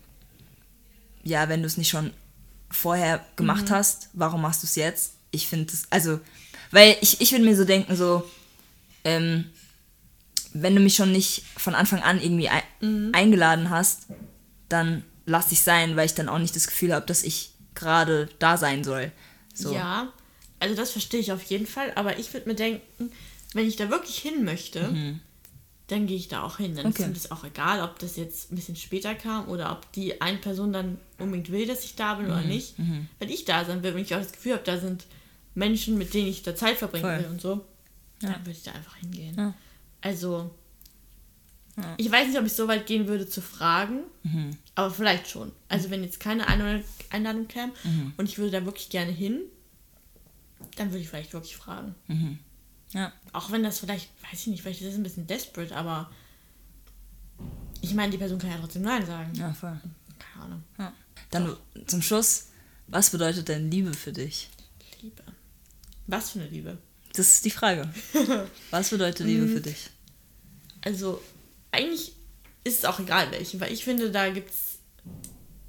ja, 1.23 1.49
wenn 1.49 1.61
du 1.61 1.67
es 1.67 1.77
nicht 1.77 1.91
schon 1.91 2.13
vorher 2.71 3.25
gemacht 3.37 3.71
hast, 3.71 4.09
warum 4.15 4.43
machst 4.43 4.63
du 4.63 4.67
es 4.67 4.75
jetzt? 4.75 5.13
Ich 5.31 5.47
finde 5.47 5.73
es, 5.73 5.85
also, 5.91 6.19
weil 6.73 6.97
ich, 7.01 7.21
ich 7.21 7.31
würde 7.33 7.45
mir 7.45 7.57
so 7.57 7.65
denken, 7.65 7.95
so, 7.95 8.29
ähm, 9.05 9.45
wenn 10.55 10.75
du 10.75 10.81
mich 10.81 10.97
schon 10.97 11.13
nicht 11.13 11.45
von 11.57 11.75
Anfang 11.75 12.03
an 12.03 12.21
irgendwie 12.21 12.49
ein, 12.49 13.15
eingeladen 13.15 13.71
hast, 13.71 14.07
dann 14.69 15.05
lass 15.25 15.53
ich 15.53 15.63
sein, 15.63 15.97
weil 15.97 16.07
ich 16.07 16.15
dann 16.15 16.29
auch 16.29 16.39
nicht 16.39 16.57
das 16.57 16.67
Gefühl 16.67 16.93
habe, 16.93 17.07
dass 17.07 17.23
ich 17.23 17.52
gerade 17.75 18.29
da 18.39 18.57
sein 18.57 18.85
soll. 18.85 19.11
So. 19.55 19.73
Ja, 19.73 20.13
also 20.61 20.75
das 20.75 20.91
verstehe 20.93 21.21
ich 21.21 21.33
auf 21.33 21.43
jeden 21.45 21.67
Fall. 21.67 21.93
Aber 21.97 22.19
ich 22.19 22.33
würde 22.33 22.49
mir 22.49 22.55
denken, 22.55 23.13
wenn 23.55 23.67
ich 23.67 23.77
da 23.77 23.91
wirklich 23.91 24.19
hin 24.19 24.45
möchte, 24.45 25.19
dann 25.89 26.07
gehe 26.07 26.17
ich 26.17 26.29
da 26.29 26.43
auch 26.43 26.57
hin. 26.59 26.75
Dann 26.75 26.87
Okay. 26.87 27.03
ist 27.03 27.09
mir 27.09 27.15
das 27.15 27.31
auch 27.31 27.45
egal, 27.45 27.83
ob 27.83 27.99
das 27.99 28.17
jetzt 28.17 28.51
ein 28.51 28.57
bisschen 28.57 28.77
später 28.77 29.15
kam 29.15 29.49
oder 29.49 29.73
ob 29.73 29.91
die 29.93 30.21
eine 30.23 30.39
Person 30.39 30.73
dann 30.73 30.99
unbedingt 31.19 31.51
will, 31.53 31.67
dass 31.67 31.85
ich 31.85 31.97
da 31.97 32.15
bin 32.15 32.27
oder 32.27 32.41
nicht. 32.43 32.75
Wenn 33.19 33.29
ich 33.29 33.45
da 33.45 33.65
sein 33.65 33.83
will, 33.83 33.95
wenn 33.95 34.03
ich 34.03 34.15
auch 34.15 34.21
das 34.21 34.33
Gefühl 34.33 34.55
habe, 34.55 34.65
da 34.65 34.79
sind 34.79 35.05
Menschen, 35.55 35.99
mit 35.99 36.15
denen 36.15 36.29
ich 36.29 36.43
da 36.43 36.55
Zeit 36.57 36.79
verbringen 36.79 37.05
Voll. 37.05 37.19
will 37.19 37.27
und 37.31 37.41
so, 37.43 37.65
Ja. 38.23 38.31
dann 38.33 38.41
würde 38.41 38.53
ich 38.53 38.63
da 38.63 38.73
einfach 38.73 38.97
hingehen. 38.97 39.35
Ja. 39.37 39.55
Also, 40.01 40.51
Ja. 41.77 41.95
ich 41.97 42.11
weiß 42.11 42.29
nicht, 42.29 42.39
ob 42.39 42.45
ich 42.45 42.53
so 42.53 42.69
weit 42.69 42.87
gehen 42.87 43.07
würde 43.09 43.27
zu 43.29 43.41
fragen, 43.41 44.01
Mhm. 44.25 44.51
aber 44.75 44.91
vielleicht 44.91 45.29
schon. 45.29 45.53
Also, 45.69 45.89
wenn 45.91 46.03
jetzt 46.05 46.21
keine 46.21 46.47
Einladung, 46.49 46.85
Einladung 47.11 47.49
käme 47.49 47.73
Mhm. 47.85 48.13
und 48.19 48.29
ich 48.29 48.37
würde 48.39 48.51
da 48.51 48.65
wirklich 48.67 48.91
gerne 48.91 49.11
hin, 49.13 49.41
dann 50.77 50.91
würde 50.91 51.01
ich 51.01 51.09
vielleicht 51.09 51.33
wirklich 51.33 51.57
fragen. 51.57 51.95
Ja. 52.93 53.13
Auch 53.33 53.51
wenn 53.51 53.63
das 53.63 53.79
vielleicht, 53.81 54.11
weiß 54.31 54.41
ich 54.43 54.47
nicht, 54.49 54.63
vielleicht 54.63 54.83
ist 54.83 54.89
das 54.89 54.97
ein 54.97 55.03
bisschen 55.03 55.27
desperate, 55.27 55.75
aber 55.75 56.11
ich 57.81 57.95
meine, 57.95 58.13
die 58.13 58.19
Person 58.19 58.39
kann 58.39 58.51
ja 58.51 58.59
trotzdem 58.59 58.83
Nein 58.83 59.05
sagen. 59.07 59.33
ja, 59.35 59.53
voll. 59.53 59.81
Keine 60.19 60.45
Ahnung. 60.45 60.63
Ja. 60.79 60.93
Dann 61.31 61.57
zum 61.87 62.03
Schluss, 62.03 62.49
was 62.87 63.11
bedeutet 63.11 63.49
denn 63.49 63.71
Liebe 63.71 63.93
für 63.95 64.13
dich? 64.13 64.51
Liebe. 65.01 65.23
Was 66.07 66.31
für 66.31 66.41
eine 66.41 66.49
Liebe. 66.49 66.79
Das 67.15 67.29
ist 67.29 67.45
die 67.45 67.51
Frage. 67.51 67.93
Was 68.71 68.89
bedeutet 68.91 69.27
Liebe 69.27 69.47
für 69.47 69.61
dich? 69.61 69.91
Also, 70.83 71.21
eigentlich 71.73 72.13
ist 72.65 72.79
es 72.79 72.85
auch 72.85 73.01
egal 73.01 73.31
welche, 73.33 73.61
weil 73.61 73.73
ich 73.73 73.85
finde, 73.85 74.11
da 74.11 74.31
gibt's. 74.31 74.79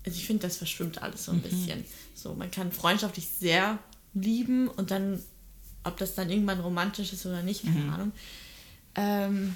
Also, 0.05 0.17
ich 0.17 0.27
finde, 0.27 0.43
das 0.43 0.57
verschwimmt 0.57 1.01
alles 1.01 1.25
so 1.25 1.31
ein 1.31 1.41
bisschen. 1.41 1.83
So, 2.13 2.35
man 2.35 2.51
kann 2.51 2.71
freundschaftlich 2.71 3.27
sehr 3.27 3.79
lieben 4.13 4.67
und 4.67 4.91
dann, 4.91 5.23
ob 5.83 5.97
das 5.97 6.13
dann 6.13 6.29
irgendwann 6.29 6.59
romantisch 6.59 7.13
ist 7.13 7.25
oder 7.25 7.41
nicht, 7.41 7.63
keine 7.63 7.91
Ahnung. 7.91 8.11
Ähm, 8.95 9.55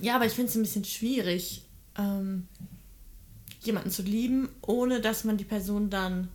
ja, 0.00 0.16
aber 0.16 0.26
ich 0.26 0.32
finde 0.32 0.50
es 0.50 0.56
ein 0.56 0.62
bisschen 0.62 0.84
schwierig, 0.84 1.62
ähm, 1.96 2.48
jemanden 3.62 3.90
zu 3.90 4.02
lieben, 4.02 4.48
ohne 4.62 5.00
dass 5.00 5.24
man 5.24 5.36
die 5.36 5.44
Person 5.44 5.90
dann 5.90 6.28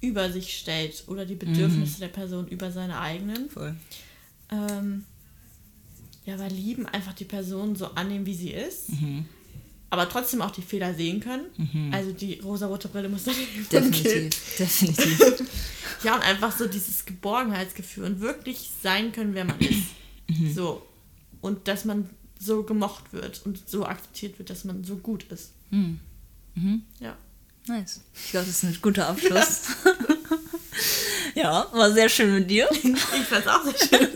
über 0.00 0.30
sich 0.30 0.56
stellt 0.58 1.04
oder 1.06 1.24
die 1.24 1.36
Bedürfnisse 1.36 2.00
der 2.00 2.08
Person 2.08 2.48
über 2.48 2.70
seine 2.70 2.98
eigenen. 2.98 3.48
Voll. 3.48 3.74
Ähm, 4.50 5.04
ja, 6.26 6.38
weil 6.38 6.50
lieben 6.52 6.86
einfach 6.86 7.12
die 7.12 7.24
Person 7.24 7.76
so 7.76 7.86
annehmen, 7.94 8.26
wie 8.26 8.34
sie 8.34 8.50
ist. 8.50 8.86
Aber 9.90 10.08
trotzdem 10.08 10.42
auch 10.42 10.50
die 10.50 10.62
Fehler 10.62 10.94
sehen 10.94 11.20
können. 11.20 11.90
Also 11.92 12.12
die 12.12 12.40
rosarote 12.40 12.88
Brille 12.88 13.08
muss 13.08 13.24
dann 13.24 13.34
Definitiv. 13.70 14.56
Definitiv. 14.58 15.42
Ja, 16.02 16.16
und 16.16 16.22
einfach 16.22 16.54
so 16.54 16.66
dieses 16.66 17.06
Geborgenheitsgefühl 17.06 18.04
und 18.04 18.20
wirklich 18.20 18.68
sein 18.82 19.10
können, 19.12 19.34
wer 19.34 19.46
man 19.46 19.58
ist. 19.60 19.88
So. 20.54 20.82
Und 21.40 21.66
dass 21.68 21.84
man 21.84 22.08
so 22.38 22.62
gemocht 22.62 23.12
wird 23.12 23.42
und 23.44 23.68
so 23.68 23.84
akzeptiert 23.86 24.38
wird, 24.38 24.50
dass 24.50 24.64
man 24.64 24.84
so 24.84 24.96
gut 24.96 25.24
ist. 25.24 25.52
Ja. 27.00 27.16
Nice. 27.66 28.02
Ich 28.14 28.30
glaube, 28.30 28.46
das 28.46 28.62
ist 28.62 28.64
ein 28.64 28.78
guter 28.82 29.08
Abschluss. 29.10 29.62
ja, 31.34 31.66
war 31.72 31.92
sehr 31.92 32.08
schön 32.08 32.34
mit 32.34 32.50
dir. 32.50 32.68
Ich 32.72 33.26
fand's 33.26 33.48
auch 33.48 33.62
sehr 33.64 33.88
schön. 33.88 34.08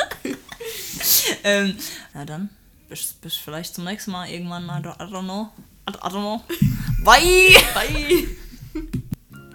ähm, 1.44 1.74
na 2.14 2.24
dann, 2.24 2.48
bis, 2.88 3.14
bis 3.20 3.34
vielleicht 3.34 3.74
zum 3.74 3.84
nächsten 3.84 4.10
Mal 4.10 4.28
irgendwann. 4.28 4.64
I 4.66 4.82
don't, 4.82 4.96
I 4.96 5.12
don't 5.12 5.24
know. 5.24 5.48
I 5.88 5.92
don't, 5.92 6.10
know. 6.10 6.42
Bye! 7.02 7.54
Bye. 7.74 8.28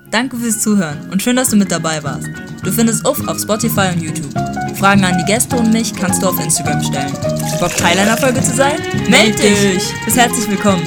Danke 0.10 0.38
fürs 0.38 0.62
Zuhören 0.62 1.10
und 1.12 1.22
schön, 1.22 1.36
dass 1.36 1.50
du 1.50 1.56
mit 1.56 1.72
dabei 1.72 2.04
warst. 2.04 2.28
Du 2.64 2.72
findest 2.72 3.08
Uff 3.08 3.28
auf 3.28 3.40
Spotify 3.40 3.90
und 3.94 4.02
YouTube. 4.02 4.32
Fragen 4.78 5.04
an 5.06 5.18
die 5.18 5.26
Gäste 5.26 5.56
und 5.56 5.72
mich 5.72 5.94
kannst 5.94 6.22
du 6.22 6.28
auf 6.28 6.40
Instagram 6.40 6.84
stellen. 6.84 7.14
Bock 7.60 7.76
Teil 7.76 7.98
einer 7.98 8.18
Folge 8.18 8.42
zu 8.42 8.54
sein? 8.56 8.80
Meld 9.10 9.40
dich! 9.40 9.84
Bist 10.06 10.18
herzlich 10.18 10.48
willkommen. 10.50 10.84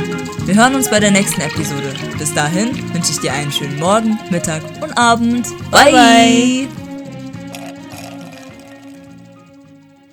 Wir 0.46 0.54
hören 0.54 0.76
uns 0.76 0.88
bei 0.88 1.00
der 1.00 1.10
nächsten 1.10 1.40
Episode. 1.40 1.92
Bis 2.18 2.32
dahin 2.34 2.72
wünsche 2.94 3.10
ich 3.10 3.18
dir 3.18 3.32
einen 3.32 3.50
schönen 3.50 3.80
Morgen, 3.80 4.16
Mittag 4.30 4.62
und 4.80 4.96
Abend. 4.96 5.48
bye. 5.72 5.90
bye. 5.90 6.85